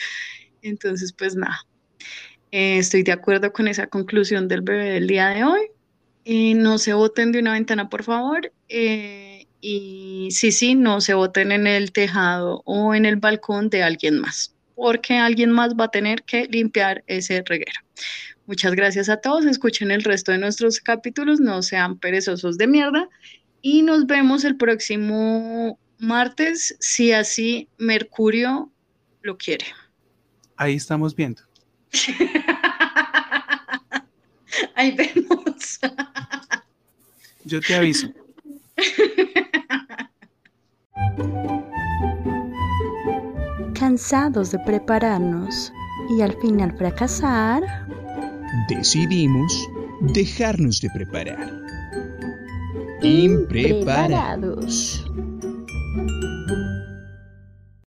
Entonces, 0.62 1.14
pues 1.14 1.36
nada. 1.36 1.58
Eh, 2.52 2.78
estoy 2.80 3.04
de 3.04 3.12
acuerdo 3.12 3.54
con 3.54 3.68
esa 3.68 3.88
conclusión 3.88 4.48
del 4.48 4.62
bebé 4.62 4.90
del 4.92 5.08
día 5.08 5.28
de 5.30 5.44
hoy. 5.44 5.62
Eh, 6.26 6.54
no 6.56 6.78
se 6.78 6.94
boten 6.94 7.32
de 7.32 7.40
una 7.40 7.54
ventana, 7.54 7.90
por 7.90 8.04
favor. 8.04 8.52
Eh, 8.68 9.48
y 9.62 10.30
sí, 10.32 10.52
sí, 10.52 10.76
no 10.76 11.02
se 11.02 11.14
boten 11.14 11.52
en 11.52 11.68
el 11.68 11.92
tejado 11.92 12.62
o 12.66 12.96
en 12.96 13.06
el 13.06 13.18
balcón 13.18 13.70
de 13.70 13.84
alguien 13.84 14.20
más, 14.20 14.56
porque 14.76 15.18
alguien 15.18 15.52
más 15.52 15.76
va 15.76 15.86
a 15.86 15.92
tener 15.92 16.24
que 16.24 16.46
limpiar 16.46 17.04
ese 17.08 17.44
reguero. 17.46 17.82
Muchas 18.46 18.74
gracias 18.74 19.10
a 19.10 19.18
todos. 19.18 19.46
Escuchen 19.46 19.92
el 19.92 20.04
resto 20.04 20.32
de 20.32 20.40
nuestros 20.40 20.80
capítulos. 20.80 21.40
No 21.40 21.62
sean 21.62 22.00
perezosos 22.00 22.58
de 22.58 22.68
mierda. 22.68 23.08
Y 23.62 23.84
nos 23.84 24.08
vemos 24.08 24.44
el 24.44 24.56
próximo 24.56 25.78
martes, 26.00 26.76
si 26.80 27.12
así 27.12 27.68
Mercurio 27.78 28.72
lo 29.22 29.38
quiere. 29.38 29.66
Ahí 30.56 30.76
estamos 30.76 31.16
viendo. 31.16 31.49
Ahí 34.76 34.96
vemos. 34.96 35.80
Yo 37.46 37.60
te 37.62 37.76
aviso. 37.76 38.08
Cansados 43.74 44.52
de 44.52 44.60
prepararnos 44.60 45.72
y 46.18 46.22
al 46.22 46.34
final 46.42 46.78
fracasar, 46.78 47.64
Decidimos 48.68 49.70
dejarnos 50.02 50.82
de 50.82 50.90
preparar. 50.90 51.62
Impreparados. 53.02 55.06
impreparados. 55.06 56.39